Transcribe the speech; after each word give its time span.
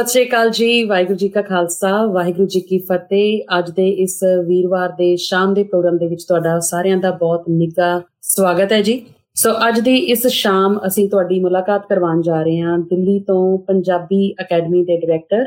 ਸਤਿ 0.00 0.10
ਸ਼੍ਰੀ 0.10 0.24
ਅਕਾਲ 0.28 0.50
ਜੀ, 0.50 0.84
ਵਾਹਿਗੁਰੂ 0.84 1.16
ਜੀ 1.18 1.28
ਕਾ 1.28 1.40
ਖਾਲਸਾ, 1.42 1.88
ਵਾਹਿਗੁਰੂ 2.12 2.46
ਜੀ 2.48 2.60
ਕੀ 2.60 2.78
ਫਤਿਹ। 2.90 3.58
ਅੱਜ 3.58 3.70
ਦੇ 3.70 3.88
ਇਸ 4.04 4.18
ਵੀਰਵਾਰ 4.46 4.92
ਦੇ 4.98 5.16
ਸ਼ਾਮ 5.20 5.52
ਦੇ 5.54 5.62
ਪ੍ਰੋਗਰਾਮ 5.62 5.96
ਦੇ 5.98 6.06
ਵਿੱਚ 6.08 6.24
ਤੁਹਾਡਾ 6.24 6.58
ਸਾਰਿਆਂ 6.68 6.96
ਦਾ 6.96 7.10
ਬਹੁਤ 7.10 7.48
ਨਿੱਘਾ 7.48 8.00
ਸਵਾਗਤ 8.22 8.72
ਹੈ 8.72 8.80
ਜੀ। 8.82 8.94
ਸੋ 9.34 9.52
ਅੱਜ 9.68 9.80
ਦੀ 9.80 9.96
ਇਸ 10.14 10.26
ਸ਼ਾਮ 10.26 10.78
ਅਸੀਂ 10.86 11.08
ਤੁਹਾਡੀ 11.08 11.40
ਮੁਲਾਕਾਤ 11.40 11.86
ਕਰਵਾਉਣ 11.88 12.22
ਜਾ 12.22 12.42
ਰਹੇ 12.42 12.60
ਹਾਂ 12.60 12.78
ਦਿੱਲੀ 12.80 13.18
ਤੋਂ 13.26 13.58
ਪੰਜਾਬੀ 13.68 14.32
ਅਕੈਡਮੀ 14.42 14.82
ਦੇ 14.84 14.96
ਡਾਇਰੈਕਟਰ 14.96 15.44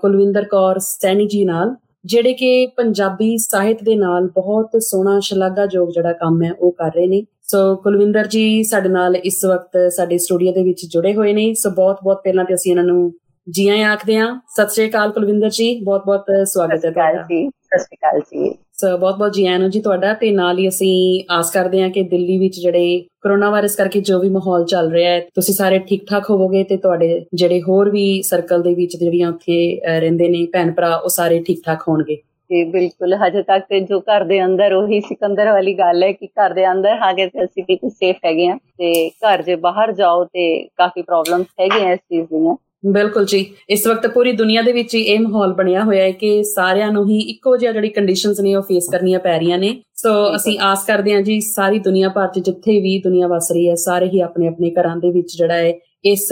ਕੁਲਵਿੰਦਰ 0.00 0.44
ਕੌਰ 0.44 0.78
ਸੈਣੀ 0.80 1.26
ਜੀ 1.26 1.44
ਨਾਲ, 1.44 1.74
ਜਿਹੜੇ 2.04 2.32
ਕਿ 2.34 2.66
ਪੰਜਾਬੀ 2.76 3.36
ਸਾਹਿਤ 3.40 3.84
ਦੇ 3.84 3.96
ਨਾਲ 3.96 4.28
ਬਹੁਤ 4.34 4.82
ਸੋਹਣਾ 4.82 5.20
ਸ਼ਲਾਘਾਯੋਗ 5.20 5.90
ਜਿਹੜਾ 5.90 6.12
ਕੰਮ 6.20 6.42
ਹੈ 6.42 6.52
ਉਹ 6.52 6.72
ਕਰ 6.72 6.90
ਰਹੇ 6.96 7.06
ਨੇ। 7.06 7.24
ਸੋ 7.50 7.74
ਕੁਲਵਿੰਦਰ 7.76 8.26
ਜੀ 8.26 8.62
ਸਾਡੇ 8.64 8.88
ਨਾਲ 8.88 9.16
ਇਸ 9.16 9.44
ਵਕਤ 9.44 9.92
ਸਾਡੇ 9.92 10.18
ਸਟੂਡੀਓ 10.18 10.52
ਦੇ 10.52 10.62
ਵਿੱਚ 10.64 10.86
ਜੁੜੇ 10.92 11.14
ਹੋਏ 11.14 11.32
ਨੇ। 11.32 11.52
ਸੋ 11.54 11.70
ਬਹੁਤ 11.70 12.04
ਬਹੁਤ 12.04 12.20
ਪਹਿਲਾਂ 12.24 12.44
ਤੇ 12.44 12.54
ਅਸੀਂ 12.54 12.72
ਇਹਨਾਂ 12.72 12.84
ਨੂੰ 12.84 13.12
ਜੀ 13.48 13.68
ਆਇਆਂ 13.68 13.90
ਆਖਦੇ 13.90 14.16
ਹਾਂ 14.16 14.28
ਸਤਿ 14.56 14.72
ਸ਼੍ਰੀ 14.74 14.88
ਅਕਾਲ 14.88 15.10
ਕੁਲਵਿੰਦਰ 15.12 15.48
ਜੀ। 15.48 15.74
ਬਹੁਤ 15.84 16.04
ਬਹੁਤ 16.06 16.24
ਸਵਾਗਤ 16.48 16.84
ਹੈ 16.84 16.90
ਤੁਹਾਡਾ। 16.90 17.22
ਸਤਿ 17.22 17.78
ਸ਼੍ਰੀ 17.78 17.96
ਅਕਾਲ 17.96 18.20
ਜੀ। 18.20 18.50
ਸੋ 18.72 18.96
ਬਹੁਤ 18.96 19.16
ਬਹੁਤ 19.18 19.32
ਜੀ 19.34 19.46
ਆਇਆਂ 19.46 19.68
ਜੀ 19.68 19.80
ਤੁਹਾਡਾ। 19.80 20.12
ਤੇ 20.14 20.30
ਨਾਲ 20.30 20.58
ਹੀ 20.58 20.68
ਅਸੀਂ 20.68 21.24
ਆਸ 21.30 21.50
ਕਰਦੇ 21.50 21.80
ਹਾਂ 21.82 21.88
ਕਿ 21.90 22.02
ਦਿੱਲੀ 22.02 22.38
ਵਿੱਚ 22.38 22.58
ਜਿਹੜੇ 22.60 23.00
ਕਰੋਨਾ 23.22 23.50
ਵਾਇਰਸ 23.50 23.76
ਕਰਕੇ 23.76 24.00
ਜੋ 24.00 24.18
ਵੀ 24.20 24.28
ਮਾਹੌਲ 24.28 24.64
ਚੱਲ 24.64 24.90
ਰਿਹਾ 24.92 25.12
ਹੈ 25.12 25.20
ਤੁਸੀਂ 25.34 25.54
ਸਾਰੇ 25.54 25.78
ਠੀਕ 25.78 26.04
ਠਾਕ 26.10 26.30
ਹੋਵੋਗੇ 26.30 26.62
ਤੇ 26.64 26.76
ਤੁਹਾਡੇ 26.76 27.08
ਜਿਹੜੇ 27.34 27.60
ਹੋਰ 27.62 27.90
ਵੀ 27.90 28.22
ਸਰਕਲ 28.22 28.62
ਦੇ 28.62 28.74
ਵਿੱਚ 28.74 28.96
ਜਿਹੜੀਆਂ 28.96 29.28
ਉੱਥੇ 29.28 29.58
ਰਹਿੰਦੇ 30.00 30.28
ਨੇ 30.28 30.46
ਭੈਣ 30.52 30.72
ਭਰਾ 30.72 30.94
ਉਹ 30.96 31.08
ਸਾਰੇ 31.08 31.42
ਠੀਕ 31.46 31.64
ਠਾਕ 31.64 31.82
ਹੋਣਗੇ। 31.88 32.16
ਜੀ 32.50 32.62
ਬਿਲਕੁਲ। 32.64 33.14
ਹਜੇ 33.16 33.42
ਤੱਕ 33.42 33.64
ਤੇ 33.68 33.80
ਜੋ 33.80 34.00
ਘਰ 34.00 34.24
ਦੇ 34.24 34.44
ਅੰਦਰ 34.44 34.72
ਉਹੀ 34.72 35.00
ਸਿਕੰਦਰ 35.00 35.50
ਵਾਲੀ 35.52 35.74
ਗੱਲ 35.78 36.02
ਹੈ 36.02 36.12
ਕਿ 36.12 36.26
ਘਰ 36.26 36.54
ਦੇ 36.54 36.70
ਅੰਦਰ 36.70 36.96
ਹਾਗੇ 37.02 37.26
ਤੇ 37.26 37.44
ਅਸੀਂ 37.44 37.64
ਬਿਲਕੁਲ 37.64 37.90
ਸੇਫ 37.90 38.24
ਹੈਗੇ 38.26 38.46
ਆ। 38.48 38.56
ਤੇ 38.78 39.08
ਘਰ 39.24 39.42
ਜੇ 39.42 39.56
ਬਾਹਰ 39.66 39.92
ਜਾਓ 39.92 40.24
ਤੇ 40.24 40.48
ਕਾਫੀ 40.76 41.02
ਪ੍ਰੋਬਲਮਸ 41.02 41.46
ਹੈਗੀਆਂ 41.60 41.92
ਇਸ 41.92 41.98
ਚੀਜ਼ 42.00 42.26
ਦੀਆਂ। 42.26 42.54
ਬਿਲਕੁਲ 42.84 43.24
ਜੀ। 43.24 43.44
ਇਸ 43.70 43.86
ਵਕਤ 43.86 44.06
ਪੂਰੀ 44.06 44.32
ਦੁਨੀਆ 44.32 44.62
ਦੇ 44.62 44.72
ਵਿੱਚ 44.72 44.94
ਇਹ 44.94 45.20
ਮਾਹੌਲ 45.20 45.52
ਬਣਿਆ 45.52 45.82
ਹੋਇਆ 45.84 46.02
ਹੈ 46.02 46.10
ਕਿ 46.10 46.42
ਸਾਰਿਆਂ 46.44 46.90
ਨੂੰ 46.92 47.08
ਹੀ 47.08 47.18
ਇੱਕੋ 47.20 47.56
ਜਿਹਾ 47.56 47.72
ਜਿਹੜੀ 47.72 47.88
ਕੰਡੀਸ਼ਨਸ 47.88 48.40
ਨੇ 48.40 48.54
ਉਹ 48.54 48.62
ਫੇਸ 48.62 48.88
ਕਰਨੀਆਂ 48.92 49.20
ਪੈ 49.20 49.38
ਰਹੀਆਂ 49.38 49.58
ਨੇ। 49.58 49.74
ਸੋ 49.94 50.10
ਅਸੀਂ 50.36 50.58
ਆਸ 50.62 50.84
ਕਰਦੇ 50.84 51.14
ਹਾਂ 51.14 51.22
ਜੀ 51.22 51.40
ਸਾਰੀ 51.40 51.78
ਦੁਨੀਆ 51.78 52.08
ਭਰ 52.08 52.26
'ਚ 52.26 52.38
ਜਿੱਥੇ 52.38 52.78
ਵੀ 52.80 52.98
ਦੁਨੀਆ 52.98 53.28
ਵਸ 53.28 53.50
ਰਹੀ 53.52 53.68
ਹੈ 53.68 53.74
ਸਾਰੇ 53.74 54.08
ਹੀ 54.08 54.20
ਆਪਣੇ 54.20 54.48
ਆਪਣੇ 54.48 54.70
ਘਰਾਂ 54.70 54.96
ਦੇ 54.96 55.10
ਵਿੱਚ 55.10 55.36
ਜਿਹੜਾ 55.38 55.54
ਹੈ 55.54 55.72
ਇਸ 56.04 56.28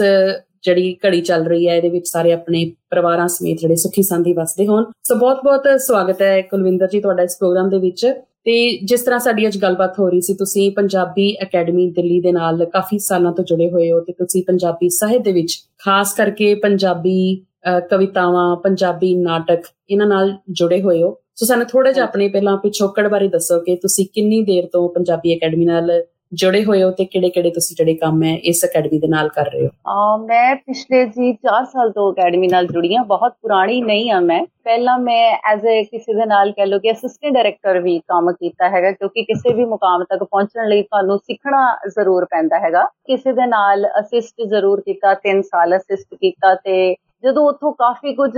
ਜਿਹੜੀ 0.63 0.95
ਘੜੀ 1.05 1.21
ਚੱਲ 1.21 1.43
ਰਹੀ 1.43 1.67
ਹੈ 1.67 1.75
ਇਹਦੇ 1.75 1.89
ਵਿੱਚ 1.89 2.07
ਸਾਰੇ 2.07 2.31
ਆਪਣੇ 2.33 2.65
ਪਰਿਵਾਰਾਂ 2.89 3.27
ਸਮੇਤ 3.27 3.57
ਜਿਹੜੇ 3.59 3.75
ਸੁਖੀ 3.75 4.03
ਸੰਧੀ 4.03 4.33
ਵਸਦੇ 4.33 4.67
ਹੋਣ। 4.67 4.85
ਸੋ 5.03 5.15
ਬਹੁਤ 5.15 5.43
ਬਹੁਤ 5.43 5.67
ਸਵਾਗਤ 5.81 6.21
ਹੈ 6.21 6.41
ਕੁਲਵਿੰਦਰ 6.41 6.87
ਜੀ 6.87 6.99
ਤੁਹਾਡਾ 6.99 7.23
ਇਸ 7.23 7.37
ਪ੍ਰੋਗਰਾਮ 7.37 7.69
ਦੇ 7.69 7.77
ਵਿੱਚ। 7.77 8.05
ਤੇ 8.47 8.77
ਜਿਸ 8.85 9.01
ਤਰ੍ਹਾਂ 9.01 9.19
ਸਾਡੀ 9.19 9.47
ਅੱਜ 9.47 9.57
ਗੱਲਬਾਤ 9.57 9.99
ਹੋ 9.99 10.09
ਰਹੀ 10.09 10.21
ਸੀ 10.21 10.33
ਤੁਸੀਂ 10.33 10.71
ਪੰਜਾਬੀ 10.71 11.37
ਅਕੈਡਮੀ 11.43 11.91
ਦਿੱਲੀ 11.91 12.21
ਦੇ 12.21 12.31
ਨਾਲ 12.31 12.65
ਕਾਫੀ 12.65 12.99
ਸਾਲਾਂ 12.99 13.31
ਤੋਂ 13.33 13.43
ਜੁੜੇ 13.43 13.69
ਹੋਏ 13.69 13.91
ਹੋ 13.91 13.99
ਤੇ 13.99 14.13
ਤੁਸੀਂ 14.13 14.43
ਪੰਜਾਬੀ 14.47 14.89
ਸਾਹਿਤ 14.89 15.21
ਦੇ 15.21 15.31
ਵਿੱਚ 15.31 15.63
ਖਾਸ 15.77 16.13
ਕਰਕੇ 16.13 16.55
ਪੰਜਾਬੀ 16.55 17.45
ਕਵਿਤਾਵਾਂ 17.91 18.55
ਪੰਜਾਬੀ 18.55 19.15
ਨਾਟਕ 19.15 19.59
ਇਹਨਾਂ 19.89 20.07
ਨਾਲ 20.07 20.37
ਜੁੜੇ 20.49 20.81
ਹੋਏ 20.81 21.03
ਹੋ। 21.03 21.17
ਸੋ 21.35 21.45
ਸਾਨੂੰ 21.45 21.67
ਥੋੜਾ 21.67 21.91
ਜਿਹਾ 21.91 22.05
ਆਪਣੇ 22.05 22.27
ਪਹਿਲਾਂ 22.27 22.57
ਪਿਛੋਕੜ 22.57 23.07
ਬਾਰੇ 23.07 23.27
ਦੱਸੋ 23.27 23.59
ਕਿ 23.59 23.75
ਤੁਸੀਂ 23.75 24.05
ਕਿੰਨੀ 24.13 24.41
ਦੇਰ 24.41 24.65
ਤੋਂ 24.65 24.89
ਪੰਜਾਬੀ 24.89 25.37
ਅਕੈਡਮੀ 25.37 25.65
ਨਾਲ 25.65 26.03
ਜੁੜੇ 26.33 26.63
ਹੋਏ 26.63 26.83
ਹੋ 26.83 26.91
ਤੇ 26.91 27.05
ਕਿਹੜੇ-ਕਿਹੜੇ 27.05 27.49
ਤੁਸੀਂ 27.49 27.75
ਜਿਹੜੇ 27.79 27.93
ਕੰਮ 27.93 28.23
ਹੈ 28.23 28.35
ਇਸ 28.43 28.65
ਅਕੈਡਮੀ 28.65 28.99
ਦੇ 28.99 29.07
ਨਾਲ 29.07 29.29
ਕਰ 29.29 29.45
ਰਹੇ 29.45 29.65
ਹੋ? 29.65 29.69
ਆ, 29.87 30.17
ਮੈਂ 30.17 30.55
ਪਿਛਲੇ 30.55 31.05
ਜੀ 31.05 31.33
4 31.33 31.65
ਸਾਲ 31.65 31.91
ਤੋਂ 31.91 32.13
ਅਕੈਡਮੀ 32.13 32.47
ਨਾਲ 32.47 32.67
ਜੁੜੀ 32.67 32.95
ਹਾਂ। 32.95 33.05
ਬਹੁਤ 33.05 33.33
ਪੁਰਾਣੀ 33.41 33.81
ਨਹੀਂ 33.81 34.11
ਆ 34.11 34.19
ਮੈਂ। 34.19 34.45
ਪਹਿਲਾਂ 34.63 34.99
ਮੈਂ 34.99 35.37
ਐਜ਼ 35.51 35.61
ਅ 35.61 35.83
ਕਿਸੇ 35.83 36.13
ਦੇ 36.13 36.25
ਨਾਲ 36.25 36.51
ਕਹਿ 36.51 36.65
ਲੋ 36.65 36.79
ਕਿ 36.79 36.91
ਅਸਿਸਟੈਂਟ 36.91 37.33
ਡਾਇਰੈਕਟਰ 37.33 37.79
ਵੀ 37.79 37.99
ਕੰਮ 37.99 38.31
ਕੀਤਾ 38.31 38.69
ਹੈਗਾ, 38.69 38.91
ਕਿਉਂਕਿ 38.91 39.23
ਕਿਸੇ 39.23 39.53
ਵੀ 39.53 39.65
ਮੁਕਾਮ 39.65 40.03
ਤੱਕ 40.03 40.23
ਪਹੁੰਚਣ 40.23 40.67
ਲਈ 40.67 40.81
ਤੁਹਾਨੂੰ 40.81 41.17
ਸਿੱਖਣਾ 41.17 41.77
ਜ਼ਰੂਰ 41.87 42.25
ਪੈਂਦਾ 42.25 42.59
ਹੈਗਾ। 42.59 42.83
ਕਿਸੇ 42.83 43.33
ਦੇ 43.33 43.45
ਨਾਲ 43.45 43.87
ਅਸਿਸਟ 43.99 44.47
ਜ਼ਰੂਰ 44.47 44.81
ਕੀਤਾ 44.81 45.13
3 45.13 45.41
ਸਾਲ 45.41 45.77
ਅਸਿਸਟ 45.77 46.15
ਕੀਤਾ 46.15 46.55
ਤੇ 46.55 46.95
ਜਦੋਂ 47.23 47.47
ਉੱਥੋਂ 47.49 47.71
ਕਾਫੀ 47.73 48.13
ਕੁਝ 48.15 48.31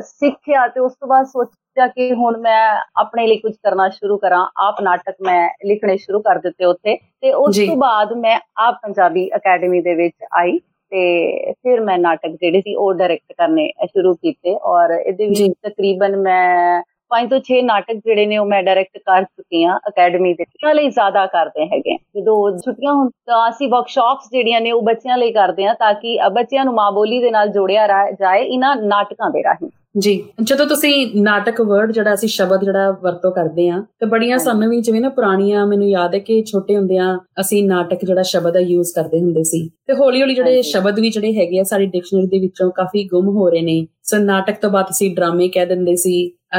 ਸਿੱਖਿਆ 0.00 0.66
ਤੇ 0.68 0.80
ਉਸ 0.80 0.92
ਤੋਂ 0.92 1.08
ਬਾਅਦ 1.08 1.26
ਸੋਚਿਆ 1.26 1.86
ਕਿ 1.86 2.12
ਹੁਣ 2.12 2.36
ਮੈਂ 2.38 2.60
ਆਪਣੇ 3.00 3.26
ਲਈ 3.26 3.36
ਕੁਝ 3.36 3.52
ਕਰਨਾ 3.54 3.88
ਸ਼ੁਰੂ 3.88 4.16
ਕਰਾਂ 4.18 4.46
ਆਪ 4.66 4.80
ਨਾਟਕ 4.82 5.14
ਮੈਂ 5.22 5.48
ਲਿਖਣੇ 5.66 5.96
ਸ਼ੁਰੂ 5.96 6.20
ਕਰ 6.20 6.38
ਦਿੱਤੇ 6.38 6.64
ਉੱਥੇ 6.64 6.96
ਤੇ 7.20 7.32
ਉਸ 7.32 7.58
ਤੋਂ 7.58 7.76
ਬਾਅਦ 7.76 8.12
ਮੈਂ 8.16 8.38
ਆਪ 8.58 8.78
ਪੰਜਾਬੀ 8.82 9.28
ਅਕੈਡਮੀ 9.36 9.80
ਦੇ 9.80 9.94
ਵਿੱਚ 9.94 10.14
ਆਈ 10.32 10.58
ਤੇ 10.92 11.52
ਫਿਰ 11.52 11.80
ਮੈਂ 11.80 11.98
ਨਾਟਕ 11.98 12.30
ਜਿਹੜੇ 12.30 12.60
ਸੀ 12.60 12.74
ਉਹ 12.74 12.92
ਡਾਇਰੈਕਟ 12.94 13.32
ਕਰਨੇ 13.32 13.68
ਸ਼ੁਰੂ 13.86 14.14
ਕੀਤੇ 14.14 14.56
ਔਰ 14.64 14.92
ਇਹਦੇ 14.92 15.26
ਵਿੱਚ 15.26 15.52
ਤਕਰੀਬਨ 15.62 16.16
ਮੈਂ 16.16 16.82
ਪੰਜ 17.10 17.30
ਤੋਂ 17.30 17.40
6 17.46 17.60
ਨਾਟਕ 17.64 18.00
ਜਿਹੜੇ 18.04 18.26
ਨੇ 18.26 18.38
ਉਹ 18.38 18.46
ਮੈਂ 18.46 18.62
ਡਾਇਰੈਕਟ 18.62 18.98
ਕਰ 19.00 19.24
ਚੁੱਕੀ 19.24 19.62
ਆ 19.64 19.76
ਅਕੈਡਮੀ 19.88 20.32
ਦੇ 20.34 20.44
ਨਾਲ 20.64 20.76
ਲਈ 20.76 20.90
ਜ਼ਿਆਦਾ 20.90 21.26
ਕਰਦੇ 21.26 21.66
ਹੈਗੇ 21.66 21.96
ਜਦੋਂ 22.16 22.36
ਛੁੱਟੀਆਂ 22.58 22.94
ਹੁਣ 22.94 23.08
ਤਾਂ 23.26 23.48
ਅਸੀਂ 23.48 23.68
ਵਰਕਸ਼ਾਪਸ 23.68 24.30
ਜਿਹੜੀਆਂ 24.32 24.60
ਨੇ 24.60 24.72
ਉਹ 24.72 24.82
ਬੱਚਿਆਂ 24.82 25.18
ਲਈ 25.18 25.32
ਕਰਦੇ 25.32 25.66
ਆ 25.66 25.74
ਤਾਂ 25.74 25.92
ਕਿ 25.94 26.18
ਬੱਚਿਆਂ 26.32 26.64
ਨੂੰ 26.64 26.74
ਮਾਂ 26.74 26.90
ਬੋਲੀ 26.92 27.20
ਦੇ 27.20 27.30
ਨਾਲ 27.30 27.48
ਜੋੜਿਆ 27.48 27.86
ਜਾਏ 28.20 28.44
ਇਹਨਾਂ 28.44 28.74
ਨਾਟਕਾਂ 28.76 29.30
ਦੇ 29.30 29.42
ਰਾਹੀਂ। 29.42 29.70
ਜੀ 29.98 30.12
ਜਦੋਂ 30.42 30.64
ਤੁਸੀਂ 30.66 30.92
ਨਾਟਕ 31.22 31.60
ਵਰਡ 31.60 31.92
ਜਿਹੜਾ 31.92 32.12
ਅਸੀਂ 32.14 32.28
ਸ਼ਬਦ 32.28 32.64
ਜਿਹੜਾ 32.64 32.90
ਵਰਤੋਂ 33.02 33.30
ਕਰਦੇ 33.32 33.68
ਆ 33.68 33.80
ਤੇ 34.00 34.06
ਬੜੀਆਂ 34.06 34.38
ਸਾਨੂੰ 34.38 34.68
ਵੀ 34.70 34.80
ਜਿਵੇਂ 34.80 35.00
ਨਾ 35.00 35.08
ਪੁਰਾਣੀਆਂ 35.08 35.66
ਮੈਨੂੰ 35.66 35.88
ਯਾਦ 35.88 36.14
ਹੈ 36.14 36.18
ਕਿ 36.18 36.42
ਛੋਟੇ 36.42 36.76
ਹੁੰਦਿਆਂ 36.76 37.16
ਅਸੀਂ 37.40 37.62
ਨਾਟਕ 37.64 38.04
ਜਿਹੜਾ 38.04 38.22
ਸ਼ਬਦ 38.22 38.56
ਆ 38.56 38.60
ਯੂਜ਼ 38.60 38.92
ਕਰਦੇ 38.94 39.20
ਹੁੰਦੇ 39.20 39.42
ਸੀ। 39.44 39.66
ਤੇ 39.86 39.94
ਹੌਲੀ 39.94 40.20
ਹੌਲੀ 40.22 40.34
ਜਿਹੜੇ 40.34 40.62
ਸ਼ਬਦ 40.62 41.00
ਵੀ 41.00 41.10
ਜਿਹੜੇ 41.10 41.32
ਹੈਗੇ 41.38 41.60
ਆ 41.60 41.62
ਸਾਡੀ 41.62 41.86
ਡਿਕਸ਼ਨਰੀ 41.86 42.26
ਦੇ 42.26 42.38
ਵਿੱਚੋਂ 42.38 42.70
ਕਾਫੀ 42.70 43.04
ਗੁੰਮ 43.08 43.28
ਹੋ 43.36 43.48
ਰਹੇ 43.48 43.62
ਨੇ। 43.62 43.86
ਸੋ 44.02 44.18
ਨਾਟਕ 44.18 44.60
ਤੋਂ 44.62 44.70
ਬਾਅਦ 44.70 44.90
ਅਸੀਂ 44.90 45.14
ਡਰਾਮੇ 45.16 45.48
ਕਹਿ 45.48 45.66
ਦਿੰਦੇ 45.66 45.96
ਸੀ 45.96 46.14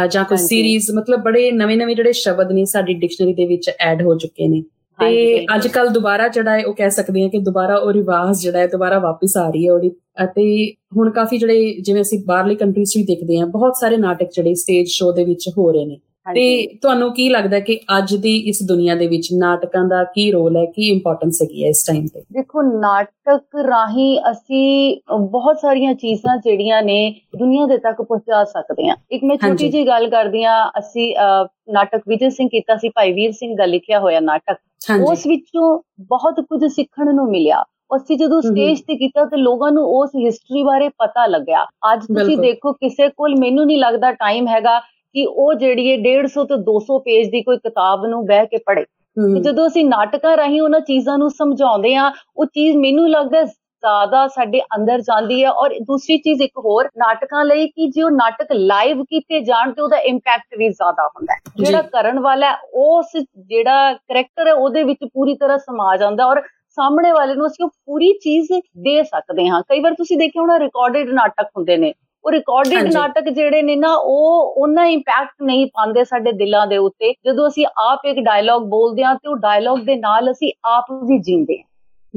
ਜਾਂ 0.09 0.25
ਕੋਈ 0.25 0.37
ਸੀਰੀਜ਼ 0.37 0.91
ਮਤਲਬ 0.91 1.21
ਬੜੇ 1.21 1.51
ਨਵੇਂ-ਨਵੇਂ 1.51 1.95
ਜਿਹੜੇ 1.95 2.11
ਸ਼ਬਦ 2.11 2.51
ਨੇ 2.51 2.65
ਸਾਡੀ 2.65 2.93
ਡਿਕਸ਼ਨਰੀ 2.93 3.33
ਦੇ 3.33 3.45
ਵਿੱਚ 3.45 3.71
ਐਡ 3.79 4.01
ਹੋ 4.01 4.17
ਚੁੱਕੇ 4.17 4.47
ਨੇ। 4.47 4.63
ਤੇ 4.99 5.45
ਅੱਜ 5.55 5.67
ਕੱਲ 5.67 5.87
ਦੁਬਾਰਾ 5.89 6.27
ਜਿਹੜਾ 6.27 6.59
ਹੈ 6.59 6.65
ਉਹ 6.65 6.73
ਕਹਿ 6.73 6.89
ਸਕਦੇ 6.89 7.21
ਹਾਂ 7.23 7.29
ਕਿ 7.29 7.39
ਦੁਬਾਰਾ 7.39 7.75
ਉਹ 7.75 7.93
ਰਿਵਾਜ 7.93 8.37
ਜਿਹੜਾ 8.37 8.59
ਹੈ 8.59 8.67
ਦੁਬਾਰਾ 8.67 8.99
ਵਾਪਸ 8.99 9.37
ਆ 9.37 9.49
ਰਹੀ 9.49 9.67
ਹੈ 9.67 9.73
ਉਹਦੀ। 9.73 9.89
ਅਤੇ 10.23 10.71
ਹੁਣ 10.97 11.09
ਕਾਫੀ 11.09 11.37
ਜਿਹੜੇ 11.37 11.73
ਜਿਵੇਂ 11.81 12.01
ਅਸੀਂ 12.01 12.19
ਬਾਹਰਲੀ 12.25 12.55
ਕੰਟਰੀਜ਼ 12.55 12.97
ਵੀ 12.97 13.03
ਦੇਖਦੇ 13.03 13.39
ਹਾਂ 13.39 13.47
ਬਹੁਤ 13.47 13.73
ਸਾਰੇ 13.79 13.97
ਨਾਟਕ 13.97 14.27
ਜਿਹੜੇ 14.35 14.53
ਸਟੇਜ 14.55 14.87
ਸ਼ੋਅ 14.87 15.13
ਦੇ 15.13 15.23
ਵਿੱਚ 15.23 15.49
ਹੋ 15.57 15.71
ਰਹੇ 15.71 15.85
ਨੇ। 15.85 15.97
ਤੇ 16.25 16.67
ਤੁਹਾਨੂੰ 16.81 17.13
ਕੀ 17.13 17.29
ਲੱਗਦਾ 17.29 17.59
ਕਿ 17.59 17.79
ਅੱਜ 17.97 18.15
ਦੀ 18.15 18.35
ਇਸ 18.37 18.63
ਦੁਨੀਆ 18.63 18.95
ਦੇ 18.95 19.07
ਵਿੱਚ 19.07 19.27
ਨਾਟਕਾਂ 19.33 19.83
ਦਾ 19.85 20.03
ਕੀ 20.03 20.31
ਰੋਲ 20.31 20.57
ਹੈ 20.57 20.65
ਕੀ 20.65 20.89
ਇੰਪੋਰਟੈਂਸ 20.91 21.41
ਹੈਗੀ 21.41 21.63
ਹੈ 21.63 21.69
ਇਸ 21.69 21.83
ਟਾਈਮ 21.87 22.07
ਤੇ? 22.07 22.21
ਦੇਖੋ 22.31 22.61
ਨਾਟਕ 22.61 23.55
ਰਾਹੀਂ 23.67 24.19
ਅਸੀਂ 24.31 24.95
ਬਹੁਤ 25.19 25.59
ਸਾਰੀਆਂ 25.59 25.93
ਚੀਜ਼ਾਂ 25.93 26.37
ਜਿਹੜੀਆਂ 26.37 26.83
ਨੇ 26.83 27.15
ਦੁਨੀਆ 27.37 27.65
ਦੇ 27.65 27.77
ਤੱਕ 27.77 28.01
ਪਹੁੰਚਾ 28.01 28.43
ਸਕਦੇ 28.43 28.89
ਹਾਂ। 28.89 28.95
ਇੱਕ 29.11 29.23
ਮੈਂ 29.23 29.37
ਛੋਟੀ 29.37 29.69
ਜੀ 29.69 29.87
ਗੱਲ 29.87 30.09
ਕਰਦੀ 30.09 30.43
ਆ 30.43 30.71
ਅਸੀਂ 30.79 31.15
ਨਾਟਕ 31.73 32.01
ਵਿਜੇ 32.07 32.29
ਸਿੰਘ 32.29 32.49
ਕੀਤਾ 32.49 32.75
ਸੀ 32.75 32.89
ਭਾਈ 32.89 33.11
ਵੀਰ 33.13 33.31
ਸਿੰਘ 33.31 33.55
ਦਾ 33.57 33.65
ਲਿਖਿਆ 33.65 33.99
ਹੋਇਆ 33.99 34.19
ਨਾਟਕ। 34.19 34.57
ਉਸ 35.09 35.27
ਵਿੱਚੋਂ 35.27 35.79
ਬਹੁਤ 36.01 36.39
ਕੁਝ 36.39 36.65
ਸਿੱਖਣ 36.65 37.13
ਨੂੰ 37.15 37.29
ਮਿਲਿਆ। 37.29 37.63
ਅਸੀਂ 37.95 38.17
ਜਦੋਂ 38.17 38.41
ਸਟੇਜ 38.41 38.79
ਤੇ 38.81 38.95
ਕੀਤਾ 38.95 39.25
ਤੇ 39.25 39.37
ਲੋਕਾਂ 39.37 39.71
ਨੂੰ 39.71 39.83
ਉਸ 39.85 40.09
ਹਿਸਟਰੀ 40.25 40.63
ਬਾਰੇ 40.63 40.89
ਪਤਾ 40.89 41.25
ਲੱਗਿਆ। 41.25 41.63
ਅੱਜ 41.93 42.05
ਤੁਸੀਂ 42.05 42.37
ਦੇਖੋ 42.37 42.73
ਕਿਸੇ 42.73 43.07
ਕੋਲ 43.09 43.35
ਮੈਨੂੰ 43.39 43.65
ਨਹੀਂ 43.65 43.77
ਲੱਗਦਾ 43.77 44.11
ਟਾਈਮ 44.11 44.47
ਹੈਗਾ 44.47 44.79
ਕਿ 45.15 45.25
ਉਹ 45.25 45.53
ਜਿਹੜੀ 45.53 45.91
ਹੈ 45.91 45.97
150 45.97 46.45
ਤੋਂ 46.49 46.57
200 46.69 46.99
ਪੇਜ 47.05 47.29
ਦੀ 47.31 47.41
ਕੋਈ 47.41 47.57
ਕਿਤਾਬ 47.57 48.05
ਨੂੰ 48.05 48.25
ਬਹਿ 48.25 48.45
ਕੇ 48.45 48.57
ਪੜ੍ਹੇ। 48.65 48.85
ਜਦੋਂ 49.41 49.67
ਅਸੀਂ 49.67 49.85
ਨਾਟਕਾਂ 49.85 50.35
ਰਾਹੀਂ 50.37 50.61
ਉਹਨਾਂ 50.61 50.79
ਚੀਜ਼ਾਂ 50.79 51.17
ਨੂੰ 51.17 51.29
ਸਮਝਾਉਂਦੇ 51.29 51.95
ਆ 51.95 52.11
ਉਹ 52.37 52.45
ਚੀਜ਼ 52.45 52.77
ਮੈਨੂੰ 52.77 53.09
ਲੱਗਦਾ 53.09 53.41
ਜ਼ਿਆਦਾ 53.43 54.27
ਸਾਡੇ 54.27 54.59
ਅੰਦਰ 54.75 55.01
ਜਾਂਦੀ 55.01 55.43
ਹੈ। 55.43 55.49
ਔਰ 55.51 55.73
ਦੂਸਰੀ 55.81 56.17
ਚੀਜ਼ 56.17 56.41
ਇੱਕ 56.41 56.57
ਹੋਰ 56.65 56.89
ਨਾਟਕਾਂ 56.97 57.43
ਲਈ 57.45 57.67
ਕਿ 57.67 57.87
ਜੇ 57.87 58.01
ਉਹ 58.01 58.11
ਨਾਟਕ 58.11 58.51
ਲਾਈਵ 58.51 59.03
ਕੀਤੇ 59.03 59.39
ਜਾਣ 59.41 59.71
ਤੇ 59.71 59.81
ਉਹਦਾ 59.81 59.97
ਇੰਪੈਕਟ 60.11 60.57
ਵੀ 60.57 60.69
ਜ਼ਿਆਦਾ 60.69 61.07
ਹੁੰਦਾ 61.07 61.33
ਹੈ। 61.33 61.39
ਜਿਹੜਾ 61.57 61.81
ਕਰਨ 61.81 62.19
ਵਾਲਾ 62.19 62.51
ਉਸ 62.73 63.17
ਜਿਹੜਾ 63.37 63.93
ਕੈਰੈਕਟਰ 63.93 64.47
ਹੈ 64.47 64.53
ਉਹਦੇ 64.53 64.83
ਵਿੱਚ 64.83 64.99
ਪੂਰੀ 65.13 65.35
ਤਰ੍ਹਾਂ 65.35 65.57
ਸਮਾ 65.57 65.95
ਜਾਂਦਾ 65.97 66.25
ਔਰ 66.25 66.41
ਸਾਹਮਣੇ 66.77 67.11
ਵਾਲੇ 67.11 67.33
ਨੂੰ 67.35 67.47
ਅਸੀਂ 67.47 67.65
ਉਹ 67.65 67.69
ਪੂਰੀ 67.85 68.11
ਚੀਜ਼ 68.13 68.51
ਦੇ 68.77 69.01
ਸਕਦੇ 69.03 69.47
ਹਾਂ। 69.47 69.61
ਕਈ 69.69 69.79
ਵਾਰ 69.79 69.93
ਤੁਸੀਂ 69.93 70.17
ਦੇਖਿਆ 70.17 70.41
ਹੋਣਾ 70.41 70.59
ਰਿਕਾਰਡਡ 70.59 71.09
ਨਾਟਕ 71.13 71.47
ਹੁੰਦੇ 71.57 71.77
ਨੇ। 71.77 71.93
ਉਹ 72.25 72.31
ਰਿਕਾਰਡਡ 72.31 72.93
ਨਾਟਕ 72.93 73.29
ਜਿਹੜੇ 73.29 73.61
ਨੇ 73.61 73.75
ਨਾ 73.75 73.93
ਉਹ 73.95 74.53
ਉਹਨਾਂ 74.57 74.85
ਇੰਪੈਕਟ 74.85 75.43
ਨਹੀਂ 75.43 75.67
ਪਾਉਂਦੇ 75.67 76.03
ਸਾਡੇ 76.03 76.31
ਦਿਲਾਂ 76.31 76.67
ਦੇ 76.67 76.77
ਉੱਤੇ। 76.77 77.13
ਜਦੋਂ 77.25 77.47
ਅਸੀਂ 77.47 77.65
ਆਪ 77.65 78.05
ਇੱਕ 78.05 78.19
ਡਾਇਲੌਗ 78.19 78.61
ਬੋਲਦੇ 78.61 79.03
ਹਾਂ 79.03 79.15
ਤੇ 79.15 79.29
ਉਹ 79.29 79.35
ਡਾਇਲੌਗ 79.35 79.79
ਦੇ 79.79 79.95
ਨਾਲ 79.95 80.31
ਅਸੀਂ 80.31 80.53
ਆਪ 80.65 80.85
ਵੀ 80.91 81.19
ਜੀਂਦੇ 81.19 81.57
ਹਾਂ। 81.57 81.63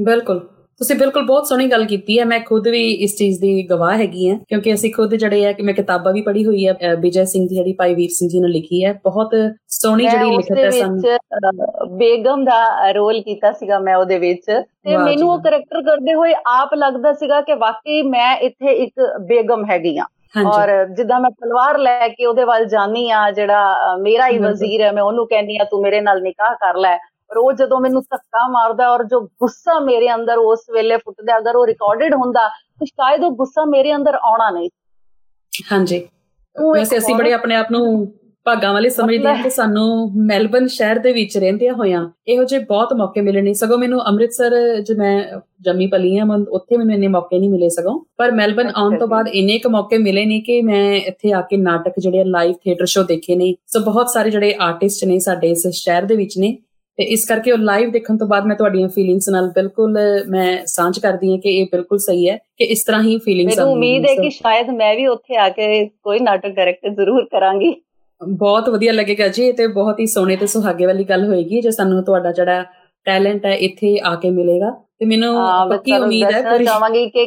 ਬਿਲਕੁਲ। 0.03 0.47
ਤੁਸੀਂ 0.81 0.95
ਬਿਲਕੁਲ 0.95 1.25
ਬਹੁਤ 1.25 1.45
ਸੋਹਣੀ 1.47 1.65
ਗੱਲ 1.71 1.83
ਕੀਤੀ 1.85 2.17
ਹੈ। 2.19 2.23
ਮੈਂ 2.25 2.39
ਖੁਦ 2.39 2.67
ਵੀ 2.67 2.81
ਇਸ 3.03 3.15
ਚੀਜ਼ 3.17 3.39
ਦੀ 3.41 3.51
ਗਵਾਹ 3.67 3.97
ਹੈਗੀ 3.97 4.29
ਹਾਂ 4.29 4.37
ਕਿਉਂਕਿ 4.49 4.73
ਅਸੀਂ 4.73 4.91
ਖੁਦ 4.93 5.13
ਜਿਹੜੇ 5.15 5.45
ਆ 5.47 5.51
ਕਿ 5.51 5.63
ਮੈਂ 5.63 5.73
ਕਿਤਾਬਾਂ 5.73 6.13
ਵੀ 6.13 6.21
ਪੜ੍ਹੀ 6.21 6.45
ਹੋਈ 6.45 6.65
ਹੈ 6.67 6.95
ਵਿਜੇ 7.01 7.23
ਸਿੰਘ 7.25 7.47
ਦੀ 7.47 7.55
ਜਿਹੜੀ 7.55 7.73
ਭਾਈ 7.73 7.93
ਵੀਰ 7.95 8.09
ਸਿੰਘ 8.13 8.29
ਜੀ 8.29 8.39
ਨੇ 8.39 8.47
ਲਿਖੀ 8.47 8.83
ਹੈ। 8.85 8.91
ਬਹੁਤ 9.03 9.35
ਸੋਹਣੀ 9.75 10.07
ਜਿਹੜੀ 10.07 10.31
ਲਿਖਤ 10.31 10.57
ਹੈ 10.57 10.69
ਸਾਨੂੰ। 10.71 11.97
ਬੇਗਮ 11.97 12.43
ਦਾ 12.45 12.91
ਰੋਲ 12.91 13.21
ਕੀਤਾ 13.21 13.51
ਸੀਗਾ 13.51 13.79
ਮੈਂ 13.79 13.95
ਉਹਦੇ 13.95 14.17
ਵਿੱਚ। 14.19 14.43
ਤੇ 14.45 14.97
ਮੈਨੂੰ 14.97 15.29
ਉਹ 15.31 15.39
ਕੈਰੈਕਟਰ 15.43 15.81
ਕਰਦੇ 15.81 16.13
ਹੋਏ 16.13 16.33
ਆਪ 16.47 16.73
ਲੱਗਦਾ 16.75 17.13
ਸੀਗਾ 17.13 17.41
ਕਿ 17.41 17.53
ਵਾਕਈ 17.55 18.01
ਮੈਂ 18.01 18.35
ਇੱਥੇ 18.37 18.73
ਇੱਕ 18.83 19.01
ਬੇਗਮ 19.27 19.65
ਹੈਗੀ 19.71 19.97
ਆ 19.97 20.05
ਔਰ 20.49 20.69
ਜਿੱਦਾਂ 20.95 21.19
ਮੈਂ 21.19 21.29
ਤਲਵਾਰ 21.31 21.77
ਲੈ 21.77 22.07
ਕੇ 22.07 22.25
ਉਹਦੇ 22.25 22.43
ਵੱਲ 22.43 22.65
ਜਾਨੀ 22.65 23.09
ਆ 23.11 23.29
ਜਿਹੜਾ 23.31 23.95
ਮੇਰਾ 23.97 24.27
ਹੀ 24.27 24.37
ਵਜ਼ੀਰ 24.39 24.81
ਹੈ 24.81 24.91
ਮੈਂ 24.91 25.03
ਉਹਨੂੰ 25.03 25.27
ਕਹਿੰਦੀ 25.27 25.57
ਆ 25.57 25.63
ਤੂੰ 25.63 25.81
ਮੇਰੇ 25.81 26.01
ਨਾਲ 26.01 26.21
ਨਿਕਾਹ 26.21 26.55
ਕਰ 26.55 26.77
ਲੈ। 26.77 26.97
ਪਰ 27.29 27.37
ਉਹ 27.37 27.51
ਜਦੋਂ 27.53 27.79
ਮੈਨੂੰ 27.81 28.01
ਧੱਕਾ 28.01 28.47
ਮਾਰਦਾ 28.47 28.89
ਔਰ 28.89 29.03
ਜੋ 29.03 29.21
ਗੁੱਸਾ 29.21 29.79
ਮੇਰੇ 29.79 30.13
ਅੰਦਰ 30.13 30.37
ਉਸ 30.37 30.65
ਵੇਲੇ 30.73 30.97
ਫੁੱਟਦਾ 30.97 31.37
ਅਗਰ 31.37 31.55
ਉਹ 31.55 31.67
ਰਿਕਾਰਡਡ 31.67 32.13
ਹੁੰਦਾ 32.15 32.47
ਤਾਂ 32.47 32.85
ਸ਼ਾਇਦ 32.85 33.23
ਉਹ 33.23 33.31
ਗੁੱਸਾ 33.31 33.65
ਮੇਰੇ 33.65 33.95
ਅੰਦਰ 33.95 34.15
ਆਉਣਾ 34.15 34.49
ਨਹੀਂ 34.49 34.69
ਹਾਂਜੀ। 35.71 36.07
ਵੈਸੇ 36.73 36.97
ਅਸੀਂ 36.97 37.15
ਬੜੇ 37.15 37.33
ਆਪਣੇ 37.33 37.55
ਆਪ 37.55 37.71
ਨੂੰ 37.71 38.13
ਭਾਗਾਂ 38.45 38.73
ਵਾਲੇ 38.73 38.89
ਸਮਝਦੇ 38.89 39.27
ਹਾਂ 39.27 39.43
ਕਿ 39.43 39.49
ਸਾਨੂੰ 39.49 40.11
ਮੈਲਬਨ 40.25 40.67
ਸ਼ਹਿਰ 40.67 40.99
ਦੇ 40.99 41.11
ਵਿੱਚ 41.13 41.37
ਰਹਿੰਦਿਆਂ 41.37 41.73
ਹੋਇਆਂ 41.73 42.09
ਇਹੋ 42.27 42.43
ਜਿਹੇ 42.43 42.59
ਬਹੁਤ 42.63 42.93
ਮੌਕੇ 42.93 43.21
ਮਿਲੇ 43.21 43.41
ਨਹੀਂ 43.41 43.53
ਸਗੋਂ 43.53 43.77
ਮੈਨੂੰ 43.77 44.01
ਅੰਮ੍ਰਿਤਸਰ 44.07 44.81
ਜ 44.81 44.91
ਮੈਂ 44.91 45.39
ਜੰਮੀ 45.61 45.87
ਪਲੀ 45.87 46.17
ਹਾਂ 46.19 46.25
ਉੱਥੇ 46.49 46.77
ਮੈਨੂੰ 46.77 46.93
ਇੰਨੇ 46.93 47.07
ਮੌਕੇ 47.07 47.39
ਨਹੀਂ 47.39 47.49
ਮਿਲੇ 47.49 47.69
ਸਗੋਂ। 47.69 47.99
ਪਰ 48.17 48.31
ਮੈਲਬਨ 48.31 48.71
ਆਉਣ 48.75 48.97
ਤੋਂ 48.97 49.07
ਬਾਅਦ 49.07 49.27
ਇੰਨੇ 49.27 49.57
ਕ 49.59 49.67
ਮੌਕੇ 49.67 49.97
ਮਿਲੇ 49.97 50.25
ਨਹੀਂ 50.25 50.41
ਕਿ 50.43 50.61
ਮੈਂ 50.61 50.95
ਇੱਥੇ 50.95 51.31
ਆ 51.31 51.41
ਕੇ 51.41 51.57
ਨਾਟਕ 51.57 51.99
ਜਿਹੜੇ 51.99 52.23
ਲਾਈਵ 52.23 52.53
ਥੀਏਟਰ 52.53 52.85
ਸ਼ੋ 52.85 53.03
ਦੇਖੇ 53.03 53.35
ਨੇ। 53.35 53.53
ਸੋ 53.67 53.79
ਬਹੁਤ 53.79 54.09
ਸਾਰੇ 54.09 54.29
ਜਿਹੜੇ 54.29 54.53
ਆਰਟਿਸਟ 54.61 55.05
ਨੇ 55.05 55.19
ਸਾਡੇ 55.19 55.49
ਇਸ 55.49 55.67
ਸ਼ਹਿਰ 55.67 56.05
ਦੇ 56.05 56.15
ਵਿੱਚ 56.15 56.37
ਨੇ 56.37 56.57
ਤੇ 56.99 57.03
ਇਸ 57.03 57.25
ਕਰਕੇ 57.25 57.51
ਉਹ 57.51 57.57
ਲਾਈਵ 57.57 57.89
ਦੇਖਣ 57.91 58.17
ਤੋਂ 58.17 58.27
ਬਾਅਦ 58.27 58.45
ਮੈਂ 58.45 58.55
ਤੁਹਾਡੀਆਂ 58.55 58.89
ਫੀਲਿੰਗਸ 58.89 59.29
ਨਾਲ 59.29 59.49
ਬਿਲਕੁਲ 59.55 59.97
ਮੈਂ 60.29 60.45
ਸਾਂਝ 60.65 60.99
ਕਰਦੀ 60.99 61.31
ਹਾਂ 61.31 61.37
ਕਿ 61.37 61.57
ਇਹ 61.57 61.65
ਬਿਲਕੁਲ 61.71 61.97
ਸਹੀ 61.99 62.29
ਹੈ 62.29 62.37
ਕਿ 62.57 62.65
ਇਸ 62.65 62.83
ਤਰ੍ਹਾਂ 62.83 63.01
ਹੀ 63.03 63.17
ਫੀਲਿੰਗਸ 63.25 63.57
ਮੈਨੂੰ 63.57 63.71
ਉਮੀਦ 63.71 64.05
ਹੈ 64.05 64.13
ਕਿ 64.15 64.29
ਸ਼ਾਇਦ 64.29 64.69
ਮੈਂ 64.69 64.93
ਵੀ 64.95 65.07
ਉੱਥੇ 65.07 65.37
ਆ 65.37 65.49
ਕੇ 65.49 65.85
ਕੋਈ 65.85 66.19
ਨਾਟਕ 66.19 66.55
ਡਾਇਰੈਕਟ 66.55 66.87
ਜ਼ਰੂਰ 66.89 67.25
ਕਰਾਂਗੀ। 67.31 67.73
ਬਹੁਤ 68.21 68.69
ਵਧੀਆ 68.69 68.91
ਲੱਗੇਗਾ 68.93 69.27
ਜੀ 69.27 69.51
ਤੇ 69.51 69.67
ਬਹੁਤ 69.67 69.99
ਹੀ 69.99 70.05
ਸੋਹਣੇ 70.07 70.35
ਤੇ 70.35 70.47
ਸੁਹਾਗੇ 70.47 70.85
ਵਾਲੀ 70.85 71.03
ਗੱਲ 71.03 71.25
ਹੋਏਗੀ 71.27 71.61
ਜੇ 71.61 71.71
ਸਾਨੂੰ 71.71 72.03
ਤੁਹਾਡਾ 72.03 72.31
ਜਿਹੜਾ 72.31 72.63
ਟੈਲੈਂਟ 73.05 73.45
ਹੈ 73.45 73.53
ਇੱਥੇ 73.65 73.97
ਆ 74.05 74.15
ਕੇ 74.15 74.29
ਮਿਲੇਗਾ। 74.29 74.71
ਤੇ 74.99 75.05
ਮੈਨੂੰ 75.05 75.35
ਪੱਕੀ 75.69 75.91
ਉਮੀਦ 75.93 76.31
ਹੈ 76.33 76.41
ਪੂਰੀ 76.41 76.65
ਚਾਹਾਂਗੀ 76.65 77.07
ਕਿ 77.09 77.25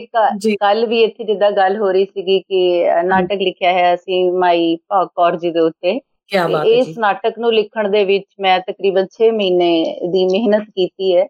ਕੱਲ 0.60 0.86
ਵੀ 0.86 1.02
ਇੱਥੇ 1.02 1.24
ਜਿੱਦਾਂ 1.24 1.50
ਗੱਲ 1.52 1.76
ਹੋ 1.76 1.90
ਰਹੀ 1.92 2.04
ਸੀਗੀ 2.04 2.38
ਕਿ 2.40 2.84
ਨਾਟਕ 3.04 3.42
ਲਿਖਿਆ 3.42 3.72
ਹੈ 3.72 3.94
ਅਸੀਂ 3.94 4.30
ਮਾਈ 4.32 4.76
ਭਾਕੌਰ 4.88 5.36
ਜੀ 5.36 5.50
ਦੇ 5.50 5.60
ਉੱਤੇ। 5.60 5.98
ਕੀ 6.30 6.52
ਬਾਤ 6.52 6.66
ਹੈ 6.66 6.70
ਇਸ 6.72 6.98
ਨਾਟਕ 6.98 7.38
ਨੂੰ 7.38 7.52
ਲਿਖਣ 7.52 7.88
ਦੇ 7.88 8.04
ਵਿੱਚ 8.04 8.26
ਮੈਂ 8.40 8.60
ਤਕਰੀਬਨ 8.60 9.06
6 9.12 9.30
ਮਹੀਨੇ 9.32 9.98
ਦੀ 10.08 10.24
ਮਿਹਨਤ 10.24 10.62
ਕੀਤੀ 10.62 11.16
ਹੈ 11.16 11.24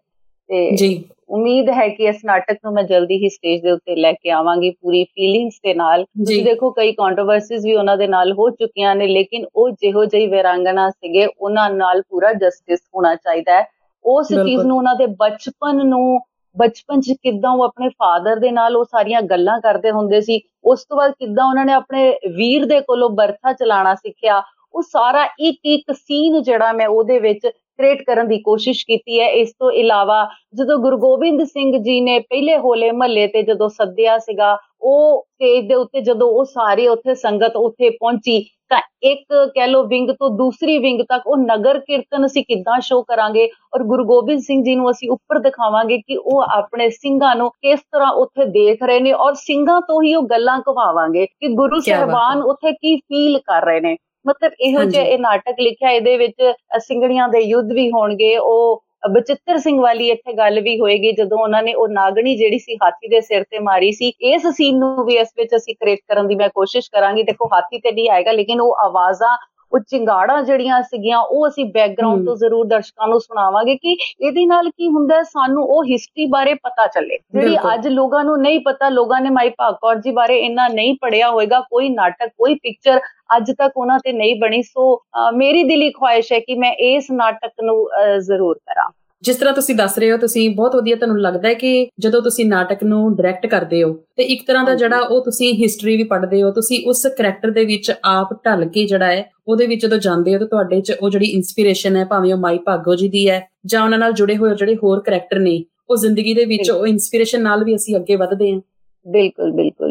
ਤੇ 0.49 0.75
ਜੀ। 0.75 1.03
ਉਮੀਦ 1.29 1.69
ਹੈ 1.69 1.87
ਕਿ 1.87 2.03
ਇਸ 2.03 2.15
ਨਾਟਕ 2.25 2.57
ਨੂੰ 2.65 2.73
ਮੈਂ 2.73 2.83
ਜਲਦੀ 2.83 3.15
ਹੀ 3.15 3.29
ਸਟੇਜ 3.29 3.61
ਦੇ 3.61 3.71
ਉੱਤੇ 3.71 3.95
ਲੈ 3.95 4.11
ਕੇ 4.13 4.29
ਆਵਾਂਗੀ 4.29 4.69
ਪੂਰੀ 4.71 5.03
ਫੀਲਿੰਗਸ 5.03 5.59
ਦੇ 5.63 5.73
ਨਾਲ। 5.73 6.03
ਤੁਸੀਂ 6.03 6.43
ਦੇਖੋ 6.43 6.71
ਕਈ 6.71 6.91
ਕੰਟਰੋਵਰਸੀਜ਼ 6.91 7.65
ਵੀ 7.65 7.75
ਉਹਨਾਂ 7.75 7.97
ਦੇ 7.97 8.07
ਨਾਲ 8.07 8.31
ਹੋ 8.31 8.49
ਚੁੱਕੀਆਂ 8.49 8.95
ਨੇ 8.95 9.07
ਲੇਕਿਨ 9.07 9.45
ਉਹ 9.55 9.69
ਜਿਹੋ 9.69 10.05
ਜਿਹੀ 10.05 10.27
ਵਿਰਾਂਗਨਾ 10.27 10.89
ਸੀਗੇ 10.89 11.25
ਉਹਨਾਂ 11.25 11.69
ਨਾਲ 11.69 12.01
ਪੂਰਾ 12.01 12.33
ਜਸਟਿਸ 12.33 12.79
ਹੋਣਾ 12.95 13.15
ਚਾਹੀਦਾ 13.15 13.53
ਹੈ। 13.53 13.65
ਉਸ 14.05 14.27
ਚੀਜ਼ 14.27 14.65
ਨੂੰ 14.65 14.77
ਉਹਨਾਂ 14.77 14.95
ਦੇ 14.95 15.05
ਬਚਪਨ 15.05 15.87
ਨੂੰ 15.87 16.19
ਬਚਪਨ 16.55 17.01
'ਚ 17.01 17.13
ਕਿੱਦਾਂ 17.23 17.51
ਉਹ 17.51 17.63
ਆਪਣੇ 17.63 17.89
ਫਾਦਰ 17.89 18.35
ਦੇ 18.35 18.51
ਨਾਲ 18.51 18.77
ਉਹ 18.77 18.85
ਸਾਰੀਆਂ 18.85 19.21
ਗੱਲਾਂ 19.21 19.59
ਕਰਦੇ 19.61 19.91
ਹੁੰਦੇ 19.91 20.21
ਸੀ 20.21 20.41
ਉਸ 20.63 20.85
ਤੋਂ 20.85 20.97
ਬਾਅਦ 20.97 21.11
ਕਿੱਦਾਂ 21.11 21.45
ਉਹਨਾਂ 21.45 21.65
ਨੇ 21.65 21.73
ਆਪਣੇ 21.73 22.09
ਵੀਰ 22.35 22.65
ਦੇ 22.65 22.79
ਕੋਲੋਂ 22.79 23.09
ਬਰਥਾ 23.09 23.53
ਚਲਾਉਣਾ 23.53 23.95
ਸਿੱਖਿਆ 23.95 24.41
ਉਹ 24.73 24.81
ਸਾਰਾ 24.81 25.23
ਇੱਕ 25.39 25.59
ਇੱਕ 25.65 25.91
ਸੀਨ 25.95 26.41
ਜਿਹੜਾ 26.41 26.71
ਮੈਂ 26.73 26.87
ਉਹਦੇ 26.87 27.19
ਵਿੱਚ 27.19 27.47
ਕ੍ਰੀਏਟ 27.47 28.01
ਕਰਨ 28.03 28.27
ਦੀ 28.27 28.37
ਕੋਸ਼ਿਸ਼ 28.41 28.85
ਕੀਤੀ 28.85 29.19
ਹੈ। 29.19 29.27
ਇਸ 29.31 29.53
ਤੋਂ 29.59 29.71
ਇਲਾਵਾ 29.71 30.27
ਜਦੋਂ 30.55 30.77
ਗੁਰੂ 30.77 30.97
ਗੋਬਿੰਦ 30.97 31.43
ਸਿੰਘ 31.43 31.77
ਜੀ 31.77 31.99
ਨੇ 32.01 32.19
ਪਹਿਲੇ 32.19 32.57
ਹੋਲੇ 32.57 32.91
ਮਹੱਲੇ 32.91 33.27
ਤੇ 33.27 33.41
ਜਦੋਂ 33.43 33.69
ਸੱਦਿਆ 33.69 34.17
ਸੀਗਾ 34.17 34.57
ਉਹ 34.81 35.21
ਸਟੇਜ 35.23 35.67
ਦੇ 35.67 35.75
ਉੱਤੇ 35.75 36.01
ਜਦੋਂ 36.01 36.27
ਉਹ 36.31 36.45
ਸਾਰੇ 36.45 36.87
ਉੱਥੇ 36.87 37.15
ਸੰਗਤ 37.15 37.55
ਉੱਥੇ 37.55 37.89
ਪਹੁੰਚੀ 37.89 38.39
ਤਾਂ 38.69 38.79
ਇੱਕ 39.03 39.33
ਕਹਿ 39.55 39.67
ਲੋ 39.67 39.83
ਵਿੰਗ 39.83 40.09
ਤੋਂ 40.09 40.29
ਦੂਸਰੀ 40.29 40.77
ਵਿੰਗ 40.77 41.01
ਤੱਕ 41.09 41.27
ਉਹ 41.27 41.37
ਨਗਰ 41.37 41.79
ਕੀਰਤਨ 41.79 42.25
ਅਸੀਂ 42.25 42.43
ਕਿੱਦਾਂ 42.43 42.79
ਸ਼ੋ 42.79 43.01
ਕਰਾਂਗੇ 43.01 43.49
ਔਰ 43.75 43.83
ਗੁਰੂ 43.83 44.03
ਗੋਬਿੰਦ 44.05 44.39
ਸਿੰਘ 44.39 44.61
ਜੀ 44.63 44.75
ਨੂੰ 44.75 44.89
ਅਸੀਂ 44.91 45.09
ਉੱਪਰ 45.11 45.39
ਦਿਖਾਵਾਂਗੇ 45.39 45.97
ਕਿ 45.97 46.17
ਉਹ 46.17 46.41
ਆਪਣੇ 46.57 46.89
ਸਿੰਘਾਂ 46.89 47.35
ਨੂੰ 47.35 47.49
ਕਿਸ 47.61 47.79
ਤਰ੍ਹਾਂ 47.91 48.11
ਉੱਥੇ 48.13 48.45
ਦੇਖ 48.45 48.83
ਰਹੇ 48.83 48.99
ਨੇ 48.99 49.13
ਔਰ 49.13 49.33
ਸਿੰਘਾਂ 49.33 49.79
ਤੋਂ 49.81 50.01
ਹੀ 50.03 50.13
ਉਹ 50.15 50.23
ਗੱਲਾਂ 50.23 50.59
ਕਵਾਵਾਂਗੇ 50.61 51.25
ਕਿ 51.25 51.47
ਗੁਰੂ 51.53 51.79
ਸਾਹਿਬਾਨ 51.79 52.41
ਉੱਥੇ 52.41 52.71
ਕੀ 52.71 52.95
ਫੀਲ 52.97 53.39
ਕਰ 53.39 53.65
ਰਹੇ 53.65 53.79
ਨੇ। 53.79 53.95
ਮਤਲਬ 54.29 54.51
ਇਹੋ 54.59 54.83
ਜਿਹਾ 54.83 55.03
ਇਹ 55.03 55.19
ਨਾਟਕ 55.19 55.59
ਲਿਖਿਆ 55.59 55.89
ਇਹਦੇ 55.91 56.17
ਵਿੱਚ 56.17 56.51
ਸਿੰਘਣੀਆਂ 56.79 57.27
ਦੇ 57.29 57.39
ਯੁੱਧ 57.39 57.71
ਵੀ 57.73 57.89
ਹੋਣਗੇ 57.91 58.37
ਉਹ 58.37 58.81
ਬਚਿੱਤਰ 59.09 59.57
ਸਿੰਘ 59.57 59.79
ਵਾਲੀ 59.81 60.09
ਇੱਥੇ 60.09 60.33
ਗੱਲ 60.33 60.59
ਵੀ 60.61 60.79
ਹੋਏਗੀ 60.79 61.11
ਜਦੋਂ 61.11 61.37
ਉਹਨਾਂ 61.37 61.61
ਨੇ 61.63 61.73
ਉਹ 61.73 61.87
ਨਾਗਣੀ 61.89 62.35
ਜਿਹੜੀ 62.35 62.57
ਸੀ 62.59 62.75
ਹਾਥੀ 62.83 63.07
ਦੇ 63.07 63.21
ਸਿਰ 63.21 63.43
ਤੇ 63.43 63.59
ਮਾਰੀ 63.59 63.91
ਸੀ 63.91 64.11
ਇਸ 64.31 64.47
ਸੀਨ 64.47 64.79
ਨੂੰ 64.79 65.05
ਵੀ 65.05 65.15
ਇਸ 65.17 65.27
ਵਿੱਚ 65.37 65.55
ਅਸੀਂ 65.55 65.75
ਕ੍ਰੀਏਟ 65.75 65.99
ਕਰਨ 66.07 66.27
ਦੀ 66.27 66.35
ਮੈਂ 66.35 66.49
ਕੋਸ਼ਿਸ਼ 66.49 66.89
ਕਰਾਂਗੀ। 66.91 67.23
ਦੇਖੋ 67.23 67.47
ਹਾਥੀ 67.53 67.79
ਤੇ 67.79 67.91
ਨਹੀਂ 67.91 68.09
ਆਏਗਾ 68.09 68.31
ਲੇਕਿਨ 68.31 68.61
ਉਹ 68.61 68.75
ਆਵਾਜ਼ਾਂ 68.85 69.35
ਉਹ 69.73 69.79
ਚਿੰਗਾੜਾਂ 69.79 70.41
ਜਿਹੜੀਆਂ 70.43 70.81
ਸੀਗੀਆਂ 70.83 71.19
ਉਹ 71.19 71.47
ਅਸੀਂ 71.47 71.65
ਬੈਕਗ੍ਰਾਉਂਡ 71.73 72.25
ਤੋਂ 72.25 72.35
ਜ਼ਰੂਰ 72.35 72.65
ਦਰਸ਼ਕਾਂ 72.67 73.07
ਨੂੰ 73.07 73.19
ਸੁਣਾਵਾਂਗੇ 73.21 73.75
ਕਿ 73.75 73.91
ਇਹਦੇ 73.91 74.45
ਨਾਲ 74.45 74.69
ਕੀ 74.69 74.87
ਹੁੰਦਾ 74.87 75.21
ਸਾਨੂੰ 75.23 75.65
ਉਹ 75.65 75.83
ਹਿਸਟਰੀ 75.85 76.25
ਬਾਰੇ 76.31 76.53
ਪਤਾ 76.63 76.85
ਚੱਲੇ। 76.87 77.17
ਜਿਹੜੀ 77.33 77.57
ਅੱਜ 77.73 77.87
ਲੋਕਾਂ 77.87 78.23
ਨੂੰ 78.23 78.39
ਨਹੀਂ 78.41 78.59
ਪਤਾ 78.65 78.89
ਲੋਕਾਂ 78.89 79.21
ਨੇ 79.21 79.29
ਮਾਈ 79.29 79.49
ਭਾਗਕੌਰ 79.57 79.99
ਜੀ 80.01 80.11
ਬਾਰੇ 80.11 80.39
ਇੰਨਾ 80.39 80.67
ਨਹੀਂ 80.73 80.95
ਪੜਿਆ 81.01 81.29
ਹੋਵੇਗਾ 81.29 81.59
ਕੋਈ 81.69 81.89
ਨਾਟਕ 81.89 82.29
ਕੋਈ 82.37 82.55
ਪਿਕਚਰ 82.55 82.99
ਅੱਜ 83.37 83.51
ਤੱਕ 83.51 83.77
ਉਹਨਾਂ 83.77 83.99
ਤੇ 84.03 84.11
ਨਹੀਂ 84.13 84.35
ਬਣੀ। 84.41 84.61
ਸੋ 84.61 84.95
ਮੇਰੀ 85.35 85.63
ਦਿਲੀ 85.63 85.89
ਖੁਆਇਸ਼ 85.91 86.31
ਹੈ 86.33 86.39
ਕਿ 86.39 86.55
ਮੈਂ 86.59 86.71
ਇਸ 86.87 87.11
ਨਾਟਕ 87.11 87.51
ਨੂੰ 87.63 87.77
ਜ਼ਰੂਰ 88.25 88.57
ਕਰਾਂ। 88.57 88.89
ਜਿਸ 89.23 89.35
ਤਰ੍ਹਾਂ 89.35 89.53
ਤੁਸੀਂ 89.53 89.75
ਦੱਸ 89.75 89.97
ਰਹੇ 89.97 90.11
ਹੋ 90.11 90.17
ਤੁਸੀਂ 90.17 90.55
ਬਹੁਤ 90.55 90.75
ਵਧੀਆ 90.75 90.95
ਤੁਹਾਨੂੰ 90.95 91.21
ਲੱਗਦਾ 91.21 91.49
ਹੈ 91.49 91.53
ਕਿ 91.53 91.87
ਜਦੋਂ 91.99 92.21
ਤੁਸੀਂ 92.21 92.45
ਨਾਟਕ 92.45 92.83
ਨੂੰ 92.83 93.15
ਡਾਇਰੈਕਟ 93.15 93.47
ਕਰਦੇ 93.47 93.83
ਹੋ 93.83 93.93
ਤੇ 93.93 94.23
ਇੱਕ 94.23 94.47
ਤਰ੍ਹਾਂ 94.47 94.63
ਦਾ 94.63 94.75
ਜਿਹੜਾ 94.75 94.99
ਉਹ 94.99 95.25
ਤੁਸੀਂ 95.25 95.53
ਹਿਸਟਰੀ 95.53 95.97
ਵੀ 95.97 96.03
ਪੜ੍ਹਦੇ 96.03 96.43
ਹੋ 96.43 96.51
ਤੁਸੀਂ 96.51 96.87
ਉਸ 96.87 97.07
ਕੈਰੈਕਟਰ 97.17 97.51
ਦੇ 97.51 97.65
ਵਿੱਚ 97.65 97.91
ਆਪ 98.05 98.33
ਢਲ 98.45 98.65
ਕੇ 98.65 98.85
ਜਿਹੜਾ 98.85 99.05
ਹੈ 99.05 99.31
ਉਹਦੇ 99.47 99.67
ਵਿੱਚ 99.67 99.81
ਜਦੋਂ 99.81 99.97
ਜਾਂਦੇ 99.97 100.33
ਹੋ 100.33 100.39
ਤਾਂ 100.39 100.47
ਤੁਹਾਡੇ 100.47 100.81
'ਚ 100.81 100.93
ਉਹ 101.01 101.09
ਜਿਹੜੀ 101.09 101.25
ਇਨਸਪੀਰੇਸ਼ਨ 101.25 101.95
ਹੈ 101.95 102.05
ਭਾਵੇਂ 102.05 102.33
ਉਹ 102.33 102.39
ਮਾਈ 102.39 102.57
ਭਾਗੋ 102.57 102.95
ਜੀ 102.95 103.09
ਦੀ 103.09 103.29
ਹੈ 103.29 103.47
ਜਾਂ 103.65 103.83
ਉਹਨਾਂ 103.83 103.99
ਨਾਲ 103.99 104.13
ਜੁੜੇ 104.13 104.37
ਹੋਏ 104.37 104.55
ਜਿਹੜੇ 104.55 104.75
ਹੋਰ 104.75 104.99
ਕੈਰੈਕਟਰ 104.99 105.39
ਨੇ 105.39 105.63
ਉਹ 105.89 105.95
ਜ਼ਿੰਦਗੀ 105.95 106.33
ਦੇ 106.33 106.45
ਵਿੱਚ 106.45 106.71
ਉਹ 106.71 106.87
ਇਨਸਪੀਰੇਸ਼ਨ 106.87 107.41
ਨਾਲ 107.41 107.63
ਵੀ 107.63 107.75
ਅਸੀਂ 107.75 107.95
ਅੱਗੇ 107.95 108.15
ਵਧਦੇ 108.15 108.53
ਹਾਂ। 108.53 108.61
ਬਿਲਕੁਲ 109.07 109.51
ਬਿਲਕੁਲ। 109.51 109.88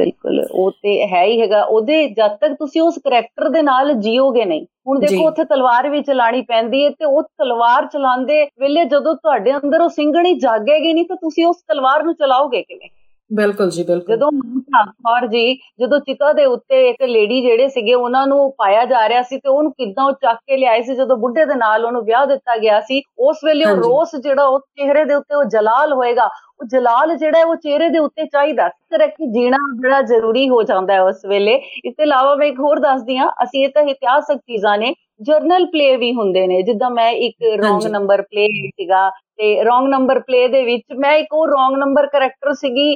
ਬਿਲਕੁਲ 0.00 0.44
ਉਹ 0.50 0.70
ਤੇ 0.82 1.06
ਹੈ 1.06 1.24
ਹੀ 1.24 1.40
ਹੈਗਾ। 1.40 1.62
ਉਹਦੇ 1.62 2.06
ਜਦ 2.08 2.36
ਤੱਕ 2.36 2.54
ਤੁਸੀਂ 2.54 2.82
ਉਸ 2.82 2.98
ਕੈਰੈਕਟਰ 2.98 3.48
ਦੇ 3.48 3.62
ਨਾਲ 3.62 3.92
ਜੀਓਗੇ 3.92 4.44
ਨਹੀਂ 4.44 4.66
ਹੁਣ 4.86 5.00
ਦੇਖੋ 5.00 5.26
ਉੱਥੇ 5.26 5.44
ਤਲਵਾਰ 5.44 5.88
ਵੀ 5.88 6.02
ਚਲਾਣੀ 6.02 6.42
ਪੈਂਦੀ 6.42 6.84
ਹੈ 6.84 6.90
ਤੇ 6.90 7.04
ਉਹ 7.04 7.22
ਤਲਵਾਰ 7.22 7.86
ਚਲਾਉਂਦੇ 7.86 8.44
ਵੇਲੇ 8.60 8.84
ਜਦੋਂ 8.84 9.14
ਤੁਹਾਡੇ 9.14 9.52
ਅੰਦਰ 9.56 9.80
ਉਹ 9.80 9.88
ਸਿੰਘਣੀ 9.88 10.34
ਜਾਗੇਗੀ 10.38 10.92
ਨਹੀਂ 10.92 11.04
ਤਾਂ 11.04 11.16
ਤੁਸੀਂ 11.16 11.46
ਉਸ 11.46 11.56
ਤਲਵਾਰ 11.68 12.02
ਨੂੰ 12.02 12.14
ਚਲਾਓਗੇ 12.14 12.62
ਕਿਵੇਂ? 12.62 12.88
ਬਿਲਕੁਲ 13.30 13.70
ਜੀ 13.70 13.82
ਬਿਲਕੁਲ। 13.82 14.14
ਜਦੋਂ 14.16 14.30
ਮਹਾਂਪੌਰ 14.32 15.26
ਜੀ 15.26 15.54
ਜਦੋਂ 15.80 15.98
ਚਿਤਾ 16.00 16.32
ਦੇ 16.32 16.44
ਉੱਤੇ 16.44 16.88
ਇੱਕ 16.88 17.02
ਲੇਡੀ 17.02 17.40
ਜਿਹੜੇ 17.42 17.68
ਸੀਗੇ 17.68 17.94
ਉਹਨਾਂ 17.94 18.26
ਨੂੰ 18.26 18.50
ਪਾਇਆ 18.58 18.84
ਜਾ 18.84 19.08
ਰਿਹਾ 19.08 19.22
ਸੀ 19.22 19.38
ਤੇ 19.38 19.48
ਉਹਨੂੰ 19.48 19.72
ਕਿੱਦਾਂ 19.72 20.04
ਉਹ 20.04 20.12
ਚੱਕ 20.22 20.38
ਕੇ 20.46 20.56
ਲਿਆਏ 20.56 20.82
ਸੀ 20.82 20.94
ਜਦੋਂ 20.94 21.16
ਬੁੱਢੇ 21.16 21.44
ਦੇ 21.44 21.54
ਨਾਲ 21.54 21.84
ਉਹਨੂੰ 21.84 22.04
ਵਿਆਹ 22.04 22.26
ਦਿੱਤਾ 22.26 22.56
ਗਿਆ 22.56 22.80
ਸੀ 22.80 23.02
ਉਸ 23.20 23.44
ਵੇਲੇ 23.44 23.64
ਉਹ 23.64 23.76
ਰੋਸ 23.76 24.16
ਜਿਹੜਾ 24.16 24.44
ਉਹ 24.44 24.58
ਚਿਹਰੇ 24.60 25.04
ਦੇ 25.04 25.14
ਉੱਤੇ 25.14 25.34
ਉਹ 25.34 25.44
ਜਲਾਲ 25.52 25.92
ਹੋਏਗਾ। 25.92 26.28
ਉਹ 26.60 26.66
ਜਲਾਲ 26.66 27.16
ਜਿਹੜਾ 27.16 27.44
ਉਹ 27.44 27.54
ਚਿਹਰੇ 27.56 27.88
ਦੇ 27.88 27.98
ਉੱਤੇ 27.98 28.24
ਚਾਹੀਦਾ 28.26 28.68
ਤਰ੍ਹਾਂ 28.68 29.08
ਕਿ 29.08 29.26
ਜੀਣਾ 29.32 29.56
ਬੜਾ 29.82 30.00
ਜ਼ਰੂਰੀ 30.02 30.48
ਹੋ 30.48 30.62
ਜਾਂਦਾ 30.62 30.94
ਹੈ 30.94 31.02
ਉਸ 31.02 31.24
ਵੇਲੇ। 31.26 31.54
ਇਸ 31.84 31.94
ਤੋਂ 31.96 32.04
ਇਲਾਵਾ 32.04 32.34
ਮੈਂ 32.34 32.46
ਇੱਕ 32.46 32.58
ਹੋਰ 32.60 32.78
ਦੱਸਦੀ 32.78 33.16
ਆ 33.16 33.28
ਅਸੀਂ 33.42 33.64
ਇਹ 33.64 33.68
ਤਾਂ 33.68 33.82
ਇਤਿਹਾਸਕ 33.82 34.36
ਚੀਜ਼ਾਂ 34.38 34.76
ਨੇ 34.78 34.94
ਜਰਨਲ 35.22 35.64
ਪਲੇ 35.66 35.96
ਵੀ 35.96 36.12
ਹੁੰਦੇ 36.14 36.46
ਨੇ 36.46 36.60
ਜਿੱਦਾਂ 36.62 36.90
ਮੈਂ 36.90 37.10
ਇੱਕ 37.12 37.42
ਰੋਂਗ 37.62 37.86
ਨੰਬਰ 37.86 38.22
ਪਲੇ 38.22 38.46
ਸੀਗਾ 38.68 39.08
ਤੇ 39.40 39.64
ਰੋਂਗ 39.64 39.88
ਨੰਬਰ 39.88 40.18
ਪਲੇ 40.18 40.48
ਦੇ 40.48 40.62
ਵਿੱਚ 40.64 40.82
ਮੈਂ 40.98 41.12
ਇੱਕ 41.12 41.34
ਉਹ 41.34 41.46
ਰੋਂਗ 41.46 41.78
ਨੰਬਰ 41.78 42.06
ਕੈਰੈਕਟਰ 42.06 42.52
ਸੀਗੀ 42.52 42.94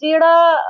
ਜਿਹੜਾ 0.00 0.62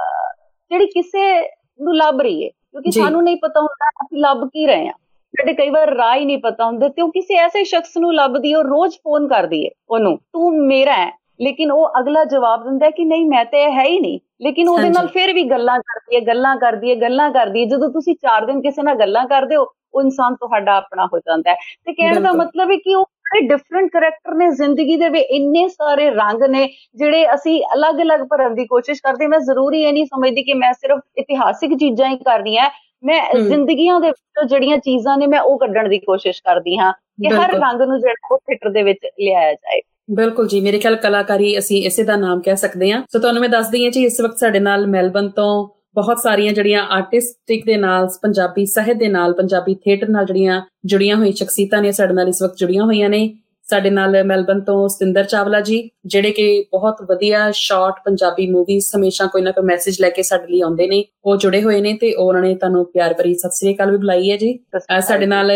ਜਿਹੜੀ 0.70 0.86
ਕਿਸੇ 0.86 1.40
ਨੂੰ 1.80 1.96
ਲੱਭ 1.96 2.20
ਰਹੀ 2.20 2.44
ਹੈ 2.44 2.48
ਕਿਉਂਕਿ 2.48 2.90
ਸਾਨੂੰ 2.90 3.22
ਨਹੀਂ 3.22 3.36
ਪਤਾ 3.36 3.60
ਹੁੰਦਾ 3.60 3.88
ਅਸੀਂ 4.04 4.18
ਲੱਭ 4.18 4.48
ਕੀ 4.48 4.66
ਰਹੇ 4.66 4.88
ਆ 4.88 4.92
ਸਾਡੇ 5.34 5.52
ਕਈ 5.52 5.70
ਵਾਰ 5.70 5.88
ਰਾਹ 5.88 6.16
ਹੀ 6.16 6.24
ਨਹੀਂ 6.24 6.38
ਪਤਾ 6.38 6.64
ਹੁੰਦੇ 6.64 6.88
ਤੇ 6.88 7.02
ਉਹ 7.02 7.10
ਕਿਸੇ 7.10 7.34
ਐਸੇ 7.34 7.64
ਸ਼ਖਸ 7.64 7.96
ਨੂੰ 7.96 8.14
ਲੱਭਦੀ 8.14 8.52
ਹੈ 8.52 8.58
ਉਹ 8.58 8.64
ਰੋਜ਼ 8.64 8.96
ਫੋਨ 8.96 9.28
ਕਰਦੀ 9.28 9.64
ਹੈ 9.66 9.70
ਉਹਨੂੰ 9.90 10.16
ਤੂੰ 10.16 10.52
ਮੇਰਾ 10.66 10.92
ਹੈ। 10.92 11.10
ਲੇਕਿਨ 11.40 11.72
ਉਹ 11.72 11.98
ਅਗਲਾ 12.00 12.24
ਜਵਾਬ 12.24 12.64
ਦਿੰਦਾ 12.64 12.90
ਕਿ 12.90 13.04
ਨਹੀਂ 13.04 13.26
ਮੈਂ 13.26 13.44
ਤੇ 13.44 13.64
ਹੈ 13.72 13.84
ਹੀ 13.84 13.98
ਨਹੀਂ। 14.00 14.18
ਲੇਕਿਨ 14.42 14.68
ਉਹਦੇ 14.68 14.88
ਨਾਲ 14.90 15.06
ਫਿਰ 15.06 15.32
ਵੀ 15.32 15.42
ਗੱਲਾਂ 15.50 15.78
ਕਰਦੀ 15.78 16.16
ਹੈ 16.16 16.20
ਗੱਲਾਂ 16.26 16.56
ਕਰਦੀ 16.56 16.90
ਹੈ 16.90 16.94
ਗੱਲਾਂ 17.00 17.30
ਕਰਦੀ 17.30 17.60
ਹੈ। 17.60 17.66
ਜਦੋਂ 17.66 17.88
ਤੁਸੀਂ 17.90 18.14
4 18.26 18.46
ਦਿਨ 18.46 18.60
ਕਿਸੇ 18.62 18.82
ਨਾਲ 18.82 18.98
ਗੱਲਾਂ 18.98 19.26
ਕਰਦੇ 19.26 19.56
ਹੋ 19.56 19.66
ਉਹ 19.94 20.02
ਇਨਸਾਨ 20.02 20.34
ਤੁਹਾਡਾ 20.34 20.76
ਆਪਣਾ 20.76 21.06
ਹੋ 21.06 21.18
ਜਾਂਦਾ 21.18 21.50
ਹੈ। 21.50 21.56
ਤੇ 21.86 21.92
ਕਹਿਣ 21.92 22.20
ਦਾ 22.22 22.32
ਮਤਲਬ 22.32 22.70
ਹੈ 22.70 22.76
ਕਿ 22.76 22.94
ਉਹ 22.94 23.04
ਸਾਰੇ 23.26 23.46
ਡਿਫਰੈਂਟ 23.46 23.90
ਕੈਰੈਕਟਰ 23.92 24.34
ਨੇ 24.34 24.48
ਜ਼ਿੰਦਗੀ 24.50 24.96
ਦੇ 24.96 25.08
ਵਿੱਚ 25.08 25.26
ਇੰਨੇ 25.30 25.68
ਸਾਰੇ 25.68 26.10
ਰੰਗ 26.10 26.42
ਨੇ 26.42 26.66
ਜਿਹੜੇ 26.96 27.24
ਅਸੀਂ 27.34 27.62
ਅਲੱਗ-ਅਲੱਗ 27.74 28.20
ਭਰਨ 28.20 28.54
ਦੀ 28.54 28.66
ਕੋਸ਼ਿਸ਼ 28.66 29.02
ਕਰਦੇ 29.02 29.26
ਮੈਂ 29.26 29.38
ਜ਼ਰੂਰੀ 29.38 29.82
ਇਹ 29.82 29.92
ਨਹੀਂ 29.92 30.06
ਸਮਝਦੀ 30.06 30.42
ਕਿ 30.42 30.54
ਮੈਂ 30.54 30.72
ਸਿਰਫ 30.72 31.00
ਇਤਿਹਾਸਿਕ 31.16 31.74
ਚੀਜ਼ਾਂ 31.78 32.08
ਹੀ 32.08 32.16
ਕਰਨੀਆਂ 32.16 32.70
ਮੈਂ 33.04 33.22
ਜ਼ਿੰਦਗੀਆਂ 33.34 34.00
ਦੇ 34.00 34.08
ਵਿੱਚ 34.08 34.48
ਜਿਹੜੀਆਂ 34.48 34.76
ਚੀਜ਼ਾਂ 34.78 35.16
ਨੇ 35.18 35.26
ਮੈਂ 35.26 35.40
ਉਹ 35.40 35.58
ਕੱਢਣ 35.58 35.88
ਦੀ 35.88 35.98
ਕੋਸ਼ਿਸ਼ 35.98 36.42
ਕਰਦੀ 36.42 36.78
ਹਾਂ 36.78 36.92
ਕਿ 36.92 37.28
ਹਰ 37.28 37.52
ਰੰਗ 37.52 37.82
ਨੂੰ 37.82 38.00
ਜਿਹੜਾ 38.00 38.34
ਉਹ 38.34 38.38
ਥੀਏਟਰ 38.38 38.70
ਦੇ 38.70 38.82
ਵਿੱਚ 38.82 39.06
ਲਿਆਇਆ 39.20 39.52
ਜਾਏ। 39.52 39.80
ਬਿਲਕੁਲ 40.14 40.48
ਜੀ 40.48 40.60
ਮੇਰੇ 40.60 40.78
ਖਿਆਲ 40.78 40.96
ਕਲਾਕਾਰੀ 40.96 41.58
ਅਸੀਂ 41.58 41.86
ਇਸੇ 41.86 42.02
ਦਾ 42.02 42.16
ਨਾਮ 42.16 42.40
ਕਹਿ 42.40 42.56
ਸਕਦੇ 42.56 42.92
ਹਾਂ। 42.92 43.02
ਸੋ 43.12 43.18
ਤੁਹਾਨੂੰ 43.18 43.40
ਮੈਂ 43.40 43.48
ਦੱਸਦੀ 43.48 43.84
ਹਾਂ 43.84 43.90
ਜੀ 43.90 44.04
ਇਸ 44.04 44.20
ਵਕਤ 44.20 44.38
ਸਾਡੇ 44.38 44.58
ਨਾਲ 44.58 44.86
ਮੈਲਬਨ 44.86 45.28
ਤੋਂ 45.28 45.68
ਬਹੁਤ 45.96 46.18
ਸਾਰੀਆਂ 46.22 46.52
ਜਿਹੜੀਆਂ 46.52 46.82
ਆਰਟਿਸਟਿਕ 46.90 47.64
ਦੇ 47.66 47.76
ਨਾਲ 47.76 48.08
ਪੰਜਾਬੀ 48.22 48.66
ਸਾਹਿਤ 48.66 48.96
ਦੇ 48.96 49.08
ਨਾਲ 49.08 49.32
ਪੰਜਾਬੀ 49.32 49.74
ਥੀਏਟਰ 49.74 50.08
ਨਾਲ 50.08 50.24
ਜਿਹੜੀਆਂ 50.24 50.60
ਜੁੜੀਆਂ 50.84 51.16
ਹੋਈਆਂ 51.16 51.32
ਸ਼ਖਸੀਅਤਾਂ 51.32 51.82
ਨੇ 51.82 51.92
ਸਾਡੇ 51.92 52.14
ਨਾਲ 52.14 52.28
ਇਸ 52.28 52.42
ਵਕਤ 52.42 52.56
ਜੁੜੀਆਂ 52.56 52.84
ਹੋਈਆਂ 52.84 53.08
ਨੇ। 53.10 53.28
ਸਾਡੇ 53.68 53.90
ਨਾਲ 53.90 54.24
ਮੈਲਬਨ 54.24 54.60
ਤੋਂ 54.60 54.88
ਸਤਿੰਦਰ 54.88 55.24
ਚਾਵਲਾ 55.24 55.60
ਜੀ 55.60 55.78
ਜਿਹੜੇ 56.06 56.30
ਕਿ 56.30 56.64
ਬਹੁਤ 56.72 56.96
ਵਧੀਆ 57.08 57.50
ਸ਼ਾਰਟ 57.50 57.94
ਪੰਜਾਬੀ 58.04 58.46
ਮੂਵੀਜ਼ 58.50 58.90
ਹਮੇਸ਼ਾ 58.96 59.26
ਕੋਈ 59.26 59.42
ਨਾ 59.42 59.50
ਕੋਈ 59.50 59.64
ਮੈਸੇਜ 59.64 60.00
ਲੈ 60.00 60.10
ਕੇ 60.10 60.22
ਸਾਡੇ 60.22 60.46
ਲਈ 60.52 60.60
ਆਉਂਦੇ 60.60 60.86
ਨੇ। 60.88 61.04
ਉਹ 61.24 61.36
ਜੁੜੇ 61.36 61.62
ਹੋਏ 61.62 61.80
ਨੇ 61.80 61.94
ਤੇ 62.00 62.14
ਉਹਨਾਂ 62.14 62.42
ਨੇ 62.42 62.54
ਤੁਹਾਨੂੰ 62.54 62.84
ਪਿਆਰ 62.84 63.14
ਭਰੀ 63.14 63.34
ਸਤਿ 63.34 63.56
ਸ੍ਰੀ 63.56 63.74
ਅਕਾਲ 63.74 63.90
ਵੀ 63.90 63.96
ਬੁਲਾਈ 63.96 64.30
ਹੈ 64.30 64.36
ਜੀ। 64.36 64.58
ਸਾਡੇ 65.00 65.26
ਨਾਲ 65.26 65.50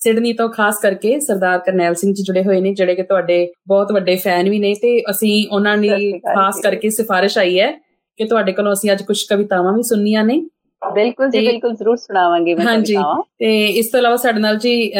ਸਿਡਨੀ 0.00 0.32
ਤੋਂ 0.32 0.48
ਖਾਸ 0.48 0.78
ਕਰਕੇ 0.82 1.18
ਸਰਦਾਰ 1.20 1.58
ਕਰਨੈਲ 1.58 1.94
ਸਿੰਘ 1.94 2.12
ਜੀ 2.14 2.22
ਜੁੜੇ 2.22 2.42
ਹੋਏ 2.42 2.60
ਨੇ 2.60 2.74
ਜਿਹੜੇ 2.74 2.94
ਕਿ 2.94 3.02
ਤੁਹਾਡੇ 3.02 3.52
ਬਹੁਤ 3.68 3.92
ਵੱਡੇ 3.92 4.16
ਫੈਨ 4.16 4.50
ਵੀ 4.50 4.58
ਨੇ 4.58 4.74
ਤੇ 4.74 5.00
ਅਸੀਂ 5.10 5.46
ਉਹਨਾਂ 5.52 5.76
ਦੀ 5.78 6.12
ਖਾਸ 6.12 6.60
ਕਰਕੇ 6.62 6.90
ਸਿਫਾਰਿਸ਼ 6.90 7.38
ਆਈ 7.38 7.60
ਹੈ 7.60 7.91
ਕਿ 8.18 8.24
ਤੁਹਾਡੇ 8.24 8.52
ਕੋਲੋਂ 8.52 8.72
ਅਸੀਂ 8.72 8.92
ਅੱਜ 8.92 9.02
ਕੁਝ 9.02 9.22
ਕਵਿਤਾਵਾਂ 9.30 9.72
ਵੀ 9.72 9.82
ਸੁਣਨੀਆਂ 9.82 10.24
ਨੇ। 10.24 10.40
ਬਿਲਕੁਲ 10.82 11.30
ਜੀ 11.30 11.40
ਬਿਲਕੁਲ 11.46 11.74
ਜ਼ਰੂਰ 11.76 11.96
ਸੁਣਾਵਾਂਗੇ 11.96 12.54
ਮੈਂ 12.54 12.64
ਹਾਂਜੀ 12.66 12.96
ਤੇ 13.38 13.50
ਇਸ 13.66 13.90
ਤੋਂ 13.90 14.00
ਇਲਾਵਾ 14.00 14.16
ਸਾਡੇ 14.16 14.40
ਨਾਲ 14.40 14.56
ਜੀ 14.58 14.92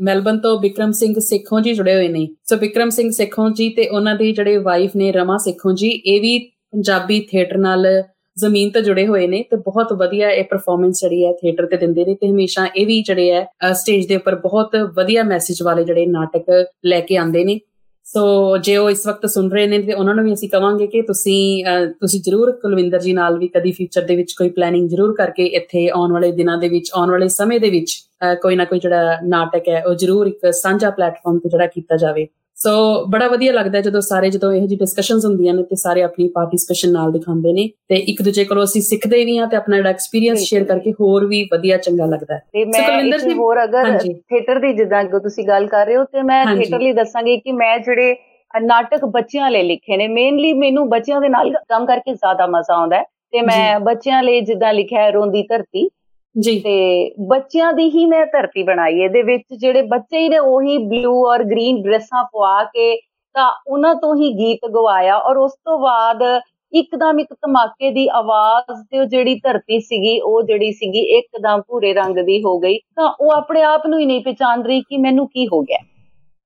ਮੈਲਬਨ 0.00 0.38
ਤੋਂ 0.40 0.58
ਵਿਕਰਮ 0.60 0.92
ਸਿੰਘ 0.92 1.14
ਸੇਖੋਂ 1.20 1.60
ਜੀ 1.60 1.74
ਜੁੜੇ 1.74 1.94
ਹੋਏ 1.94 2.08
ਨੇ। 2.08 2.26
ਸੋ 2.44 2.56
ਵਿਕਰਮ 2.56 2.90
ਸਿੰਘ 2.90 3.10
ਸੇਖੋਂ 3.10 3.48
ਜੀ 3.50 3.68
ਤੇ 3.70 3.88
ਉਹਨਾਂ 3.88 4.14
ਦੀ 4.14 4.32
ਜਿਹੜੇ 4.32 4.56
ਵਾਈਫ 4.58 4.96
ਨੇ 4.96 5.10
ਰਮਾ 5.12 5.36
ਸੇਖੋਂ 5.44 5.72
ਜੀ 5.72 5.88
ਇਹ 5.88 6.20
ਵੀ 6.20 6.38
ਪੰਜਾਬੀ 6.38 7.20
ਥੀਏਟਰ 7.30 7.58
ਨਾਲ 7.58 7.86
ਜ਼ਮੀਨ 8.36 8.70
ਤੇ 8.70 8.80
ਜੁੜੇ 8.82 9.06
ਹੋਏ 9.06 9.26
ਨੇ 9.26 9.42
ਤੇ 9.50 9.56
ਬਹੁਤ 9.56 9.92
ਵਧੀਆ 9.92 10.30
ਇਹ 10.30 10.44
ਪਰਫਾਰਮੈਂਸ 10.44 11.00
ਜਿਹੜੀ 11.00 11.24
ਹੈ 11.24 11.32
ਥੀਏਟਰ 11.32 11.66
ਤੇ 11.66 11.76
ਦਿੰਦੇ 11.76 12.04
ਨੇ 12.04 12.14
ਤੇ 12.14 12.28
ਹਮੇਸ਼ਾ 12.28 12.66
ਇਹ 12.76 12.86
ਵੀ 12.86 13.02
ਜਿਹੜੇ 13.02 13.30
ਹੈ 13.32 13.72
ਸਟੇਜ 13.72 14.06
ਦੇ 14.06 14.16
ਉੱਪਰ 14.16 14.34
ਬਹੁਤ 14.34 14.76
ਵਧੀਆ 14.96 15.22
ਮੈਸੇਜ 15.22 15.62
ਵਾਲੇ 15.62 15.84
ਜਿਹੜੇ 15.84 16.06
ਨਾਟਕ 16.06 16.50
ਲੈ 16.86 17.00
ਕੇ 17.00 17.16
ਆਉਂਦੇ 17.16 17.44
ਨੇ। 17.44 17.58
ਸੋ 18.06 18.56
ਜੇ 18.58 18.76
ਉਹ 18.76 18.88
ਇਸ 18.90 19.06
ਵਕਤ 19.06 19.26
ਸੁਣ 19.26 19.50
ਰਹੇ 19.50 19.66
ਨੇ 19.66 19.78
ਤੇ 19.82 19.92
ਉਹਨਾਂ 19.92 20.14
ਨੂੰ 20.14 20.24
ਵੀ 20.24 20.32
ਅਸੀਂ 20.32 20.48
ਕਵਾਂਗੇ 20.48 20.86
ਕਿ 20.86 21.00
ਤੁਸੀਂ 21.02 21.64
ਤੁਸੀਂ 22.00 22.20
ਜਰੂਰ 22.22 22.50
ਕੁਲਵਿੰਦਰ 22.62 23.00
ਜੀ 23.00 23.12
ਨਾਲ 23.12 23.38
ਵੀ 23.38 23.48
ਕਦੀ 23.48 23.72
ਫਿਊਚਰ 23.72 24.02
ਦੇ 24.02 24.16
ਵਿੱਚ 24.16 24.32
ਕੋਈ 24.38 24.50
ਪਲੈਨਿੰਗ 24.50 24.88
ਜਰੂਰ 24.88 25.14
ਕਰਕੇ 25.14 25.44
ਇੱਥੇ 25.58 25.88
ਆਉਣ 25.88 26.12
ਵਾਲੇ 26.12 26.30
ਦਿਨਾਂ 26.32 26.56
ਦੇ 26.58 26.68
ਵਿੱਚ, 26.68 26.90
ਆਉਣ 26.94 27.10
ਵਾਲੇ 27.10 27.28
ਸਮੇਂ 27.28 27.60
ਦੇ 27.60 27.70
ਵਿੱਚ 27.70 27.96
ਕੋਈ 28.42 28.56
ਨਾ 28.56 28.64
ਕੋਈ 28.64 28.78
ਜਿਹੜਾ 28.78 29.18
ਨਾਟਕ 29.24 29.68
ਹੈ, 29.68 29.82
ਉਹ 29.84 29.94
ਜਰੂਰ 29.94 30.26
ਇੱਕ 30.26 30.50
ਸਾਂਝਾ 30.52 30.90
ਪਲੇਟਫਾਰਮ 30.90 31.38
ਤੇ 31.38 31.48
ਜਿਹੜਾ 31.48 31.66
ਕੀਤਾ 31.66 31.96
ਜਾਵੇ। 31.96 32.26
ਸੋ 32.58 32.72
ਬੜਾ 33.06 33.26
ਵਧੀਆ 33.28 33.52
ਲੱਗਦਾ 33.52 33.80
ਜਦੋਂ 33.80 34.00
ਸਾਰੇ 34.00 34.28
ਜਦੋਂ 34.30 34.52
ਇਹੋ 34.52 34.66
ਜਿਹੀ 34.66 34.78
ਡਿਸਕਸ਼ਨਸ 34.78 35.24
ਹੁੰਦੀਆਂ 35.24 35.54
ਨੇ 35.54 35.62
ਤੇ 35.62 35.76
ਸਾਰੇ 35.76 36.02
ਆਪਣੀ 36.02 36.28
ਪਾਰਟਿਸਿਪੇਸ਼ਨ 36.28 36.92
ਨਾਲ 36.92 37.12
ਦਿਖਾਉਂਦੇ 37.12 37.52
ਨੇ 37.52 37.68
ਤੇ 37.88 37.94
ਇੱਕ 38.08 38.22
ਦੂਜੇ 38.22 38.44
ਕੋਲੋਂ 38.44 38.64
ਅਸੀਂ 38.64 38.82
ਸਿੱਖਦੇ 38.82 39.24
ਵੀ 39.24 39.38
ਹਾਂ 39.38 39.46
ਤੇ 39.46 39.56
ਆਪਣਾ 39.56 39.76
ਜਿਹੜਾ 39.76 39.90
ਐਕਸਪੀਰੀਅੰਸ 39.90 40.40
ਸ਼ੇਅਰ 40.40 40.64
ਕਰਕੇ 40.64 40.92
ਹੋਰ 41.00 41.26
ਵੀ 41.26 41.42
ਵਧੀਆ 41.52 41.76
ਚੰਗਾ 41.76 42.06
ਲੱਗਦਾ 42.06 42.38
ਤੇ 42.52 42.64
ਮੈਂ 42.64 43.00
ਇੱਕ 43.00 43.26
ਹੋਰ 43.38 43.62
ਅਗਰ 43.64 43.98
ਥੀਏਟਰ 43.98 44.58
ਦੀ 44.58 44.72
ਜਿੱਦਾਂ 44.72 45.04
ਤੁਸੀਂ 45.18 45.44
ਗੱਲ 45.48 45.66
ਕਰ 45.66 45.86
ਰਹੇ 45.86 45.96
ਹੋ 45.96 46.04
ਤੇ 46.04 46.22
ਮੈਂ 46.22 46.44
ਥੀਏਟਰ 46.46 46.80
ਲਈ 46.80 46.92
ਦੱਸਾਂਗੀ 46.92 47.36
ਕਿ 47.36 47.52
ਮੈਂ 47.52 47.78
ਜਿਹੜੇ 47.78 48.14
ਨਾਟਕ 48.62 49.04
ਬੱਚਿਆਂ 49.04 49.50
ਲਈ 49.50 49.62
ਲਿਖੇ 49.62 49.96
ਨੇ 49.96 50.08
ਮੇਨਲੀ 50.08 50.52
ਮੈਨੂੰ 50.52 50.88
ਬੱਚਿਆਂ 50.88 51.20
ਦੇ 51.20 51.28
ਨਾਲ 51.28 51.52
ਕੰਮ 51.68 51.86
ਕਰਕੇ 51.86 52.14
ਜ਼ਿਆਦਾ 52.14 52.46
ਮਜ਼ਾ 52.46 52.74
ਆਉਂਦਾ 52.74 52.96
ਹੈ 52.96 53.04
ਤੇ 53.32 53.40
ਮੈਂ 53.40 53.80
ਬੱਚਿਆਂ 53.80 54.22
ਲਈ 54.22 54.40
ਜਿੱਦਾਂ 54.40 54.72
ਲਿਖਿਆ 54.72 55.02
ਹੈ 55.02 55.10
ਰੋਂਦੀ 55.10 55.42
ਧਰਤੀ 55.42 55.88
ਜੀ। 56.34 56.58
ਤੇ 56.60 57.14
ਬੱਚਿਆਂ 57.28 57.72
ਦੀ 57.72 57.88
ਹੀ 57.90 58.06
ਮੈਂ 58.06 58.24
ਧਰਤੀ 58.26 58.62
ਬਣਾਈ 58.62 59.00
ਇਹਦੇ 59.00 59.22
ਵਿੱਚ 59.22 59.44
ਜਿਹੜੇ 59.54 59.82
ਬੱਚੇ 59.82 60.18
ਹੀ 60.18 60.28
ਨੇ 60.28 60.38
ਉਹੀ 60.38 60.78
ਬਲੂ 60.78 61.14
ਔਰ 61.26 61.44
ਗ੍ਰੀਨ 61.44 61.82
ਡਰੈਸਾਂ 61.82 62.24
ਪਵਾ 62.24 62.62
ਕੇ 62.64 62.94
ਤਾਂ 63.34 63.50
ਉਹਨਾਂ 63.66 63.94
ਤੋਂ 63.94 64.14
ਹੀ 64.16 64.32
ਗੀਤ 64.32 64.66
ਗਵਾਇਆ 64.70 65.16
ਔਰ 65.18 65.36
ਉਸ 65.36 65.52
ਤੋਂ 65.64 65.78
ਬਾਅਦ 65.78 66.22
ਇੱਕਦਮ 66.72 67.18
ਇੱਕ 67.18 67.32
ਧਮਾਕੇ 67.34 67.90
ਦੀ 67.90 68.06
ਆਵਾਜ਼ 68.08 68.82
ਤੇ 68.90 68.98
ਉਹ 68.98 69.04
ਜਿਹੜੀ 69.04 69.34
ਧਰਤੀ 69.34 69.80
ਸੀਗੀ 69.80 70.18
ਉਹ 70.20 70.42
ਜਿਹੜੀ 70.42 70.72
ਸੀਗੀ 70.72 71.00
ਇੱਕਦਮ 71.18 71.60
ਭੂਰੇ 71.60 71.92
ਰੰਗ 71.94 72.16
ਦੀ 72.16 72.42
ਹੋ 72.42 72.58
ਗਈ। 72.58 72.78
ਤਾਂ 72.96 73.08
ਉਹ 73.20 73.32
ਆਪਣੇ 73.32 73.62
ਆਪ 73.62 73.86
ਨੂੰ 73.86 73.98
ਹੀ 73.98 74.06
ਨਹੀਂ 74.06 74.22
ਪਛਾਣ 74.24 74.62
ਰਹੀ 74.62 74.80
ਕਿ 74.80 74.98
ਮੈਨੂੰ 74.98 75.26
ਕੀ 75.28 75.46
ਹੋ 75.46 75.60
ਗਿਆ। 75.62 75.78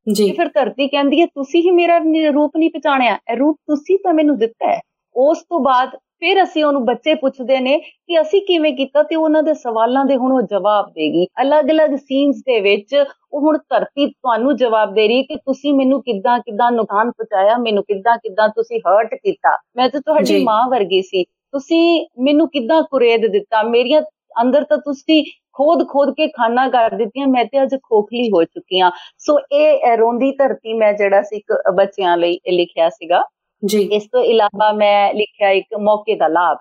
ਜੀ। 0.06 0.30
ਫਿਰ 0.32 0.48
ਧਰਤੀ 0.48 0.88
ਕਹਿੰਦੀ 0.88 1.20
ਹੈ 1.20 1.26
ਤੁਸੀਂ 1.26 1.62
ਹੀ 1.62 1.70
ਮੇਰਾ 1.70 1.98
ਰੂਪ 2.34 2.56
ਨਹੀਂ 2.56 2.70
ਪਛਾਣਿਆ। 2.70 3.18
ਇਹ 3.30 3.36
ਰੂਪ 3.36 3.56
ਤੁਸੀਂ 3.66 3.98
ਤਾਂ 3.98 4.14
ਮੈਨੂੰ 4.14 4.36
ਦਿੱਤਾ 4.38 4.72
ਹੈ। 4.72 4.80
ਉਸ 5.16 5.42
ਤੋਂ 5.42 5.60
ਬਾਅਦ 5.60 5.96
ਫਿਰ 6.22 6.42
ਅਸੀਂ 6.42 6.64
ਉਹਨੂੰ 6.64 6.84
ਬੱਚੇ 6.84 7.14
ਪੁੱਛਦੇ 7.14 7.58
ਨੇ 7.60 7.76
ਕਿ 7.78 8.20
ਅਸੀਂ 8.20 8.40
ਕਿਵੇਂ 8.42 8.72
ਕੀਤਾ 8.76 9.02
ਤੇ 9.02 9.16
ਉਹਨਾਂ 9.16 9.42
ਦੇ 9.42 9.54
ਸਵਾਲਾਂ 9.54 10.04
ਦੇ 10.04 10.16
ਹੁਣ 10.16 10.32
ਉਹ 10.32 10.40
ਜਵਾਬ 10.50 10.90
ਦੇਗੀ। 10.92 11.26
ਅਲੱਗ-ਅਲੱਗ 11.42 11.94
ਸੀਨਸ 11.96 12.42
ਦੇ 12.46 12.60
ਵਿੱਚ 12.60 12.94
ਉਹ 13.32 13.40
ਹੁਣ 13.40 13.58
ਧਰਤੀ 13.70 14.06
ਤੁਹਾਨੂੰ 14.06 14.56
ਜਵਾਬ 14.56 14.94
ਦੇ 14.94 15.06
ਰਹੀ 15.08 15.22
ਕਿ 15.22 15.36
ਤੁਸੀਂ 15.36 15.74
ਮੈਨੂੰ 15.74 16.02
ਕਿੱਦਾਂ 16.02 16.38
ਕਿੱਦਾਂ 16.38 16.70
ਨੁਕਸਾਨ 16.72 17.10
ਪਹੁੰਚਾਇਆ 17.10 17.56
ਮੈਨੂੰ 17.58 17.84
ਕਿੱਦਾਂ 17.84 18.16
ਕਿੱਦਾਂ 18.18 18.48
ਤੁਸੀਂ 18.48 18.80
ਹਰਟ 18.80 19.14
ਕੀਤਾ। 19.14 19.56
ਮੈਂ 19.76 19.88
ਤਾਂ 19.88 20.00
ਤੁਹਾਡੀ 20.00 20.42
ਮਾਂ 20.44 20.66
ਵਰਗੀ 20.70 21.02
ਸੀ। 21.02 21.24
ਤੁਸੀਂ 21.24 22.06
ਮੈਨੂੰ 22.22 22.48
ਕਿੱਦਾਂ 22.48 22.82
ਕੁਰੇਦ 22.90 23.26
ਦਿੱਤਾ? 23.32 23.62
ਮੇਰੀਆਂ 23.62 24.02
ਅੰਦਰ 24.42 24.64
ਤਾਂ 24.64 24.78
ਤੁਸੀਂ 24.78 25.24
ਖੋਦ 25.52 25.86
ਖੋਦ 25.88 26.10
ਕੇ 26.14 26.26
ਖਾਨਾ 26.28 26.68
ਕਰ 26.68 26.94
ਦਿੱਤੀਆਂ 26.96 27.26
ਮੈਂ 27.28 27.44
ਤੇ 27.44 27.62
ਅੱਜ 27.62 27.74
ਖੋਖਲੀ 27.82 28.28
ਹੋ 28.30 28.42
ਚੁੱਕੀ 28.44 28.80
ਆ। 28.80 28.90
ਸੋ 29.18 29.38
ਇਹ 29.52 29.96
ਰੋਂਦੀ 29.98 30.30
ਧਰਤੀ 30.32 30.74
ਮੈਂ 30.74 30.92
ਜਿਹੜਾ 30.92 31.22
ਸੀ 31.22 31.36
ਇੱਕ 31.36 31.52
ਬੱਚਿਆਂ 31.76 32.16
ਲਈ 32.16 32.38
ਲਿਖਿਆ 32.52 32.88
ਸੀਗਾ। 32.88 33.22
ਜੀ। 33.62 33.82
ਇਸ 33.88 34.06
ਤੋਂ 34.06 34.20
ਇਲਾਵਾ 34.24 34.72
ਮੈਂ 34.74 35.12
ਲਿਖਿਆ 35.14 35.50
ਇੱਕ 35.52 35.74
ਮੌਕੇ 35.80 36.14
ਦਾ 36.16 36.28
ਲਾਭ। 36.30 36.58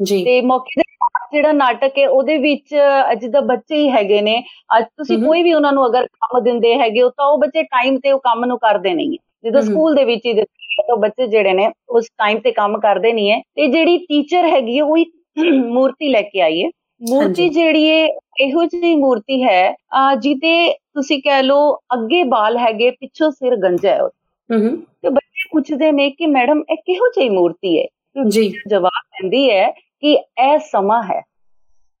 ਜੀ। 0.00 0.24
ਤੇ 0.24 0.40
ਮੌਕੇ 0.42 0.80
ਦਾ 0.80 0.84
ਜਿਹੜਾ 1.32 1.52
ਨਾਟਕ 1.52 1.98
ਹੈ 1.98 2.08
ਉਹਦੇ 2.08 2.36
ਵਿੱਚ 2.38 2.74
ਜਿੱਦਾਂ 3.20 3.42
ਬੱਚੇ 3.42 3.76
ਹੀ 3.76 3.88
ਹੈਗੇ 3.90 4.20
ਨੇ। 4.22 4.38
ਅੱਜ 4.70 4.84
ਤੁਸੀਂ 4.96 5.18
ਕੋਈ 5.18 5.42
ਵੀ 5.42 5.52
ਉਹਨਾਂ 5.52 5.72
ਨੂੰ 5.72 5.86
ਅਗਰ 5.86 6.06
ਕੰਮ 6.08 6.42
ਦਿੰਦੇ 6.42 6.74
ਹੈਗੇ 6.78 7.02
ਹੋ 7.02 7.08
ਤਾਂ 7.10 7.26
ਉਹ 7.26 7.38
ਬੱਚੇ 7.38 7.62
ਟਾਈਮ 7.64 7.98
ਤੇ 8.00 8.12
ਉਹ 8.12 8.20
ਕੰਮ 8.20 8.44
ਨੂੰ 8.44 8.58
ਕਰਦੇ 8.58 8.94
ਨਹੀਂ 8.94 9.18
ਜਦੋਂ 9.44 9.60
ਸਕੂਲ 9.62 9.94
ਦੇ 9.94 10.04
ਵਿੱਚ 10.04 10.26
ਹੀ 10.26 10.34
ਤਾਂ 10.80 10.96
ਬੱਚੇ 10.98 11.26
ਜਿਹੜੇ 11.26 11.52
ਨੇ 11.52 11.70
ਉਸ 11.90 12.06
ਟਾਈਮ 12.18 12.38
ਤੇ 12.40 12.50
ਕੰਮ 12.52 12.78
ਕਰਦੇ 12.80 13.12
ਨਹੀਂ 13.12 13.30
ਹੈ। 13.30 13.40
ਤੇ 13.46 13.66
ਜਿਹੜੀ 13.68 13.98
ਟੀਚਰ 14.00 14.44
ਹੈਗੀ 14.46 14.80
ਉਹ 14.80 14.96
ਇੱਕ 14.98 15.12
ਮੂਰਤੀ 15.68 16.08
ਲੈ 16.08 16.22
ਕੇ 16.24 16.40
ਆਈ 16.40 16.62
ਹੈ। 16.62 16.68
ਮੂਰਤੀ 17.00 17.48
ਜਿਹੜੀ 17.50 17.88
ਹੈ 17.88 18.06
ਇਹੋ 18.40 18.64
ਜਿਹੀ 18.66 18.94
ਮੂਰਤੀ 18.96 19.42
ਹੈ 19.42 19.74
ਜਿੱਤੇ 20.18 20.52
ਤੁਸੀਂ 20.94 21.20
ਕਹਿ 21.22 21.42
ਲਓ 21.42 21.72
ਅੱਗੇ 21.94 22.22
ਬਾਲ 22.26 22.56
ਹੈਗੇ 22.58 22.90
ਪਿੱਛੋਂ 22.92 23.30
ਸਿਰ 23.30 23.56
ਗੰਜਾ 23.58 23.90
ਹੈ। 23.92 24.08
ਹੂੰ 24.50 24.76
ਤੇ 25.02 25.10
ਪੁੱਛਦੇ 25.46 25.90
ਨੇ 25.92 26.08
ਕਿ 26.10 26.26
ਮੈਡਮ 26.28 26.62
ਇਹ 26.62 26.76
ਕਿਹੋ 26.78 27.08
ਜਿਹੀ 27.10 27.28
ਮੂਰਤੀ 27.30 27.78
ਹੈ? 27.78 27.86
ਜੀ। 28.26 28.48
ਜਵਾਬ 28.66 29.02
ਦਿੰਦੀ 29.12 29.50
ਹੈ 29.50 29.70
ਕਿ 29.70 30.12
ਇਹ 30.12 30.58
ਸਮਾਂ 30.66 31.02
ਹੈ। 31.04 31.20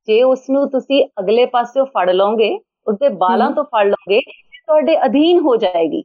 ਜੇ 0.08 0.22
ਉਸ 0.24 0.48
ਨੂੰ 0.50 0.68
ਤੁਸੀਂ 0.70 1.02
ਅਗਲੇ 1.20 1.44
ਪਾਸਿਓਂ 1.48 1.84
ਫੜ 1.88 2.08
ਲਓਗੇ 2.10 2.50
ਉਸਦੇ 2.86 3.08
ਬਾਲਾਂ 3.18 3.50
ਤੋਂ 3.52 3.64
ਫੜ 3.66 3.86
ਲਓਗੇ 3.86 4.20
ਤੁਹਾਡੇ 4.20 4.96
ਅਧੀਨ 5.06 5.38
ਹੋ 5.40 5.56
ਜਾਏਗੀ। 5.58 6.02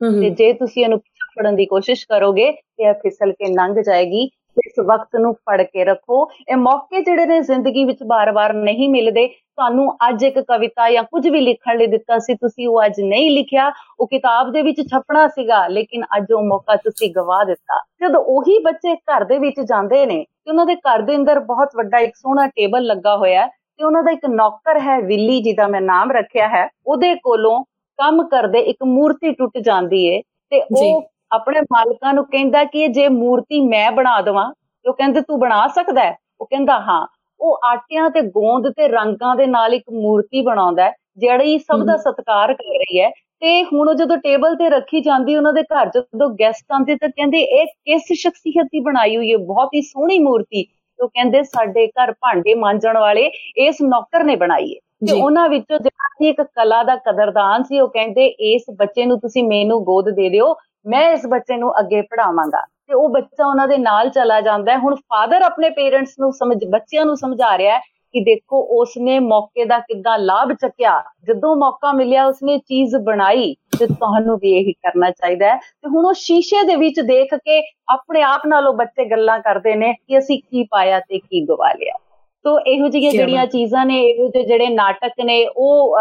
ਤੇ 0.00 0.28
ਜੇ 0.32 0.52
ਤੁਸੀਂ 0.54 0.82
ਇਹਨੂੰ 0.84 0.98
ਪਿੱਛੇ 0.98 1.26
ਫੜਨ 1.32 1.56
ਦੀ 1.56 1.66
ਕੋਸ਼ਿਸ਼ 1.66 2.06
ਕਰੋਗੇ 2.06 2.50
ਤੇ 2.52 2.84
ਇਹ 2.84 2.94
ਫਿਸਲ 3.02 3.32
ਕੇ 3.32 3.52
ਲੰਘ 3.54 3.80
ਜਾਏਗੀ। 3.82 4.28
ਇਸ 4.58 4.78
ਵਕਤ 4.86 5.16
ਨੂੰ 5.16 5.32
ਫੜ 5.34 5.62
ਕੇ 5.62 5.84
ਰੱਖੋ। 5.84 6.28
ਇਹ 6.48 6.56
ਮੌਕੇ 6.56 7.00
ਜਿਹੜੇ 7.00 7.26
ਨੇ 7.26 7.40
ਜ਼ਿੰਦਗੀ 7.40 7.84
ਵਿੱਚ 7.84 8.02
ਬਾਰ-ਬਾਰ 8.02 8.52
ਨਹੀਂ 8.54 8.88
ਮਿਲਦੇ। 8.88 9.26
ਤੁਹਾਨੂੰ 9.26 9.86
ਅੱਜ 10.08 10.24
ਇੱਕ 10.24 10.38
ਕਵਿਤਾ 10.38 10.88
ਜਾਂ 10.90 11.02
ਕੁਝ 11.02 11.26
ਵੀ 11.28 11.40
ਲਿਖਣ 11.40 11.76
ਲਈ 11.78 11.86
ਦਿੱਤਾ 11.86 12.18
ਸੀ 12.18 12.34
ਤੁਸੀਂ 12.34 12.68
ਉਹ 12.68 12.84
ਅੱਜ 12.84 13.00
ਨਹੀਂ 13.00 13.30
ਲਿਖਿਆ। 13.30 13.70
ਉਹ 14.00 14.06
ਕਿਤਾਬ 14.06 14.52
ਦੇ 14.52 14.62
ਵਿੱਚ 14.62 14.80
ਛਪਣਾ 14.80 15.26
ਸੀਗਾ 15.28 15.66
ਲੇਕਿਨ 15.68 16.04
ਅੱਜ 16.16 16.32
ਉਹ 16.32 16.42
ਮੌਕਾ 16.42 16.76
ਤੁਸੀਂ 16.76 17.10
ਗਵਾ 17.16 17.42
ਦਿੱਤਾ। 17.44 17.80
ਜਦੋਂ 18.00 18.22
ਉਹੀ 18.28 18.58
ਬੱਚੇ 18.64 18.94
ਘਰ 18.94 19.24
ਦੇ 19.24 19.38
ਵਿੱਚ 19.38 19.60
ਜਾਂਦੇ 19.60 20.04
ਨੇ 20.06 20.22
ਤੇ 20.24 20.50
ਉਹਨਾਂ 20.50 20.66
ਦੇ 20.66 20.74
ਘਰ 20.76 21.02
ਦੇ 21.02 21.16
ਅੰਦਰ 21.16 21.40
ਬਹੁਤ 21.44 21.76
ਵੱਡਾ 21.76 21.98
ਇੱਕ 21.98 22.16
ਸੋਹਣਾ 22.16 22.46
ਟੇਬਲ 22.46 22.86
ਲੱਗਾ 22.86 23.16
ਹੋਇਆ 23.16 23.46
ਤੇ 23.46 23.84
ਉਹਨਾਂ 23.84 24.02
ਦਾ 24.02 24.10
ਇੱਕ 24.10 24.26
ਨੌਕਰ 24.30 24.80
ਹੈ 24.80 24.98
ਵਿਲੀ 25.00 25.40
ਜਿਹਦਾ 25.42 25.66
ਮੈਂ 25.68 25.80
ਨਾਮ 25.80 26.10
ਰੱਖਿਆ 26.12 26.48
ਹੈ। 26.48 26.68
ਉਹਦੇ 26.86 27.14
ਕੋਲੋਂ 27.14 27.62
ਕੰਮ 27.98 28.22
ਕਰਦੇ 28.28 28.58
ਇੱਕ 28.60 28.84
ਮੂਰਤੀ 28.84 29.32
ਟੁੱਟ 29.32 29.58
ਜਾਂਦੀ 29.58 30.04
ਏ 30.06 30.20
ਤੇ 30.52 30.60
ਉਹ 30.60 31.00
ਆਪਣੇ 31.34 31.60
ਮਾਲਕਾਂ 31.72 32.12
ਨੂੰ 32.14 32.24
ਕਹਿੰਦਾ 32.24 32.64
ਕਿ 32.64 32.86
ਜੇ 32.88 33.08
ਮੂਰਤੀ 33.08 33.60
ਮੈਂ 33.60 33.90
ਬਣਾ 33.92 34.20
ਦਵਾਂ 34.20 34.52
ਉਹ 34.84 34.92
ਕਹਿੰਦੇ 34.92 35.20
ਤੂੰ 35.20 35.38
ਬਣਾ 35.40 35.66
ਸਕਦਾ 35.68 36.12
ਉਹ 36.40 36.46
ਕਹਿੰਦਾ 36.46 36.78
ਹਾਂ। 36.80 37.06
ਉਹ 37.40 37.58
ਆਟਿਆਂ 37.64 38.08
ਤੇ 38.10 38.20
ਗੋਂਦ 38.30 38.70
ਤੇ 38.70 38.88
ਰੰਗਾਂ 38.88 39.34
ਦੇ 39.36 39.46
ਨਾਲ 39.46 39.74
ਇੱਕ 39.74 39.84
ਮੂਰਤੀ 39.92 40.40
ਬਣਾਉਂਦਾ 40.40 40.90
ਜਿਹੜੀ 41.18 41.58
ਸਭ 41.58 41.84
ਦਾ 41.84 41.96
ਸਤਿਕਾਰ 41.96 42.52
ਕਰ 42.54 42.74
ਰਹੀ 42.74 43.00
ਹੈ। 43.00 43.10
ਤੇ 43.42 43.62
ਹੁਣ 43.64 43.92
ਜਦੋਂ 43.94 44.16
ਟੇਬਲ 44.16 44.54
ਤੇ 44.56 44.68
ਰੱਖੀ 44.70 45.00
ਜਾਂਦੀ 45.00 45.34
ਉਹਨਾਂ 45.36 45.52
ਦੇ 45.52 45.62
ਘਰ 45.64 45.88
ਜਦੋਂ 45.88 46.28
ਗੈਸਟ 46.40 46.72
ਆਉਂਦੇ 46.72 46.96
ਤਾਂ 46.96 47.08
ਕਹਿੰਦੇ 47.08 47.40
ਇਹ 47.40 47.66
ਕਿਸ 47.84 48.12
ਸ਼ਖਸੀਅਤ 48.20 48.66
ਦੀ 48.66 48.80
ਬਣਾਈ 48.80 49.16
ਹੋਈ 49.16 49.32
ਹੈ? 49.32 49.36
ਬਹੁਤ 49.38 49.74
ਹੀ 49.74 49.82
ਸੋਹਣੀ 49.82 50.18
ਮੂਰਤੀ। 50.18 50.64
ਉਹ 50.98 51.08
ਕਹਿੰਦੇ 51.08 51.42
ਸਾਡੇ 51.42 51.86
ਘਰ 51.88 52.12
ਭਾਂਡੇ 52.12 52.54
ਮਾਂਜਣ 52.54 52.98
ਵਾਲੇ 52.98 53.30
ਇਸ 53.58 53.82
ਨੌਕਰ 53.82 54.24
ਨੇ 54.24 54.36
ਬਣਾਈ 54.36 54.74
ਹੈ। 54.74 54.78
ਤੇ 55.06 55.12
ਉਹਨਾਂ 55.14 55.48
ਵਿੱਚੋਂ 55.48 55.78
ਜਿਹੜਾ 55.78 56.28
ਇੱਕ 56.28 56.40
ਕਲਾ 56.54 56.82
ਦਾ 56.82 56.96
ਕਦਰਦਾਨ 57.06 57.62
ਸੀ। 57.62 57.80
ਉਹ 57.80 57.88
ਕਹਿੰਦੇ 57.88 58.26
ਇਸ 58.52 58.64
ਬੱਚੇ 58.78 59.04
ਨੂੰ 59.04 59.18
ਤੁਸੀਂ 59.20 59.44
ਮੈਨੂੰ 59.44 59.82
ਗੋਦ 59.84 60.10
ਦੇ 60.10 60.28
ਦਿਓ 60.30 60.54
ਮੈਂ 60.86 61.08
ਇਸ 61.12 61.26
ਬੱਚੇ 61.26 61.56
ਨੂੰ 61.56 61.72
ਅੱਗੇ 61.80 62.00
ਪੜਾਵਾਂਗਾ 62.02 62.60
ਤੇ 62.88 62.94
ਉਹ 62.94 63.08
ਬੱਚਾ 63.08 63.46
ਉਹਨਾਂ 63.46 63.66
ਦੇ 63.68 63.76
ਨਾਲ 63.78 64.08
ਚਲਾ 64.10 64.40
ਜਾਂਦਾ 64.40 64.72
ਹੈ। 64.72 64.78
ਹੁਣ 64.78 64.94
ਫਾਦਰ 64.94 65.42
ਆਪਣੇ 65.42 65.70
ਪੇਰੈਂਟਸ 65.76 66.14
ਨੂੰ 66.20 66.32
ਸਮਝ 66.32 66.64
ਬੱਚਿਆਂ 66.64 67.04
ਨੂੰ 67.04 67.16
ਸਮਝਾ 67.16 67.56
ਰਿਹਾ 67.58 67.74
ਹੈ 67.74 67.80
ਕਿ 68.14 68.20
ਦੇਖੋ 68.24 68.60
ਉਸਨੇ 68.80 69.18
ਮੌਕੇ 69.18 69.64
ਦਾ 69.64 69.78
ਕਿੱਦਾਂ 69.78 70.18
ਲਾਭ 70.18 70.52
ਚੱਕਿਆ। 70.52 71.02
ਜਦੋਂ 71.26 71.54
ਮੌਕਾ 71.56 71.92
ਮਿਲਿਆ 71.92 72.26
ਉਸਨੇ 72.26 72.58
ਚੀਜ਼ 72.58 72.96
ਬਣਾਈ 73.06 73.54
ਤੇ 73.78 73.86
ਤੁਹਾਨੂੰ 73.86 74.36
ਵੀ 74.38 74.52
ਇਹੀ 74.56 74.72
ਕਰਨਾ 74.72 75.10
ਚਾਹੀਦਾ 75.10 75.46
ਹੈ। 75.46 75.56
ਤੇ 75.56 75.88
ਹੁਣ 75.88 76.06
ਉਹ 76.06 76.12
ਸ਼ੀਸ਼ੇ 76.16 76.62
ਦੇ 76.66 76.76
ਵਿੱਚ 76.76 77.00
ਦੇਖ 77.00 77.34
ਕੇ 77.34 77.60
ਆਪਣੇ 77.92 78.22
ਆਪ 78.22 78.46
ਨਾਲ 78.46 78.68
ਉਹ 78.68 78.74
ਬੱਚੇ 78.74 79.04
ਗੱਲਾਂ 79.10 79.38
ਕਰਦੇ 79.40 79.74
ਨੇ 79.74 79.92
ਕਿ 79.92 80.18
ਅਸੀਂ 80.18 80.40
ਕੀ 80.40 80.64
ਪਾਇਆ 80.70 81.00
ਤੇ 81.00 81.18
ਕੀ 81.18 81.44
ਗਵਾ 81.46 81.72
ਲਿਆ। 81.72 81.98
ਤੋ 82.44 82.58
ਇਹੋ 82.60 82.88
ਜਿਹੀਆਂ 82.88 83.12
ਜਿਹੜੀਆਂ 83.12 83.46
ਚੀਜ਼ਾਂ 83.46 83.84
ਨੇ 83.86 84.00
ਇਹੋ 84.00 84.26
ਜਿਹੇ 84.28 84.44
ਜਿਹੜੇ 84.44 84.68
ਨਾਟਕ 84.68 85.20
ਨੇ 85.24 85.44
ਉਹ 85.56 85.96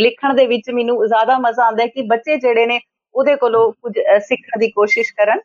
ਲਿਖਣ 0.00 0.34
ਦੇ 0.34 0.46
ਵਿੱਚ 0.46 0.70
ਮੈਨੂੰ 0.70 1.06
ਜ਼ਿਆਦਾ 1.06 1.38
ਮਜ਼ਾ 1.38 1.64
ਆਉਂਦਾ 1.64 1.82
ਹੈ 1.82 1.86
ਕਿ 1.86 2.02
ਬੱਚੇ 2.08 2.36
ਜਿਹੜੇ 2.36 2.66
ਨੇ 2.66 2.78
ਉਹਦੇ 3.14 3.36
ਕੋਲੋਂ 3.36 3.70
ਕੁਝ 3.72 3.92
ਸਿੱਖਣ 4.18 4.58
ਦੀ 4.58 4.70
ਕੋਸ਼ਿਸ਼ 4.70 5.12
ਕਰਨ। 5.14 5.40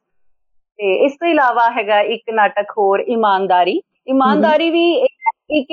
ਤੇ 0.79 0.93
ਇਸ 1.05 1.11
ਤੋਂ 1.11 1.27
ਇਲਾਵਾ 1.27 1.69
ਹੈਗਾ 1.71 1.99
ਇੱਕ 2.01 2.29
ਨਾਟਕ 2.33 2.71
ਹੋਰ 2.77 2.99
ਇਮਾਨਦਾਰੀ। 2.99 3.81
ਇਮਾਨਦਾਰੀ 4.07 4.69
ਵੀ 4.69 4.91
ਇੱਕ 5.49 5.71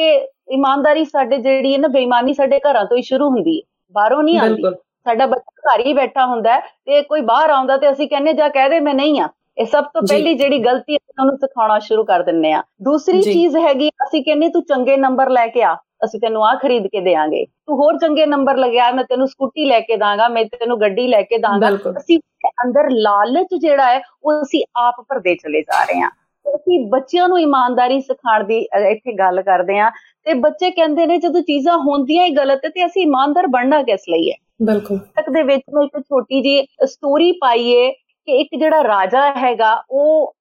ਇਮਾਨਦਾਰੀ 0.53 1.05
ਸਾਡੇ 1.05 1.37
ਜਿਹੜੀ 1.39 1.73
ਹੈ 1.73 1.79
ਨਾ 1.79 1.89
ਬੇਈਮਾਨੀ 1.89 2.35
ਸਾਡੇ 2.35 2.59
ਘਰਾਂ 2.61 2.85
ਤੋਂ 2.85 2.97
ਹੀ 2.97 3.03
ਸ਼ੁਰੂ 3.03 3.29
ਹੁੰਦੀ 3.29 3.57
ਹੈ। 3.59 3.63
ਬਾਹਰੋਂ 3.95 4.23
ਨਹੀਂ 4.23 4.39
ਆਉਂਦੀ। 4.39 4.63
ਸਾਡਾ 5.07 5.27
ਬੱਚਾ 5.27 5.75
ਘਰ 5.75 5.87
ਹੀ 5.87 5.93
ਬੈਠਾ 5.95 6.27
ਹੁੰਦਾ 6.27 6.59
ਤੇ 6.61 7.03
ਕੋਈ 7.03 7.21
ਬਾਹਰ 7.21 7.51
ਆਉਂਦਾ 7.51 7.77
ਤੇ 7.77 7.91
ਅਸੀਂ 7.91 8.09
ਕਹਿੰਨੇ 8.09 8.33
ਜਾ 8.33 8.49
ਕਹਿ 8.49 8.69
ਦੇ 8.69 8.81
ਮੈਂ 8.81 8.95
ਨਹੀਂ 8.95 9.21
ਆ 9.21 9.29
ਇਹ 9.59 9.67
ਸਭ 9.67 9.85
ਤੋਂ 9.85 10.03
ਪਹਿਲੀ 10.09 10.35
ਜਿਹੜੀ 10.35 10.59
ਗਲਤੀ 10.59 10.95
ਹੈ 10.95 10.99
ਉਹਨੂੰ 11.21 11.37
ਸਿਖਾਉਣਾ 11.37 11.79
ਸ਼ੁਰੂ 11.79 12.05
ਕਰ 12.05 12.23
ਦਿੰਨੇ 12.23 12.53
ਆ 12.53 12.63
ਦੂਸਰੀ 12.83 13.23
ਚੀਜ਼ 13.23 13.57
ਹੈਗੀ 13.57 13.89
ਅਸੀਂ 13.89 14.23
ਕਹਿੰਨੇ 14.25 14.49
ਤੂੰ 14.49 14.63
ਚੰਗੇ 14.63 14.97
ਨੰਬਰ 14.97 15.31
ਲੈ 15.31 15.47
ਕੇ 15.47 15.63
ਆ। 15.63 15.77
ਅਸੀਂ 16.05 16.21
ਤੈਨੂੰ 16.21 16.45
ਆ 16.47 16.55
ਖਰੀਦ 16.55 16.87
ਕੇ 16.87 17.01
ਦੇਾਂਗੇ 17.01 17.45
ਤੂੰ 17.45 17.77
ਹੋਰ 17.77 17.99
ਚੰਗੇ 17.99 18.27
ਨੰਬਰ 18.27 18.57
ਲਗਿਆ 18.57 18.91
ਮੈਂ 18.91 19.05
ਤੈਨੂੰ 19.05 19.27
ਸਕੂਟੀ 19.29 19.65
ਲੈ 19.65 19.81
ਕੇ 19.81 19.97
ਦਾਂਗਾ 19.97 20.29
ਮੈਂ 20.29 20.45
ਤੈਨੂੰ 20.45 20.81
ਗੱਡੀ 20.81 21.07
ਲੈ 21.09 21.23
ਕੇ 21.23 21.39
ਦਾਂਗਾ। 21.39 21.71
ਅਸੀਂ 21.99 22.19
ਅੰਦਰ 22.65 22.91
ਲਾਲਚ 22.91 23.55
ਜਿਹੜਾ 23.55 23.87
ਹੈ 23.87 24.01
ਉਹ 24.25 24.43
ਅਸੀਂ 24.43 24.63
ਆਪ 24.77 25.01
ਭਰਦੇ 25.09 25.35
ਚਲੇ 25.35 25.63
ਜਾ 25.63 25.85
ਰਹੇ 25.85 26.01
ਹਾਂ। 26.01 26.11
ਅਸੀਂ 26.47 26.79
ਬੱਚਿਆਂ 26.91 27.29
ਨੂੰ 27.29 27.41
ਇਮਾਨਦਾਰੀ 27.41 28.01
ਸਿਖਾਉਣ 28.01 28.45
ਦੀ 28.45 28.59
ਇੱਥੇ 28.91 29.13
ਗੱਲ 29.13 29.43
ਕਰਦੇ 29.43 29.79
ਆ 29.79 29.91
ਤੇ 30.25 30.35
ਬੱਚੇ 30.35 30.71
ਕਹਿੰਦੇ 30.71 31.07
ਨੇ 31.07 31.17
ਜਦੋਂ 31.19 31.41
ਚੀਜ਼ਾਂ 31.43 31.77
ਹੁੰਦੀਆਂ 31.79 32.25
ਹੀ 32.25 32.31
ਗਲਤ 32.31 32.67
ਤੇ 32.67 32.85
ਅਸੀਂ 32.87 33.03
ਇਮਾਨਦਾਰ 33.03 33.47
ਬਣਨਾ 33.47 33.83
ਕਿਸ 33.83 34.09
ਲਈ 34.09 34.31
ਹੈ? 34.31 34.37
ਬਿਲਕੁਲ। 34.63 34.99
ਤੱਕ 34.99 35.31
ਦੇ 35.31 35.43
ਵਿੱਚ 35.43 35.63
ਮੈਂ 35.75 35.83
ਇੱਕ 35.85 35.99
ਛੋਟੀ 35.99 36.41
ਜੀ 36.43 36.67
ਸਟੋਰੀ 36.87 37.33
ਪਾਈਏ 37.33 37.91
ਕਿ 38.27 38.37
ਇੱਕ 38.41 38.49
ਜਿਹੜਾ 38.59 38.83
ਰਾਜਾ 38.85 39.21
ਹੈਗਾ 39.37 39.73
ਉਹ 39.91 40.33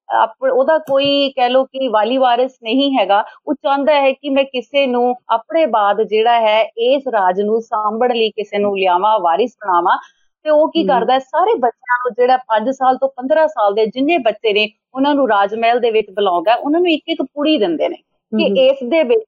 ਉਹਦਾ 0.50 0.76
ਕੋਈ 0.78 1.30
ਕਹਿ 1.36 1.48
ਲੋ 1.48 1.64
ਕਿ 1.64 1.88
ਵਾਲੀ 1.88 2.16
ਵਾਰਿਸ 2.18 2.52
ਨਹੀਂ 2.62 2.90
ਹੈਗਾ। 2.98 3.22
ਉਹ 3.46 3.54
ਚਾਹੁੰਦਾ 3.54 3.94
ਹੈ 3.94 4.10
ਕਿ 4.12 4.30
ਮੈਂ 4.30 4.44
ਕਿਸੇ 4.44 4.86
ਨੂੰ 4.86 5.14
ਆਪਣੇ 5.28 5.64
ਬਾਅਦ 5.66 6.02
ਜਿਹੜਾ 6.02 6.38
ਹੈ 6.40 6.60
ਇਸ 6.86 7.08
ਰਾਜ 7.12 7.40
ਨੂੰ 7.40 7.60
ਸਾਂਭਣ 7.62 8.14
ਲਈ 8.14 8.30
ਕਿਸੇ 8.30 8.58
ਨੂੰ 8.58 8.76
ਲਿਆਵਾਂ 8.78 9.18
ਵਾਰਿਸ 9.20 9.56
ਬਣਾਵਾਂ। 9.64 9.96
ਤੇ 10.44 10.50
ਉਹ 10.50 10.68
ਕੀ 10.68 10.84
ਕਰਦਾ 10.84 11.18
ਸਾਰੇ 11.18 11.54
ਬੱਚਿਆਂ 11.58 11.96
ਨੂੰ 11.98 12.12
ਜਿਹੜਾ 12.14 12.36
5 12.48 12.70
ਸਾਲ 12.70 12.96
ਤੋਂ 12.96 13.08
15 13.16 13.46
ਸਾਲ 13.46 13.74
ਦੇ 13.74 13.86
ਜਿੰਨੇ 13.86 14.18
ਬੱਚੇ 14.18 14.52
ਨੇ 14.52 14.68
ਉਹਨਾਂ 14.94 15.14
ਨੂੰ 15.14 15.28
ਰਾਜ 15.28 15.54
ਮਹਿਲ 15.54 15.80
ਦੇ 15.80 15.90
ਵਿੱਚ 15.90 16.10
ਬੁਲਾਉਂਦਾ 16.10 16.54
ਉਹਨਾਂ 16.54 16.80
ਨੂੰ 16.80 16.90
ਇੱਕ 16.90 17.08
ਇੱਕ 17.08 17.22
ਪੁੜੀ 17.22 17.56
ਦਿੰਦੇ 17.58 17.88
ਨੇ 17.88 17.96
ਕਿ 18.32 18.44
ਇਸ 18.66 18.78
ਦੇ 18.88 19.02
ਵਿੱਚ 19.02 19.24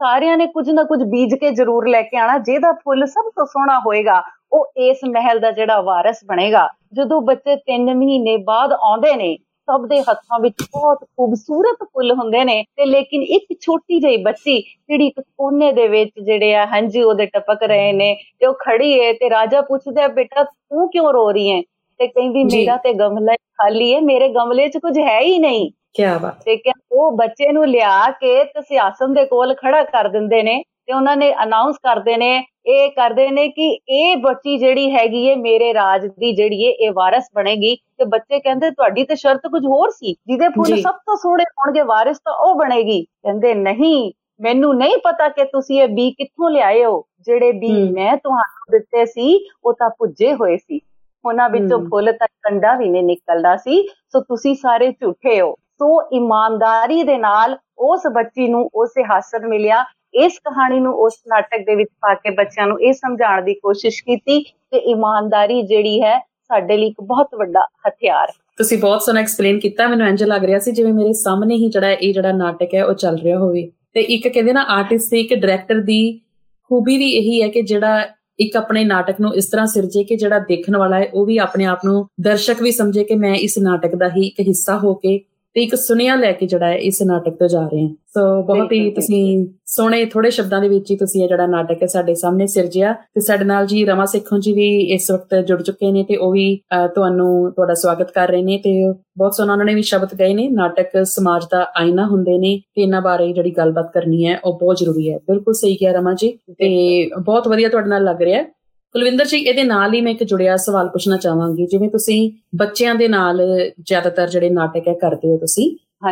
ਸਾਰਿਆਂ 0.00 0.36
ਨੇ 0.36 0.46
ਕੁਝ 0.46 0.68
ਨਾ 0.70 0.82
ਕੁਝ 0.82 1.02
ਬੀਜ 1.04 1.34
ਕੇ 1.34 1.50
ਜ਼ਰੂਰ 1.50 1.88
ਲੈ 1.88 2.02
ਕੇ 2.02 2.16
ਆਣਾ 2.16 2.36
ਜਿਹਦਾ 2.38 2.72
ਫੁੱਲ 2.72 3.06
ਸਭ 3.06 3.30
ਤੋਂ 3.36 3.46
ਸੋਹਣਾ 3.46 3.78
ਹੋਏਗਾ। 3.86 4.22
ਉਹ 4.52 4.72
ਇਸ 4.76 4.98
ਮਹਿਲ 5.04 5.38
ਦਾ 5.38 5.50
ਜਿਹੜਾ 5.50 5.80
ਵਾਰਿਸ 5.80 6.16
ਬਣੇਗਾ 6.26 6.68
ਜਦੋਂ 6.94 7.20
ਬੱਚੇ 7.20 7.56
3 7.72 7.94
ਮਹੀਨੇ 7.94 8.36
ਬਾਅਦ 8.36 8.72
ਆਉਂਦੇ 8.72 9.14
ਨੇ 9.16 9.36
ਸਭ 9.68 9.86
ਦੇ 9.86 10.00
ਹੱਥਾਂ 10.00 10.40
ਵਿੱਚ 10.40 10.54
ਬਹੁਤ 10.72 11.04
ਖੂਬਸੂਰਤ 11.04 11.76
ਫੁੱਲ 11.84 12.12
ਹੁੰਦੇ 12.12 12.44
ਨੇ 12.44 12.62
ਤੇ 12.62 12.84
ਲੇਕਿਨ 12.84 13.22
ਇੱਕ 13.22 13.44
ਛੋਟੀ 13.60 14.00
ਜਿਹੀ 14.00 14.16
ਬੱਚੀ 14.16 14.60
ਜਿਹੜੀ 14.60 15.06
ਇੱਕ 15.06 15.20
ਕੋਨੇ 15.20 15.72
ਦੇ 15.72 15.88
ਵਿੱਚ 15.88 16.10
ਜਿਹੜੇ 16.20 16.54
ਆ 16.54 16.66
ਹੰਝੂ 16.66 17.08
ਉਹਦੇ 17.08 17.26
ਟਪਕ 17.26 17.62
ਰਹੇ 17.62 17.92
ਨੇ 17.92 18.16
ਤੇ 18.40 18.46
ਉਹ 18.46 18.54
ਖੜੀ 18.54 18.92
ਏ 18.92 19.12
ਤੇ 19.12 19.30
ਰਾਜਾ 19.30 19.60
ਪੁੱਛਦਾ 19.60 20.08
ਬੇਟਾ 20.08 20.44
ਤੂੰ 20.44 20.88
ਕਿਉਂ 20.90 21.12
ਰੋ 21.12 21.30
ਰਹੀ 21.30 21.52
ਹੈ 21.52 21.60
ਤੇ 21.98 22.06
ਕਹਿੰਦੀ 22.06 22.44
ਮੇਰਾ 22.44 22.76
ਤੇ 22.76 22.92
ਗਮਲਾ 22.92 23.34
ਖਾਲੀ 23.34 23.94
ਹੈ 23.94 24.00
ਮੇਰੇ 24.00 24.28
ਗਮਲੇ 24.28 24.68
'ਚ 24.68 24.78
ਕੁਝ 24.78 24.98
ਹੈ 24.98 25.20
ਹੀ 25.20 25.38
ਨਹੀਂ। 25.38 25.70
ਕੀ 25.94 26.02
ਬਾਤ। 26.22 26.42
ਤੇ 26.44 26.56
ਕਿ 26.56 26.72
ਉਹ 26.92 27.10
ਬੱਚੇ 27.10 27.52
ਨੂੰ 27.52 27.66
ਲਿਆ 27.68 28.10
ਕੇ 28.10 28.44
ਤੇ 28.44 28.60
ਸਿਆਸਨ 28.60 29.14
ਦੇ 29.14 29.24
ਕੋਲ 29.24 29.54
ਖੜਾ 29.54 29.82
ਕਰ 29.82 30.08
ਦਿੰਦੇ 30.08 30.42
ਨੇ। 30.42 30.62
ਤੇ 30.90 30.94
ਉਹਨਾਂ 30.94 31.16
ਨੇ 31.16 31.32
ਅਨਾਉਂਸ 31.42 31.76
ਕਰਦੇ 31.82 32.16
ਨੇ 32.16 32.30
ਇਹ 32.66 32.90
ਕਰਦੇ 32.90 33.28
ਨੇ 33.30 33.46
ਕਿ 33.48 33.66
ਇਹ 33.88 34.16
ਬੱਚੀ 34.16 34.56
ਜਿਹੜੀ 34.58 34.90
ਹੈਗੀ 34.90 35.24
ਏ 35.26 35.34
ਮੇਰੇ 35.34 35.72
ਰਾਜ 35.74 36.06
ਦੀ 36.06 36.32
ਜਿਹੜੀ 36.32 36.62
ਏ 36.64 36.70
ਇਹ 36.70 36.90
ਵਾਰਿਸ 36.92 37.24
ਬਣੇਗੀ। 37.34 37.74
ਤੇ 37.98 38.04
ਬੱਚੇ 38.04 38.38
ਕਹਿੰਦੇ 38.38 38.70
ਤੁਹਾਡੀ 38.70 39.04
ਤੇ 39.04 39.14
ਸ਼ਰਤ 39.14 39.46
ਕੁਝ 39.46 39.64
ਹੋਰ 39.66 39.90
ਸੀ। 39.90 40.12
ਜਿਹਦੇ 40.26 40.48
ਫੁੱਲ 40.48 40.76
ਸਭ 40.76 40.94
ਤੋਂ 41.06 41.16
ਸੋਹਣੇ 41.16 41.44
ਹੋਣਗੇ 41.58 41.82
ਵਾਰਿਸ 41.82 42.18
ਤਾਂ 42.18 42.32
ਉਹ 42.32 42.54
ਬਣੇਗੀ। 42.54 43.02
ਕਹਿੰਦੇ 43.02 43.54
ਨਹੀਂ 43.54 44.12
ਮੈਨੂੰ 44.40 44.74
ਨਹੀਂ 44.76 44.96
ਪਤਾ 45.04 45.28
ਕਿ 45.28 45.44
ਤੁਸੀਂ 45.44 45.80
ਇਹ 45.82 45.88
ਬੀ 45.88 46.10
ਕਿੱਥੋਂ 46.10 46.50
ਲਿਆਏ 46.50 46.84
ਹੋ। 46.84 47.04
ਜਿਹੜੇ 47.20 47.52
ਬੀ 47.52 47.72
ਮੈਂ 47.92 48.16
ਤੁਹਾਨੂੰ 48.16 48.70
ਦਿੱਤੇ 48.70 49.06
ਸੀ 49.06 49.48
ਉਹ 49.64 49.72
ਤਾਂ 49.72 49.90
ਪੁੱਜੇ 49.90 50.32
ਹੋਏ 50.34 50.56
ਸੀ। 50.56 50.80
ਉਹਨਾਂ 51.24 51.48
ਵਿੱਚੋਂ 51.50 51.78
ਫੁੱਲ 51.80 52.12
ਤਾਂ 52.12 52.26
ਕੰਡਾ 52.42 52.74
ਵੀ 52.74 52.88
ਨਹੀਂ 52.88 53.02
ਨਿਕਲਦਾ 53.02 53.56
ਸੀ। 53.56 53.82
ਸੋ 54.12 54.20
ਤੁਸੀਂ 54.20 54.54
ਸਾਰੇ 54.54 54.90
ਝੂਠੇ 54.92 55.40
ਹੋ। 55.40 55.52
ਸੋ 55.52 56.02
ਇਮਾਨਦਾਰੀ 56.12 57.02
ਦੇ 57.02 57.18
ਨਾਲ 57.18 57.56
ਉਸ 57.78 58.06
ਬੱਚੀ 58.06 58.48
ਨੂੰ 58.48 58.68
ਉਹ 58.74 58.86
ਸਿਆਸਤ 58.86 59.44
ਮਿਲਿਆ। 59.44 59.84
ਇਸ 60.14 60.32
ਕਹਾਣੀ 60.38 60.80
ਨੂੰ 60.80 60.94
ਉਸ 60.94 61.14
ਨਾਟਕ 61.28 61.58
ਦੇ 61.66 61.74
ਵਿੱਚ 61.74 61.90
ਪਾ 62.00 62.14
ਕੇ 62.14 62.30
ਬੱਚਿਆਂ 62.30 62.66
ਨੂੰ 62.66 62.80
ਇਹ 62.80 62.92
ਸਮਝਾਉਣ 62.92 63.42
ਦੀ 63.42 63.54
ਕੋਸ਼ਿਸ਼ 63.54 64.02
ਕੀਤੀ 64.02 64.40
ਕਿ 64.42 64.76
ਇਮਾਨਦਾਰੀ 64.76 65.62
ਜਿਹੜੀ 65.62 66.02
ਹੈ 66.02 66.18
ਸਾਡੇ 66.18 66.76
ਲਈ 66.76 66.86
ਇੱਕ 66.86 67.00
ਬਹੁਤ 67.00 67.28
ਵੱਡਾ 67.38 67.66
ਹਥਿਆਰ। 67.88 68.32
ਤੁਸੀਂ 68.58 68.78
ਬਹੁਤ 68.78 69.02
ਸੋਹਣਾ 69.02 69.20
ਐਕਸਪਲੇਨ 69.20 69.58
ਕੀਤਾ, 69.58 69.88
ਮੈਨੂੰ 69.88 70.06
ਇੰਜ 70.06 70.24
ਲੱਗ 70.24 70.44
ਰਿਹਾ 70.44 70.58
ਸੀ 70.58 70.72
ਜਿਵੇਂ 70.72 70.92
ਮੇਰੇ 70.92 71.12
ਸਾਹਮਣੇ 71.12 71.54
ਹੀ 71.54 71.68
ਜਿਹੜਾ 71.68 71.90
ਇਹ 71.90 72.14
ਜਿਹੜਾ 72.14 72.32
ਨਾਟਕ 72.32 72.74
ਹੈ 72.74 72.84
ਉਹ 72.84 72.94
ਚੱਲ 72.94 73.18
ਰਿਹਾ 73.18 73.38
ਹੋਵੇ। 73.38 73.70
ਤੇ 73.94 74.00
ਇੱਕ 74.00 74.28
ਕਹਿੰਦੇ 74.28 74.52
ਨਾ 74.52 74.62
ਆਰਟਿਸਟ 74.62 75.10
ਦੀ, 75.10 75.20
ਇੱਕ 75.20 75.34
ਡਾਇਰੈਕਟਰ 75.34 75.80
ਦੀ 75.80 76.20
ਖੂਬੀ 76.64 76.98
ਵੀ 76.98 77.10
ਇਹੀ 77.10 77.42
ਹੈ 77.42 77.48
ਕਿ 77.48 77.62
ਜਿਹੜਾ 77.62 78.06
ਇੱਕ 78.38 78.56
ਆਪਣੇ 78.56 78.84
ਨਾਟਕ 78.84 79.14
ਨੂੰ 79.20 79.34
ਇਸ 79.34 79.50
ਤਰ੍ਹਾਂ 79.50 79.66
ਸਿਰਜੇ 79.66 80.04
ਕਿ 80.04 80.16
ਜਿਹੜਾ 80.16 80.38
ਦੇਖਣ 80.38 80.76
ਵਾਲਾ 80.76 80.98
ਹੈ, 80.98 81.08
ਉਹ 81.14 81.26
ਵੀ 81.26 81.38
ਆਪਣੇ 81.38 81.64
ਆਪ 81.64 81.78
ਨੂੰ 81.84 82.06
ਦਰਸ਼ਕ 82.20 82.62
ਵੀ 82.62 82.72
ਸਮਝੇ 82.72 83.04
ਕਿ 83.04 83.14
ਮੈਂ 83.14 83.34
ਇਸ 83.34 83.58
ਨਾਟਕ 83.58 83.94
ਦਾ 83.94 84.08
ਹੀ 84.08 84.26
ਇੱਕ 84.26 84.40
ਹਿੱਸਾ 84.40 84.78
ਹੋ 84.78 84.94
ਕੇ 84.94 85.20
ਤੇ 85.56 85.62
ਇੱਕ 85.62 85.74
ਸੁਨੇਹਾ 85.74 86.14
ਲੈ 86.16 86.30
ਕੇ 86.32 86.46
ਜਿਹੜਾ 86.46 86.72
ਇਸ 86.88 87.02
ਨਾਟਕ 87.02 87.34
ਤੋਂ 87.38 87.48
ਜਾ 87.48 87.60
ਰਹੇ 87.62 87.82
ਹਾਂ। 87.82 87.88
ਸੋ 88.14 88.20
ਬਹੁਤ 88.42 88.72
ਹੀ 88.72 88.90
ਤੁਸੀਂ 88.90 89.46
ਸੋਹਣੇ 89.66 90.04
ਥੋੜੇ 90.04 90.30
ਸ਼ਬਦਾਂ 90.30 90.60
ਦੇ 90.60 90.68
ਵਿੱਚ 90.68 90.90
ਹੀ 90.90 90.96
ਤੁਸੀਂ 90.96 91.22
ਇਹ 91.22 91.28
ਜਿਹੜਾ 91.28 91.46
ਨਾਟਕ 91.46 91.82
ਹੈ 91.82 91.86
ਸਾਡੇ 91.86 92.14
ਸਾਹਮਣੇ 92.14 92.46
ਸਿਰਜਿਆ। 92.46 92.92
ਤੇ 92.92 93.20
ਸਾਡੇ 93.20 93.44
ਨਾਲ 93.44 93.66
ਜੀ 93.66 93.84
ਰਮਾ 93.84 94.04
ਸਿੱਖੋਂ 94.04 94.38
ਜੀ 94.38 94.52
ਵੀ 94.52 94.68
ਇਸ 94.94 95.10
ਵਕਤ 95.10 95.34
ਜੁੜ 95.48 95.60
ਚੁੱਕੇ 95.62 95.90
ਨੇ 95.92 96.02
ਤੇ 96.08 96.16
ਉਹ 96.16 96.32
ਵੀ 96.32 96.54
ਤੁਹਾਨੂੰ 96.94 97.52
ਤੁਹਾਡਾ 97.52 97.74
ਸਵਾਗਤ 97.74 98.10
ਕਰ 98.10 98.28
ਰਹੇ 98.28 98.42
ਨੇ 98.42 98.58
ਤੇ 98.64 98.72
ਬਹੁਤ 99.18 99.34
ਸੋਹਣਾ 99.34 99.52
ਉਹਨਾਂ 99.52 99.66
ਨੇ 99.66 99.74
ਵੀ 99.74 99.82
ਸ਼ਬਦ 99.82 100.14
ਗਏ 100.18 100.34
ਨੇ 100.34 100.48
ਨਾਟਕ 100.48 101.02
ਸਮਾਜ 101.06 101.44
ਦਾ 101.52 101.62
ਆਇਨਾ 101.76 102.06
ਹੁੰਦੇ 102.06 102.38
ਨੇ 102.38 102.56
ਤੇ 102.74 102.82
ਇਹਨਾਂ 102.82 103.02
ਬਾਰੇ 103.02 103.32
ਜਿਹੜੀ 103.32 103.50
ਗੱਲਬਾਤ 103.56 103.92
ਕਰਨੀ 103.94 104.26
ਹੈ 104.26 104.38
ਉਹ 104.44 104.58
ਬਹੁਤ 104.60 104.78
ਜ਼ਰੂਰੀ 104.78 105.10
ਹੈ। 105.10 105.18
ਬਿਲਕੁਲ 105.28 105.54
ਸਹੀ 105.54 105.74
ਕਿਹਾ 105.76 105.92
ਰਮਾ 105.92 106.14
ਜੀ 106.14 106.32
ਤੇ 106.58 107.10
ਬਹੁਤ 107.20 107.48
ਵਧੀਆ 107.48 107.68
ਤੁਹਾਡੇ 107.68 107.88
ਨਾਲ 107.88 108.04
ਲੱਗ 108.04 108.22
ਰਿਹਾ। 108.22 108.38
ਹੈ 108.38 108.46
ਕੁਲਵਿੰਦਰ 108.94 109.24
ਜੀ 109.24 109.38
ਇਹਦੇ 109.38 109.62
ਨਾਲ 109.62 109.94
ਹੀ 109.94 110.00
ਮੈਂ 110.00 110.12
ਇੱਕ 110.12 110.22
ਜੁੜਿਆ 110.24 110.56
ਸਵਾਲ 110.56 110.88
ਪੁੱਛਣਾ 110.88 111.16
ਚਾਹਾਂਗੀ। 111.16 111.66
ਜਿਵੇਂ 111.66 111.88
ਤੁਸੀਂ 111.90 112.30
ਬੱਚਿਆਂ 112.56 112.94
ਦੇ 112.94 113.08
ਨਾਲ 113.08 113.40
ਜ਼ਿਆਦਾਤਰ 113.80 114.28
ਜਿਹੜੇ 114.28 114.50
ਨਾਟਕ 114.50 114.88
ਹੈ 114.88 114.94
ਕਰਦੇ 115.00 115.28
ਹੋ 115.28 115.36
ਤੁਸੀਂ 115.38 115.70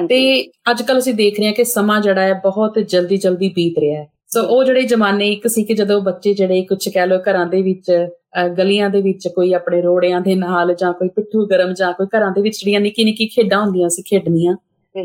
ਤੇ 0.08 0.20
ਅੱਜ 0.70 0.82
ਕੱਲ 0.82 0.99
ਅਸੀਂ 0.99 1.14
ਦੇਖ 1.14 1.38
ਰਹੇ 1.38 1.47
ਹਾਂ 1.47 1.54
ਕਿ 1.54 1.64
ਸਮਾਂ 1.64 2.00
ਜਿਹੜਾ 2.00 2.23
ਹੈ 2.23 2.32
ਬਹੁਤ 2.44 2.78
ਜਲਦੀ 2.78 3.16
ਜਲਦੀ 3.16 3.49
ਬੀਤ 3.49 3.78
ਰਿਹਾ 3.78 4.00
ਹੈ। 4.00 4.06
ਸੋ 4.26 4.42
ਉਹ 4.42 4.64
ਜਿਹੜੇ 4.64 4.82
ਜ਼ਮਾਨੇ 4.82 5.28
ਇੱਕ 5.32 5.47
ਸੀ 5.49 5.64
ਕਿ 5.64 5.75
ਜਦੋਂ 5.75 6.00
ਬੱਚੇ 6.00 6.35
ਜਿਹੜੇ 6.35 6.62
ਕੁਝ 6.62 6.88
ਕਹਿ 6.88 7.06
ਲੋ 7.06 7.18
ਘਰਾਂ 7.30 7.47
ਦੇ 7.47 7.62
ਵਿੱਚ 7.62 7.90
ਗਲੀਆਂ 8.58 8.90
ਦੇ 8.90 9.00
ਵਿੱਚ 9.02 9.28
ਕੋਈ 9.28 9.52
ਆਪਣੇ 9.52 9.80
ਰੋੜਿਆਂ 9.82 10.20
ਦੇ 10.20 10.35
ਨਾਲ 10.35 10.75
ਜਾਂ 10.75 10.92
ਕੋਈ 10.92 11.08
ਪਿੱਠੂ 11.08 11.47
ਗਰਮ 11.47 11.73
ਜਾਂ 11.75 11.92
ਕੋਈ 11.92 12.06
ਘਰਾਂ 12.16 12.30
ਦੇ 12.32 12.42
ਵਿੱਚ 12.42 12.58
ਜਿਹੜੀਆਂ 12.58 12.80
ਨਿੱਕੀ 12.80 13.04
ਨਿੱਕੀ 13.04 13.26
ਖੇਡਾਂ 13.26 13.61
ਹੁੰਦੀਆਂ 13.61 13.88
ਸੀ 13.88 14.02
ਖੇਡਣੀਆਂ 14.02 14.56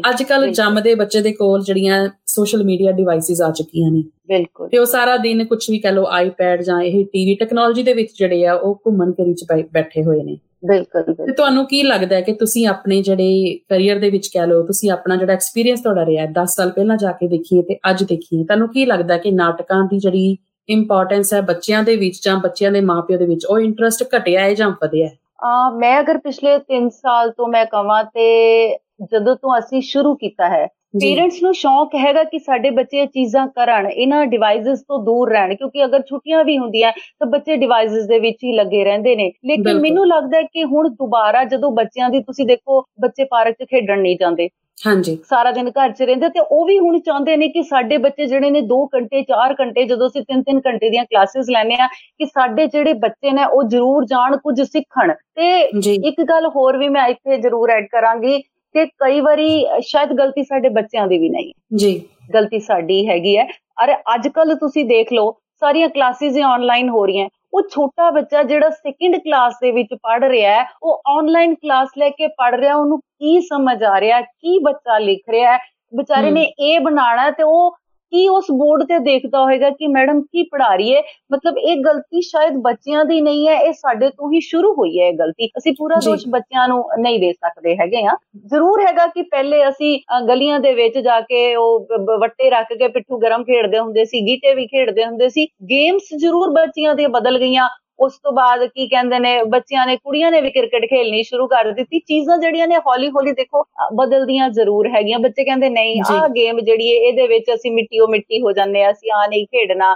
ਅੱਜ 0.10 0.23
ਕੱਲ 0.23 0.49
ਜੰਮਦੇ 0.51 0.95
ਬੱਚੇ 0.95 1.21
ਦੇ 1.21 1.32
ਕੋਲ 1.32 1.63
ਜਿਹੜੀਆਂ 1.63 2.10
ਸੋਸ਼ਲ 2.25 2.63
ਮੀਡੀਆ 2.63 2.91
ਡਿਵਾਈਸਿਸ 2.91 3.41
ਆ 3.41 3.51
ਚੁੱਕੀਆਂ 3.51 3.91
ਨੇ। 3.91 4.03
ਬਿਲਕੁਲ। 4.27 4.69
ਤੇ 4.69 4.77
ਉਹ 4.77 4.86
ਸਾਰਾ 4.86 5.17
ਦਿਨ 5.17 5.45
ਕੁਝ 5.45 5.71
ਵੀ 5.71 5.79
ਕਹ 5.79 5.88
ਲੋ 5.88 6.06
ਆਈਪੈਡ 6.10 6.62
ਜਾਂ 6.62 6.82
ਇਹ 6.82 7.06
ਟੀਵੀ 7.06 7.36
ਟੈਕਨੋਲੋਜੀ 7.36 7.84
ਦੇ 7.84 7.93
ਵਿੱਚ 7.93 8.12
ਜਿਹੜੇ 8.19 8.45
ਆ 8.45 8.53
ਉਹ 8.53 8.82
ਘੁੰਮਣ 8.88 9.12
ਕਰੀ 9.12 9.34
ਚ 9.34 9.45
ਬੈਠੇ 9.73 10.03
ਹੋਏ 10.03 10.23
ਨੇ। 10.23 10.38
ਬਿਲਕੁਲ 10.65 11.03
ਤੇ 11.03 11.32
ਤੁਹਾਨੂੰ 11.34 11.65
ਕੀ 11.65 11.84
ਲੱਗਦਾ 11.84 12.15
ਹੈ 12.15 12.21
ਕਿ 12.21 12.34
ਤੁਸੀਂ 12.34 12.67
ਆਪਣੇ 12.67 13.01
ਜਿਹੜੇ 13.01 13.60
ਕੈਰੀਅਰ 13.69 13.99
ਦੇ 13.99 14.10
ਵਿੱਚ 14.10 14.27
ਕਹ 14.27 14.39
ਲੋ 14.39 14.63
ਤੁਸੀਂ 14.63 14.91
ਆਪਣਾ 14.91 15.15
ਜਿਹੜਾ 15.15 15.34
ਐਕਸਪੀਰੀਅੰਸ 15.34 15.82
ਤੁਹਾਡਾ 15.82 16.06
ਰਿਹਾ 16.06 16.25
10 16.25 16.45
ਸਾਲ 16.45 16.69
ਪਹਿਲਾਂ 16.69 16.97
ਜਾ 16.97 17.12
ਕੇ 17.12 17.27
ਦੇਖੀਏ 17.27 17.62
ਤੇ 17.62 17.79
ਅੱਜ 17.89 18.03
ਦੇਖੀਏ 18.03 18.43
ਤੁਹਾਨੂੰ 18.43 18.69
ਕੀ 18.69 18.86
ਲੱਗਦਾ 18.86 19.17
ਕਿ 19.17 19.32
ਨਾਟਕਾਂ 19.32 19.84
ਦੀ 19.86 19.99
ਜਿਹੜੀ 19.99 20.38
ਇੰਪੋਰਟੈਂਸ 20.69 21.34
ਹੈ 21.34 21.41
ਬੱਚਿਆਂ 21.41 21.84
ਦੇ 21.84 21.95
ਵਿੱਚ 21.95 22.25
ਜਾਂ 22.25 22.38
ਬੱਚਿਆਂ 22.38 22.71
ਦੇ 22.71 22.82
ਮਾਪਿਆਂ 22.82 23.19
ਦੇ 23.19 23.25
ਵਿੱਚ 23.25 23.45
ਉਹ 23.45 23.60
ਇੰਟਰਸਟ 23.60 24.03
ਘਟਿਆ 24.17 24.41
ਹੈ 24.41 24.53
ਜਾਂ 24.53 24.69
ਵਧਿਆ 24.69 25.08
ਹੈ? 25.08 25.17
ਆ 25.43 25.69
ਮੈਂ 25.69 25.99
ਅਗਰ 25.99 26.17
ਪਿਛਲੇ 26.17 26.58
3 26.58 26.89
ਸਾਲ 26.89 27.32
ਤੋਂ 27.32 27.47
ਮੈਂ 27.47 27.65
ਕਹਾਂ 27.65 28.03
ਤੇ 28.03 28.75
ਜਦੋਂ 29.12 29.36
ਤੋਂ 29.36 29.58
ਅਸੀਂ 29.60 29.82
ਸ਼ੁਰੂ 29.82 30.15
ਕੀਤਾ 30.15 30.49
ਹੈ। 30.49 30.67
ਪੇਰੈਂਟਸ 30.99 31.41
ਨੂੰ 31.43 31.53
ਸ਼ੌਂਕ 31.53 31.95
ਹੈਗਾ 31.95 32.23
ਕਿ 32.23 32.39
ਸਾਡੇ 32.39 32.69
ਬੱਚੇ 32.69 32.99
ਇਹ 33.01 33.08
ਚੀਜ਼ਾਂ 33.08 33.47
ਕਰਨ 33.47 33.88
ਇਹਨਾਂ 33.88 34.25
ਡਿਵਾਈਸਸ 34.25 34.82
ਤੋਂ 34.82 34.99
ਦੂਰ 35.03 35.32
ਰਹਿਣ 35.32 35.53
ਕਿਉਂਕਿ 35.56 35.84
ਅਗਰ 35.86 36.01
ਛੁੱਟੀਆਂ 36.10 36.43
ਵੀ 36.43 36.58
ਹੁੰਦੀਆਂ 36.58 36.91
ਤਾਂ 36.91 37.27
ਬੱਚੇ 37.27 37.56
ਡਿਵਾਈਸਸ 37.58 38.08
ਦੇ 38.08 38.19
ਵਿੱਚ 38.19 38.43
ਹੀ 38.43 38.51
ਲੱਗੇ 38.56 38.84
ਰਹਿੰਦੇ 38.84 39.15
ਨੇ। 39.15 39.32
ਲੇਕਿਨ 39.45 39.79
ਮੈਨੂੰ 39.82 40.08
ਲੱਗਦਾ 40.08 40.38
ਹੈ 40.38 40.43
ਕਿ 40.43 40.63
ਹੁਣ 40.63 40.89
ਦੁਬਾਰਾ 40.89 41.43
ਜਦੋਂ 41.43 41.71
ਬੱਚਿਆਂ 41.71 42.10
ਦੀ 42.10 42.19
ਤੁਸੀਂ 42.19 42.45
ਦੇਖੋ 42.45 42.82
ਬੱਚੇ 43.01 43.23
ਪਾਰਕ 43.23 43.56
'ਚ 43.56 43.65
ਖੇਡਣ 43.71 44.01
ਨਹੀਂ 44.01 44.17
ਜਾਂਦੇ। 44.19 44.49
ਹਾਂਜੀ। 44.77 45.17
ਸਾਰਾ 45.29 45.51
ਦਿਨ 45.51 45.69
ਘਰ 45.69 45.91
'ਚ 45.91 46.01
ਰਹਿੰਦੇ 46.01 46.29
ਤੇ 46.29 46.39
ਉਹ 46.41 46.65
ਵੀ 46.65 46.77
ਹੁਣ 46.79 46.99
ਚਾਹੁੰਦੇ 46.99 47.36
ਨੇ 47.38 47.47
ਕਿ 47.47 47.62
ਸਾਡੇ 47.63 47.97
ਬੱਚੇ 47.97 48.25
ਜਿਹੜੇ 48.25 48.49
ਨੇ 48.49 48.62
2 48.69 48.86
ਘੰਟੇ 48.95 49.21
4 49.23 49.53
ਘੰਟੇ 49.60 49.84
ਜਦੋਂ 49.84 50.08
ਅਸੀਂ 50.08 50.21
3-3 50.23 50.62
ਘੰਟੇ 50.65 50.89
ਦੀਆਂ 50.89 51.03
ਕਲਾਸਿਸ 51.06 51.49
ਲੈਨੇ 51.49 51.75
ਆ 51.82 51.88
ਕਿ 51.88 52.25
ਸਾਡੇ 52.25 52.65
ਜਿਹੜੇ 52.67 52.93
ਬੱਚੇ 53.03 53.32
ਨੇ 53.32 53.45
ਉਹ 53.45 53.63
ਜ਼ਰੂਰ 53.63 54.06
ਜਾਣ 54.06 54.38
ਕੁਝ 54.38 54.62
ਸਿੱਖਣ। 54.62 55.13
ਤੇ 55.36 55.60
ਇੱਕ 56.08 56.21
ਗੱਲ 56.29 56.47
ਹੋਰ 56.56 56.77
ਵੀ 56.77 56.89
ਮੈਂ 56.89 57.08
ਇੱਥੇ 57.08 57.38
ਜ਼ਰੂਰ 57.38 57.69
ਐਡ 57.69 57.88
ਕਰਾਂਗੀ 57.91 58.41
ਕਿ 58.75 58.86
ਕਈ 58.86 59.19
ਵਾਰੀ 59.21 59.65
ਸ਼ਾਇਦ 59.81 60.13
ਗਲਤੀ 60.13 60.43
ਸਾਡੇ 60.43 60.69
ਬੱਚਿਆਂ 60.69 61.07
ਦੀ 61.07 61.17
ਵੀ 61.17 61.29
ਨਹੀਂ 61.29 61.47
ਹੈ। 61.47 61.77
ਜੀ। 61.77 62.01
ਗਲਤੀ 62.33 62.59
ਸਾਡੀ 62.59 63.07
ਹੈਗੀ 63.07 63.38
ਹੈ। 63.38 63.47
ਅਰੇ 63.83 63.95
ਅੱਜ 64.15 64.27
ਕੱਲ 64.27 64.55
ਤੁਸੀਂ 64.55 64.86
ਦੇਖ 64.86 65.13
ਲਓ 65.13 65.31
ਸਾਰੀਆਂ 65.62 65.89
ਕਲਾਸਿਸ 65.89 66.36
ਹੀ 66.36 66.41
ਆਨਲਾਈਨ 66.41 66.89
ਹੋ 66.89 67.05
ਰਹੀਆਂ। 67.05 67.29
ਉਹ 67.53 67.62
ਛੋਟਾ 67.71 68.09
ਬੱਚਾ 68.12 68.43
ਜਿਹੜਾ 68.43 68.69
ਸੈਕਿੰਡ 68.69 69.15
ਕਲਾਸ 69.15 69.53
ਦੇ 69.62 69.71
ਵਿੱਚ 69.71 69.93
ਪੜ 69.93 70.23
ਰਿਹਾ 70.23 70.51
ਹੈ 70.51 70.65
ਉਹ 70.83 71.01
ਆਨਲਾਈਨ 71.09 71.53
ਕਲਾਸ 71.55 71.89
ਲੈ 71.97 72.09
ਕੇ 72.09 72.27
ਪੜ 72.27 72.53
ਰਿਹਾ 72.55 72.75
ਉਹਨੂੰ 72.75 72.99
ਕੀ 72.99 73.39
ਸਮਝ 73.41 73.83
ਆ 73.83 73.99
ਰਿਹਾ 73.99 74.21
ਕੀ 74.21 74.59
ਬੱਚਾ 74.59 74.97
ਲਿਖ 74.97 75.29
ਰਿਹਾ 75.29 75.51
ਹੈ? 75.53 75.57
ਵਿਚਾਰੇ 75.93 76.31
ਨੇ 76.31 76.43
ਇਹ 76.59 76.79
ਬਣਾਣਾ 76.79 77.29
ਤੇ 77.31 77.43
ਉਹ 77.43 77.75
ਕੀ 78.13 78.28
ਉਸ 78.28 78.45
ਬੋਰਡ 78.58 78.84
ਤੇ 78.88 78.97
ਦੇਖਦਾ 79.04 79.41
ਹੋਏਗਾ 79.43 79.69
ਕਿ 79.69 79.88
ਮੈਡਮ 79.88 80.21
ਕੀ 80.21 80.43
ਪੜਾ 80.52 80.73
ਰਹੀ 80.76 80.93
ਹੈ? 80.93 81.02
ਮਤਲਬ 81.34 81.58
ਇਹ 81.60 81.82
ਗਲਤੀ 81.86 82.21
ਸ਼ਾਇਦ 82.21 82.58
ਬੱਚਿਆਂ 82.63 83.04
ਦੀ 83.06 83.19
ਨਹੀਂ 83.21 83.47
ਹੈ 83.47 83.60
ਇਹ 83.60 83.73
ਸਾਡੇ 83.73 84.10
ਤੋਂ 84.10 84.32
ਹੀ 84.32 84.39
ਸ਼ੁਰੂ 84.39 84.73
ਹੋਈ 84.73 84.99
ਹੈ 84.99 85.08
ਇਹ 85.08 85.13
ਗਲਤੀ। 85.19 85.47
ਅਸੀਂ 85.58 85.73
ਪੂਰਾ 85.78 85.95
ਦੋਸ਼ 86.06 86.28
ਬੱਚਿਆਂ 86.30 86.67
ਨੂੰ 86.67 86.84
ਨਹੀਂ 86.99 87.19
ਦੇ 87.19 87.32
ਸਕਦੇ 87.34 87.76
ਹੈਗੇ 87.78 88.04
ਆ 88.06 88.15
ਜ਼ਰੂਰ 88.52 88.82
ਹੈਗਾ 88.88 89.08
ਕਿ 89.08 89.21
ਪਹਿਲੇ 89.32 89.67
ਅਸੀਂ 89.69 89.97
ਗਲੀਆਂ 90.28 90.60
ਦੇ 90.60 90.73
ਵਿੱਚ 90.73 90.97
ਜਾ 90.99 91.19
ਕੇ 91.21 91.43
ਉਹ 91.56 91.88
ਵੱਟੇ 92.19 92.49
ਰੱਖ 92.49 92.73
ਕੇ 92.80 92.88
ਪਿੱਠੂ 92.88 93.17
ਗਰਮ 93.19 93.43
ਖੇਡਦੇ 93.43 93.80
ਹੁੰਦੇ 93.80 94.06
ਸੀ 94.06 94.21
ਗੀਟੇ 94.28 94.54
ਵੀ 94.56 94.67
ਖੇਡਦੇ 94.67 95.06
ਹੁੰਦੇ 95.06 95.30
ਸੀ। 95.30 95.45
ਗੇਮਸ 95.71 96.13
ਜ਼ਰੂਰ 96.17 96.49
ਬੱਚਿਆਂ 96.52 96.95
ਦੇ 96.95 97.08
ਬਦਲ 97.08 97.39
ਗਈਆਂ। 97.39 97.67
ਉਸ 97.99 98.17
ਤੋਂ 98.19 98.32
ਬਾਅਦ 98.32 98.65
ਕੀ 98.65 98.88
ਕਹਿੰਦੇ 98.88 99.19
ਨੇ 99.19 99.32
ਬੱਚਿਆਂ 99.45 99.86
ਨੇ 99.88 99.95
ਕੁੜੀਆਂ 99.97 100.32
ਨੇ 100.32 100.41
ਵੀ 100.41 100.49
ਕ੍ਰਿਕਟ 100.51 100.86
ਖੇਲਣੀ 100.86 101.21
ਸ਼ੁਰੂ 101.23 101.47
ਕਰ 101.47 101.71
ਦਿੱਤੀ। 101.71 101.99
ਚੀਜ਼ਾਂ 101.99 102.38
ਜਿਹੜੀਆਂ 102.38 102.67
ਨੇ 102.67 102.77
ਹੌਲੀ 102.88 103.10
ਹੌਲੀ 103.10 103.32
ਦੇਖੋ 103.34 103.63
ਬਦਲਦੀਆਂ 103.95 104.49
ਜ਼ਰੂਰ 104.51 104.88
ਹੈਗੀਆਂ। 104.95 105.19
ਬੱਚੇ 105.19 105.43
ਕਹਿੰਦੇ 105.43 105.69
ਨਹੀਂ 105.69 106.01
ਆਹ 106.10 106.27
ਗੇਮ 106.29 106.60
ਜਿਹੜੀ 106.62 106.88
ਹੈ 106.88 106.97
ਇਹਦੇ 107.08 107.27
ਵਿੱਚ 107.27 107.53
ਅਸੀਂ 107.53 107.71
ਮਿੱਟੀ 107.71 107.99
ਉਹ 107.99 108.08
ਮਿੱਟੀ 108.08 108.41
ਹੋ 108.41 108.51
ਜਾਂਦੇ 108.51 108.84
ਆ 108.84 108.91
ਅਸੀਂ 108.91 109.12
ਆ 109.13 109.25
ਨਹੀਂ 109.27 109.45
ਖੇਡਣਾ। 109.47 109.95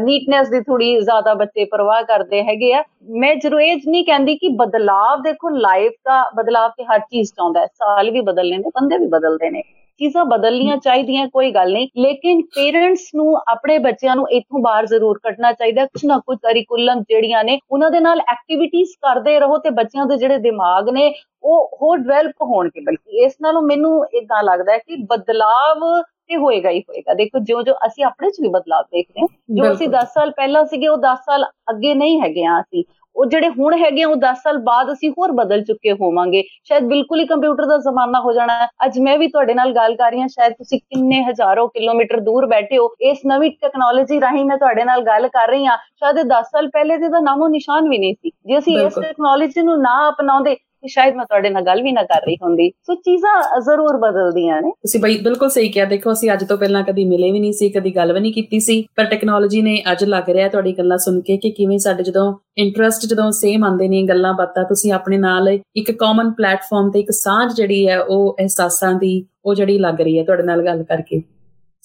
ਨੀਟਨੈਸ 0.00 0.48
ਦੀ 0.50 0.60
ਥੋੜੀ 0.60 0.94
ਜ਼ਿਆਦਾ 1.00 1.34
ਬੱਚੇ 1.34 1.64
ਪਰਵਾਹ 1.64 2.02
ਕਰਦੇ 2.04 2.42
ਹੈਗੇ 2.44 2.72
ਆ। 2.74 2.82
ਮੈਂ 3.20 3.34
ਜ਼ਰੂਰ 3.36 3.60
ਇਹ 3.62 3.76
ਨਹੀਂ 3.88 4.04
ਕਹਿੰਦੀ 4.04 4.34
ਕਿ 4.36 4.48
ਬਦਲਾਵ 4.56 5.22
ਦੇਖੋ 5.22 5.48
ਲਾਈਫ 5.58 5.92
ਦਾ 6.04 6.22
ਬਦਲਾਵ 6.36 6.70
ਤੇ 6.76 6.84
ਹਰ 6.84 6.98
ਚੀਜ਼ 7.00 7.32
ਚਾਹੁੰਦਾ 7.36 7.60
ਹੈ। 7.60 7.66
ਸਾਲ 7.66 8.10
ਵੀ 8.10 8.20
ਬਦਲਨੇ 8.22 8.56
ਨੇ 8.58 8.70
ਬੰਦੇ 8.74 8.98
ਵੀ 8.98 9.06
ਬਦਲਦੇ 9.08 9.50
ਨੇ। 9.50 9.62
ਚੀਜ਼ਾਂ 10.02 10.24
ਬਦਲਣੀਆਂ 10.26 10.76
ਚਾਹੀਦੀਆਂ 10.78 11.26
ਕੋਈ 11.28 11.50
ਗੱਲ 11.54 11.72
ਨਹੀਂ। 11.72 11.88
ਲੇਕਿਨ 11.98 12.40
ਪੇਰੈਂਟਸ 12.54 13.08
ਨੂੰ 13.14 13.36
ਆਪਣੇ 13.48 13.78
ਬੱਚਿਆਂ 13.78 14.16
ਨੂੰ 14.16 14.26
ਇਥੋਂ 14.30 14.60
ਬਾਹਰ 14.62 14.86
ਜ਼ਰੂਰ 14.86 15.18
ਕੱਢਣਾ 15.22 15.52
ਚਾਹੀਦਾ। 15.52 15.84
ਕੁਝ 15.86 16.04
ਨਾ 16.04 16.18
ਕੁਝ 16.26 16.38
ਕਰਿਕੂਲਮ 16.42 17.02
ਜਿਹੜੀਆਂ 17.08 17.42
ਨੇ 17.44 17.58
ਉਹਨਾਂ 17.70 17.90
ਦੇ 17.90 18.00
ਨਾਲ 18.00 18.20
ਐਕਟੀਵਿਟੀਜ਼ 18.22 18.90
ਕਰਦੇ 19.02 19.38
ਰਹੋ 19.40 19.58
ਤੇ 19.58 19.70
ਬੱਚਿਆਂ 19.72 20.06
ਦੇ 20.06 20.16
ਜਿਹੜੇ 20.16 20.38
ਦਿਮਾਗ 20.40 20.88
ਨੇ 20.90 21.12
ਉਹ 21.44 21.78
ਹੋਰ 21.82 21.98
ਡਿਵੈਲਪ 21.98 22.42
ਹੋਣਗੇ। 22.44 22.80
ਬਲਕਿ 22.80 23.24
ਇਸ 23.24 23.36
ਨਾਲੋਂ 23.42 23.62
ਮੈਨੂੰ 23.62 24.04
ਇਦਾਂ 24.14 24.42
ਲੱਗਦਾ 24.42 24.72
ਹੈ 24.72 24.78
ਕਿ 24.78 24.96
ਬਦਲਾਵ 25.10 25.80
ਤੇ 26.28 26.36
ਹੋਏਗਾ 26.36 26.70
ਹੀ 26.70 26.80
ਹੋਏਗਾ। 26.80 27.14
ਦੇਖੋ 27.14 27.38
ਜੋ 27.44 27.62
ਜੋ 27.62 27.72
ਅਸੀਂ 27.86 28.04
ਆਪਣੇ 28.04 28.30
ਚ 28.30 28.40
ਵੀ 28.42 28.48
ਬਦਲਾਅ 28.48 28.82
ਦੇਖਦੇ 28.84 29.20
ਹਾਂ। 29.20 29.26
ਜੋ 29.54 29.70
ਅਸੀਂ 29.70 29.88
10 29.88 30.12
ਸਾਲ 30.14 30.30
ਪਹਿਲਾਂ 30.32 30.64
ਸੀਗੇ 30.66 30.88
ਉਹ 30.88 30.96
10 31.00 31.18
ਸਾਲ 31.26 31.44
ਅੱਗੇ 31.70 31.94
ਨਹੀਂ 31.94 32.20
ਹੈਗੇ 32.20 32.44
ਆ 32.46 32.60
ਅਸੀਂ। 32.60 32.84
ਉਹ 33.16 33.26
ਜਿਹੜੇ 33.26 33.48
ਹੁਣ 33.50 33.74
ਹੈਗੇ 33.78 34.04
ਉਹ 34.04 34.14
10 34.16 34.42
ਸਾਲ 34.42 34.58
ਬਾਅਦ 34.62 34.92
ਅਸੀਂ 34.92 35.10
ਹੋਰ 35.10 35.32
ਬਦਲ 35.32 35.62
ਚੁੱਕੇ 35.64 35.92
ਹੋਵਾਂਗੇ। 35.92 36.42
ਸ਼ਾਇਦ 36.64 36.84
ਬਿਲਕੁਲ 36.84 37.20
ਹੀ 37.20 37.26
ਕੰਪਿਊਟਰ 37.26 37.66
ਦਾ 37.66 37.76
ਜ਼ਮਾਨਾ 37.80 38.20
ਹੋ 38.20 38.32
ਜਾਣਾ 38.32 38.54
ਹੈ। 38.54 38.68
ਅੱਜ 38.84 38.98
ਮੈਂ 38.98 39.16
ਵੀ 39.18 39.28
ਤੁਹਾਡੇ 39.28 39.54
ਨਾਲ 39.54 39.72
ਗੱਲ 39.72 39.94
ਕਰ 39.96 40.10
ਰਹੀ 40.10 40.20
ਹਾਂ। 40.20 40.28
ਸ਼ਾਇਦ 40.28 40.52
ਤੁਸੀਂ 40.52 40.78
ਕਿੰਨੇ 40.80 41.22
ਹਜ਼ਾਰਾਂ 41.24 41.66
ਕਿਲੋਮੀਟਰ 41.68 42.20
ਦੂਰ 42.20 42.46
ਬੈਠੇ 42.46 42.78
ਹੋ। 42.78 42.88
ਇਸ 43.02 43.18
ਨਵੀਂ 43.26 43.50
ਟੈਕਨੋਲੋਜੀ 43.62 44.20
ਰਾਹੀਂ 44.20 44.44
ਮੈਂ 44.44 44.56
ਤੁਹਾਡੇ 44.58 44.84
ਨਾਲ 44.84 45.02
ਗੱਲ 45.02 45.28
ਕਰ 45.28 45.48
ਰਹੀ 45.48 45.66
ਹਾਂ। 45.66 45.76
ਸ਼ਾਇਦ 45.96 46.22
10 46.28 46.50
ਸਾਲ 46.52 46.68
ਪਹਿਲੇ 46.68 46.98
ਤੇ 46.98 47.08
ਦਾ 47.08 47.20
ਨਾਮੋ 47.20 47.48
ਨਿਸ਼ਾਨ 47.48 47.88
ਵੀ 47.88 47.98
ਨਹੀਂ 47.98 48.14
ਸੀ। 48.14 48.30
ਜੇ 48.46 48.58
ਅਸੀਂ 48.58 48.78
ਇਸ 48.78 48.94
ਟੈਕਨੋਲੋਜੀ 48.96 49.62
ਨੂੰ 49.62 49.80
ਨਾ 49.80 49.96
ਅਪਣਾਉਂਦੇ 50.08 50.56
ਕਿ 50.82 50.88
ਸ਼ਾਇਦ 50.88 51.14
ਮੈਂ 51.14 51.24
ਤੁਹਾਡੇ 51.24 51.50
ਨਾਲ 51.50 51.62
ਗੱਲ 51.62 51.82
ਵੀ 51.82 51.92
ਨਾ 51.92 52.02
ਕਰ 52.02 52.20
ਰਹੀ 52.20 52.34
ਹੁੰਦੀ। 52.34 52.70
ਸੋ 52.70 52.94
ਚੀਜ਼ਾਂ 52.94 53.60
ਜ਼ਰੂਰ 53.60 53.96
ਬਦਲਦੀਆਂ 53.96 54.62
ਨੇ। 54.62 54.70
ਤੁਸੀਂ 54.70 55.00
ਬਈ 55.00 55.18
ਬਿਲਕੁਲ 55.18 55.50
ਸਹੀ 55.50 55.68
ਕਿਹਾ। 55.68 55.84
ਦੇਖੋ, 55.84 56.12
ਅਸੀਂ 56.12 56.32
ਅੱਜ 56.32 56.44
ਤੋਂ 56.44 56.58
ਪਹਿਲਾਂ 56.58 56.82
ਕਦੀ 56.82 57.04
ਮਿਲੇ 57.04 57.32
ਵੀ 57.32 57.40
ਨਹੀਂ 57.40 57.52
ਸੀ, 57.52 57.68
ਕਦੀ 57.68 57.96
ਗੱਲ 57.96 58.12
ਵੀ 58.12 58.20
ਨਹੀਂ 58.20 58.32
ਕੀਤੀ 58.32 58.60
ਸੀ। 58.60 58.84
ਪਰ 58.96 59.04
ਟੈਕਨੋਲੋਜੀ 59.04 59.62
ਨੇ 59.62 59.82
ਅੱਜ 59.92 60.04
ਲੱਗ 60.04 60.30
ਰਿਹਾ 60.30 60.48
ਤੁਹਾਡੀ 60.48 60.72
ਗੱਲਾਂ 60.78 60.98
ਸੁਣ 60.98 61.20
ਕੇ 61.20 61.36
ਕਿ 61.36 61.50
ਕਿਵੇਂ 61.50 61.78
ਸਾਡੇ 61.78 62.02
ਜਦੋਂ 62.02 62.34
ਇੰਟਰਸਟ 62.58 63.06
ਜਦੋਂ 63.06 63.30
ਸੇਮ 63.30 63.64
ਆਉਂਦੇ 63.64 63.88
ਨੇ 63.88 64.02
ਗੱਲਾਂ 64.02 64.34
ਬਾਤਾਂ, 64.34 64.64
ਤੁਸੀਂ 64.64 64.92
ਆਪਣੇ 64.92 65.18
ਨਾਲ 65.18 65.48
ਇੱਕ 65.76 65.92
ਕਾਮਨ 65.92 66.30
ਪਲੇਟਫਾਰਮ 66.30 66.90
ਤੇ 66.90 67.00
ਇੱਕ 67.00 67.10
ਸਾਂਝ 67.10 67.52
ਜਿਹੜੀ 67.52 67.88
ਹੈ, 67.88 68.00
ਉਹ 68.00 68.36
ਅਹਿਸਾਸਾਂ 68.40 68.94
ਦੀ, 68.94 69.26
ਉਹ 69.44 69.54
ਜਿਹੜੀ 69.54 69.78
ਲੱਗ 69.78 70.00
ਰਹੀ 70.00 70.18
ਹੈ, 70.18 70.24
ਤੁਹਾਡੇ 70.24 70.42
ਨਾਲ 70.42 70.64
ਗੱਲ 70.64 70.82
ਕਰਕੇ। 70.82 71.22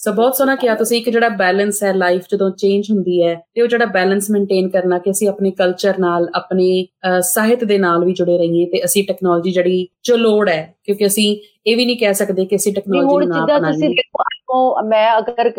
ਸੋ 0.08 0.12
ਬਹੁਤ 0.12 0.36
ਸੋਹਣਾ 0.36 0.56
ਕਿਹਾ 0.56 0.76
ਤੁਸੀਂ 0.76 0.98
ਇੱਕ 0.98 1.10
ਜਿਹੜਾ 1.10 1.30
ਬੈਲੈਂਸ 1.30 1.84
ਹੈ 1.84 1.94
ਲਾਈਫ 1.94 2.24
ਜਦੋਂ 2.32 2.52
ਚੇਂਜ 2.52 2.92
ਹੁੰਦੀ 2.92 3.24
ਹੈ 3.24 3.36
ਤੇ 3.56 3.62
ਉਹ 3.62 3.68
ਜਿਹੜਾ 3.68 3.86
ਬੈਲੈਂਸ 3.86 4.32
ਮੇਨਟੇਨ 4.32 4.70
ਕਰਨਾ 4.70 5.00
ਕਿ 5.00 5.12
ਅਸੀਂ 5.12 5.30
ਆਪਣੇ 5.30 5.52
ਕਲਚਰ 5.52 6.00
ਨਾਲ 6.00 6.28
ਆਪਣੇ 6.36 6.86
ਸਾਹਿਤ 7.22 7.64
ਦੇ 7.64 7.78
ਨਾਲ 7.78 8.06
ਵੀ 8.06 8.14
ਜੁੜੇ 8.14 8.38
ਰਹੀਏ 8.38 8.66
ਤੇ 8.66 8.84
ਅਸੀਂ 8.86 9.04
ਟੈਕਨੋਲੋਜੀ 9.08 9.52
ਜਿਹੜੀ 9.52 9.88
ਜੋ 10.04 10.18
ਲੋੜ 10.18 10.50
ਹੈ 10.50 10.74
ਕਿਉਂਕਿ 10.84 11.06
ਅਸੀਂ 11.06 11.38
ਇਹ 11.66 11.78
ਵੀ 11.78 11.86
ਨਹੀਂ 11.86 11.98
ਕਹਿ 11.98 12.14
ਸਕਦੇ 12.14 12.46
ਕਿ 12.46 12.56
ਅਸੀਂ 12.56 12.74
ਟੈਕਨੋਲੋਜੀ 12.74 13.28
ਨੂੰ 13.28 13.28
ਨਾ 13.28 13.44
ਅਪਣਾਈਏ। 13.46 13.74
ਤੁਸੀਂ 13.74 13.90
ਦੇਖੋ 13.90 14.82
ਮੈਂ 14.82 15.18
ਅਗਰ 15.18 15.52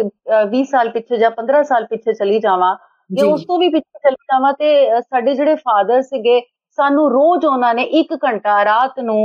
20 0.52 0.62
ਸਾਲ 0.64 0.88
ਪਿੱਛੇ 0.88 1.16
ਜਾਂ 1.16 1.30
15 1.30 1.62
ਸਾਲ 1.62 1.84
ਪਿੱਛੇ 1.84 2.12
ਚਲੀ 2.12 2.38
ਜਾਵਾਂ 2.38 2.76
ਜੇ। 3.10 3.22
ਉਸ 3.22 3.44
ਤੋਂ 3.44 3.58
ਵੀ 3.58 3.68
ਪਿੱਛੇ 3.68 3.98
ਚਲੀ 3.98 4.24
ਜਾਵਾਂ 4.32 4.52
ਤੇ 4.52 5.00
ਸਾਡੇ 5.00 5.34
ਜਿਹੜੇ 5.34 5.54
ਫਾਦਰ 5.54 6.02
ਸੀਗੇ 6.02 6.40
ਸਾਨੂੰ 6.78 7.10
ਰੋਜ਼ 7.10 7.46
ਉਹਨਾਂ 7.46 7.74
ਨੇ 7.74 7.84
1 8.00 8.16
ਘੰਟਾ 8.24 8.64
ਰਾਤ 8.64 9.00
ਨੂੰ 9.00 9.20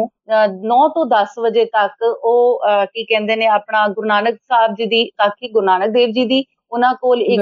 9 0.66 0.78
ਤੋਂ 0.96 1.06
10 1.10 1.36
ਵਜੇ 1.42 1.66
ਤੱਕ 1.66 2.04
ਉਹ 2.24 2.62
ਕੀ 2.86 3.04
ਕਹਿੰਦੇ 3.04 3.36
ਨੇ 3.36 3.48
ਆਪਣਾ 3.48 3.88
ਗੁਰੂ 3.88 4.08
ਨਾਨਕ 4.08 4.38
ਸਾਹਿਬ 4.44 4.74
ਜੀ 4.74 4.86
ਦੀ 4.86 5.04
ਤਾਕੀ 5.18 5.50
ਗੁਰੂ 5.52 5.66
ਨਾਨਕ 5.66 5.90
ਦੇਵ 5.90 6.10
ਜੀ 6.10 6.26
ਦੀ 6.26 6.44
ਉਹਨਾਂ 6.72 6.94
ਕੋਲ 7.02 7.22
ਇੱਕ 7.22 7.42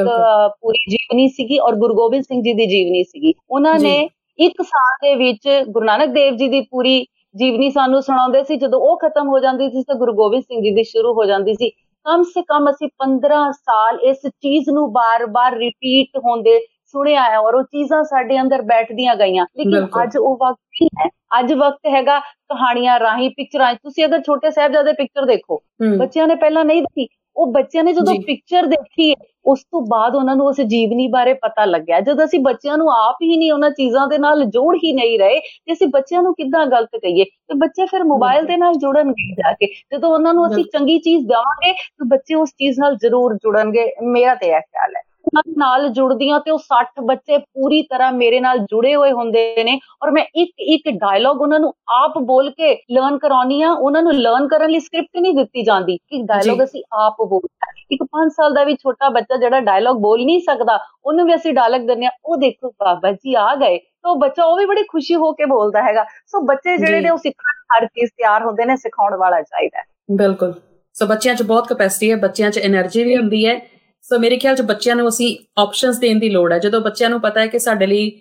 ਪੂਰੀ 0.61 0.83
ਜੀਵਨੀ 0.89 1.27
ਸੀਗੀ 1.27 1.59
ਔਰ 1.59 1.75
ਗੁਰੂ 1.75 1.93
ਗੋਬਿੰਦ 1.95 2.23
ਸਿੰਘ 2.23 2.41
ਜੀ 2.43 2.53
ਦੀ 2.53 2.65
ਜੀਵਨੀ 2.67 3.03
ਸੀਗੀ। 3.03 3.33
ਉਹਨਾਂ 3.49 3.77
ਨੇ 3.79 3.97
ਇੱਕ 4.39 4.61
ਸਾਲ 4.61 4.97
ਦੇ 5.01 5.13
ਵਿੱਚ 5.15 5.47
ਗੁਰੂ 5.69 5.85
ਨਾਨਕ 5.85 6.09
ਦੇਵ 6.13 6.35
ਜੀ 6.35 6.47
ਦੀ 6.47 6.61
ਪੂਰੀ 6.61 6.99
ਜੀਵਨੀ 7.35 7.69
ਸਾਨੂੰ 7.69 8.01
ਸੁਣਾਉਂਦੇ 8.01 8.43
ਸੀ। 8.43 8.55
ਜਦੋਂ 8.55 8.79
ਉਹ 8.81 8.97
ਖਤਮ 8.97 9.27
ਹੋ 9.27 9.39
ਜਾਂਦੀ 9.39 9.69
ਸੀ 9.69 9.83
ਤਾਂ 9.83 9.95
ਗੁਰੂ 9.95 10.13
ਗੋਬਿੰਦ 10.13 10.43
ਸਿੰਘ 10.43 10.61
ਜੀ 10.63 10.71
ਦੀ 10.75 10.83
ਸ਼ੁਰੂ 10.83 11.13
ਹੋ 11.13 11.25
ਜਾਂਦੀ 11.25 11.53
ਸੀ। 11.53 11.69
ਕਮ 12.05 12.23
ਸੇ 12.23 12.41
ਕਮ 12.41 12.69
ਅਸੀਂ 12.69 12.87
15 12.97 13.39
ਸਾਲ 13.53 13.99
ਇਸ 14.03 14.27
ਚੀਜ਼ 14.27 14.69
ਨੂੰ 14.69 14.91
ਬਾਰ-ਬਾਰ 14.93 15.57
ਰਿਪੀਟ 15.57 16.17
ਹੁੰਦੇ 16.25 16.59
ਸੁਣਿਆ 16.93 17.23
ਹੈ 17.23 17.37
ਔਰ 17.39 17.55
ਉਹ 17.55 17.63
ਚੀਜ਼ਾਂ 17.63 18.03
ਸਾਡੇ 18.03 18.39
ਅੰਦਰ 18.41 18.61
ਬੈਠਦੀਆਂ 18.61 19.15
ਗਈਆਂ। 19.15 19.45
ਲੇਕਿਨ 19.57 19.87
ਅੱਜ 20.03 20.17
ਉਹ 20.17 20.35
ਵਕਤ 20.35 20.57
ਨਹੀਂ 20.81 20.89
ਹੈ। 20.99 21.09
ਅੱਜ 21.39 21.53
ਵਕਤ 21.53 21.87
ਹੈਗਾ 21.87 22.19
ਕਹਾਣੀਆਂ 22.19 22.99
ਰਾਹੀਂ 22.99 23.29
ਪਿਕਚਰਾਂ 23.37 23.73
ਤੁਸੀਂ 23.73 24.05
ਅਗਰ 24.05 24.21
ਛੋਟੇ 24.21 24.49
ਸਾਹਿਬਜ਼ਾਦੇ 24.51 24.93
ਪਿਕਚਰ 24.93 25.25
ਦੇਖੋ 25.25 25.61
ਬੱਚਿਆਂ 25.97 26.27
ਨੇ 26.27 26.35
ਪਹਿਲਾਂ 26.35 26.65
ਨਹੀਂ 26.65 26.81
ਦੇਖੀ। 26.81 27.07
ਉਹ 27.35 27.51
ਬੱਚਿਆਂ 27.51 27.83
ਨੇ 27.83 27.91
ਜਦੋਂ 27.93 28.13
ਪਿਕਚਰ 28.25 28.65
ਦੇਖੀ 28.65 29.13
ਉਸ 29.45 29.59
ਤੋਂ 29.63 29.81
ਬਾਅਦ 29.81 30.15
ਉਹਨਾਂ 30.15 30.35
ਨੂੰ 30.35 30.45
ਉਸ 30.47 30.59
ਜੀਵਨੀ 30.61 31.07
ਬਾਰੇ 31.07 31.33
ਪਤਾ 31.33 31.65
ਲੱਗਿਆ। 31.65 31.99
ਜਦ 31.99 32.23
ਅਸੀਂ 32.23 32.39
ਬੱਚਿਆਂ 32.39 32.77
ਨੂੰ 32.77 32.91
ਆਪ 32.93 33.21
ਹੀ 33.21 33.37
ਨਹੀਂ 33.37 33.51
ਉਹਨਾਂ 33.51 33.69
ਚੀਜ਼ਾਂ 33.69 34.07
ਦੇ 34.07 34.17
ਨਾਲ 34.17 34.43
ਜੋੜ 34.45 34.75
ਹੀ 34.75 34.91
ਨਹੀਂ 34.93 35.17
ਰਹੇ 35.19 35.39
ਤੇ 35.39 35.73
ਅਸੀਂ 35.73 35.87
ਬੱਚਿਆਂ 35.87 36.21
ਨੂੰ 36.23 36.33
ਕਿੱਦਾਂ 36.33 36.65
ਗਲਤ 36.65 36.95
ਕਹੀਏ? 36.95 37.23
ਤੇ 37.23 37.57
ਬੱਚੇ 37.57 37.85
ਫਿਰ 37.85 38.03
ਮੋਬਾਈਲ 38.03 38.45
ਦੇ 38.45 38.57
ਨਾਲ 38.57 38.73
ਜੁੜਨਗੇ 38.73 39.33
ਜਾ 39.33 39.51
ਕੇ। 39.53 39.65
ਜਦੋਂ 39.65 40.09
ਉਹਨਾਂ 40.09 40.33
ਨੂੰ 40.33 40.47
ਅਸੀਂ 40.47 40.65
ਚੰਗੀ 40.73 40.97
ਚੀਜ਼ 40.99 41.25
ਦੇਵਾਂਗੇ 41.27 41.71
ਤਾਂ 41.73 42.05
ਬੱਚੇ 42.07 42.35
ਉਸ 42.35 42.49
ਚੀਜ਼ 42.49 42.79
ਨਾਲ 42.79 42.95
ਜ਼ਰੂਰ 42.95 43.33
ਜੁੜਨਗੇ। 43.35 43.91
ਮੇਰਾ 44.03 44.35
ਤੇ 44.35 44.47
ਇਹ 44.47 44.59
ਖਿਆਲ 44.59 44.95
ਹੈ। 44.95 45.01
ਉਹਨਾਂ 45.25 45.41
ਨਾਲ 45.57 45.87
ਜੁੜਦੀ 45.89 46.29
ਹਾਂ 46.31 46.39
ਤੇ 46.39 46.51
ਉਹ 46.51 46.59
60 46.59 47.03
ਬੱਚੇ 47.05 47.37
ਪੂਰੀ 47.37 47.81
ਤਰ੍ਹਾਂ 47.81 48.11
ਮੇਰੇ 48.11 48.39
ਨਾਲ 48.39 48.59
ਜੁੜੇ 48.65 48.95
ਹੋਏ 48.95 49.11
ਹੁੰਦੇ 49.11 49.63
ਨੇ 49.63 49.79
ਔਰ 50.03 50.11
ਮੈਂ 50.11 50.23
ਇੱਕ 50.35 50.51
ਇੱਕ 50.67 50.89
ਡਾਇਲੌਗ 50.97 51.41
ਉਹਨਾਂ 51.41 51.59
ਨੂੰ 51.59 51.73
ਆਪ 51.95 52.17
ਬੋਲ 52.23 52.49
ਕੇ 52.51 52.73
ਲਰਨ 52.91 53.17
ਕਰਾਉਣੀ 53.17 53.61
ਆ 53.61 53.71
ਉਹਨਾਂ 53.71 54.01
ਨੂੰ 54.01 54.13
ਲਰਨ 54.13 54.47
ਕਰਨ 54.47 54.69
ਲਈ 54.69 54.79
ਸਕ੍ਰਿਪਟ 54.79 55.19
ਨਹੀਂ 55.19 55.33
ਦਿੱਤੀ 55.33 55.63
ਜਾਂਦੀ। 55.63 55.97
ਕਿ 55.97 56.21
ਡਾਇਲੌਗ 56.23 56.63
ਅਸੀਂ 56.63 56.83
ਆਪ 56.99 57.21
ਬੋਲਦੇ 57.21 57.69
ਇੱਕ 57.91 58.03
5 58.11 58.29
ਸਾਲ 58.29 58.53
ਦਾ 58.53 58.63
ਵੀ 58.63 58.75
ਛੋਟਾ 58.75 59.09
ਬੱਚਾ 59.09 59.37
ਜਿਹੜਾ 59.37 59.59
ਡਾਇਲੌਗ 59.59 59.97
ਬੋਲ 59.97 60.23
ਨਹੀਂ 60.25 60.39
ਸਕਦਾ 60.39 60.77
ਉਹਨੂੰ 61.05 61.25
ਵੀ 61.25 61.35
ਅਸੀਂ 61.35 61.53
ਡਾਇਲੌਗ 61.53 61.87
ਦਿੰਨੇ 61.87 62.05
ਆ 62.05 62.11
ਉਹ 62.25 62.37
ਦੇਖੋ 62.37 62.69
ਬਾਬਾ 62.79 63.11
ਜੀ 63.11 63.33
ਆ 63.35 63.55
ਗਏ। 63.55 63.77
ਤਾਂ 63.77 64.15
ਬੱਚਾ 64.15 64.43
ਉਹ 64.43 64.57
ਵੀ 64.57 64.65
ਬੜੀ 64.65 64.83
ਖੁਸ਼ੀ 64.83 65.15
ਹੋ 65.15 65.31
ਕੇ 65.31 65.45
ਬੋਲਦਾ 65.45 65.83
ਹੈਗਾ। 65.83 66.03
ਸੋ 66.27 66.41
ਬੱਚੇ 66.41 66.77
ਜਿਹੜੇ 66.77 67.01
ਨੇ 67.01 67.09
ਉਹ 67.09 67.17
ਸਿੱਖਣ 67.17 67.59
ਹਰ 67.73 67.85
ਚੀਜ਼ 67.85 68.09
ਤਿਆਰ 68.09 68.45
ਹੁੰਦੇ 68.45 68.65
ਨੇ 68.65 68.75
ਸਿਖਾਉਣ 68.75 69.15
ਵਾਲਾ 69.15 69.41
ਚਾਹੀਦਾ 69.41 69.83
ਬਿਲਕੁਲ। 70.11 70.53
ਸੋ 70.95 71.05
ਬੱਚਿਆਂ 71.05 71.35
'ਚ 71.35 71.43
ਬਹੁਤ 71.43 71.67
ਕਪੈਸਿਟੀ 71.67 72.11
ਹੈ 72.11 72.15
ਬੱਚਿਆਂ 72.15 72.49
'ਚ 72.51 72.59
એનર્ਜੀ 72.59 73.03
ਵੀ 73.03 73.17
ਹੁੰਦੀ 73.17 73.45
ਹੈ 73.47 73.59
ਸੋ 74.03 74.19
ਮੇਰੇ 74.19 74.37
ਖਿਆਲ 74.37 74.55
'ਚ 74.55 74.61
ਬੱਚਿਆਂ 74.61 74.95
ਨੂੰ 74.95 75.07
ਅਸੀਂ 75.09 75.37
ਆਪਸ਼ਨਸ 75.57 75.97
ਦੇਣ 75.97 76.19
ਦੀ 76.19 76.29
ਲੋੜ 76.29 76.51
ਹੈ। 76.53 76.59
ਜਦੋਂ 76.59 76.81
ਬੱਚਿਆਂ 76.81 77.09
ਨੂੰ 77.09 77.19
ਪਤਾ 77.21 77.39
ਹੈ 77.41 77.47
ਕਿ 77.47 77.59
ਸਾਡੇ 77.59 77.87
ਲਈ 77.87 78.11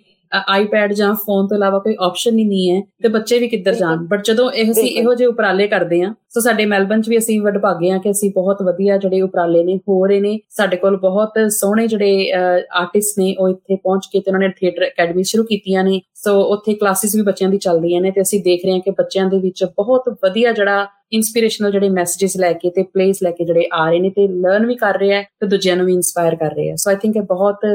ਆਈਪੈਡ 0.47 0.93
ਜਾਂ 0.93 1.13
ਫੋਨ 1.25 1.47
ਤੋਂ 1.47 1.57
ਇਲਾਵਾ 1.57 1.79
ਕੋਈ 1.79 1.95
ਆਪਸ਼ਨ 2.05 2.37
ਹੀ 2.37 2.43
ਨਹੀਂ 2.43 2.69
ਹੈ 2.71 2.81
ਤੇ 3.03 3.07
ਬੱਚੇ 3.09 3.39
ਵੀ 3.39 3.47
ਕਿੱਧਰ 3.47 3.73
ਜਾਣ? 3.75 4.05
ਬਟ 4.07 4.23
ਜਦੋਂ 4.25 4.51
ਇਹ 4.51 4.71
ਅਸੀਂ 4.71 4.89
ਇਹੋ 4.91 5.13
ਜਿਹੇ 5.13 5.27
ਉਪਰਾਲੇ 5.29 5.67
ਕਰਦੇ 5.67 6.01
ਆ 6.01 6.13
ਸੋ 6.33 6.39
ਸਾਡੇ 6.39 6.65
ਮੈਲਬਨ 6.65 7.01
'ਚ 7.01 7.09
ਵੀ 7.09 7.17
ਅਸੀਂ 7.17 7.39
ਵਡਭਾਗੇ 7.41 7.89
ਆ 7.91 7.97
ਕਿ 7.97 8.11
ਅਸੀਂ 8.11 8.31
ਬਹੁਤ 8.35 8.61
ਵਧੀਆ 8.63 8.97
ਜਿਹੜੇ 8.97 9.21
ਉਪਰਾਲੇ 9.21 9.63
ਨੇ 9.63 9.75
ਹੋ 9.89 10.05
ਰਹੇ 10.05 10.19
ਨੇ। 10.19 10.37
ਸਾਡੇ 10.49 10.77
ਕੋਲ 10.77 10.97
ਬਹੁਤ 10.97 11.39
ਸੋਹਣੇ 11.51 11.87
ਜਿਹੜੇ 11.87 12.31
ਆਰਟਿਸਟ 12.31 13.19
ਨੇ 13.19 13.33
ਉਹ 13.39 13.49
ਇੱਥੇ 13.49 13.75
ਪਹੁੰਚ 13.75 14.07
ਕੇ 14.11 14.19
ਤੇ 14.19 14.31
ਉਹਨਾਂ 14.31 14.39
ਨੇ 14.39 14.49
ਥੀਏਟਰ 14.59 14.87
ਅਕੈਡਮੀ 14.87 15.23
ਸ਼ੁਰੂ 15.23 15.43
ਕੀਤੀਆਂ 15.43 15.83
ਨੇ। 15.83 15.99
ਸੋ 16.23 16.39
ਉੱਥੇ 16.53 16.73
ਕਲਾਸਿਸ 16.73 17.15
ਵੀ 17.15 17.21
ਬੱਚਿਆਂ 17.21 17.49
ਦੀ 17.49 17.57
ਚੱਲ 17.57 17.79
ਰਹੀਆਂ 17.81 18.01
ਨੇ 18.01 18.11
ਤੇ 18.11 18.21
ਅਸੀਂ 18.21 18.39
ਦੇਖ 18.43 18.65
ਰਹੇ 18.65 18.73
ਹਾਂ 18.73 18.79
ਕਿ 18.79 18.91
ਬੱਚਿਆਂ 18.97 19.25
ਦੇ 19.29 19.39
ਵਿੱਚ 19.39 19.63
ਬਹੁਤ 19.77 20.09
ਵਧੀਆ 20.23 20.51
ਜਿਹੜਾ 20.51 20.87
ਇਨਸਪੀਰੇਸ਼ਨਲ 21.11 21.71
ਜਿਹੜੇ 21.71 21.89
ਮੈਸੇजेस 21.89 22.39
ਲੈ 22.39 22.51
ਕੇ 22.53 22.69
ਤੇ 22.69 22.83
ਪਲੇਸ 22.83 23.21
ਲੈ 23.23 23.31
ਕੇ 23.31 23.45
ਜਿਹੜੇ 23.45 23.67
ਆ 23.73 23.89
ਰਹੇ 23.89 23.99
ਨੇ 23.99 24.09
ਤੇ 24.09 24.27
ਲਰਨ 24.27 24.65
ਵੀ 24.65 24.75
ਕਰ 24.75 24.99
ਰਹੇ 24.99 25.13
ਆ 25.15 25.21
ਤੇ 25.39 25.47
ਦੂਜਿਆਂ 25.47 25.75
ਨੂੰ 25.77 25.85
ਵੀ 25.85 25.93
ਇਨਸਪਾਇਰ 25.93 26.35
ਕਰ 26.35 26.53
ਰਹੇ 26.55 26.69
ਆ 26.71 26.75
ਸੋ 26.75 26.89
ਆਈ 26.89 26.95
ਥਿੰਕ 26.95 27.17
ਇਹ 27.17 27.21
ਬਹੁਤ 27.29 27.65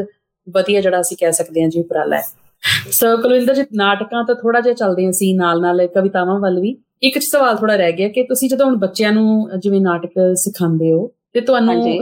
ਵਧੀਆ 0.47 0.81
ਜਿਹੜਾ 0.81 1.01
ਅਸੀਂ 1.01 1.16
ਕਹਿ 1.16 1.33
ਸਕਦੇ 1.33 1.62
ਹਾਂ 1.62 1.69
ਜੀ 1.69 1.81
ਉਪਰਾਲਾ 1.81 2.16
ਹੈ। 2.16 2.23
ਸੋ 2.90 3.16
ਕੁਲਵਿੰਦਰ 3.16 3.55
ਜੀ 3.55 3.62
ਨਾਟਕਾਂ 3.74 4.24
ਤਾਂ 4.24 4.35
ਥੋੜਾ 4.35 4.61
ਜਿਹਾ 4.61 4.74
ਚੱਲਦੇ 4.74 5.12
ਸੀ 5.12 5.33
ਨਾਲ 5.33 5.61
ਨਾਲ 5.61 5.87
ਕਵਿਤਾਵਾਂ 5.87 6.40
ਵੱਲ 6.40 6.61
ਵੀ। 6.61 6.76
ਇੱਕ 7.02 7.18
ਸਵਾਲ 7.18 7.57
ਥੋੜਾ 7.57 7.76
ਰਹਿ 7.76 7.92
ਗਿਆ 7.92 8.09
ਕਿ 8.09 8.22
ਤੁਸੀਂ 8.22 8.48
ਜਦੋਂ 8.48 8.66
ਹੁਣ 8.66 8.76
ਬੱਚਿਆਂ 8.76 9.12
ਨੂੰ 9.12 9.48
ਜਿਵੇਂ 9.59 9.81
ਨਾਟਕ 9.81 10.11
ਸਿਖਾਉਂਦੇ 10.35 10.92
ਹੋ 10.92 11.12
ਤੇ 11.33 11.40
ਤੁਹਾਨੂੰ 11.40 12.00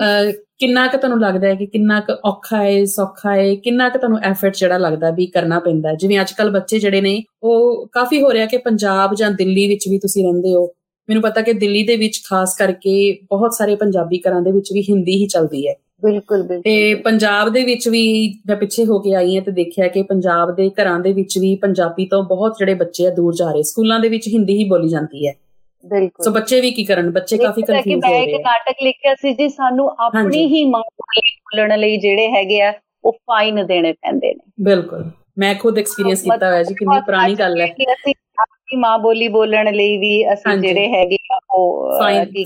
ਕਿੰਨਾ 0.59 0.87
ਕੁ 0.87 0.99
ਤੁਹਾਨੂੰ 0.99 1.21
ਲੱਗਦਾ 1.21 1.47
ਹੈ 1.49 1.55
ਕਿ 1.55 1.67
ਕਿੰਨਾ 1.67 2.01
ਕੁ 2.01 2.13
ਔਖਾ 2.25 2.63
ਹੈ 2.63 2.85
ਸੌਖਾ 2.85 3.35
ਹੈ 3.35 3.55
ਕਿੰਨਾ 3.55 3.89
ਕੁ 3.89 3.99
ਤੁਹਾਨੂੰ 3.99 4.19
ਐਫਰਟ 4.23 4.57
ਜਿਹੜਾ 4.57 4.79
ਲੱਗਦਾ 4.79 5.11
ਵੀ 5.11 5.27
ਕਰਨਾ 5.27 5.59
ਪੈਂਦਾ 5.59 5.95
ਜਿਵੇਂ 5.95 6.21
ਅੱਜ 6.21 6.33
ਕੱਲ 6.33 6.51
ਬੱਚੇ 6.51 6.79
ਜਿਹੜੇ 6.79 7.01
ਨੇ 7.01 7.23
ਉਹ 7.43 7.89
ਕਾਫੀ 7.93 8.23
ਹੋ 8.23 8.33
ਰਿਹਾ 8.33 8.47
ਕਿ 8.47 8.57
ਪੰਜਾਬ 8.57 9.15
ਜਾਂ 9.15 9.31
ਦਿੱਲੀ 9.31 9.69
ਵਿੱਚ 9.69 9.89
ਵੀ 9.89 9.99
ਤੁਸੀਂ 9.99 10.25
ਰਹਿੰਦੇ 10.25 10.55
ਹੋ। 10.55 10.67
ਮੈਨੂੰ 11.09 11.23
ਪਤਾ 11.23 11.41
ਕਿ 11.41 11.53
ਦਿੱਲੀ 11.53 11.83
ਦੇ 11.83 11.97
ਵਿੱਚ 11.97 12.21
ਖਾਸ 12.31 12.57
ਕਰਕੇ 12.57 13.13
ਬਹੁਤ 13.23 13.55
ਸਾਰੇ 13.55 13.77
ਪੰਜਾਬੀ 13.77 14.23
ਘਰਾਂ 14.29 14.43
ਦੇ 14.43 14.53
ਵਿੱਚ 14.53 14.73
ਵੀ 14.73 14.83
ਹਿੰਦੀ 14.83 15.17
ਹੀ 15.17 15.27
ਚੱਲਦੀ 15.27 15.69
ਹੈ। 15.69 15.75
ਬਿਲਕੁਲ 16.05 16.43
ਬਿਲਕੁਲ 16.43 16.63
ਤੇ 16.63 16.95
ਪੰਜਾਬ 16.95 17.49
ਦੇ 17.49 17.65
ਵਿੱਚ 17.65 17.89
ਵੀ 17.89 18.35
ਮੈਂ 18.49 18.57
ਪਿੱਛੇ 18.57 18.85
ਹੋ 18.85 18.99
ਕੇ 18.99 19.15
ਆਈ 19.15 19.37
ਹਾਂ 19.37 19.43
ਤੇ 19.43 19.51
ਦੇਖਿਆ 19.51 19.89
ਕਿ 19.89 20.03
ਪੰਜਾਬ 20.03 20.55
ਦੇ 20.55 20.71
ਘਰਾਂ 20.71 21.01
ਦੇ 21.01 21.13
ਵਿੱਚ 21.13 21.39
ਵੀ 21.39 21.55
ਪੰਜਾਬੀ 21.57 22.07
ਤੋਂ 22.07 22.23
ਬਹੁਤ 22.23 22.57
ਜਿਹੜੇ 22.59 22.75
ਬੱਚੇ 22.75 23.07
ਆ 23.07 23.11
ਦੂਰ 23.11 23.35
ਜਾ 23.35 23.53
ਰਹੇ। 23.53 23.63
ਸਕੂਲਾਂ 23.63 24.01
ਦੇ 24.01 24.09
ਵਿੱਚ 24.09 24.29
ਹਿੰਦੀ 24.29 24.59
ਹੀ 24.59 24.65
ਬੋਲੀ 24.65 24.89
ਜਾਂਦੀ 24.89 25.29
ਹੈ। 25.29 25.33
ਬਿਲਕੁਲ। 25.87 26.25
ਸੋ 26.25 26.31
ਬੱਚੇ 26.31 26.61
ਵੀ 26.61 26.71
ਕੀ 26.71 26.85
ਕਰਨ? 26.85 27.11
ਬੱਚੇ 27.11 27.37
ਕਾਫੀ 27.37 27.63
ਕਨਫਿਊਜ਼ 27.63 28.05
ਹੋ 28.05 28.11
ਰਹੇ 28.11 28.27
ਨੇ 28.27 28.39
ਨਾਟਕ 28.39 28.83
ਲਿਖਿਆ 28.83 29.15
ਸੀ 29.15 29.33
ਜੀ 29.33 29.49
ਸਾਨੂੰ 29.49 29.91
ਆਪਣੀ 29.91 30.47
ਹੀ 30.47 30.65
ਮਾਂ 30.65 30.81
ਬੋਲੀ 30.81 31.21
ਬੋਲਣ 31.41 31.79
ਲਈ 31.79 31.97
ਜਿਹੜੇ 31.97 32.29
ਹੈਗੇ 32.29 32.61
ਆ 32.61 32.73
ਉਹ 33.05 33.13
ਫਾਈਨ 33.13 33.67
ਦੇਣੇ 33.67 33.93
ਪੈਂਦੇ 33.93 34.35
ਨੇ। 34.35 34.53
ਬਿਲਕੁਲ। 34.61 35.11
ਮੈਂ 35.39 35.55
ਖੁਦ 35.55 35.79
ਐਕਸਪੀਰੀਅੰਸ 35.79 36.23
ਕੀਤਾ 36.23 36.51
ਹੋਇਆ 36.51 36.63
ਜੀ 36.63 36.75
ਕਿੰਨੀ 36.75 37.01
ਪੁਰਾਣੀ 37.01 37.35
ਗੱਲ 37.35 37.61
ਹੈ। 37.61 37.67
ਆਪਣੀ 38.65 38.81
ਮਾਂ 38.81 38.99
ਬੋਲੀ 38.99 39.29
ਬੋਲਣ 39.29 39.73
ਲਈ 39.75 39.97
ਵੀ 39.99 40.33
ਅਸੀਂ 40.33 40.57
ਜਿਹੜੇ 40.59 40.87
ਹੈਗੇ 40.93 41.17
ਉਹ 41.55 41.91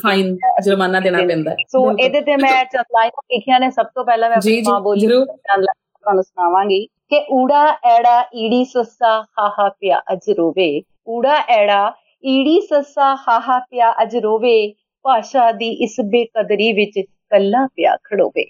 ਫਾਈਨ 0.02 0.36
ਜੁਰਮਾਨਾ 0.64 1.00
ਦੇਣਾ 1.00 1.18
ਪੈਂਦਾ 1.26 1.54
ਸੋ 1.68 1.90
ਇਹਦੇ 1.92 2.20
ਤੇ 2.20 2.36
ਮੈਂ 2.36 2.64
ਚੰਦਾਈ 2.64 3.08
ਲਿਖਿਆ 3.08 3.58
ਨੇ 3.58 3.70
ਸਭ 3.70 3.86
ਤੋਂ 3.94 4.04
ਪਹਿਲਾਂ 4.04 4.28
ਮੈਂ 4.30 4.36
ਆਪਣੀ 4.36 4.62
ਮਾਂ 4.68 4.80
ਬੋਲੀ 4.80 5.06
ਤੁਹਾਨੂੰ 5.06 6.22
ਸੁਣਾਵਾਂਗੀ 6.22 6.86
ਕਿ 6.86 7.24
ਊੜਾ 7.32 7.64
ਐੜਾ 7.84 8.20
ਈੜੀ 8.34 8.64
ਸੱਸਾ 8.64 9.20
ਹਾਹਾ 9.38 9.68
ਪਿਆ 9.68 10.02
ਅਜ 10.12 10.30
ਰੋਵੇ। 10.38 10.82
ਊੜਾ 11.08 11.36
ਐੜਾ 11.48 11.92
ਈੜੀ 12.26 12.60
ਸੱਸਾ 12.60 13.14
ਹਾਹਾ 13.14 13.58
ਪਿਆ 13.58 13.92
ਅਜ 14.02 14.16
ਰੋਵੇ। 14.16 14.74
ਭਾਸ਼ਾ 15.04 15.52
ਦੀ 15.52 15.68
ਇਸ 15.84 15.96
ਬੇਕਦਰੀ 16.04 16.72
ਵਿੱਚ 16.72 17.00
ਕੱਲਾ 17.30 17.66
ਪਿਆ 17.66 17.96
ਖੜੋਵੇ। 18.04 18.44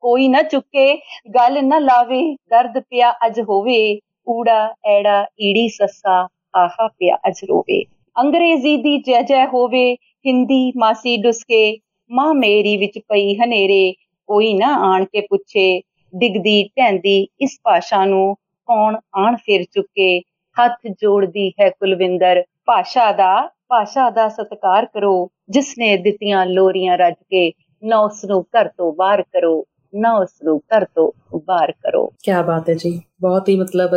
ਕੋਈ 0.00 0.28
ਨਾ 0.28 0.42
ਚੁੱਕੇ 0.42 0.94
ਗੱਲ 1.34 1.64
ਨਾ 1.66 1.78
ਲਾਵੇ 1.78 2.36
ਦਰਦ 2.50 2.78
ਪਿਆ 2.78 3.12
ਅਜ 3.26 3.40
ਹੋਵੇ। 3.40 3.98
ਊੜਾ 4.28 4.74
ਐੜਾ 4.84 5.26
ਈੜੀ 5.40 5.68
ਸੱਸਾ 5.68 6.28
ਆਹਾ 6.56 6.88
ਪਿਆ 6.88 7.16
ਅਜ 7.28 7.40
ਰੋਵੇ। 7.48 7.84
ਅੰਗਰੇਜ਼ੀ 8.16 8.76
ਦੀ 8.76 8.98
ਜੈ 8.98 9.22
ਜੈ 9.22 9.46
ਹੋਵੇ, 9.46 9.94
ਹਿੰਦੀ 9.94 10.72
ਮਾਸੀ 10.76 11.16
ਡੁਸਕੇ, 11.16 11.78
ਮਾਂ 12.10 12.34
ਮੇਰੀ 12.34 12.76
ਵਿੱਚ 12.76 12.98
ਪਈ 12.98 13.34
ਹਨੇਰੇ, 13.34 13.92
ਕੋਈ 14.28 14.54
ਨਾ 14.54 14.66
ਆਣ 14.66 15.04
ਕੇ 15.04 15.20
ਪੁੱਛੇ, 15.20 15.82
ਡਿਗਦੀ 16.14 16.62
ਢੈਂਦੀ 16.64 17.26
ਇਸ 17.40 17.58
ਭਾਸ਼ਾ 17.64 18.04
ਨੂੰ, 18.04 18.34
ਕੌਣ 18.68 18.96
ਆਣ 19.14 19.36
ਫਿਰ 19.36 19.62
ਚੁੱਕੇ, 19.62 20.20
ਹੱਥ 20.56 20.78
ਜੋੜਦੀ 21.00 21.50
ਹੈ 21.50 21.68
ਕੁਲਵਿੰਦਰ, 21.68 22.42
ਭਾਸ਼ਾ 22.66 23.12
ਦਾ 23.12 23.48
ਭਾਸ਼ਾ 23.68 24.10
ਦਾ 24.10 24.28
ਸਤਿਕਾਰ 24.28 24.86
ਕਰੋ, 24.86 25.30
ਜਿਸ 25.50 25.74
ਨੇ 25.78 25.96
ਦਿੱਤੀਆਂ 25.96 26.46
ਲੋਰੀਆਂ 26.46 26.98
ਰੱਜ 26.98 27.14
ਕੇ, 27.14 27.52
ਨਾ 27.84 27.98
ਉਸ 27.98 28.24
ਨੂੰ 28.24 28.42
ਘਰ 28.42 28.68
ਤੋਂ 28.68 28.92
ਬਾਹਰ 28.92 29.22
ਕਰੋ, 29.22 29.64
ਨਾ 29.94 30.16
ਉਸ 30.16 30.30
ਨੂੰ 30.44 30.58
ਘਰ 30.58 30.84
ਤੋਂ 30.84 31.38
ਬਾਹਰ 31.46 31.72
ਕਰੋ। 31.72 32.06
ਕੀ 32.06 32.32
ਬਾਤ 32.46 32.68
ਹੈ 32.68 32.74
ਜੀ, 32.74 33.00
ਬਹੁਤ 33.20 33.48
ਹੀ 33.48 33.56
ਮਤਲਬ 33.56 33.90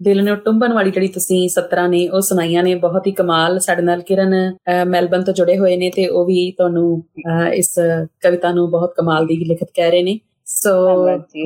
ਦਿਲ 0.00 0.22
ਨੂੰ 0.24 0.36
ਟੁੰਬਨ 0.36 0.72
ਵਾਲੀ 0.72 0.90
ਜਿਹੜੀ 0.90 1.08
ਤੁਸੀਂ 1.08 1.48
17 1.50 1.86
ਨੇ 1.88 2.06
ਉਹ 2.08 2.20
ਸੁਣਾਈਆਂ 2.20 2.62
ਨੇ 2.62 2.74
ਬਹੁਤ 2.76 3.06
ਹੀ 3.06 3.12
ਕਮਾਲ। 3.12 3.58
ਸਾਡੇ 3.58 3.82
ਨਾਲ 3.82 4.00
ਕਿਰਨ 4.02 4.34
ਮੈਲਬਨ 4.88 5.24
ਤੋਂ 5.24 5.34
ਜੁੜੇ 5.34 5.56
ਹੋਏ 5.58 5.76
ਨੇ 5.76 5.90
ਤੇ 5.96 6.06
ਉਹ 6.08 6.24
ਵੀ 6.26 6.50
ਤੁਹਾਨੂੰ 6.58 7.02
ਇਸ 7.54 7.74
ਕਵਿਤਾ 8.22 8.52
ਨੂੰ 8.52 8.70
ਬਹੁਤ 8.70 8.94
ਕਮਾਲ 8.96 9.26
ਦੀ 9.26 9.36
ਲਿਖਤ 9.44 9.70
ਕਹਿ 9.74 9.90
ਰਹੇ 9.90 10.02
ਨੇ। 10.02 10.18
ਸੋ 10.46 10.74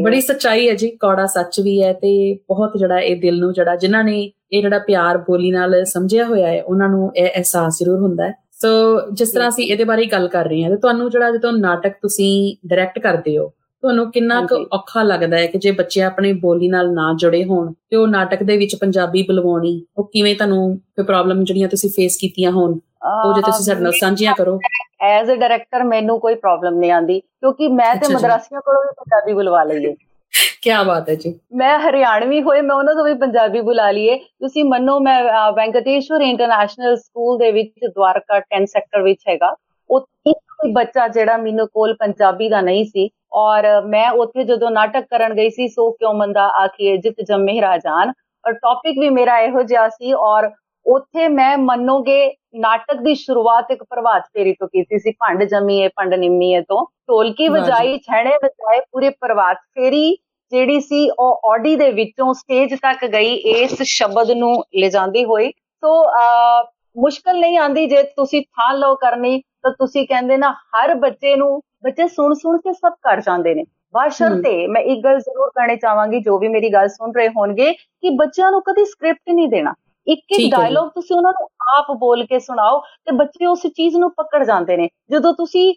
ਬੜੀ 0.03 0.21
ਸੱਚਾਈ 0.21 0.69
ਹੈ 0.69 0.75
ਜੀ 0.75 0.89
ਕੌੜਾ 1.01 1.25
ਸੱਚ 1.29 1.61
ਵੀ 1.61 1.81
ਹੈ 1.83 1.93
ਤੇ 1.93 2.13
ਬਹੁਤ 2.49 2.77
ਜਿਹੜਾ 2.79 2.99
ਇਹ 3.01 3.17
ਦਿਲ 3.21 3.39
ਨੂੰ 3.41 3.53
ਜਿਹੜਾ 3.53 3.77
ਜਿਨ੍ਹਾਂ 3.77 4.03
ਨੇ 4.05 4.21
ਇਹ 4.21 4.63
ਜਿਹੜਾ 4.63 4.79
ਪਿਆਰ 4.79 5.19
ਬੋਲੀ 5.19 5.51
ਨਾਲ 5.51 5.85
ਸਮਝਿਆ 5.85 6.25
ਹੋਇਆ 6.27 6.49
ਹੈ 6.49 6.63
ਉਹਨਾਂ 6.63 6.89
ਨੂੰ 6.89 7.11
ਇਹ 7.17 7.27
ਅਹਿਸਾਸ 7.27 7.79
ਜ਼ਰੂਰ 7.79 7.99
ਹੁੰਦਾ 8.01 8.27
ਹੈ। 8.27 8.35
ਸੋ 8.63 8.69
ਜਿਸ 9.13 9.31
ਤਰ੍ਹਾਂ 9.31 9.49
ਅਸੀਂ 9.49 9.67
ਇਹਦੇ 9.67 9.85
ਬਾਰੇ 9.85 10.05
ਗੱਲ 10.07 10.29
ਕਰ 10.29 10.49
ਰਹੇ 10.49 10.63
ਹਾਂ 10.63 10.71
ਤੇ 10.71 10.77
ਤੁਹਾਨੂੰ 10.77 11.11
ਜਿਹੜਾ 11.11 11.31
ਜਦੋਂ 11.31 11.53
ਨਾਟਕ 11.53 11.95
ਤੁਸੀਂ 12.03 12.57
ਡਾਇਰੈਕਟ 12.69 12.99
ਕਰਦੇ 12.99 13.37
ਹੋ 13.39 13.53
ਤੁਹਾਨੂੰ 13.83 14.11
ਕਿੰਨਾ 14.11 14.41
ਕੁ 14.41 14.67
ਔਖਾ 14.73 15.03
ਲੱਗਦਾ 15.03 15.39
ਹੈ 15.39 15.47
ਕਿ 15.47 15.59
ਜੇ 15.59 15.71
ਬੱਚੇ 15.71 16.03
ਆਪਣੇ 16.03 16.33
ਬੋਲੀ 16.33 16.69
ਨਾਲ 16.69 16.93
ਨਾ 16.93 17.15
ਜੁੜੇ 17.19 17.45
ਹੋਣ 17.45 17.73
ਤੇ 17.91 17.97
ਉਹ 17.97 18.07
ਨਾਟਕ 18.09 18.43
ਦੇ 18.43 18.57
ਵਿੱਚ 18.57 18.77
ਪੰਜਾਬੀ 18.77 19.23
ਬੁਲਵਾਉਣੀ 19.23 19.85
ਉਹ 19.99 20.05
ਕਿਵੇਂ 20.05 20.35
ਤੁਹਾਨੂੰ 20.37 20.77
ਕੋਈ 20.77 21.05
ਪ੍ਰੋਬਲਮ 21.05 21.45
ਜਿਹੜੀਆਂ 21.45 21.69
ਤੁਸੀਂ 21.69 21.91
ਫੇਸ 21.91 22.17
ਕੀਤੀਆਂ 22.21 22.51
ਹੋਣ? 22.51 22.79
ਉਹ 23.27 23.35
ਜੇ 23.35 23.41
ਤੁਸੀਂ 23.41 23.65
ਸਾਡੇ 23.65 23.81
ਨਾਲ 23.81 23.93
ਸਾਂਝੀਆਂ 23.93 24.35
ਕਰੋ। 24.39 24.59
ਐਜ਼ 25.01 25.31
ਅ 25.31 25.35
ਡਾਇਰੈਕਟਰ 25.35 25.85
ਮੈਨੂੰ 25.85 26.21
ਕੋਈ 26.21 26.35
ਪ੍ਰੋਬਲਮ 26.35 26.79
ਨਹੀਂ 26.79 26.93
ਆਂਦੀ 26.93 27.21
ਕਿਉਂਕਿ 27.21 27.69
ਮੈਂ 27.69 27.95
ਤੇ 27.97 28.15
ਮਦਰਾਸੀਆਂ 28.15 28.61
ਕੋਲੋਂ 28.61 28.83
ਵੀ 28.83 28.93
ਪੰਜਾਬੀ 28.99 29.33
ਬੁਲਵਾ 29.33 29.65
ਲਈਏ। 29.65 29.95
ਕੀ 30.63 30.71
ਬਾਤ 30.87 31.09
ਹੈ 31.09 31.15
ਜੀ। 31.15 31.35
ਮੈਂ 31.55 31.79
ਹਰਿਆਣਵੀ 31.79 32.43
ਹੋਏ 32.43 32.61
ਮੈਂ 32.61 32.77
ਉਹਨਾਂ 32.77 32.95
ਤੋਂ 32.95 33.05
ਵੀ 33.05 33.15
ਪੰਜਾਬੀ 33.15 33.61
ਬੁਲਾ 33.61 33.91
ਲਈਏ। 33.91 34.17
ਤੁਸੀਂ 34.19 34.65
ਮੰਨੋ 34.65 35.01
ਮੈਂ 35.01 35.23
ਵੈਂਕਟੇਸ਼ਵਰ 35.53 36.21
ਇੰਟਰਨੈਸ਼ਨਲ 36.21 36.97
ਸਕੂਲ 36.97 37.39
ਦੇ 37.39 37.53
ਵਿੱਚ 37.53 37.73
ਦਵਾਰਕਾ 37.87 38.39
10 38.39 38.67
ਸੈਕਟਰ 38.67 39.03
ਵਿੱਚ 39.03 39.21
ਹੈਗਾ। 39.29 39.55
ਉਹ 39.93 40.07
ਇੱਕ 40.27 40.73
ਬੱਚਾ 40.75 41.07
ਜਿਹੜਾ 41.09 41.37
ਮੈਨੂੰ 41.37 41.67
ਕੋਲ 41.69 41.95
ਪੰਜਾਬੀ 41.95 42.49
ਦਾ 42.49 42.61
ਨਹੀਂ 42.61 42.85
ਸੀ 42.85 43.09
ਔਰ 43.37 43.67
ਮੈਂ 43.87 44.11
ਉੱਥੇ 44.23 44.45
ਜਦੋਂ 44.45 44.71
ਨਾਟਕ 44.71 45.07
ਕਰਨ 45.11 45.35
ਗਈ 45.35 45.51
ਸੀ 45.51 45.69
ਸੋ 45.69 45.91
ਕਿਉਂ 45.91 46.13
ਮੰਦਾ 46.15 46.47
ਆਖੀਏ 46.63 46.97
ਜਿਤ 46.97 47.21
ਜੰਮੇ 47.29 47.61
ਰਾਜਾਨ। 47.61 48.13
ਔਰ 48.45 48.53
ਟੌਪਿਕ 48.53 48.99
ਵੀ 48.99 49.09
ਮੇਰਾ 49.11 49.39
ਇਹੋ 49.41 49.63
ਜਿਹਾ 49.63 49.89
ਸੀ 49.89 50.13
ਔਰ 50.13 50.51
ਉੱਥੇ 50.87 51.27
ਮੈਂ 51.29 51.57
ਮੰਨੋਗੇ 51.59 52.33
ਨਾਟਕ 52.61 53.03
ਦੀ 53.03 53.15
ਸ਼ੁਰੂਆਤ 53.15 53.71
ਇੱਕ 53.71 53.83
ਪ੍ਰਭਾਤ 53.91 54.23
ਫੇਰੀ 54.35 54.53
ਤੋਂ 54.53 54.69
ਕੀਤੀ 54.69 54.99
ਸੀ 54.99 55.11
ਭੰਡ 55.21 55.45
ਜਮੀਏ 55.45 55.89
ਭੰਡ 55.97 56.15
ਨਿੰਮੀਏ 56.15 56.61
ਤੋਂ। 56.61 56.85
ਢੋਲਕੀ 57.09 57.49
ਵਜਾਈ 57.49 57.99
ਛੈਣੇ 57.99 58.37
ਵਜਾਏ 58.45 58.81
ਪੂਰੇ 58.93 59.11
ਪ੍ਰਭਾਤ 59.21 59.57
ਫੇਰੀ 59.75 60.11
ਜਿਹੜੀ 60.53 60.81
ਸੀ 60.81 61.09
ਉਹ 61.11 61.51
ਆਡੀ 61.53 61.75
ਦੇ 61.77 61.91
ਵਿੱਚੋਂ 61.93 62.33
ਸਟੇਜ 62.35 62.75
ਤੱਕ 62.83 63.05
ਗਈ 63.13 63.35
ਇਸ 63.53 63.83
ਸ਼ਬਦ 63.83 64.31
ਨੂੰ 64.31 64.55
ਲਿਜਾਂਦੀ 64.77 65.25
ਹੋਈ। 65.25 65.51
ਸੋ 65.51 65.95
ਮੁਸ਼ਕਲ 66.97 67.39
ਨਹੀਂ 67.41 67.59
ਆਂਦੀ 67.59 67.87
ਜੇ 67.87 68.03
ਤੁਸੀਂ 68.03 68.43
ਥਾਂ 68.43 68.73
ਲਓ 68.75 68.95
ਕਰਨੀ 68.97 69.41
ਤਾਂ 69.65 69.71
ਤੁਸੀਂ 69.79 70.07
ਕਹਿੰਦੇ 70.07 70.37
ਨਾ 70.37 70.51
ਹਰ 70.75 70.95
ਬੱਚੇ 70.95 71.35
ਨੂੰ 71.37 71.61
ਬੱਚੇ 71.85 72.07
ਸੁਣ 72.09 72.35
ਸੁਣ 72.35 72.59
ਕੇ 72.59 72.73
ਸਭ 72.73 72.93
ਕਰ 73.03 73.21
ਜਾਂਦੇ 73.21 73.55
ਨੇ। 73.55 73.65
ਬਾਸ਼ਰਤੇ 73.95 74.67
ਮੈਂ 74.67 74.81
ਇੱਕ 74.83 75.01
ਗੱਲ 75.05 75.19
ਜ਼ਰੂਰ 75.21 75.51
ਕਹਿਣੀ 75.51 75.77
ਚਾਹਾਂਗੀ 75.77 76.21
ਜੋ 76.21 76.39
ਵੀ 76.39 76.49
ਮੇਰੀ 76.49 76.73
ਗੱਲ 76.73 76.89
ਸੁਣ 76.89 77.13
ਰਹੇ 77.17 77.29
ਹੋਣਗੇ 77.37 77.73
ਕਿ 77.73 78.11
ਬੱਚਿਆਂ 78.19 78.51
ਨੂੰ 78.51 78.61
ਕਦੀ 78.63 78.85
ਸਕ੍ਰਿਪਟ 78.85 79.31
ਨਹੀਂ 79.31 79.49
ਦੇਣਾ। 79.49 79.75
ਇੱਕ 80.07 80.21
ਇੱਕ 80.33 80.51
ਡਾਇਲੌਗ 80.51 80.89
ਤੁਸੀਂ 80.95 81.17
ਉਹਨਾਂ 81.17 81.33
ਨੂੰ 81.33 81.49
ਆਪ 81.77 81.91
ਬੋਲ 81.99 82.25
ਕੇ 82.27 82.39
ਸੁਣਾਓ 82.39 82.79
ਤੇ 83.07 83.13
ਬੱਚੇ 83.17 83.47
ਉਸ 83.47 83.67
ਚੀਜ਼ 83.67 83.97
ਨੂੰ 83.97 84.11
ਪਕੜ 84.13 84.43
ਜਾਂਦੇ 84.45 84.77
ਨੇ। 84.77 84.89
ਜਦੋਂ 85.11 85.33
ਤੁਸੀਂ 85.35 85.73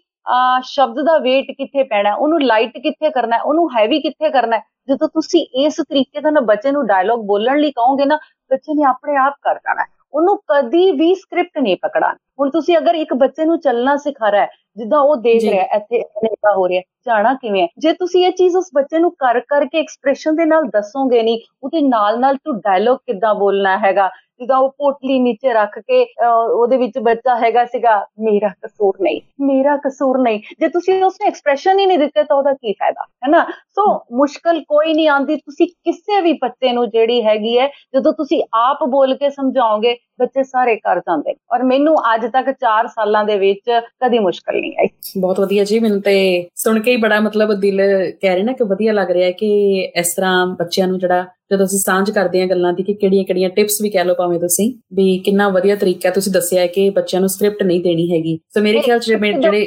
ਸ਼ਬਦ 0.64 1.04
ਦਾ 1.06 1.16
weight 1.18 1.54
ਕਿੱਥੇ 1.56 1.82
ਪੈਣਾ 1.82 2.14
ਉਹਨੂੰ 2.14 2.40
ਲਾਈਟ 2.42 2.78
ਕਿੱਥੇ 2.78 3.10
ਕਰਨਾ 3.10 3.36
ਉਹਨੂੰ 3.38 3.68
ਹੈਵੀ 3.76 4.00
ਕਿੱਥੇ 4.00 4.30
ਕਰਨਾ 4.30 4.58
ਜਦੋਂ 4.88 5.08
ਤੁਸੀਂ 5.08 5.44
ਇਸ 5.64 5.76
ਤਰੀਕੇ 5.80 6.20
ਨਾਲ 6.20 6.44
ਬੱਚੇ 6.44 6.70
ਨੂੰ 6.70 6.86
ਡਾਇਲੌਗ 6.86 7.20
ਬੋਲਣ 7.26 7.58
ਲਈ 7.58 7.70
ਕਹੋਗੇ 7.70 8.04
ਨਾ 8.04 8.16
ਬੱਚੇ 8.50 8.74
ਨੇ 8.74 8.84
ਆਪਣੇ 8.88 9.16
ਆਪ 9.16 9.34
ਕਰ 9.42 9.54
ਜਾਣਾ। 9.56 9.84
ਉਹਨੂੰ 10.14 10.36
ਕਦੀ 10.48 10.90
ਵੀ 10.92 11.14
ਸਕ੍ਰਿਪਟ 11.14 11.58
ਨਹੀਂ 11.58 11.76
ਪਕੜਾਣਾ 11.82 12.16
ਹੁਣ 12.38 12.50
ਤੁਸੀਂ 12.50 12.76
ਅਗਰ 12.78 12.94
ਇੱਕ 12.94 13.14
ਬੱਚੇ 13.14 13.44
ਨੂੰ 13.44 13.58
ਚੱਲਣਾ 13.60 13.96
ਸਿਖਾ 13.96 14.30
ਰਿਹਾ 14.30 14.46
ਜਿੱਦਾਂ 14.76 14.98
ਉਹ 15.00 15.16
ਦੇਖ 15.22 15.42
ਰਿਹਾ 15.44 15.62
ਇੱਥੇ 15.76 15.96
ਇਹਦਾ 15.96 16.54
ਹੋ 16.56 16.68
ਰਿਹਾ 16.68 16.82
ਜਾਣਾ 17.06 17.32
ਕਿਵੇਂ 17.34 17.62
ਹੈ? 17.62 17.66
ਜੇ 17.78 17.92
ਤੁਸੀਂ 17.92 18.24
ਇਹ 18.26 18.32
ਚੀਜ਼ 18.38 18.56
ਉਸ 18.56 18.68
ਬੱਚੇ 18.74 18.98
ਨੂੰ 18.98 19.10
ਕਰ 19.18 19.40
ਕਰਕੇ 19.48 19.78
ਐਕਸਪ੍ਰੈਸ਼ਨ 19.80 20.36
ਦੇ 20.36 20.44
ਨਾਲ 20.44 20.64
ਦੱਸੋਗੇ 20.72 21.22
ਨਹੀਂ 21.22 21.38
ਉਹਦੇ 21.62 21.80
ਨਾਲ 21.88 22.18
ਨਾਲ 22.20 22.36
ਤੂੰ 22.44 22.58
ਡਾਇਲੌਗ 22.60 22.98
ਕਿੱਦਾਂ 23.06 23.34
ਬੋਲਣਾ 23.34 23.76
ਹੈਗਾ? 23.78 24.08
ਜਿੱਦਾਂ 24.40 24.56
ਉਹ 24.58 24.68
ਪੋਟਲੀ 24.78 25.18
ਨੀਚੇ 25.18 25.52
ਰੱਖ 25.52 25.78
ਕੇ 25.78 26.02
ਉਹਦੇ 26.22 26.76
ਵਿੱਚ 26.76 26.98
ਬੱਚਾ 27.04 27.36
ਹੈਗਾ 27.38 27.64
ਸੀਗਾ 27.64 27.94
ਮੇਰਾ 28.20 28.48
ਕਸੂਰ 28.64 28.96
ਨਹੀਂ 29.02 29.20
ਮੇਰਾ 29.46 29.76
ਕਸੂਰ 29.84 30.18
ਨਹੀਂ। 30.22 30.40
ਜੇ 30.60 30.68
ਤੁਸੀਂ 30.68 31.02
ਉਸ 31.04 31.14
ਨੂੰ 31.20 31.28
ਐਕਸਪ੍ਰੈਸ਼ਨ 31.28 31.78
ਹੀ 31.78 31.86
ਨਹੀਂ 31.86 31.98
ਦਿੱਤੇ 31.98 32.22
ਤਾਂ 32.24 32.36
ਉਹਦਾ 32.36 32.52
ਕੀ 32.52 32.72
ਫਾਇਦਾ 32.72 33.04
ਹੈਨਾ? 33.24 33.44
ਸੋ 33.68 33.86
ਮੁਸ਼ਕਲ 34.16 34.60
ਕੋਈ 34.68 34.92
ਨਹੀਂ 34.94 35.08
ਆਂਦੀ 35.08 35.36
ਤੁਸੀਂ 35.36 35.66
ਕਿਸੇ 35.68 36.20
ਵੀ 36.22 36.32
ਬੱਚੇ 36.42 36.72
ਨੂੰ 36.72 36.88
ਜਿਹੜੀ 36.90 37.22
ਹੈਗੀ 37.26 37.58
ਹੈ 37.58 37.68
ਜਦੋਂ 37.94 38.12
ਤੁਸੀਂ 38.12 38.42
ਆਪ 38.64 38.84
ਬੋਲ 38.90 39.14
ਕੇ 39.16 39.30
ਸਮਝਾਓਗੇ 39.30 39.96
ਬੱਚੇ 40.20 40.42
ਸਾਰੇ 40.42 40.76
ਕਰ 40.76 40.98
ਜਾਂਦੇ 41.00 41.34
ਔਰ 41.54 41.62
ਮੈਨੂੰ 41.62 41.96
ਅੱਜ 42.14 42.26
ਤੱਕ 42.32 42.50
4 42.64 42.86
ਸਾਲਾਂ 42.88 43.24
ਦੇ 43.24 43.38
ਵਿੱਚ 43.38 43.70
ਕਦੀ 44.00 44.18
ਮੁਸ਼ਕਲ 44.18 44.60
ਨਹੀਂ 44.68 44.76
ਆਈ। 44.78 44.88
ਬਹੁਤ 45.20 45.40
ਵਧੀਆ 45.40 45.64
ਜੀ 45.64 45.78
ਮੈਨੂੰ 45.78 46.00
ਤੇ 46.02 46.46
ਸੁਣ 46.54 46.80
ਕੇ 46.80 46.90
ਹੀ 46.90 46.96
ਬੜਾ 46.96 47.20
ਮਤਲਬ 47.20 47.52
ਦਿਲ 47.52 47.80
ਕਹਿ 48.22 48.34
ਰਿਹਾ 48.34 48.44
ਨਾ 48.44 48.52
ਕਿ 48.52 48.64
ਵਧੀਆ 48.64 48.92
ਲੱਗ 48.92 49.10
ਰਿਹਾ 49.10 49.26
ਹੈ 49.26 49.30
ਕਿ 49.30 49.48
ਇਸ 49.96 50.14
ਤਰ੍ਹਾਂ 50.14 50.46
ਬੱਚਿਆਂ 50.46 50.88
ਨੂੰ 50.88 50.98
ਜਿਹੜਾ 50.98 51.24
ਜਦੋਂ 51.52 51.66
ਅਸੀਂ 51.66 51.78
ਸਾਂਝ 51.78 52.10
ਕਰਦੇ 52.10 52.40
ਹਾਂ 52.40 52.46
ਗੱਲਾਂ 52.46 52.72
ਦੀ 52.72 52.82
ਕਿ 52.82 52.94
ਕਿਹੜੀਆਂ-ਕਿਹੜੀਆਂ 52.94 53.50
ਟਿਪਸ 53.50 53.82
ਵੀ 53.82 53.90
ਕਹਿ 53.90 54.04
ਲਓ 54.04 54.14
ਭਾਵੇਂ 54.14 54.40
ਤੁਸੀਂ 54.40 54.74
ਵੀ 54.94 55.18
ਕਿੰਨਾ 55.18 55.48
ਵਧੀਆ 55.48 55.76
ਤਰੀਕਾ 55.76 56.10
ਤੁਸੀਂ 56.10 56.32
ਦੱਸਿਆ 56.32 56.60
ਹੈ 56.60 56.66
ਕਿ 56.66 56.90
ਬੱਚਿਆਂ 56.90 57.20
ਨੂੰ 57.20 57.28
ਸਕ੍ਰਿਪਟ 57.28 57.62
ਨਹੀਂ 57.62 57.80
ਦੇਣੀ 57.80 58.10
ਹੈਗੀ। 58.12 58.38
ਸੋ 58.54 58.60
ਮੇਰੇ 58.60 58.80
ਖਿਆਲ 58.80 58.98
'ਚ 58.98 59.12
ਜਿਹੜੇ 59.12 59.64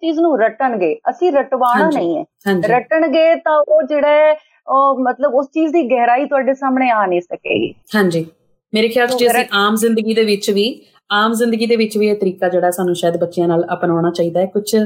ਚੀਜ਼ 0.00 0.20
ਨੂੰ 0.20 0.38
ਰਟਣਗੇ 0.40 0.96
ਅਸੀਂ 1.10 1.32
ਰਟਵਾਣਾ 1.32 1.90
ਨਹੀਂ 1.94 2.16
ਹੈ। 2.16 2.24
ਰਟਣਗੇ 2.68 3.34
ਤਾਂ 3.34 3.58
ਉਹ 3.68 3.82
ਜਿਹੜਾ 3.82 4.36
ਉਹ 4.68 4.98
ਮਤਲਬ 4.98 5.34
ਉਸ 5.34 5.46
ਚੀਜ਼ 5.46 5.72
ਦੀ 5.72 5.82
ਗਹਿਰਾਈ 5.82 6.26
ਤੁਹਾਡੇ 6.26 6.54
ਸਾਹਮਣੇ 6.54 6.90
ਆ 6.90 7.06
ਨਹੀਂ 7.06 7.20
ਸਕੇਗੀ। 7.20 7.74
ਹਾਂਜੀ। 7.96 8.26
ਮੇਰੇ 8.74 8.88
ਖਿਆਲ 8.88 9.06
'ਚ 9.06 9.16
ਜੇ 9.16 9.26
ਅਸੀਂ 9.26 9.44
ਆਮ 9.52 9.74
ਜ਼ਿੰਦਗੀ 9.74 10.14
ਦੇ 10.14 10.24
ਵਿੱਚ 10.24 10.50
ਵੀ 10.50 10.82
ਆਮ 11.10 11.32
ਜ਼ਿੰਦਗੀ 11.32 11.66
ਦੇ 11.66 11.76
ਵਿੱਚ 11.76 11.96
ਵੀ 11.98 12.06
ਇਹ 12.08 12.16
ਤਰੀਕਾ 12.16 12.48
ਜਿਹੜਾ 12.48 12.70
ਸਾਨੂੰ 12.70 12.94
ਸ਼ਾਇਦ 12.94 13.16
ਬੱਚਿਆਂ 13.16 13.48
ਨਾਲ 13.48 13.64
ਅਪਣਾਉਣਾ 13.72 14.10
ਚਾਹੀਦਾ 14.10 14.40
ਹੈ। 14.40 14.46
ਕੁਝ 14.46 14.76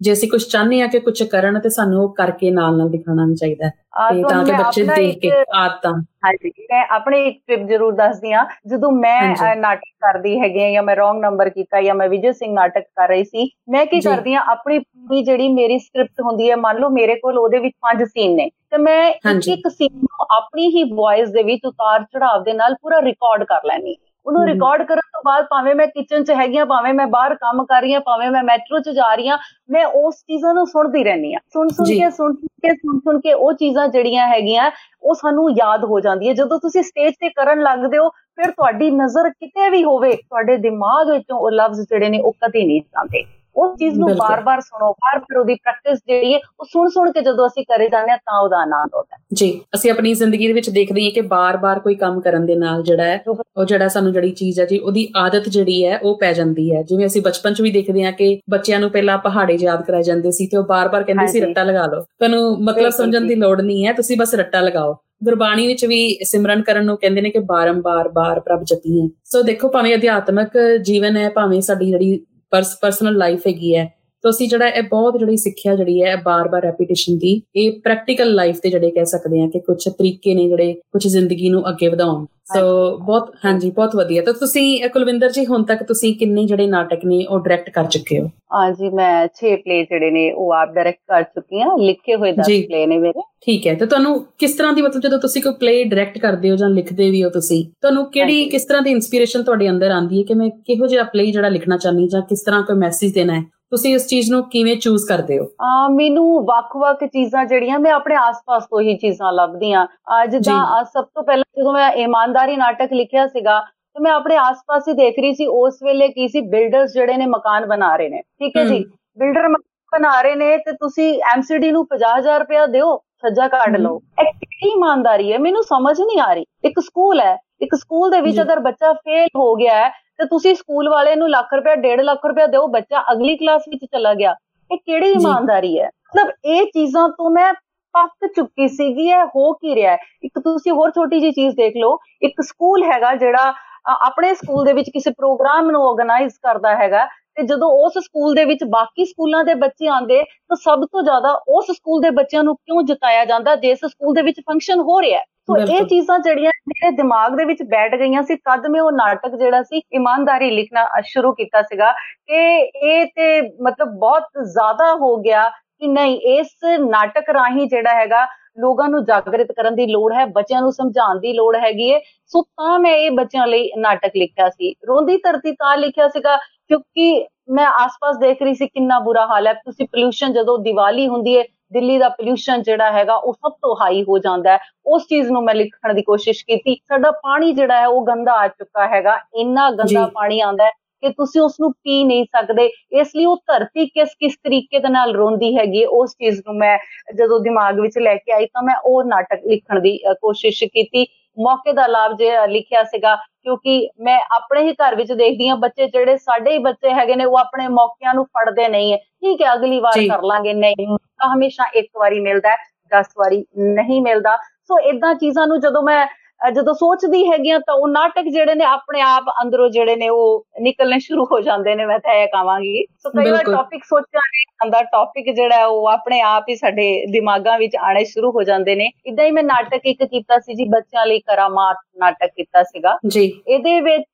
ਜੇ 0.00 0.12
ਅਸੀਂ 0.12 0.28
ਕੁਝ 0.30 0.42
ਚਾਹੁੰਦੇ 0.44 0.80
ਆ 0.82 0.86
ਕਿ 0.86 0.98
ਕੁਝ 1.00 1.22
ਕਰਨ 1.22 1.58
ਤੇ 1.60 1.68
ਸਾਨੂੰ 1.68 2.02
ਉਹ 2.02 2.08
ਕਰਕੇ 2.14 2.50
ਨਾਲ 2.50 2.76
ਨਾਲ 2.78 2.88
ਦਿਖਾਉਣਾ 2.88 3.24
ਵੀ 3.26 3.34
ਚਾਹੀਦਾ 3.34 3.68
ਤੇ 4.10 4.22
ਤਾਂ 4.22 4.44
ਕਿ 4.44 4.52
ਬੱਚੇ 4.52 4.82
ਦੇਖ 4.84 5.18
ਕੇ 5.18 5.30
ਆਦਤਾਂ 5.56 5.92
ਹਾਂਜੀ 6.24 6.50
ਮੈਂ 6.70 6.84
ਆਪਣੇ 6.90 7.24
ਇੱਕ 7.26 7.38
ਟ੍ਰਿਪ 7.46 7.66
ਜ਼ਰੂਰ 7.68 7.94
ਦੱਸਦੀ 7.94 8.32
ਆ 8.32 8.44
ਜਦੋਂ 8.66 8.90
ਮੈਂ 8.92 9.54
ਨਾਟਕ 9.56 9.88
ਕਰਦੀ 10.02 10.38
ਹੈਗੀ 10.40 10.62
ਆ 10.64 10.70
ਜਾਂ 10.70 10.82
ਮੈਂ 10.82 10.96
ਰੋਂਗ 10.96 11.20
ਨੰਬਰ 11.20 11.48
ਕੀਤਾ 11.50 11.80
ਜਾਂ 11.82 11.94
ਮੈਂ 11.94 12.08
ਵਿਜੇ 12.08 12.32
ਸਿੰਘ 12.32 12.52
ਨਾਟਕ 12.54 12.84
ਕਰ 12.96 13.08
ਰਹੀ 13.08 13.24
ਸੀ 13.24 13.48
ਮੈਂ 13.70 13.84
ਕੀ 13.86 14.00
ਕਰਦੀ 14.02 14.34
ਆ 14.34 14.42
ਆਪਣੀ 14.50 14.78
ਪੂਰੀ 14.78 15.22
ਜਿਹੜੀ 15.24 15.48
ਮੇਰੀ 15.48 15.78
ਸਕ੍ਰਿਪਟ 15.78 16.20
ਹੁੰਦੀ 16.20 16.50
ਹੈ 16.50 16.56
ਮੰਨ 16.56 16.78
ਲਓ 16.80 16.88
ਮੇਰੇ 16.90 17.14
ਕੋਲ 17.14 17.38
ਉਹਦੇ 17.38 17.58
ਵਿੱਚ 17.58 17.74
ਪੰਜ 17.82 18.02
ਸੀਨ 18.04 18.36
ਨੇ 18.36 18.48
ਤੇ 18.70 18.78
ਮੈਂ 18.78 19.02
ਇੱਕ 19.10 19.48
ਇੱਕ 19.48 19.68
ਸੀਨ 19.68 19.94
ਨੂੰ 19.94 20.26
ਆਪਣੀ 20.36 20.68
ਹੀ 20.68 20.84
ਵੌਇਸ 20.92 21.30
ਦੇ 21.30 21.42
ਵਿੱਚ 21.42 21.66
ਉਤਾਰ 21.66 22.04
ਚੜਾਵ 22.04 22.42
ਦੇ 22.44 22.52
ਨਾਲ 22.52 22.74
ਪੂਰਾ 22.82 23.00
ਰਿਕਾਰਡ 23.02 23.44
ਕਰ 23.44 23.64
ਲੈਣੀ 23.66 23.96
ਉਹਨੂੰ 24.28 24.44
ਰਿਕਾਰਡ 24.46 24.82
ਕਰਨ 24.82 25.00
ਤੋਂ 25.12 25.22
ਬਾਅਦ 25.24 25.44
ਭਾਵੇਂ 25.50 25.74
ਮੈਂ 25.74 25.86
ਕਿਚਨ 25.86 26.24
'ਚ 26.24 26.30
ਹੈਗੀ 26.30 26.56
ਆ 26.56 26.64
ਭਾਵੇਂ 26.64 26.92
ਮੈਂ 26.94 27.06
ਬਾਹਰ 27.06 27.34
ਕੰਮ 27.34 27.64
ਕਰ 27.64 27.82
ਰਹੀ 27.82 27.94
ਆ 27.94 28.00
ਭਾਵੇਂ 28.00 28.30
ਮੈਂ 28.30 28.42
ਮੈਟਰੋ 28.42 28.78
'ਚ 28.78 28.88
ਜਾ 28.88 29.14
ਰਹੀ 29.14 29.28
ਆ 29.28 29.38
ਮੈਂ 29.70 29.84
ਉਸ 29.86 30.14
ਚੀਜ਼ਾਂ 30.14 30.54
ਨੂੰ 30.54 30.66
ਸੁਣਦੀ 30.66 31.04
ਰਹਿੰਦੀ 31.04 31.32
ਆ 31.34 31.38
ਸੁਣ 31.52 31.68
ਸੁਣ 31.68 31.86
ਕੇ 31.86 32.10
ਸੁਣ 32.10 32.34
ਕੇ 32.34 32.74
ਸੁਣ 32.74 32.98
ਸੁਣ 32.98 33.20
ਕੇ 33.20 33.32
ਉਹ 33.32 33.52
ਚੀਜ਼ਾਂ 33.52 33.86
ਜਿਹੜੀਆਂ 33.88 34.26
ਹੈਗੀਆਂ 34.28 34.70
ਉਹ 35.02 35.14
ਸਾਨੂੰ 35.14 35.50
ਯਾਦ 35.50 35.84
ਹੋ 35.84 36.00
ਜਾਂਦੀ 36.00 36.28
ਹੈ। 36.28 36.34
ਜਦੋਂ 36.34 36.58
ਤੁਸੀਂ 36.58 36.82
ਸਟੇਜ 36.82 37.14
ਤੇ 37.20 37.28
ਕਰਨ 37.28 37.62
ਲੱਗਦੇ 37.62 37.98
ਹੋ 37.98 38.08
ਫਿਰ 38.08 38.50
ਤੁਹਾਡੀ 38.50 38.90
ਨਜ਼ਰ 38.90 39.30
ਕਿਤੇ 39.30 39.68
ਵੀ 39.70 39.84
ਹੋਵੇ 39.84 40.12
ਤੁਹਾਡੇ 40.12 40.56
ਦਿਮਾਗ 40.56 41.10
ਵਿੱਚੋਂ 41.10 41.38
ਉਹ 41.38 41.50
ਲਫ਼ਜ਼ 41.50 41.80
ਜਿਹੜੇ 41.80 42.08
ਨੇ 42.08 42.20
ਉਹ 42.20 42.32
ਕਦੇ 42.32 42.64
ਨਹੀਂ 42.66 42.80
ਜਾਂਦੇ। 42.80 43.24
ਉਸ 43.56 43.78
ਚੀਜ਼ 43.78 43.98
ਨੂੰ 43.98 44.08
ਬਾਰ-ਬਾਰ 44.16 44.60
ਸੁਣੋ 44.60 44.92
ਬਾਰ-ਬਾਰ 44.92 45.38
ਉਹਦੀ 45.38 45.54
ਪ੍ਰੈਕਟਿਸ 45.54 45.98
ਜਿਹੜੀ 45.98 46.34
ਹੈ 46.34 46.38
ਉਹ 46.60 46.64
ਸੁਣ-ਸੁਣ 46.64 47.12
ਕੇ 47.12 47.20
ਜਦੋਂ 47.20 47.46
ਅਸੀਂ 47.46 47.64
ਕਰੇ 47.64 47.88
ਜਾਂਦੇ 47.88 48.12
ਆ 48.12 48.16
ਤਾਂ 48.16 48.40
ਉਹਦਾ 48.40 48.56
ਆਨੰਦ 48.56 48.94
ਆਉਂਦਾ 48.94 49.16
ਜੀ 49.34 49.60
ਅਸੀਂ 49.74 49.90
ਆਪਣੀ 49.90 50.14
ਜ਼ਿੰਦਗੀ 50.14 50.46
ਦੇ 50.46 50.52
ਵਿੱਚ 50.52 50.70
ਦੇਖਦੇ 50.70 51.04
ਹਾਂ 51.04 51.10
ਕਿ 51.10 51.20
ਬਾਰ-ਬਾਰ 51.20 51.78
ਕੋਈ 51.78 51.94
ਕੰਮ 51.94 52.20
ਕਰਨ 52.20 52.46
ਦੇ 52.46 52.54
ਨਾਲ 52.54 52.82
ਜਿਹੜਾ 52.82 53.04
ਹੈ 53.04 53.24
ਉਹ 53.56 53.64
ਜਿਹੜਾ 53.64 53.88
ਸਾਨੂੰ 53.88 54.12
ਜਿਹੜੀ 54.12 54.30
ਚੀਜ਼ 54.30 54.60
ਹੈ 54.60 54.64
ਜੀ 54.64 54.78
ਉਹਦੀ 54.78 55.08
ਆਦਤ 55.16 55.48
ਜਿਹੜੀ 55.48 55.86
ਹੈ 55.86 55.98
ਉਹ 55.98 56.18
ਪੈ 56.18 56.32
ਜਾਂਦੀ 56.32 56.74
ਹੈ। 56.74 56.82
ਜਿਵੇਂ 56.82 57.06
ਅਸੀਂ 57.06 57.22
ਬਚਪਨ 57.22 57.54
'ਚ 57.54 57.60
ਵੀ 57.60 57.70
ਦੇਖਦੇ 57.70 58.04
ਹਾਂ 58.04 58.12
ਕਿ 58.12 58.40
ਬੱਚਿਆਂ 58.50 58.80
ਨੂੰ 58.80 58.90
ਪਹਿਲਾਂ 58.90 59.18
ਪਹਾੜੇ 59.18 59.58
ਯਾਦ 59.60 59.82
ਕਰਾਏ 59.82 60.02
ਜਾਂਦੇ 60.02 60.30
ਸੀ 60.30 60.46
ਤੇ 60.46 60.56
ਉਹ 60.56 60.64
ਬਾਰ-ਬਾਰ 60.64 61.02
ਕਹਿੰਦੇ 61.02 61.26
ਸੀ 61.26 61.40
ਰੱਟਾ 61.40 61.62
ਲਗਾ 61.62 61.86
ਲਓ। 61.86 62.00
ਤੁਹਾਨੂੰ 62.00 62.56
ਮਤਲਬ 62.62 62.90
ਸਮਝਣ 62.90 63.20
ਦੀ 63.20 63.34
ਲੋੜ 63.34 63.60
ਨਹੀਂ 63.60 63.86
ਹੈ 63.86 63.92
ਤੁਸੀਂ 63.92 64.16
ਬਸ 64.16 64.34
ਰੱਟਾ 64.34 64.60
ਲਗਾਓ। 64.60 64.96
ਗੁਰਬਾਣੀ 65.24 65.66
ਵਿੱਚ 65.66 65.84
ਵੀ 65.86 66.18
ਸਿਮਰਨ 66.24 66.62
ਕਰਨ 66.62 66.84
ਨੂੰ 66.84 66.96
ਕਹਿੰਦੇ 66.96 67.20
ਨੇ 67.20 67.30
ਕਿ 67.30 67.38
ਬਾਰੰਬਾਰ 67.38 68.08
ਬਾਰ 68.08 68.40
ਪ੍ਰਭ 68.40 68.62
ਜਪੀਏ 68.64 69.08
ਸੋ 69.24 69.42
ਦੇਖੋ 69.42 69.68
ਭਾਵੇਂ 69.68 69.94
ਅਧਿਆਤਮਕ 69.96 70.58
ਜੀਵਨ 70.82 71.16
ਹੈ 71.16 71.30
ਭਾਵੇਂ 71.30 71.60
ਸਾਡੀ 71.60 71.86
ਜਿਹੜੀ 71.86 72.20
ਪਰਸਨਲ 72.52 73.16
ਲਾਈਫ 73.16 73.46
ਹੈਗੀ 73.46 73.76
ਹੈ। 73.76 73.88
ਤੋ 74.22 74.30
ਅਸੀਂ 74.30 74.48
ਜਿਹੜਾ 74.48 74.68
ਇਹ 74.68 74.82
ਬਹੁਤ 74.82 75.18
ਜਿਹੜੀ 75.18 75.36
ਸਿੱਖਿਆ 75.36 75.74
ਜਿਹੜੀ 75.76 76.02
ਹੈ 76.02 76.16
ਬਾਰ-ਬਾਰ 76.16 76.62
ਰੈਪੀਟੀਸ਼ਨ 76.62 77.18
ਦੀ 77.18 77.42
ਇਹ 77.56 77.80
ਪ੍ਰੈਕਟੀਕਲ 77.80 78.34
ਲਾਈਫ 78.34 78.58
ਤੇ 78.62 78.70
ਜਿਹੜੇ 78.70 78.90
ਕਹਿ 78.90 79.04
ਸਕਦੇ 79.04 79.42
ਆ 79.42 79.46
ਕਿ 79.46 79.60
ਕੁਝ 79.60 79.88
ਤਰੀਕੇ 79.88 80.34
ਨੇ 80.34 80.48
ਜਿਹੜੇ 80.48 80.72
ਕੁਝ 80.72 81.06
ਜ਼ਿੰਦਗੀ 81.08 81.48
ਨੂੰ 81.48 81.68
ਅੱਗੇ 81.68 81.88
ਵਧਾਉਣ। 81.88 82.26
ਸੋ 82.54 82.98
ਬਹੁਤ 82.98 83.30
ਹਾਂਜੀ 83.44 83.70
ਬਹੁਤ 83.70 83.96
ਵਧੀਆ। 83.96 84.22
ਤਾਂ 84.22 84.32
ਤੁਸੀਂ 84.32 84.88
ਕੁਲਵਿੰਦਰ 84.88 85.30
ਜੀ 85.30 85.46
ਹੁਣ 85.46 85.62
ਤੱਕ 85.62 85.82
ਤੁਸੀਂ 85.82 86.14
ਕਿੰਨੇ 86.16 86.44
ਜਿਹੜੇ 86.44 86.66
ਨਾਟਕ 86.66 87.04
ਨੇ 87.04 87.24
ਉਹ 87.26 87.40
ਡਾਇਰੈਕਟ 87.40 87.70
ਕਰ 87.70 87.84
ਚੁੱਕੇ 87.84 88.20
ਹੋ? 88.20 88.26
ਹਾਂਜੀ 88.54 88.88
ਮੈਂ 88.90 89.28
6 89.34 89.54
ਪਲੇ 89.56 89.82
ਜਿਹੜੇ 89.84 90.10
ਨੇ 90.10 90.30
ਉਹ 90.32 90.52
ਆਪ 90.52 90.72
ਡਾਇਰੈਕਟ 90.74 90.98
ਕਰ 91.08 91.22
ਚੁੱਕੀ 91.22 91.60
ਹਾਂ। 91.60 91.76
ਲਿਖੇ 91.78 92.14
ਹੋਏ 92.14 92.32
10 92.32 92.62
ਪਲੇ 92.62 92.86
ਨੇ 92.86 92.98
ਮੇਰੇ। 92.98 93.22
ਠੀਕ 93.40 93.66
ਹੈ। 93.66 93.74
ਤੇ 93.74 93.86
ਤੁਹਾਨੂੰ 93.86 94.24
ਕਿਸ 94.38 94.54
ਤਰ੍ਹਾਂ 94.54 94.72
ਦੀ 94.72 94.82
ਮਤਲਬ 94.82 95.02
ਜਦੋਂ 95.02 95.18
ਤੁਸੀਂ 95.18 95.42
ਕੋਈ 95.42 95.52
ਪਲੇ 95.52 95.84
ਡਾਇਰੈਕਟ 95.84 96.18
ਕਰਦੇ 96.18 96.50
ਹੋ 96.50 96.56
ਜਾਂ 96.56 96.70
ਲਿਖਦੇ 96.70 97.10
ਵੀ 97.10 97.22
ਹੋ 97.24 97.30
ਤੁਸੀਂ 97.30 97.64
ਤੁਹਾਨੂੰ 97.82 98.10
ਕਿਹੜੀ 98.10 98.44
ਕਿਸ 98.44 98.64
ਤਰ੍ਹਾਂ 98.64 98.82
ਦੀ 98.82 98.90
ਇਨਸਪੀਰੇਸ਼ਨ 98.90 99.42
ਤੁਹਾਡੇ 99.42 99.68
ਅੰਦਰ 99.70 99.90
ਆਉਂਦੀ 99.90 100.18
ਹੈ 100.18 100.22
ਕਿ 100.22 100.34
ਮੈਂ 100.34 100.50
ਕਿਹੋ 100.66 100.86
ਜਿਹਾ 100.86 101.02
ਪਲੇ 101.02 101.26
ਜਿਹੜਾ 101.26 101.48
ਲਿਖਣਾ 101.48 101.76
ਚਾਹਨੀ 101.76 102.08
ਜਾਂ 102.08 102.22
ਕਿਸ 102.22 102.42
ਤਰ੍ਹਾਂ 102.42 102.62
ਕੋਈ 102.62 102.76
ਮੈਸੇਜ 102.76 103.14
ਦੇਣਾ 103.14 103.34
ਹੈ? 103.34 103.42
ਤੁਸੀਂ 103.72 103.94
ਇਸ 103.94 104.06
ਚੀਜ਼ 104.08 104.30
ਨੂੰ 104.32 104.42
ਕਿਵੇਂ 104.50 104.76
ਚੂਜ਼ 104.76 105.04
ਕਰਦੇ 105.06 105.38
ਹੋ? 105.38 105.44
ਆ 105.62 105.88
ਮੈਨੂੰ 105.88 106.44
ਵੱਖ-ਵੱਖ 106.46 107.04
ਚੀਜ਼ਾਂ 107.04 107.44
ਜਿਹੜੀਆਂ 107.44 107.78
ਮੈਂ 107.78 107.92
ਆਪਣੇ 107.92 108.14
ਆਸ-ਪਾਸ 108.16 108.64
ਤੋਂ 108.64 108.80
ਹੀ 108.80 108.96
ਚੀਜ਼ਾਂ 108.96 109.32
ਲੱਭਦੀ 109.32 109.72
ਆ 109.72 109.86
ਜਿੱਦਾਂ 110.26 110.84
ਸਭ 110.84 111.04
ਤੋਂ 111.04 111.22
ਪਹਿਲਾਂ 111.22 111.44
ਜਦੋਂ 111.58 111.72
ਮੈਂ 111.72 111.90
ਇਮਾਨਦਾਰੀ 112.04 112.56
ਨਾਟਕ 112.56 112.92
ਲਿਖਿਆ 112.92 113.26
ਸੀਗਾ 113.26 113.58
ਤੇ 113.60 114.02
ਮੈਂ 114.02 114.12
ਆਪਣੇ 114.12 114.36
ਆਸ-ਪਾਸ 114.36 114.88
ਹੀ 114.88 114.92
ਦੇਖ 114.92 115.18
ਰਹੀ 115.18 115.34
ਸੀ 115.34 115.46
ਉਸ 115.46 115.78
ਵੇਲੇ 115.82 116.08
ਕੀ 116.08 116.28
ਸੀ 116.28 116.40
ਬਿਲਡਰਸ 116.48 116.92
ਜਿਹੜੇ 116.92 117.16
ਨੇ 117.16 117.26
ਮਕਾਨ 117.26 117.66
ਬਣਾ 117.66 117.94
ਰਹੇ 117.96 118.08
ਨੇ। 118.08 118.20
ਠੀਕ 118.20 118.56
ਹੈ 118.56 118.64
ਜੀ? 118.64 118.84
ਬਿਲਡਰ 119.18 119.48
ਬਣਾ 119.92 120.20
ਰਹੇ 120.22 120.34
ਨੇ 120.34 120.56
ਤੇ 120.56 120.72
ਤੁਸੀਂ 120.72 121.12
ਐਮਸੀਡੀ 121.34 121.70
ਨੂੰ 121.72 121.86
50000 121.86 122.38
ਰੁਪਇਆ 122.40 122.66
ਦਿਓ 122.72 122.96
ਸੱਜਾ 123.22 123.46
ਕੱਢ 123.48 123.76
ਲਓ। 123.76 124.00
ਇਹ 124.20 124.32
ਕਿਹੜੀ 124.32 124.70
ਇਮਾਨਦਾਰੀ 124.72 125.32
ਹੈ? 125.32 125.38
ਮੈਨੂੰ 125.38 125.62
ਸਮਝ 125.62 126.00
ਨਹੀਂ 126.00 126.20
ਆ 126.20 126.32
ਰਹੀ। 126.34 126.44
ਇੱਕ 126.64 126.80
ਸਕੂਲ 126.80 127.20
ਹੈ। 127.20 127.36
ਇੱਕ 127.60 127.74
ਸਕੂਲ 127.74 128.10
ਦੇ 128.10 128.20
ਵਿੱਚ 128.20 128.40
ਅਗਰ 128.40 128.58
ਬੱਚਾ 128.60 128.92
ਫੇਲ 128.92 129.26
ਹੋ 129.36 129.54
ਗਿਆ 129.54 129.74
ਹੈ 129.76 129.88
ਤੇ 130.18 130.24
ਤੁਸੀਂ 130.26 130.54
ਸਕੂਲ 130.54 130.88
ਵਾਲੇ 130.88 131.14
ਨੂੰ 131.16 131.28
ਲੱਖ 131.30 131.54
ਰੁਪਏ 131.54 131.74
1.5 131.76 132.02
ਲੱਖ 132.04 132.26
ਰੁਪਏ 132.26 132.46
ਦਿਓ 132.46 132.66
ਬੱਚਾ 132.68 133.02
ਅਗਲੀ 133.12 133.36
ਕਲਾਸ 133.36 133.62
ਵਿੱਚ 133.68 133.84
ਚਲਾ 133.84 134.14
ਗਿਆ। 134.14 134.34
ਇਹ 134.70 134.78
ਕਿਹੜੀ 134.78 135.10
ਇਮਾਨਦਾਰੀ 135.12 135.78
ਹੈ? 135.78 135.88
ਮਤਲਬ 136.14 136.30
ਇਹ 136.46 136.64
ਚੀਜ਼ਾਂ 136.66 137.08
ਤੋਂ 137.08 137.30
ਮੈਂ 137.30 137.52
ਪੱਕ 137.94 138.26
ਚੁੱਕੀ 138.36 138.68
ਸੀਗੀ 138.68 139.08
ਇਹ 139.10 139.24
ਹੋ 139.36 139.52
ਕੀ 139.52 139.74
ਰਿਹਾ 139.74 139.92
ਹੈ? 139.92 139.98
ਇੱਕ 140.24 140.38
ਤੁਸੀਂ 140.38 140.72
ਹੋਰ 140.72 140.90
ਛੋਟੀ 140.90 141.20
ਜੀ 141.20 141.30
ਚੀਜ਼ 141.30 141.54
ਦੇਖ 141.56 141.76
ਲਓ। 141.76 141.96
ਇੱਕ 142.22 142.40
ਸਕੂਲ 142.42 142.82
ਹੈਗਾ 142.84 143.14
ਜਿਹੜਾ 143.14 143.52
ਆਪਣੇ 144.00 144.34
ਸਕੂਲ 144.34 144.64
ਦੇ 144.64 144.72
ਵਿੱਚ 144.72 144.90
ਕਿਸੇ 144.90 145.10
ਪ੍ਰੋਗਰਾਮ 145.10 145.70
ਨੂੰ 145.70 145.86
ਆਰਗੇਨਾਈਜ਼ 145.88 146.34
ਕਰਦਾ 146.42 146.74
ਹੈਗਾ 146.76 147.04
ਤੇ 147.36 147.42
ਜਦੋਂ 147.42 147.68
ਉਸ 147.84 147.92
ਸਕੂਲ 147.98 148.34
ਦੇ 148.34 148.44
ਵਿੱਚ 148.44 148.64
ਬਾਕੀ 148.64 149.04
ਸਕੂਲਾਂ 149.04 149.44
ਦੇ 149.44 149.54
ਬੱਚੇ 149.54 149.88
ਆਂਦੇ 149.88 150.22
ਤਾਂ 150.22 150.56
ਸਭ 150.56 150.84
ਤੋਂ 150.84 151.02
ਜ਼ਿਆਦਾ 151.02 151.32
ਉਸ 151.48 151.70
ਸਕੂਲ 151.70 152.00
ਦੇ 152.02 152.10
ਬੱਚਿਆਂ 152.10 152.42
ਨੂੰ 152.44 152.54
ਕਿਉਂ 152.56 152.82
ਜਿਤਾਇਆ 152.82 153.24
ਜਾਂਦਾ 153.24 153.54
ਜਿਸ 153.56 153.78
ਸਕੂਲ 153.78 154.14
ਦੇ 154.14 154.22
ਵਿੱਚ 154.22 154.40
ਫੰਕਸ਼ਨ 154.40 154.80
ਹੋ 154.80 155.00
ਰਿਹਾ 155.00 155.18
ਹੈ? 155.18 155.24
ਸੋ 155.48 155.56
ਇਹ 155.58 155.84
ਚੀਜ਼ਾਂ 155.84 156.18
ਜਿਹੜੀਆਂ 156.18 156.50
ਮੇਰੇ 156.68 156.90
ਦਿਮਾਗ 156.96 157.36
ਦੇ 157.36 157.44
ਵਿੱਚ 157.44 157.62
ਬੈਠ 157.62 157.94
ਗਈਆਂ 157.94 158.22
ਸੀ 158.22 158.34
ਤਦ 158.36 158.66
ਮੈਂ 158.66 158.80
ਉਹ 158.80 158.90
ਨਾਟਕ 158.92 159.36
ਜਿਹੜਾ 159.36 159.62
ਸੀ 159.62 159.80
ਇਮਾਨਦਾਰੀ 159.92 160.50
ਲਿਖਣਾ 160.50 160.86
ਸ਼ੁਰੂ 161.06 161.32
ਕੀਤਾ 161.32 161.62
ਸੀਗਾ 161.62 161.92
ਕਿ 162.26 162.40
ਇਹ 162.58 163.04
ਤੇ 163.06 163.40
ਮਤਲਬ 163.62 163.98
ਬਹੁਤ 163.98 164.42
ਜ਼ਿਆਦਾ 164.44 164.92
ਹੋ 164.94 165.16
ਗਿਆ 165.16 165.48
ਕਿ 165.48 165.86
ਨਹੀਂ 165.86 166.18
ਇਸ 166.38 166.50
ਨਾਟਕ 166.80 167.30
ਰਾਹੀਂ 167.30 167.66
ਜਿਹੜਾ 167.68 167.94
ਹੈਗਾ 167.94 168.26
ਲੋਕਾਂ 168.58 168.88
ਨੂੰ 168.88 169.04
ਜਾਗਰਿਤ 169.04 169.52
ਕਰਨ 169.52 169.74
ਦੀ 169.74 169.86
ਲੋੜ 169.86 170.12
ਹੈ 170.12 170.24
ਬੱਚਿਆਂ 170.26 170.60
ਨੂੰ 170.60 170.72
ਸਮਝਾਉਣ 170.72 171.18
ਦੀ 171.20 171.32
ਲੋੜ 171.32 171.56
ਹੈਗੀ 171.56 171.92
ਹੈ 171.94 171.98
ਸੋ 172.32 172.42
ਤਾਂ 172.42 172.78
ਮੈਂ 172.78 172.92
ਇਹ 172.92 173.10
ਬੱਚਿਆਂ 173.10 173.46
ਲਈ 173.46 173.70
ਨਾਟਕ 173.78 174.16
ਲਿਖਿਆ 174.16 174.48
ਸੀ। 174.50 174.74
ਰੋਂਦੀ 174.88 175.16
ਧਰਤੀ 175.16 175.52
ਤਾਂ 175.52 175.76
ਲਿਖਿਆ 175.76 176.08
ਸੀਗਾ 176.08 176.36
ਕਿਉਂਕਿ 176.36 177.26
ਮੈਂ 177.50 177.66
ਆਸ-ਪਾਸ 177.66 178.16
ਦੇਖ 178.18 178.42
ਰਹੀ 178.42 178.54
ਸੀ 178.54 178.66
ਕਿੰਨਾ 178.66 178.98
ਬੁਰਾ 179.00 179.26
ਹਾਲ 179.26 179.46
ਹੈ। 179.46 179.52
ਤੁਸੀਂ 179.54 179.86
ਪੋਲੂਸ਼ਨ 179.92 180.32
ਜਦੋਂ 180.32 180.58
ਦੀਵਾਲੀ 180.58 181.06
ਹੁੰਦੀ 181.08 181.36
ਹੈ 181.38 181.42
ਦਿੱਲੀ 181.72 181.98
ਦਾ 181.98 182.08
ਪੋਲੂਸ਼ਨ 182.08 182.62
ਜਿਹੜਾ 182.62 182.90
ਹੈਗਾ 182.92 183.14
ਉਹ 183.14 183.32
ਸਭ 183.32 183.52
ਤੋਂ 183.62 183.74
ਹਾਈ 183.80 184.02
ਹੋ 184.02 184.18
ਜਾਂਦਾ 184.18 184.52
ਹੈ। 184.52 184.58
ਉਸ 184.86 185.06
ਚੀਜ਼ 185.08 185.30
ਨੂੰ 185.30 185.42
ਮੈਂ 185.44 185.54
ਲਿਖਣ 185.54 185.94
ਦੀ 185.94 186.02
ਕੋਸ਼ਿਸ਼ 186.02 186.44
ਕੀਤੀ। 186.44 186.74
ਸਾਡਾ 186.88 187.10
ਪਾਣੀ 187.22 187.52
ਜਿਹੜਾ 187.52 187.80
ਹੈ 187.80 187.86
ਉਹ 187.86 188.04
ਗੰਦਾ 188.06 188.32
ਆ 188.32 188.46
ਚੁੱਕਾ 188.48 188.86
ਹੈਗਾ। 188.88 189.18
ਇੰਨਾ 189.34 189.70
ਗੰਦਾ 189.70 190.06
ਪਾਣੀ 190.14 190.40
ਆਉਂਦਾ 190.40 190.64
ਹੈ 190.64 190.70
ਕਿ 191.02 191.08
ਤੁਸੀਂ 191.08 191.40
ਉਸ 191.40 191.54
ਨੂੰ 191.60 191.70
ਪੀ 191.72 192.02
ਨਹੀਂ 192.04 192.24
ਸਕਦੇ। 192.24 192.64
ਇਸ 193.00 193.10
ਲਈ 193.16 193.24
ਉਹ 193.24 193.36
ਧਰਤੀ 193.46 193.86
ਕਿਸ 193.86 194.14
ਕਿਸ 194.20 194.34
ਤਰੀਕੇ 194.44 194.78
ਦੇ 194.78 194.88
ਨਾਲ 194.88 195.14
ਰੋਂਦੀ 195.14 195.56
ਹੈਗੀ 195.58 195.84
ਉਸ 195.84 196.12
ਚੀਜ਼ 196.12 196.40
ਨੂੰ 196.46 196.56
ਮੈਂ 196.56 196.76
ਜਦੋਂ 197.14 197.38
ਦਿਮਾਗ 197.40 197.80
ਵਿੱਚ 197.80 197.98
ਲੈ 197.98 198.14
ਕੇ 198.14 198.32
ਆਈ 198.32 198.46
ਤਾਂ 198.46 198.62
ਮੈਂ 198.62 198.74
ਉਹ 198.84 199.04
ਨਾਟਕ 199.04 199.46
ਲਿਖਣ 199.46 199.80
ਦੀ 199.80 199.96
ਕੋਸ਼ਿਸ਼ 200.20 200.64
ਕੀਤੀ। 200.64 201.06
ਮੌਕੇ 201.38 201.72
ਦਾ 201.72 201.86
ਲਾਭ 201.86 202.12
ਜੇ 202.16 202.30
ਲਿਖਿਆ 202.48 202.82
ਸੀਗਾ 202.84 203.14
ਕਿਉਂਕਿ 203.16 203.88
ਮੈਂ 204.00 204.18
ਆਪਣੇ 204.36 204.62
ਹੀ 204.62 204.72
ਘਰ 204.74 204.94
ਵਿੱਚ 204.94 205.12
ਦੇਖਦੀ 205.12 205.48
ਹਾਂ 205.48 205.56
ਬੱਚੇ 205.56 205.86
ਜਿਹੜੇ 205.88 206.16
ਸਾਡੇ 206.16 206.52
ਹੀ 206.52 206.58
ਬੱਚੇ 206.58 206.92
ਹੈਗੇ 206.94 207.14
ਨੇ 207.14 207.24
ਉਹ 207.24 207.36
ਆਪਣੇ 207.38 207.68
ਮੌਕਿਆਂ 207.70 208.14
ਨੂੰ 208.14 208.24
ਫੜਦੇ 208.26 208.68
ਨਹੀਂ 208.68 208.92
ਹੈ। 208.92 208.96
ਠੀਕ 208.96 209.42
ਹੈ 209.42 209.52
ਅਗਲੀ 209.54 209.80
ਵਾਰ 209.80 210.00
ਕਰ 210.08 210.22
ਲਾਂਗੇ 210.22 210.52
ਨਹੀਂ 210.54 210.86
ਹਮੇਸ਼ਾ 211.26 211.64
ਇੱਕ 211.74 211.88
ਵਾਰੀ 211.98 212.20
ਮਿਲਦਾ 212.20 212.50
ਹੈ 212.50 212.56
10 212.92 213.12
ਵਾਰੀ 213.18 213.44
ਨਹੀਂ 213.74 214.00
ਮਿਲਦਾ। 214.02 214.36
ਸੋ 214.64 214.78
ਇਦਾਂ 214.88 215.14
ਚੀਜ਼ਾਂ 215.14 215.46
ਨੂੰ 215.46 215.60
ਜਦੋਂ 215.60 215.82
ਮੈਂ 215.82 216.06
ਜਦੋਂ 216.54 216.74
ਸੋਚਦੀ 216.74 217.24
ਹੈਗੀਆਂ 217.30 217.60
ਤਾਂ 217.60 217.74
ਉਹ 217.74 217.88
ਨਾਟਕ 217.88 218.28
ਜਿਹੜੇ 218.28 218.54
ਨੇ 218.54 218.64
ਆਪਣੇ 218.64 219.00
ਆਪ 219.00 219.24
ਅੰਦਰੋਂ 219.42 219.68
ਜਿਹੜੇ 219.68 219.96
ਨੇ 219.96 220.08
ਉਹ 220.08 220.44
ਨਿਕਲਣੇ 220.60 220.98
ਸ਼ੁਰੂ 220.98 221.24
ਹੋ 221.24 221.40
ਜਾਂਦੇ 221.40 221.74
ਨੇ 221.74 221.86
ਮੈਂ 221.86 221.98
ਤਾਂ 221.98 222.14
ਇਹ 222.14 222.28
ਕਹਾਂਗੀ। 222.28 222.84
ਸੋ 222.98 223.10
ਕਈ 223.10 223.30
ਵਾਰ 223.30 223.44
ਟੌਪਿਕ 223.44 223.84
ਸੋਚਿਆ 223.84 224.20
ਨਹੀਂ 224.20 224.46
ਆਂਦਾ 224.64 224.82
ਟੌਪਿਕ 224.82 225.34
ਜਿਹੜਾ 225.34 225.66
ਉਹ 225.66 225.88
ਆਪਣੇ 225.88 226.20
ਆਪ 226.20 226.44
ਹੀ 226.48 226.56
ਸਾਡੇ 226.56 227.06
ਦਿਮਾਗਾਂ 227.12 227.58
ਵਿੱਚ 227.58 227.76
ਆਣੇ 227.76 228.04
ਸ਼ੁਰੂ 228.04 228.30
ਹੋ 228.30 228.42
ਜਾਂਦੇ 228.42 228.74
ਨੇ। 228.74 228.90
ਇਦਾਂ 229.06 229.24
ਹੀ 229.24 229.30
ਮੈਂ 229.30 229.42
ਨਾਟਕ 229.42 229.86
ਇੱਕ 229.86 230.04
ਕੀਤਾ 230.04 230.38
ਸੀ 230.38 230.54
ਜੀ 230.54 230.64
ਬੱਚਿਆਂ 230.64 231.06
ਲਈ 231.06 231.18
ਕਰਾਮਾਤ 231.18 231.76
ਨਾਟਕ 231.98 232.30
ਕੀਤਾ 232.36 232.62
ਸੀਗਾ। 232.62 232.98
ਜੀ। 233.06 233.42
ਇਹਦੇ 233.48 233.80
ਵਿੱਚ 233.80 234.04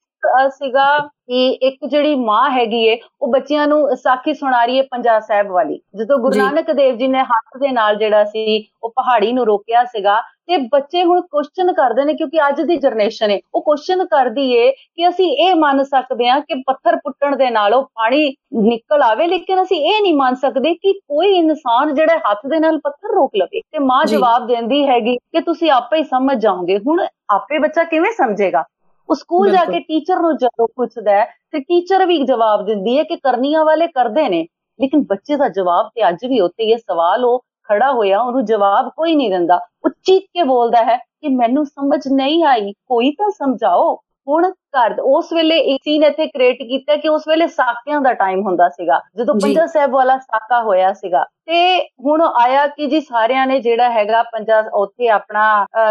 ਸੀਗਾ 0.50 0.98
ਕਿ 0.98 1.46
ਇੱਕ 1.62 1.84
ਜਿਹੜੀ 1.86 2.14
ਮਾਂ 2.14 2.50
ਹੈਗੀ 2.50 2.82
ਏ 2.88 2.96
ਉਹ 3.20 3.28
ਬੱਚਿਆਂ 3.32 3.66
ਨੂੰ 3.66 3.96
ਸਾਖੀ 3.96 4.34
ਸੁਣਾ 4.34 4.64
ਰਹੀ 4.64 4.78
ਏ 4.78 4.82
ਪੰਜਾ 4.82 5.18
ਸਾਹਿਬ 5.20 5.50
ਵਾਲੀ। 5.52 5.78
ਜਦੋਂ 5.96 6.18
ਗੁਰੂ 6.18 6.36
ਨਾਨਕ 6.38 6.70
ਦੇਵ 6.70 6.96
ਜੀ 6.96 7.08
ਨੇ 7.08 7.20
ਹੱਥ 7.22 7.58
ਦੇ 7.60 7.70
ਨਾਲ 7.72 7.96
ਜਿਹੜਾ 7.96 8.24
ਸੀ 8.24 8.64
ਉਹ 8.82 8.92
ਪਹਾੜੀ 8.96 9.32
ਨੂੰ 9.32 9.46
ਰੋਕਿਆ 9.46 9.84
ਸੀਗਾ 9.84 10.20
ਤੇ 10.48 10.56
ਬੱਚੇ 10.72 11.02
ਹੁਣ 11.04 11.20
ਕੁਐਸਚਨ 11.22 11.72
ਕਰਦੇ 11.72 12.04
ਨੇ 12.04 12.14
ਕਿਉਂਕਿ 12.14 12.38
ਅੱਜ 12.48 12.60
ਦੀ 12.60 12.76
ਜਨਰੇਸ਼ਨ 12.76 13.30
ਏ। 13.30 13.40
ਉਹ 13.54 13.62
ਕੁਐਸਚਨ 13.62 14.04
ਕਰਦੀ 14.06 14.50
ਏ 14.54 14.70
ਕਿ 14.70 15.08
ਅਸੀਂ 15.08 15.30
ਇਹ 15.36 15.54
ਮੰਨ 15.56 15.82
ਸਕਦੇ 15.82 16.28
ਹਾਂ 16.28 16.40
ਕਿ 16.40 16.54
ਪੱਥਰ 16.66 16.96
ਪੁੱਟਣ 16.96 17.36
ਦੇ 17.36 17.48
ਨਾਲ 17.50 17.74
ਉਹ 17.74 17.84
ਪਾਣੀ 17.94 18.28
ਨਿਕਲ 18.62 19.02
ਆਵੇ 19.02 19.26
ਲੇਕਿਨ 19.26 19.62
ਅਸੀਂ 19.62 19.80
ਇਹ 19.80 20.00
ਨਹੀਂ 20.02 20.14
ਮੰਨ 20.14 20.34
ਸਕਦੇ 20.34 20.74
ਕਿ 20.74 20.92
ਕੋਈ 20.92 21.34
ਇਨਸਾਨ 21.38 21.94
ਜਿਹੜਾ 21.94 22.18
ਹੱਥ 22.30 22.46
ਦੇ 22.46 22.58
ਨਾਲ 22.58 22.78
ਪੱਥਰ 22.84 23.14
ਰੋਕ 23.14 23.36
ਲਵੇ। 23.36 23.60
ਤੇ 23.60 23.78
ਮਾਂ 23.78 24.04
ਜਵਾਬ 24.06 24.46
ਦਿੰਦੀ 24.46 24.86
ਹੈਗੀ 24.88 25.16
ਕਿ 25.16 25.40
ਤੁਸੀਂ 25.40 25.70
ਆਪੇ 25.70 25.98
ਹੀ 25.98 26.04
ਸਮਝ 26.04 26.36
ਜਾਓਗੇ। 26.42 26.78
ਹੁਣ 26.78 27.06
ਆਪੇ 27.30 27.58
ਬੱਚਾ 27.58 27.84
ਕਿਵੇਂ 27.84 28.12
ਸਮਝੇਗਾ? 28.12 28.64
ਉਹ 29.08 29.14
ਸਕੂਲ 29.14 29.50
ਜਾ 29.50 29.64
ਕੇ 29.64 29.80
ਟੀਚਰ 29.80 30.20
ਨੂੰ 30.20 30.36
ਜਦੋਂ 30.36 30.68
ਪੁੱਛਦਾ 30.76 31.12
ਹੈ 31.12 31.24
ਤੇ 31.52 31.60
ਟੀਚਰ 31.60 32.06
ਵੀ 32.06 32.18
ਜਵਾਬ 32.26 32.64
ਦਿੰਦੀ 32.66 32.98
ਹੈ 32.98 33.02
ਕਿ 33.02 33.16
ਕਰਨੀਆਂ 33.16 33.64
ਵਾਲੇ 33.64 33.86
ਕਰਦੇ 33.86 34.28
ਨੇ। 34.28 34.46
ਲੇਕਿਨ 34.78 35.02
ਬੱਚੇ 35.02 35.36
ਦਾ 35.36 35.48
ਜਵਾਬ 35.48 35.88
ਤੇ 35.94 36.08
ਅੱਜ 36.08 36.24
ਵੀ 36.26 36.40
ਉੱਤੇ 36.40 36.64
ਇਹ 36.64 36.78
ਸਵਾਲ 36.78 37.24
ਉਹ 37.24 37.42
ਖੜਾ 37.68 37.92
ਹੋਇਆ 37.92 38.20
ਉਹਨੂੰ 38.20 38.44
ਜਵਾਬ 38.44 38.90
ਕੋਈ 38.96 39.14
ਨਹੀਂ 39.14 39.30
ਦਿੰਦਾ। 39.30 39.60
ਉਹ 39.84 39.90
ਚੀਕ 40.04 40.24
ਕੇ 40.24 40.42
ਬੋਲਦਾ 40.42 40.82
ਹੈ 40.84 40.96
ਕਿ 40.96 41.28
ਮੈਨੂੰ 41.28 41.64
ਸਮਝ 41.66 42.00
ਨਹੀਂ 42.08 42.44
ਆਈ 42.44 42.72
ਕੋਈ 42.72 43.10
ਤਾਂ 43.10 43.30
ਸਮਝਾਓ। 43.30 43.94
ਹੁਣ 44.28 44.50
ਘਰ 44.76 44.94
ਉਸ 45.00 45.32
ਵੇਲੇ 45.32 45.56
ਇੱਕ 45.72 45.82
ਸੀਨ 45.84 46.02
ਇੱਥੇ 46.04 46.26
ਕ੍ਰੀਏਟ 46.26 46.58
ਕੀਤਾ 46.58 46.96
ਕਿ 46.96 47.08
ਉਸ 47.08 47.26
ਵੇਲੇ 47.28 47.46
ਸਾਕਿਆਂ 47.46 48.00
ਦਾ 48.00 48.12
ਟਾਈਮ 48.12 48.40
ਹੁੰਦਾ 48.46 48.68
ਸੀਗਾ 48.68 49.00
ਜਦੋਂ 49.16 49.34
ਪੰਜਾ 49.40 49.66
ਸਾਹਿਬ 49.66 49.90
ਵਾਲਾ 49.94 50.16
ਸਾਕਾ 50.18 50.62
ਹੋਇਆ 50.62 50.92
ਸੀਗਾ। 50.92 51.24
ਤੇ 51.46 51.78
ਹੁਣ 52.06 52.22
ਆਇਆ 52.22 52.66
ਕਿ 52.66 52.86
ਜੀ 52.86 53.00
ਸਾਰਿਆਂ 53.00 53.46
ਨੇ 53.46 53.58
ਜਿਹੜਾ 53.60 53.90
ਹੈਗਾ 53.90 54.22
ਪੰਜਾ 54.32 54.62
ਉੱਥੇ 54.74 55.08
ਆਪਣਾ 55.08 55.44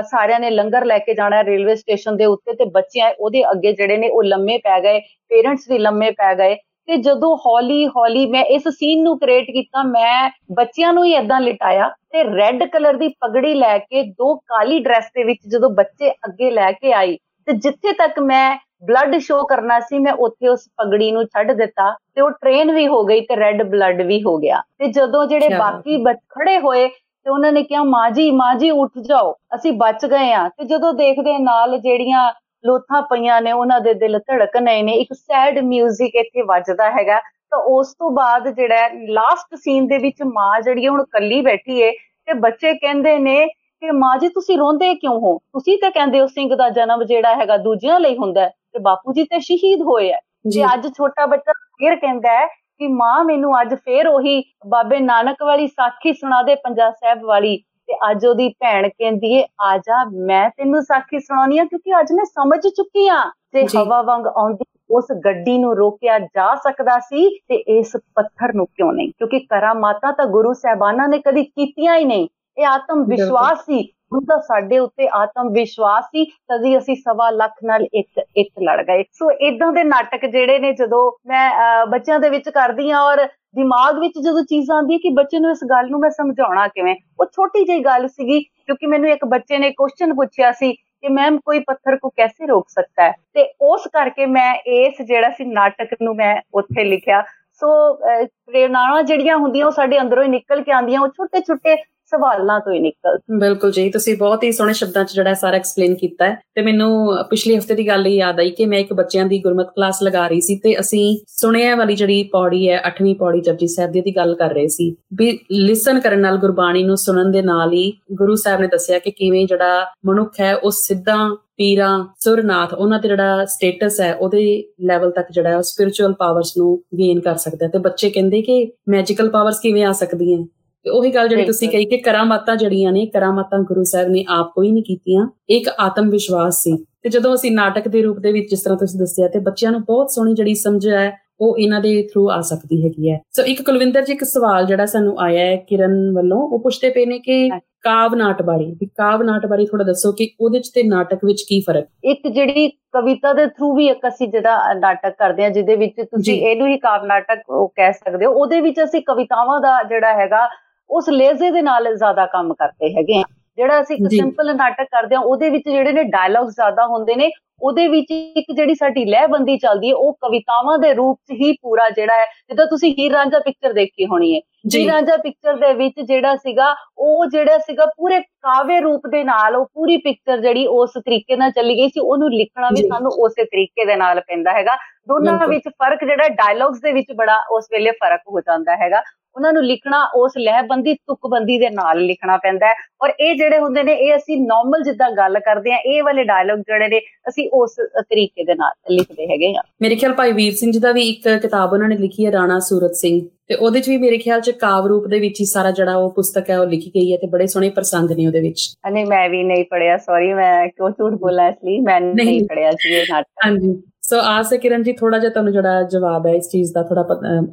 ਸਾਰਿਆਂ 0.09 0.39
ਨੇ 0.39 0.49
ਲੰਗਰ 0.49 0.85
ਲੈ 0.85 0.97
ਕੇ 0.99 1.13
ਜਾਣਾ 1.13 1.43
ਰੇਲਵੇ 1.43 1.75
ਸਟੇਸ਼ਨ 1.75 2.17
ਦੇ 2.17 2.25
ਉੱਤੇ 2.25 2.53
ਤੇ 2.53 2.65
ਬੱਚਿਆਂ 2.73 3.11
ਉਹਦੇ 3.19 3.43
ਅੱਗੇ 3.51 3.71
ਜਿਹੜੇ 3.73 3.97
ਨੇ 3.97 4.09
ਉਹ 4.09 4.23
ਲੰਮੇ 4.23 4.57
ਪੈ 4.63 4.79
ਗਏ 4.81 4.99
ਪੇਰੈਂਟਸ 5.31 5.69
ਵੀ 5.69 5.77
ਲੰਮੇ 5.79 6.11
ਪੈ 6.11 6.33
ਗਏ। 6.35 6.55
ਤੇ 6.87 6.95
ਜਦੋਂ 6.97 7.35
ਹੌਲੀ 7.45 7.85
ਹੌਲੀ 7.87 8.25
ਮੈਂ 8.25 8.43
ਇਸ 8.45 8.67
ਸੀਨ 8.69 9.03
ਨੂੰ 9.03 9.17
ਕ੍ਰੀਏਟ 9.19 9.45
ਕੀਤਾ 9.51 9.83
ਮੈਂ 9.83 10.29
ਬੱਚਿਆਂ 10.55 10.91
ਨੂੰ 10.93 11.05
ਹੀ 11.05 11.13
ਇਦਾਂ 11.15 11.39
ਲਿਟਾਇਆ 11.41 11.87
ਤੇ 12.11 12.23
ਰੈੱਡ 12.35 12.63
ਕਲਰ 12.63 12.97
ਦੀ 12.97 13.07
ਪਗੜੀ 13.21 13.53
ਲੈ 13.53 13.77
ਕੇ 13.77 14.01
ਦੋ 14.09 14.35
ਕਾਲੀ 14.47 14.79
ਡਰੈਸ 14.79 15.05
ਦੇ 15.15 15.23
ਵਿੱਚ 15.23 15.39
ਜਦੋਂ 15.47 15.69
ਬੱਚੇ 15.69 16.09
ਅੱਗੇ 16.25 16.49
ਲੈ 16.51 16.71
ਕੇ 16.71 16.93
ਆਈ 16.93 17.17
ਤੇ 17.47 17.53
ਜਿੱਥੇ 17.53 17.91
ਤੱਕ 17.93 18.19
ਮੈਂ 18.19 18.55
ਬਲੱਡ 18.85 19.17
ਸ਼ੋ 19.17 19.41
ਕਰਨਾ 19.45 19.79
ਸੀ 19.79 19.99
ਮੈਂ 19.99 20.13
ਉੱਥੇ 20.19 20.47
ਉਸ 20.47 20.67
ਪਗੜੀ 20.77 21.11
ਨੂੰ 21.11 21.25
ਛੱਡ 21.25 21.51
ਦਿੱਤਾ 21.51 21.91
ਤੇ 22.15 22.21
ਉਹ 22.21 22.29
ਟ੍ਰੇਨ 22.31 22.71
ਵੀ 22.71 22.87
ਹੋ 22.87 23.03
ਗਈ 23.05 23.21
ਤੇ 23.21 23.35
ਰੈੱਡ 23.35 23.63
ਬਲੱਡ 23.63 24.01
ਵੀ 24.01 24.21
ਹੋ 24.23 24.37
ਗਿਆ। 24.37 24.61
ਤੇ 24.79 24.87
ਜਦੋਂ 24.87 25.25
ਜਿਹੜੇ 25.25 25.57
ਬਾਕੀ 25.57 26.03
ਖੜੇ 26.05 26.57
ਹੋਏ 26.59 26.87
ਤੇ 26.87 27.29
ਉਹਨਾਂ 27.29 27.51
ਨੇ 27.51 27.63
ਕਿਹਾ 27.63 27.83
ਮਾਂ 27.83 28.09
ਜੀ 28.11 28.29
ਮਾਂ 28.31 28.53
ਜੀ 28.55 28.69
ਉੱਠ 28.71 28.97
ਜਾਓ 28.99 29.33
ਅਸੀਂ 29.55 29.71
ਬਚ 29.73 30.05
ਗਏ 30.05 30.31
ਆ 30.33 30.47
ਤੇ 30.49 30.65
ਜਦੋਂ 30.65 30.93
ਦੇਖਦੇ 30.93 31.37
ਨਾਲ 31.39 31.77
ਜਿਹੜੀਆਂ 31.77 32.31
ਲੋਥਾਂ 32.63 33.01
ਪਈਆਂ 33.01 33.41
ਨੇ 33.41 33.51
ਉਹਨਾਂ 33.51 33.79
ਦੇ 33.81 33.93
ਦਿਲ 33.93 34.19
ਧੜਕ 34.19 34.57
ਨੇ 34.57 34.81
ਨੇ 34.83 34.93
ਇੱਕ 34.95 35.13
ਸੈਡ 35.13 35.59
뮤직 35.61 36.19
ਇੱਥੇ 36.19 36.41
ਵੱਜਦਾ 36.41 36.89
ਹੈਗਾ। 36.91 37.19
ਤਾਂ 37.51 37.59
ਉਸ 37.69 37.93
ਤੋਂ 37.93 38.09
ਬਾਅਦ 38.11 38.47
ਜਿਹੜਾ 38.49 38.87
ਲਾਸਟ 39.09 39.55
ਸੀਨ 39.55 39.87
ਦੇ 39.87 39.97
ਵਿੱਚ 39.97 40.21
ਮਾਂ 40.25 40.61
ਜਿਹੜੀ 40.61 40.87
ਹੁਣ 40.87 41.03
ਕੱਲੀ 41.11 41.41
ਬੈਠੀ 41.41 41.79
ਏ 41.81 41.91
ਤੇ 42.27 42.33
ਬੱਚੇ 42.39 42.73
ਕਹਿੰਦੇ 42.73 43.17
ਨੇ 43.19 43.45
ਕਿ 43.83 43.91
ਮਾਂ 43.91 44.17
ਜੀ 44.17 44.27
ਤੁਸੀਂ 44.29 44.57
ਰੋਂਦੇ 44.57 44.93
ਕਿਉਂ 44.95 45.19
ਹੋ? 45.19 45.37
ਤੁਸੀਂ 45.53 45.77
ਤਾਂ 45.77 45.89
ਕਹਿੰਦੇ 45.91 46.19
ਹੋ 46.21 46.25
ਸਿੰਘ 46.27 46.55
ਦਾ 46.55 46.69
ਜਨਮ 46.69 47.03
ਜਿਹੜਾ 47.03 47.33
ਹੈਗਾ 47.35 47.57
ਦੂਜਿਆਂ 47.57 47.99
ਲਈ 47.99 48.17
ਹੁੰਦਾ 48.17 48.47
ਤੇ 48.47 48.79
ਬਾਪੂ 48.79 49.13
ਜੀ 49.13 49.23
ਤੇ 49.23 49.39
ਸ਼ਹੀਦ 49.39 49.81
ਹੋਏ 49.81 50.11
ਆ 50.13 50.17
ਤੇ 50.53 50.63
ਅੱਜ 50.73 50.87
ਛੋਟਾ 50.87 51.25
ਬੱਚਾ 51.25 51.51
ਫੇਰ 51.51 51.95
ਕਹਿੰਦਾ 51.95 52.31
ਹੈ 52.31 52.45
ਕਿ 52.47 52.87
ਮਾਂ 52.87 53.23
ਮੈਨੂੰ 53.23 53.61
ਅੱਜ 53.61 53.73
ਫੇਰ 53.75 54.07
ਉਹੀ 54.07 54.43
ਬਾਬੇ 54.67 54.99
ਨਾਨਕ 54.99 55.43
ਵਾਲੀ 55.43 55.67
ਸਾਖੀ 55.67 56.13
ਸੁਣਾ 56.13 56.41
ਦੇ 56.41 56.55
ਪੰਜਾ 56.55 56.89
ਸਾਹਿਬ 56.91 57.23
ਵਾਲੀ 57.25 57.57
ਤੇ 57.87 57.95
ਅੱਜ 58.11 58.25
ਉਹਦੀ 58.25 58.47
ਭੈਣ 58.49 58.87
ਕਹਿੰਦੀ 58.89 59.33
ਏ 59.33 59.43
ਆ 59.61 59.77
ਜਾ 59.77 60.03
ਮੈਂ 60.27 60.49
ਤੈਨੂੰ 60.49 60.81
ਸਾਖੀ 60.81 61.19
ਸੁਣਾਉਣੀ 61.19 61.57
ਆ 61.57 61.63
ਕਿਉਂਕਿ 61.65 61.99
ਅੱਜ 61.99 62.11
ਮੈਂ 62.13 62.25
ਸਮਝ 62.25 62.59
ਚੁੱਕੀ 62.67 63.07
ਆ। 63.07 63.23
ਤੇ 63.51 63.65
ਹਵਾ 63.77 64.01
ਵਾਂਗ 64.01 64.27
ਆਉਂਦੀ 64.27 64.65
ਉਸ 64.89 65.11
ਗੱਡੀ 65.25 65.57
ਨੂੰ 65.57 65.75
ਰੋਕਿਆ 65.77 66.19
ਜਾ 66.19 66.53
ਸਕਦਾ 66.55 66.99
ਸੀ 66.99 67.27
ਤੇ 67.49 67.55
ਇਸ 67.79 67.91
ਪੱਥਰ 68.15 68.53
ਨੂੰ 68.53 68.65
ਕਿਉਂ 68.65 68.91
ਨਹੀਂ? 68.93 69.11
ਕਿਉਂਕਿ 69.11 69.39
ਕਰਾਮਾਤਾਂ 69.39 70.13
ਤਾਂ 70.13 70.25
ਗੁਰੂ 70.25 70.53
ਸਾਹਿਬਾਨਾਂ 70.53 71.07
ਨੇ 71.07 71.19
ਕਦੀ 71.19 71.43
ਕੀਤੀਆਂ 71.43 71.97
ਹੀ 71.97 72.05
ਨਹੀਂ। 72.05 72.27
ਇਹ 72.57 72.65
ਆਤਮ 72.67 73.03
ਵਿਸ਼ਵਾਸ 73.09 73.65
ਸੀ। 73.65 73.87
ਉਹਦਾ 74.13 74.37
ਸਾਡੇ 74.47 74.79
ਉੱਤੇ 74.79 75.07
ਆਤਮ 75.15 75.47
ਵਿਸ਼ਵਾਸ 75.53 76.03
ਸੀ 76.05 76.23
ਤਦੀ 76.49 76.77
ਅਸੀਂ 76.77 76.95
ਸਵਾ 76.95 77.29
ਲੱਖ 77.29 77.53
ਨਾਲ 77.65 77.85
ਇੱਕ 77.93 78.19
ਇੱਕ 78.37 78.49
ਲੜ 78.63 78.81
ਗਏ। 78.81 79.03
ਸੋ 79.13 79.29
ਇਦਾਂ 79.47 79.71
ਦੇ 79.71 79.83
ਨਾਟਕ 79.83 80.25
ਜਿਹੜੇ 80.25 80.59
ਨੇ 80.59 80.71
ਜਦੋਂ 80.73 81.11
ਮੈਂ 81.27 81.85
ਬੱਚਿਆਂ 81.85 82.19
ਦੇ 82.19 82.29
ਵਿੱਚ 82.29 82.49
ਕਰਦੀ 82.49 82.89
ਆ 82.91 82.99
ਔਰ 83.01 83.25
ਦਿਮਾਗ 83.55 83.99
ਵਿੱਚ 83.99 84.19
ਜਦੋਂ 84.19 84.43
ਚੀਜ਼ 84.43 84.71
ਆਉਂਦੀ 84.71 84.97
ਕਿ 84.97 85.09
ਬੱਚੇ 85.13 85.39
ਨੂੰ 85.39 85.51
ਇਸ 85.51 85.63
ਗੱਲ 85.69 85.89
ਨੂੰ 85.89 85.99
ਮੈਂ 85.99 86.09
ਸਮਝਾਉਣਾ 86.09 86.67
ਕਿਵੇਂ 86.67 86.95
ਉਹ 87.19 87.25
ਛੋਟੀ 87.25 87.63
ਜਿਹੀ 87.65 87.83
ਗੱਲ 87.85 88.07
ਸੀਗੀ 88.07 88.39
ਕਿਉਂਕਿ 88.41 88.87
ਮੈਨੂੰ 88.87 89.09
ਇੱਕ 89.09 89.25
ਬੱਚੇ 89.25 89.57
ਨੇ 89.57 89.69
ਕੁਐਸਚਨ 89.71 90.13
ਪੁੱਛਿਆ 90.15 90.51
ਸੀ 90.51 90.71
ਕਿ 90.73 91.09
ਮੈਮ 91.09 91.37
ਕੋਈ 91.45 91.59
ਪੱਥਰ 91.59 91.97
ਕੋ 91.97 92.09
ਕੈਸੇ 92.09 92.47
ਰੋਕ 92.47 92.69
ਸਕਦਾ 92.69 93.03
ਹੈ? 93.03 93.13
ਤੇ 93.33 93.53
ਉਸ 93.61 93.87
ਕਰਕੇ 93.93 94.25
ਮੈਂ 94.25 94.53
ਇਸ 94.55 95.01
ਜਿਹੜਾ 95.01 95.29
ਸੀ 95.29 95.45
ਨਾਟਕ 95.45 95.95
ਨੂੰ 96.01 96.15
ਮੈਂ 96.15 96.35
ਉੱਥੇ 96.53 96.83
ਲਿਖਿਆ। 96.83 97.23
ਸੋ 97.61 97.67
ਪ੍ਰੇਰਣਾਵਾਂ 97.95 99.01
ਜਿਹੜੀਆਂ 99.03 99.37
ਹੁੰਦੀਆਂ 99.37 99.65
ਉਹ 99.65 99.71
ਸਾਡੇ 99.71 99.99
ਅੰਦਰੋਂ 99.99 100.23
ਹੀ 100.23 100.29
ਨਿਕਲ 100.29 100.61
ਕੇ 100.61 100.71
ਆਉਂਦੀਆਂ 100.71 101.01
ਉਹ 101.01 101.07
ਛੋਟੇ 101.07 101.39
ਛੋਟੇ 101.39 101.75
ਸਵਾਲਾਂ 102.13 102.59
ਤੋਂ 102.59 102.73
ਹੀ 102.73 102.79
ਨਿਕਲ। 102.79 103.17
ਬਿਲਕੁਲ 103.39 103.71
ਜੀ, 103.71 103.89
ਤੁਸੀਂ 103.89 104.15
ਬਹੁਤ 104.17 104.43
ਹੀ 104.43 104.51
ਸੋਹਣੇ 104.51 104.73
ਸ਼ਬਦਾਂ 104.73 105.03
'ਚ 105.03 105.13
ਜਿਹੜਾ 105.13 105.33
ਸਾਰਾ 105.33 105.57
ਐਕਸਪਲੇਨ 105.57 105.95
ਕੀਤਾ 105.95 106.25
ਹੈ 106.25 106.37
ਤੇ 106.55 106.61
ਮੈਨੂੰ 106.61 107.15
ਪਿਛਲੇ 107.29 107.57
ਹਫ਼ਤੇ 107.57 107.75
ਦੀ 107.75 107.87
ਗੱਲ 107.87 108.05
ਹੀ 108.05 108.15
ਯਾਦ 108.15 108.39
ਆਈ 108.39 108.49
ਕਿ 108.49 108.65
ਮੈਂ 108.65 108.79
ਇੱਕ 108.79 108.93
ਬੱਚਿਆਂ 108.93 109.25
ਦੀ 109.25 109.39
ਗੁਰਮਤ 109.39 109.71
ਕਲਾਸ 109.75 110.03
ਲਗਾ 110.03 110.27
ਰਹੀ 110.27 110.41
ਸੀ 110.41 110.55
ਤੇ 110.55 110.79
ਅਸੀਂ 110.79 111.17
ਸੁਣਿਆ 111.27 111.75
ਵਾਲੀ 111.75 111.95
ਜਿਹੜੀ 111.95 112.23
ਪੌੜੀ 112.23 112.69
ਹੈ 112.69 112.81
8ਵੀਂ 112.87 113.15
ਪੌੜੀ 113.15 113.41
ਜਪਜੀ 113.41 113.67
ਸਾਹਿਬ 113.67 113.91
ਦੀ 113.91 114.01
ਦੀ 114.01 114.15
ਗੱਲ 114.15 114.35
ਕਰ 114.35 114.53
ਰਹੇ 114.53 114.67
ਸੀ 114.67 114.95
ਵੀ 115.13 115.37
ਲਿਸਨ 115.51 115.99
ਕਰਨ 115.99 116.19
ਨਾਲ 116.19 116.37
ਗੁਰਬਾਣੀ 116.37 116.83
ਨੂੰ 116.83 116.97
ਸੁਣਨ 116.97 117.31
ਦੇ 117.31 117.41
ਨਾਲ 117.41 117.73
ਹੀ 117.73 117.91
ਗੁਰੂ 118.13 118.35
ਸਾਹਿਬ 118.35 118.61
ਨੇ 118.61 118.67
ਦੱਸਿਆ 118.67 118.99
ਕਿ 118.99 119.11
ਕਿਵੇਂ 119.11 119.45
ਜਿਹੜਾ 119.47 119.85
ਮਨੁੱਖ 120.05 120.39
ਹੈ, 120.39 120.55
ਉਹ 120.55 120.71
ਸਿੱਧਾ 120.71 121.17
ਪੀਰਾਂ, 121.57 122.05
ਸੁਰਨਾਥ, 122.19 122.73
ਉਹਨਾਂ 122.73 122.99
ਤੇ 122.99 123.07
ਜਿਹੜਾ 123.07 123.45
ਸਟੇਟਸ 123.45 123.99
ਹੈ, 124.01 124.13
ਉਹਦੇ 124.15 124.63
ਲੈਵਲ 124.81 125.11
ਤੱਕ 125.11 125.31
ਜਿਹੜਾ 125.31 125.61
ਸਪਿਰਚੁਅਲ 125.61 126.13
ਪਾਵਰਸ 126.13 126.53
ਨੂੰ 126.57 126.77
ਗੇਨ 126.97 127.19
ਕਰ 127.19 127.35
ਸਕਦਾ 127.35 127.67
ਤੇ 127.67 127.79
ਬੱਚੇ 127.79 128.09
ਕਹਿੰਦੇ 128.09 128.41
ਕਿ 128.41 128.71
ਮੈਜੀਕਲ 128.89 129.29
ਪਾਵਰਸ 129.29 129.59
ਕਿਵੇਂ 129.59 129.85
ਆ 129.85 129.91
ਸਕਦੀਆਂ? 129.91 130.37
ਤੇ 130.37 130.62
ਉਹੀ 130.91 131.11
ਗੱਲ 131.11 131.27
ਜਿਹੜੀ 131.27 131.45
ਤੁਸੀਂ 131.45 131.69
ਕਹੀ 131.69 131.85
ਕਿ 131.85 131.97
ਕਰਾਮਾਤਾਂ 131.97 132.55
ਜੜੀਆਂ 132.55 132.91
ਨੇ 132.91 133.05
ਕਰਾਮਾਤਾਂ 133.05 133.59
ਗੁਰੂ 133.59 133.83
ਸਾਹਿਬ 133.83 134.07
ਨੇ 134.09 134.25
ਆਪ 134.29 134.51
ਕੋਈ 134.53 134.71
ਨਹੀਂ 134.71 134.83
ਕੀਤੀਆਂ। 134.83 135.27
ਇੱਕ 135.49 135.69
ਆਤਮ 135.79 136.09
ਵਿਸ਼ਵਾਸ 136.09 136.63
ਸੀ। 136.63 136.85
ਤੇ 137.01 137.09
ਜਦੋਂ 137.09 137.35
ਅਸੀਂ 137.35 137.51
ਨਾਟਕ 137.51 137.87
ਦੇ 137.87 138.01
ਰੂਪ 138.01 138.19
ਦੇ 138.19 138.31
ਵਿੱਚ 138.31 138.49
ਜਿਸ 138.49 138.61
ਤਰ੍ਹਾਂ 138.61 138.79
ਤੁਸੀਂ 138.79 138.99
ਦੱਸਿਆ 138.99 139.27
ਤੇ 139.27 139.39
ਬੱਚਿਆਂ 139.39 139.71
ਨੂੰ 139.71 139.81
ਬਹੁਤ 139.81 140.11
ਸੋਹਣੀ 140.11 140.33
ਜਿਹੜੀ 140.33 140.55
ਸਮਝ 140.55 140.89
ਹੈ 140.89 141.17
ਉਹ 141.41 141.57
ਇਹਨਾਂ 141.57 141.81
ਦੇ 141.81 142.07
ਥਰੂ 142.13 142.31
ਆ 142.31 142.41
ਸਕਦੀ 142.41 142.83
ਹੈਗੀ 142.85 143.11
ਹੈ। 143.11 143.19
ਸੋ 143.31 143.43
ਇੱਕ 143.43 143.61
ਕੁਲਵਿੰਦਰ 143.61 144.01
ਜੀ 144.01 144.13
ਇੱਕ 144.13 144.23
ਸਵਾਲ 144.23 144.65
ਜਿਹੜਾ 144.65 144.85
ਸਾਨੂੰ 144.85 145.19
ਆਇਆ 145.19 145.45
ਹੈ 145.45 145.55
ਕਿਰਨ 145.55 146.11
ਵੱਲੋਂ 146.13 146.37
ਉਹ 146.37 146.59
ਪੁੱਛਦੇ 146.59 146.89
ਪਏ 146.89 147.05
ਨੇ 147.05 147.19
ਕਿ 147.19 147.49
ਕਾਵ 147.81 148.15
ਨਾਟ 148.15 148.41
ਬਾਰੇ 148.41 148.65
ਵੀ 148.65 148.85
ਕਾਵ 148.85 149.23
ਨਾਟ 149.23 149.45
ਬਾਰੇ 149.45 149.65
ਥੋੜਾ 149.65 149.83
ਦੱਸੋ 149.83 150.11
ਕਿ 150.11 150.29
ਉਹਦੇ 150.41 150.59
ਚ 150.59 150.71
ਤੇ 150.75 150.83
ਨਾਟਕ 150.83 151.19
ਵਿੱਚ 151.25 151.43
ਕੀ 151.49 151.59
ਫ਼ਰਕ? 151.59 151.87
ਇੱਕ 152.03 152.27
ਜਿਹੜੀ 152.27 152.69
ਕਵਿਤਾ 152.69 153.33
ਦੇ 153.33 153.45
ਥਰੂ 153.45 153.75
ਵੀ 153.75 153.87
ਇੱਕ 153.87 153.99
ਅਸੀਂ 154.07 154.27
ਜਿਹੜਾ 154.27 154.73
ਨਾਟਕ 154.73 155.13
ਕਰਦੇ 155.19 155.45
ਆ 155.45 155.49
ਜਿਹਦੇ 155.49 155.75
ਵਿੱਚ 155.75 155.95
ਤੁਸੀਂ 156.01 156.41
ਇਹਨੂੰ 156.41 156.67
ਹੀ 156.67 156.77
ਕਾਵ 156.77 157.05
ਨਾਟਕ 157.05 157.41
ਉਹ 157.49 157.67
ਕਹਿ 157.67 157.93
ਸਕਦੇ 157.93 158.25
ਹੋ 158.25 158.31
ਉਹਦੇ 158.31 158.61
ਵਿੱਚ 158.61 158.83
ਅਸੀਂ 158.83 159.01
ਕਵਿਤਾਵਾਂ 159.01 159.59
ਦਾ 159.61 159.83
ਜਿਹੜਾ 159.83 160.13
ਹੈਗਾ 160.13 160.49
ਉਸ 160.89 161.09
ਲੇਜ਼ੇ 161.09 161.51
ਦੇ 161.51 161.61
ਨਾਲ 161.61 161.95
ਜ਼ਿਆਦਾ 161.95 162.25
ਕੰਮ 162.25 162.53
ਕਰਦੇ 162.53 162.93
ਹੈਗੇ 162.95 163.19
ਆ। 163.19 163.23
ਜਿਹੜਾ 163.57 163.81
ਅਸੀਂ 163.81 163.95
ਇੱਕ 163.95 164.07
ਸਿੰਪਲ 164.09 164.55
ਨਾਟਕ 164.55 164.87
ਕਰਦੇ 164.91 165.15
ਆ 165.15 165.19
ਉਹਦੇ 165.19 165.49
ਵਿੱਚ 165.49 165.69
ਜਿਹੜੇ 165.69 165.91
ਨੇ 165.91 166.03
ਡਾਇਲੌਗ 166.03 166.49
ਜ਼ਿਆਦਾ 166.49 166.85
ਹੁੰਦੇ 166.85 167.15
ਨੇ 167.15 167.31
ਉਹਦੇ 167.61 167.87
ਵਿੱਚ 167.87 168.11
ਇੱਕ 168.11 168.51
ਜਿਹੜੀ 168.55 168.75
ਸਾਡੀ 168.75 169.05
ਲਹਿਬੰਦੀ 169.05 169.57
ਚੱਲਦੀ 169.57 169.89
ਹੈ 169.89 169.95
ਉਹ 169.95 170.13
ਕਵਿਤਾਵਾਂ 170.21 170.77
ਦੇ 170.77 170.93
ਰੂਪ 170.93 171.17
'ਚ 171.27 171.31
ਹੀ 171.31 171.51
ਪੂਰਾ 171.51 171.89
ਜਿਹੜਾ 171.89 172.13
ਹੈ 172.13 172.25
ਜਿੱਦਾਂ 172.25 172.65
ਤੁਸੀਂ 172.65 172.93
ਹੀਰ 172.99 173.11
ਰਾਂਝਾ 173.11 173.39
ਪਿਕਚਰ 173.39 173.73
ਦੇਖੀ 173.73 174.05
ਹੋਣੀ 174.05 174.35
ਹੈ। 174.35 174.39
ਹੀਰ 174.75 174.91
ਰਾਂਝਾ 174.91 175.17
ਪਿਕਚਰ 175.17 175.57
ਦੇ 175.57 175.73
ਵਿੱਚ 175.73 176.01
ਜਿਹੜਾ 176.01 176.35
ਸੀਗਾ 176.35 176.75
ਉਹ 176.97 177.25
ਜਿਹੜਾ 177.25 177.57
ਸੀਗਾ 177.57 177.85
ਪੂਰੇ 177.85 178.19
ਕਾਵੇ 178.43 178.79
ਰੂਪ 178.81 179.07
ਦੇ 179.07 179.23
ਨਾਲ 179.23 179.55
ਉਹ 179.55 179.65
ਪੂਰੀ 179.65 179.97
ਪਿਕਚਰ 179.97 180.41
ਜਿਹੜੀ 180.41 180.65
ਉਸ 180.67 180.91
ਤਰੀਕੇ 180.97 181.35
ਨਾਲ 181.35 181.51
ਚੱਲੀ 181.51 181.75
ਗਈ 181.77 181.87
ਸੀ 181.87 181.99
ਉਹਨੂੰ 181.99 182.29
ਲਿਖਣਾ 182.33 182.69
ਵੀ 182.69 182.87
ਸਾਨੂੰ 182.87 183.11
ਉਸੇ 183.25 183.43
ਤਰੀਕੇ 183.43 183.85
ਦੇ 183.85 183.95
ਨਾਲ 183.95 184.19
ਪੈਂਦਾ 184.21 184.53
ਹੈਗਾ। 184.53 184.75
ਦੋਨਾਂ 185.07 185.47
ਵਿੱਚ 185.47 185.67
ਫ਼ਰਕ 185.67 186.03
ਜਿਹੜਾ 186.05 186.27
ਡਾਇਲੌਗਸ 186.35 186.79
ਦੇ 186.81 186.91
ਵਿੱਚ 186.91 187.11
ਬੜਾ 187.17 187.37
ਉਸ 187.51 187.67
ਵੇਲੇ 187.73 187.91
ਫ਼ਰਕ 187.91 188.21
ਹੋ 188.31 188.39
ਜਾਂਦਾ 188.39 188.75
ਹੈਗਾ। 188.75 189.01
ਉਹਨਾਂ 189.35 189.51
ਨੂੰ 189.53 189.63
ਲਿਖਣਾ 189.63 190.03
ਉਸ 190.15 190.31
ਲਹਿਬੰਦੀ 190.37 190.93
ਤੁਕਬੰਦੀ 190.93 191.57
ਦੇ 191.59 191.69
ਨਾਲ 191.69 191.99
ਲਿਖਣਾ 191.99 192.35
ਪੈਂਦਾ 192.37 192.67
ਹੈ। 192.67 192.73
ਔਰ 193.03 193.13
ਇਹ 193.19 193.35
ਜਿਹੜੇ 193.35 193.59
ਹੁੰਦੇ 193.59 193.83
ਨੇ 193.83 193.93
ਇਹ 193.93 194.15
ਅਸੀਂ 194.15 194.37
ਨਾਰਮਲ 194.41 194.83
ਜਿੱਦਾਂ 194.83 195.09
ਗੱਲ 195.11 195.39
ਕਰਦੇ 195.39 195.71
ਆ 195.73 195.77
ਇਹ 195.85 196.03
ਵਾਲੇ 196.03 196.23
ਡਾਇਲੌਗ 196.23 196.59
ਜਿਹੜੇ 196.59 196.87
ਨੇ 196.87 196.99
ਅਸੀਂ 197.29 197.49
ਉਸ 197.53 197.75
ਤਰੀਕੇ 197.99 198.43
ਦੇ 198.43 198.55
ਨਾਲ 198.55 198.93
ਲਿਖਦੇ 198.93 199.27
ਹੈਗੇ 199.31 199.53
ਆ 199.57 199.61
ਮੇਰੇ 199.81 199.95
ਖਿਆਲ 199.95 200.13
ਭਾਈ 200.13 200.31
ਵੀਰ 200.31 200.53
ਸਿੰਘ 200.55 200.71
ਜੀ 200.71 200.79
ਦਾ 200.79 200.91
ਵੀ 200.91 201.07
ਇੱਕ 201.09 201.27
ਕਿਤਾਬ 201.41 201.73
ਉਹਨਾਂ 201.73 201.87
ਨੇ 201.89 201.97
ਲਿਖੀ 201.97 202.25
ਹੈ 202.25 202.31
ਰਾਣਾ 202.31 202.59
ਸੂਰਤ 202.59 202.95
ਸਿੰਘ। 202.95 203.19
ਤੇ 203.47 203.55
ਉਹਦੇ 203.55 203.79
'ਚ 203.79 203.89
ਵੀ 203.89 203.97
ਮੇਰੇ 203.97 204.17
ਖਿਆਲ 204.17 204.41
'ਚ 204.41 204.51
ਕਾਵ 204.51 204.85
ਰੂਪ 204.87 205.07
ਦੇ 205.07 205.19
ਵਿੱਚ 205.19 205.39
ਹੀ 205.39 205.45
ਸਾਰਾ 205.45 205.71
ਜਿਹੜਾ 205.71 205.95
ਉਹ 205.95 206.09
ਪੁਸਤਕ 206.09 206.49
ਹੈ 206.49 206.59
ਉਹ 206.59 206.65
ਲਿਖੀ 206.65 206.91
ਗਈ 206.95 207.11
ਹੈ 207.11 207.17
ਤੇ 207.17 207.27
ਬੜੇ 207.27 207.47
ਸੋਹਣੇ 207.47 207.69
ਪ੍ਰਸੰਗ 207.69 208.11
ਨੇ 208.11 208.25
ਉਹਦੇ 208.35 208.47
ਵਿੱਚ। 208.47 208.75
ਨਹੀਂ 208.91 209.05
ਮੈਂ 209.05 209.29
ਵੀ 209.29 209.43
ਨਹੀਂ 209.43 209.65
ਪੜਿਆ 209.65 209.97
ਸੌਰੀ 209.97 210.33
ਮੈਂ 210.33 210.67
ਕਿਉਂ 210.67 210.89
ਝੂਠ 210.89 211.13
ਬੋਲਾਂ 211.13 211.49
ਇਸ 211.49 211.55
ਲਈ? 211.65 211.79
ਮੈਂ 211.79 212.01
ਨਹੀਂ 212.01 212.43
ਪੜਿਆ 212.43 212.71
ਸੀ 212.71 212.93
ਇਹ 212.93 213.03
ਨਾਟਕ। 213.11 213.27
ਹਾਂਜੀ। 213.45 213.83
ਸੋ 214.01 214.19
ਆਸ 214.19 214.53
ਹੈ 214.53 214.57
ਕਿਰਨ 214.57 214.83
ਜੀ 214.83 214.93
ਥੋੜਾ 214.93 215.17
ਜਿਹਾ 215.17 215.31
ਤੁਹਾਨੂੰ 215.31 215.53
ਜਿਹੜਾ 215.53 215.83
ਜਵਾਬ 215.83 216.25
ਹੈ 216.25 216.31
ਇਸ 216.31 216.49
ਚੀਜ਼ 216.51 216.73
ਦਾ 216.73 216.83
ਥੋੜਾ 216.83 217.05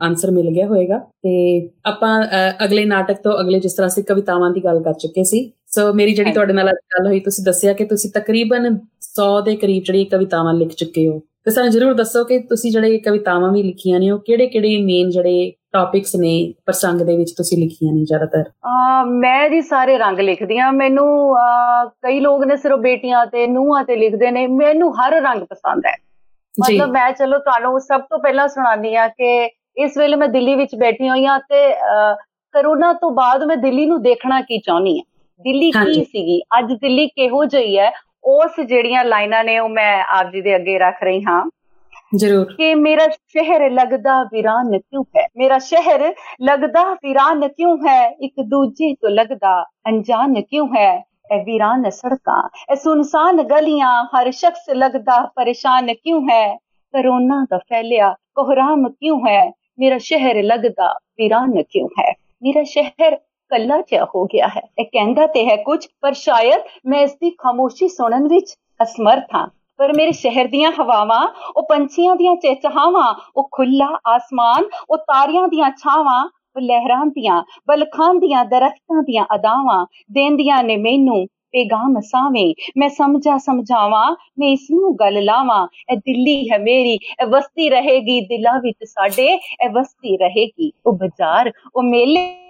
ਆਨਸਰ 0.02 0.30
ਮਿਲ 0.30 0.50
ਗਿਆ 0.50 0.66
ਹੋਵੇਗਾ 0.66 0.98
ਤੇ 0.98 1.68
ਆਪਾਂ 1.86 2.24
ਅਗਲੇ 2.64 2.84
ਨਾਟਕ 2.84 3.16
ਤੋਂ 3.16 3.40
ਅਗਲੇ 3.40 3.60
ਜਿਸ 3.60 3.72
ਤਰ੍ਹਾਂ 3.72 3.88
ਅਸੀਂ 3.88 4.04
ਕਵਿਤਾਵਾਂ 4.04 4.50
ਦੀ 4.50 4.64
ਗੱਲ 4.64 4.82
ਕਰ 4.82 4.92
ਚੁੱਕੇ 4.92 5.24
ਸੀ। 5.24 5.52
ਸੋ 5.66 5.92
ਮੇਰੀ 5.92 6.14
ਜਿਹੜੀ 6.14 6.32
ਤੁਹਾਡੇ 6.32 6.52
ਨਾਲ 6.52 6.66
ਗੱਲ 6.68 7.06
ਹੋਈ 7.06 7.20
ਤੁਸੀਂ 7.20 7.44
ਦੱਸਿਆ 7.44 7.72
ਕਿ 7.72 7.84
ਤੁਸੀਂ 7.84 8.10
ਤਕਰੀਬਨ 8.14 8.66
100 8.66 9.42
ਦੇ 9.44 9.56
ਕਰੀਬ 9.56 9.82
ਜਿਹੜੀ 9.82 10.04
ਕਵਿਤਾਵਾਂ 10.04 10.54
ਲਿਖ 10.54 10.68
ਚੁੱਕੇ 10.68 11.08
ਹੋ। 11.08 11.22
ਤੇ 11.44 11.50
ਸਾਨੂੰ 11.50 11.70
ਜਰੂਰ 11.70 11.94
ਦੱਸੋ 11.94 12.24
ਕਿ 12.24 12.38
ਤੁਸੀਂ 12.38 12.72
ਜਿਹੜੇ 12.72 12.98
ਕਵਿਤਾਵਾਂ 12.98 13.52
ਵੀ 13.52 13.62
ਲਿਖੀਆਂ 13.62 14.00
ਨੇ 14.00 14.10
ਉਹ 14.10 14.18
ਕਿਹੜੇ-ਕਿਹੜੇ 14.18 14.82
ਮੇਨ 14.82 15.10
ਜਿਹੜੇ 15.10 15.52
ਟੌਪਿਕਸ 15.74 16.14
ਨੇ 16.16 16.30
ਪ੍ਰਸੰਗ 16.66 17.00
ਦੇ 17.06 17.16
ਵਿੱਚ 17.16 17.30
ਤੁਸੀਂ 17.36 17.58
ਲਿਖੀਆਂ 17.58 17.92
ਨੇ 17.92 18.04
ਜ਼ਿਆਦਾਤਰ? 18.04 18.44
ਆ 18.66 19.02
ਮੈਂ 19.04 19.48
ਜੀ 19.50 19.60
ਸਾਰੇ 19.62 19.96
ਰੰਗ 19.98 20.20
ਲਿਖਦੀ 20.20 20.58
ਆ 20.58 20.70
ਮੈਨੂੰ 20.70 21.06
ਕਈ 22.02 22.20
ਲੋਕ 22.20 22.44
ਨੇ 22.44 22.56
ਸਿਰਫ 22.56 22.78
ਬੇਟੀਆਂ 22.78 23.24
ਤੇ 23.26 23.46
ਨੂੰਹਾਂ 23.46 23.84
ਤੇ 23.84 23.96
ਲਿਖਦੇ 23.96 24.30
ਨੇ। 24.30 24.46
ਮੈਨੂੰ 24.46 24.92
ਹਰ 24.96 25.20
ਰੰਗ 25.22 25.42
ਪਸੰਦ 25.50 25.86
ਹੈ। 25.86 25.94
ਮਤਲਬ 26.54 26.90
ਮੈਂ 26.90 27.10
ਚਲੋ 27.12 27.38
ਤੁਹਾਨੂੰ 27.38 27.80
ਸਭ 27.80 28.00
ਤੋਂ 28.00 28.18
ਪਹਿਲਾਂ 28.18 28.48
ਸੁਣਾਉਂਦੀ 28.48 28.94
ਆ 28.94 29.06
ਕਿ 29.08 29.50
ਇਸ 29.76 29.96
ਵੇਲੇ 29.98 30.16
ਮੈਂ 30.16 30.28
ਦਿੱਲੀ 30.28 30.54
ਵਿੱਚ 30.54 30.74
ਬੈਠੀ 30.76 31.08
ਹੋਈ 31.08 31.24
ਆ 31.26 31.38
ਤੇ 31.38 31.68
ਕਰੋਨਾ 32.54 32.92
ਤੋਂ 32.92 33.10
ਬਾਅਦ 33.10 33.44
ਮੈਂ 33.44 33.56
ਦਿੱਲੀ 33.56 33.86
ਨੂੰ 33.86 34.00
ਦੇਖਣਾ 34.02 34.40
ਕੀ 34.40 34.58
ਚਾਹੁੰਦੀ 34.58 34.98
ਆ 34.98 35.02
ਦਿੱਲੀ 35.40 35.70
ਕੀ 35.70 36.04
ਸੀਗੀ? 36.04 36.40
ਅੱਜ 36.58 36.72
ਦਿੱਲੀ 36.72 37.06
ਕਿਹੋ 37.06 37.44
ਜਿਹੀ 37.44 37.78
ਹੈ? 37.78 37.90
ਉਸ 38.24 38.60
ਜਿਹੜੀਆਂ 38.60 39.04
ਲਾਈਨਾਂ 39.04 39.44
ਨੇ 39.44 39.58
ਉਹ 39.58 39.68
ਮੈਂ 39.68 39.92
ਆਪ 40.18 40.30
ਜੀ 40.32 40.40
ਦੇ 40.40 40.56
ਅੱਗੇ 40.56 40.78
ਰੱਖ 40.78 41.02
ਰਹੀ 41.04 41.22
ਹਾਂ। 41.24 41.42
ਜ਼ਰੂਰ। 42.16 42.44
ਕਿ 42.44 42.74
ਮੇਰਾ 42.74 43.06
ਸ਼ਹਿਰ 43.08 43.70
ਲੱਗਦਾ 43.70 44.22
ਵੀਰਾਨ 44.22 44.78
ਕਿਉਂ 44.78 45.04
ਹੈ? 45.18 45.26
ਮੇਰਾ 45.36 45.58
ਸ਼ਹਿਰ 45.58 46.14
ਲੱਗਦਾ 46.42 46.94
ਵੀਰਾਨ 46.94 47.48
ਕਿਉਂ 47.48 47.76
ਹੈ? 47.76 48.10
ਇੱਕ 48.10 48.34
ਦੂਜੇ 48.40 48.94
ਤੋਂ 48.94 49.10
ਲੱਗਦਾ 49.10 49.62
ਅਣਜਾਣ 49.88 50.40
ਕਿਉਂ 50.40 50.68
ਹੈ? 50.68 51.04
ਇਹ 51.32 51.44
ਵੀਰਾਨ 51.44 51.90
ਸੜਕਾਂ 51.90 52.48
ਇਹ 52.70 52.76
ਸੁਨਸਾਨ 52.76 53.42
ਗਲੀਆਂ, 53.42 54.04
ਹਰ 54.04 54.30
ਸ਼ਖਸ 54.30 54.70
ਲੱਗਦਾ 54.70 55.30
ਪਰੇਸ਼ਾਨ 55.36 55.94
ਕਿਉਂ 55.94 56.22
ਹੈ? 56.22 56.56
ਕਰੋਨਾ 56.92 57.46
ਦਾ 57.50 57.58
ਫੈਲਿਆ, 57.58 58.14
ਕੋਹਰਾਮ 58.34 58.88
ਕਿਉਂ 58.88 59.20
ਹੈ? 59.28 59.52
ਮੇਰਾ 59.78 59.98
ਸ਼ਹਿਰ 59.98 60.42
ਲੱਗਦਾ 60.42 60.92
ਵੀਰਾਨ 60.92 61.62
ਕਿਉਂ 61.62 61.88
ਹੈ? 62.00 62.14
ਮੇਰਾ 62.42 62.62
ਸ਼ਹਿਰ 62.62 63.16
ਕੱਲਾ 63.50 63.80
ਜਿਹਾ 63.80 64.04
ਹੋ 64.04 64.24
ਗਿਆ 64.24 64.48
ਹੈ। 64.48 64.62
ਇਹ 64.78 64.84
ਕਹਿੰਦਾ 64.84 65.26
ਤੇ 65.26 65.50
ਹੈ 65.50 65.56
ਕੁਝ, 65.56 65.86
ਪਰ 66.00 66.12
ਸ਼ਾਇਦ 66.12 66.60
ਮੈਂ 66.86 67.00
ਇਸ 67.00 67.14
ਦੀ 67.14 67.30
ਖਾਮੋਸ਼ੀ 67.30 67.88
ਸੁਣਨ 67.88 68.24
ਵਿੱਚ 68.24 68.54
ਅਸਮਰਥ 68.82 69.26
ਹਾਂ। 69.34 69.59
ਪਰ 69.80 69.92
ਮੇਰੇ 69.96 70.12
ਸ਼ਹਿਰ 70.12 70.46
ਦੀਆਂ 70.46 70.72
ਹਵਾਵਾਂ, 70.80 71.28
ਉਹ 71.56 71.62
ਪੰਛੀਆਂ 71.62 72.16
ਦੀਆਂ 72.16 72.36
ਚਹਿਚਹਾਵਾਂ, 72.36 73.14
ਉਹ 73.36 73.48
ਖੁੱਲਾ 73.52 73.98
ਆਸਮਾਨ, 74.06 74.64
ਉਹ 74.90 74.96
ਤਾਰਿਆਂ 74.96 75.48
ਦੀਆਂ 75.48 75.70
ਛਾਵਾਂ, 75.70 76.28
ਉਹ 76.56 76.60
ਲਹਿਰਾਂ 76.60 77.06
ਦੀਆਂ, 77.06 77.42
ਬਲਖਾਂ 77.68 78.14
ਦੀਆਂ 78.14 78.44
ਦਰਖਤਾਂ 78.44 79.02
ਦੀਆਂ 79.02 79.24
ਅਦਾਵਾਂ, 79.34 79.86
ਦੇਂਦੀਆਂ 80.12 80.64
ਨੇ 80.64 80.76
ਮੈਨੂੰ 80.76 81.26
ਪੇਗਾਮ 81.26 82.00
ਸਾਵੇਂ। 82.00 82.54
ਮੈਂ 82.76 82.88
ਸਮਝਾ 82.88 83.38
ਸਮਝਾਵਾਂ, 83.38 84.16
ਮੈਂ 84.38 84.48
ਇਸ 84.48 84.66
ਨੂੰ 84.70 84.96
ਗੱਲ 84.96 85.24
ਲਾਵਾਂ। 85.24 85.68
ਇਹ 85.92 85.96
ਦਿੱਲੀ 85.96 86.50
ਹੈ 86.50 86.58
ਮੇਰੀ, 86.58 86.94
ਇਹ 86.94 87.26
ਵਸਤੀ 87.26 87.70
ਰਹੇਗੀ, 87.70 88.20
ਦਿਲਾਂ 88.20 88.60
ਵਿੱਚ 88.60 88.78
ਸਾਡੇ, 88.84 89.26
ਇਹ 89.34 89.70
ਵਸਤੀ 89.70 90.16
ਰਹੇਗੀ। 90.16 90.72
ਉਹ 90.86 90.92
ਬਾਜ਼ਾਰ, 90.92 91.52
ਉਹ 91.76 91.82
ਮੇਲੇ 91.82 92.36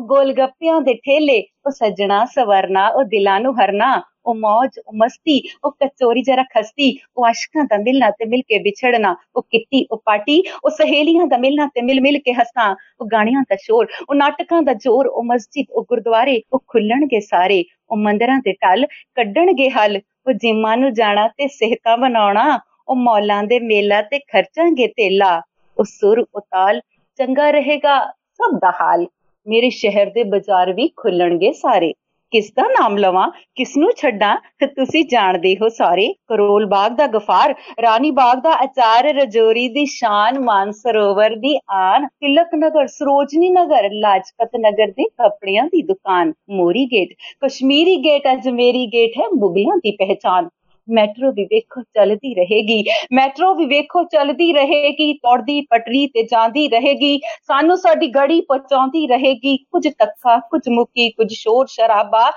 ਗੋਲਗੱਪਿਆਂ 0.00 0.80
ਦੇ 0.80 0.94
ਠੇਲੇ, 0.94 1.44
ਉਹ 1.66 1.70
ਸਜਣਾ, 1.70 2.24
ਸਵਰਨਾ, 2.24 2.88
ਉਹ 2.88 3.04
ਦਿਲਾਂ 3.04 3.40
ਨੂੰ 3.40 3.54
ਹਰਨਾ, 3.60 4.02
ਉਹ 4.26 4.34
ਮौज 4.34 4.68
ਉਹ 4.86 4.92
ਮਸਤੀ, 4.94 5.42
ਉਹ 5.64 5.70
ਕਚੋਰੀ 5.70 6.22
ਜਰਾ 6.22 6.42
ਖਸਤੀ, 6.42 6.98
ਉਹ 7.16 7.26
ਆਸ਼ਕਾਂ 7.26 7.64
ਦਾ 7.64 7.76
ਮਿਲਣਾ 7.76 8.10
ਤੇ 8.10 8.24
ਮਿਲ 8.24 8.42
ਕੇ 8.48 8.58
ਵਿਛੜਨਾ, 8.58 9.14
ਉਹ 9.36 9.42
ਕਿੱਟੀ, 9.42 9.86
ਉਹ 9.92 10.02
ਪਾਰਟੀ 10.04 10.42
ਉਹ 10.64 10.70
ਸਹੇਲੀਆਂ 10.70 11.26
ਦਾ 11.26 11.36
ਮਿਲਣਾ 11.36 11.66
ਤੇ 11.66 11.82
ਮਿਲ 11.82 12.00
ਮਿਲ 12.00 12.18
ਕੇ 12.18 12.32
ਹੱਸਣਾ, 12.32 12.76
ਉਹ 13.00 13.06
ਗਾਣਿਆਂ 13.06 13.42
ਦਾ 13.42 13.56
ਸ਼ੋਰ, 13.56 13.86
ਉਹ 14.10 14.14
ਨਾਟਕਾਂ 14.14 14.62
ਦਾ 14.62 14.72
ਜ਼ੋਰ, 14.72 15.06
ਉਹ 15.06 15.24
ਮਸਜਿਦ, 15.24 15.66
ਉਹ 15.70 15.86
ਗੁਰਦੁਆਰੇ, 15.88 16.42
ਉਹ 16.52 16.62
ਖੁੱਲਣਗੇ 16.66 17.20
ਸਾਰੇ, 17.20 17.64
ਉਹ 17.90 17.96
ਮੰਦਰਾਂ 17.96 18.38
ਦੇ 18.38 18.52
ਟਲ 18.52 18.86
ਕੱਢਣਗੇ 19.14 19.70
ਹਲ, 19.70 20.00
ਉਹ 20.26 20.32
ਜਿੰਮਾਂ 20.32 20.76
ਨੂੰ 20.76 20.94
ਜਾਣਾ 20.94 21.28
ਤੇ 21.28 21.48
ਸਿਹਤਾਂ 21.48 21.96
ਬਣਾਉਣਾ 21.96 22.58
ਉਹ 22.88 22.96
ਮੌਲਾਂ 22.96 23.42
ਦੇ 23.44 23.60
ਮੇਲਾ 23.60 24.02
ਤੇ 24.02 24.18
ਖਰਚਾਂਗੇ 24.18 24.86
ਤੇਲਾ, 24.86 25.42
ਉਹ 25.78 25.84
ਸੁਰ 25.84 26.24
ਉਹ 26.34 26.40
ਤਾਲ 26.40 26.80
ਚੰਗਾ 27.18 27.50
ਰਹੇਗਾ 27.50 27.98
ਸਭ 28.06 28.58
ਦਾ 28.58 28.70
ਹਾਲ। 28.80 29.06
ਮੇਰੇ 29.48 29.70
ਸ਼ਹਿਰ 29.70 30.06
ਦੇ 30.06 30.24
ਬਾਜ਼ਾਰ 30.24 30.72
ਵੀ 30.72 30.88
ਖੁੱਲਣਗੇ 30.96 31.52
ਸਾਰੇ। 31.52 31.92
ਕਿਸ 32.32 32.50
ਦਾ 32.56 32.62
ਨਾਮ 32.62 32.96
ਲਵਾਂ? 32.96 33.30
ਕਿਸ 33.54 33.76
ਨੂੰ 33.76 33.90
ਛੱਡਾਂ? 33.96 34.36
ਤੁਸੀਂ 34.66 35.04
ਜਾਣਦੇ 35.04 35.54
ਹੋ 35.54 35.68
ਸਾਰੇ। 35.68 36.12
ਕਰੋਲ 36.26 36.66
ਬਾਗ 36.66 36.92
ਦਾ 36.92 37.06
ਗਫਾਰ, 37.06 37.54
ਰਾਣੀ 37.82 38.10
ਬਾਗ 38.10 38.38
ਦਾ 38.38 38.52
ਅਚਾਰ 38.64 39.04
ਰਜੋਰੀ 39.14 39.68
ਦੀ 39.68 39.84
ਸ਼ਾਨ 39.86 40.38
ਮਾਨ 40.38 40.70
ਸਰੋਵਰ 40.72 41.36
ਦੀ 41.36 41.58
ਆਨ, 41.70 42.06
ਤਿਲਕ 42.06 42.54
ਨਗਰ, 42.54 42.86
ਸਰੋਜਨੀ 42.86 43.50
ਨਗਰ, 43.50 43.88
ਲਾਜਪਤ 43.92 44.50
ਨਗਰ 44.60 44.90
ਦੇ 44.90 45.08
ਕੱਪੜਿਆਂ 45.08 45.64
ਦੀ 45.64 45.82
ਦੁਕਾਨ, 45.82 46.32
Mori 46.50 46.84
gate. 46.86 47.14
Kashmiri 47.40 47.96
gate 47.96 48.22
Ajmeri 48.32 48.86
gate 48.86 49.18
ਹੈ, 49.18 49.28
ਮੁਗਲਾਂ 49.34 49.76
ਦੀ 49.76 49.90
ਪਹਿਚਾਨ 49.90 50.48
ਮੈਟਰੋ 50.90 51.30
ਵੀ 51.32 51.44
ਵੇਖੋ 51.44 51.82
ਚੱਲਦੀ 51.82 52.34
ਰਹੇਗੀ। 52.34 52.82
ਮੈਟਰੋ 53.12 53.54
ਵੀ 53.54 53.66
ਵੇਖੋ 53.66 54.02
ਚੱਲਦੀ 54.04 54.52
ਰਹੇਗੀ 54.52 55.12
ਤੋੜਦੀ 55.12 55.60
ਪਟਰੀ 55.60 56.06
ਤੇ 56.06 56.22
ਜਾਂਦੀ 56.22 56.68
ਰਹੇਗੀ। 56.68 57.18
ਸਾਨੂੰ 57.48 57.76
ਸਾਡੀ 57.76 58.06
ਗੜੀ 58.06 58.40
ਪਹੁੰਚਾਉਂਦੀ 58.40 59.06
ਰਹੇਗੀ। 59.06 59.56
ਕੁਝ 59.56 59.86
ਤੱਕਾ 59.88 60.38
ਕੁਝ 60.50 60.62
ਮੁੱਕੀ, 60.68 61.10
ਕੁਝ 61.10 61.32
ਸ਼ੋਰ 61.32 61.66
ਸ਼ਰਾਬਾ 61.66 62.30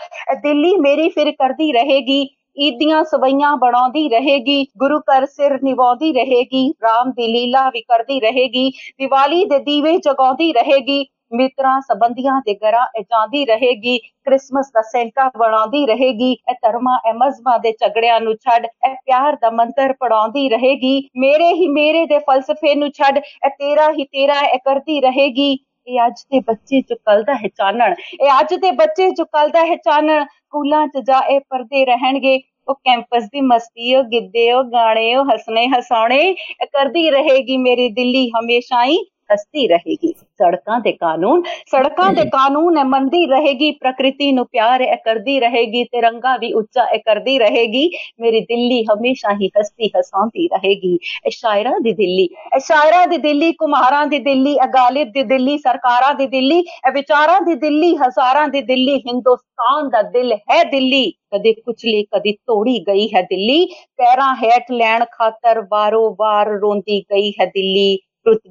ਦਿੱਲੀ 0.43 0.75
ਮੇਰੀ 0.77 1.09
ਫਿਰ 1.09 1.31
ਕਰਦੀ 1.31 1.71
ਰਹੇਗੀ। 1.71 2.21
ਈਦੀਆਂ 2.59 3.03
ਸਵਈਆਂ 3.03 3.55
ਬਣਾਉਂਦੀ 3.57 4.07
ਰਹੇਗੀ। 4.09 4.63
ਗੁਰੂ 4.77 4.99
ਘਰ 4.99 5.25
ਸਿਰ 5.25 5.57
ਨਿਵਾਉਂਦੀ 5.63 6.11
ਰਹੇਗੀ। 6.13 6.67
ਰਾਮ 6.83 7.11
ਦੀ 7.11 7.27
ਲੀਲਾ 7.27 7.69
ਵੀ 7.69 7.81
ਕਰਦੀ 7.81 8.19
ਰਹੇਗੀ। 8.19 8.69
ਦੀਵਾਲੀ 8.99 9.43
ਦੇ 9.45 9.59
ਦੀਵੇ 9.59 9.97
ਜਗਾਉਂਦੀ 9.97 10.51
ਰਹੇਗੀ। 10.53 11.03
ਮਿੱਤਰਾਂ, 11.33 11.79
ਸਬੰਧੀਆਂ 11.81 12.39
ਦੇ 12.45 12.55
ਘਰਾਂ, 12.55 12.85
ਇਹ 12.97 13.03
ਜਾਂਦੀ 13.03 13.45
ਰਹੇਗੀ, 13.45 13.97
ਕ੍ਰਿਸਮਸ 14.25 14.71
ਦਾ 14.71 14.81
ਸੈਂਟਾ 14.81 15.29
ਬਣਾਉਂਦੀ 15.37 15.85
ਰਹੇਗੀ, 15.85 16.31
ਇਹ 16.31 16.55
ਧਰਮਾਂ, 16.61 16.97
ਇਹ 17.09 17.13
ਮਜ਼ਬਾਂ 17.13 17.57
ਦੇ 17.59 17.71
ਝਗੜਿਆਂ 17.71 18.19
ਨੂੰ 18.21 18.35
ਛੱਡ, 18.35 18.65
ਇਹ 18.65 18.95
ਪਿਆਰ 18.95 19.35
ਦਾ 19.35 19.49
ਮੰਤਰ 19.51 19.93
ਪੜਾਉਂਦੀ 19.93 20.47
ਰਹੇਗੀ, 20.49 21.09
ਮੇਰੇ 21.17 21.51
ਹੀ 21.53 21.67
ਮੇਰੇ 21.67 22.05
ਦੇ 22.05 22.19
ਫਲਸਫੇ 22.19 22.75
ਨੂੰ 22.75 22.91
ਛੱਡ, 22.91 23.17
ਇਹ 23.17 23.49
ਤੇਰਾ 23.49 23.91
ਹੀ 23.91 24.05
ਤੇਰਾ 24.05 24.39
ਇਹ 24.53 24.59
ਕਰਦੀ 24.65 25.01
ਰਹੇਗੀ। 25.01 25.57
ਇਹ 25.87 25.99
ਅੱਜ 26.05 26.21
ਦੇ 26.31 26.39
ਬੱਚੇ 26.39 26.81
ਚ 26.81 26.93
ਕੱਲ 26.93 27.23
ਦਾ 27.23 27.33
ਹੈ 27.33 27.47
ਚਾਨਣ, 27.57 27.93
ਇਹ 28.21 28.39
ਅੱਜ 28.39 28.53
ਦੇ 28.53 28.71
ਬੱਚੇ 28.71 29.09
ਚ 29.11 29.21
ਕੱਲ 29.21 29.49
ਦਾ 29.49 29.65
ਹੈ 29.65 29.75
ਚਾਨਣ, 29.75 30.25
ਸਕੂਲਾਂ 30.25 30.87
ਚ 30.87 31.01
ਜਾ 31.07 31.19
ਇਹ 31.29 31.39
ਪਰਦੇ 31.49 31.85
ਰਹਿਣਗੇ, 31.85 32.39
ਉਹ 32.67 32.75
ਕੈਂਪਸ 32.75 33.23
ਦੀ 33.23 33.41
ਮਸਤੀ, 33.41 33.93
ਉਹ 33.95 34.03
ਗਿੱਦੇ 34.03 34.51
ਉਹ 34.51 34.63
ਗਾਣੇ, 34.63 35.15
ਉਹ 35.15 35.25
ਹਸਨੇ 35.25 35.65
ਹਸਾਉਣੇ 35.67 36.33
ਕਰਦੀ 36.63 37.09
ਰਹੇਗੀ 37.09 37.57
ਮੇਰੀ 37.57 37.89
ਦਿੱਲੀ 37.89 38.29
ਹਮੇਸ਼ਾ 38.29 38.83
ਹੀ। 38.85 38.97
ਹਸਤੀ 39.31 39.67
ਰਹੇਗੀ। 39.67 40.13
ਸੜਕਾਂ 40.39 40.79
ਤੇ 40.81 40.91
ਕਾਨੂੰਨ 40.93 41.41
ਸੜਕਾਂ 41.67 42.11
ਤੇ 42.13 42.23
ਕਾਨੂੰਨ 42.29 42.77
ਹੈ 42.77 42.83
ਮੰਦੀ 42.85 43.25
ਰਹੇਗੀ 43.27 43.71
ਪ੍ਰਕਿਰਤੀ 43.71 44.31
ਨੂੰ 44.31 44.45
ਪਿਆਰ 44.45 44.81
ਹੈ 44.81 44.95
ਕਰਦੀ 45.05 45.39
ਰਹੇਗੀ 45.39 45.83
ਤਿਰੰਗਾ 45.83 46.35
ਵੀ 46.37 46.51
ਉੱਚਾ 46.53 46.85
ਹੈ 46.85 46.97
ਕਰਦੀ 46.97 47.37
ਰਹੇਗੀ। 47.39 47.89
ਮੇਰੀ 48.21 48.39
ਦਿੱਲੀ 48.41 48.83
ਹਮੇਸ਼ਾ 48.83 49.33
ਹੀ 49.41 49.49
ਹਸਤੀ 49.59 49.89
ਹਸਾਉਂਦੀ 49.97 50.47
ਰਹੇਗੀ। 50.47 50.93
ਇਹ 51.25 51.31
ਸ਼ਾਇਰਾਂ 51.31 51.79
ਦੀ 51.79 51.93
ਦਿੱਲੀ 51.93 52.23
ਇਹ 52.23 52.59
ਸ਼ਾਇਰਾਂ 52.59 53.05
ਦੀ 53.07 53.17
ਦਿੱਲੀ 53.19 53.51
ਕੁਮਾਰਾਂ 53.53 54.05
ਦੀ 54.07 54.19
ਦਿੱਲੀ 54.21 54.53
ਇਹ 54.53 54.67
ਗਾਲਿਬ 54.73 55.11
ਦੀ 55.11 55.23
ਦਿੱਲੀ 55.23 55.57
ਸਰਕਾਰਾਂ 55.57 56.13
ਦੀ 56.15 56.27
ਦਿੱਲੀ 56.27 56.59
ਇਹ 56.59 56.91
ਵਿਚਾਰਾਂ 56.93 57.39
ਦੀ 57.41 57.55
ਦਿੱਲੀ 57.57 57.95
ਹਜ਼ਾਰਾਂ 57.97 58.47
ਦੀ 58.47 58.61
ਦਿੱਲੀ 58.63 58.97
ਹਿੰਦੁਸਤਾਨ 58.99 59.89
ਦਾ 59.89 60.01
ਦਿਲ 60.11 60.33
ਹੈ 60.33 60.63
ਦਿੱਲੀ। 60.71 61.09
ਕਦੇ 61.33 61.53
ਕੁਚਲੀ 61.55 62.03
ਕਦੀ 62.05 62.31
ਤੋੜੀ 62.47 62.79
ਗਈ 62.87 63.07
ਹੈ 63.15 63.21
ਦਿੱਲੀ। 63.21 63.65
ਪੈਰਾਂ 63.97 64.33
ਹੇਠ 64.35 64.71
ਲੈਣ 64.71 65.05
ਖਾਤਰ 65.11 65.61
ਵਾਰੋ 65.71 66.09
ਵਾਰ 66.19 66.49
ਰੋਂਦੀ 66.61 66.99
ਗਈ 67.11 67.31
ਹੈ 67.31 67.45
ਦਿੱਲੀ। 67.45 67.97
ਰੁੱਤ 68.27 68.41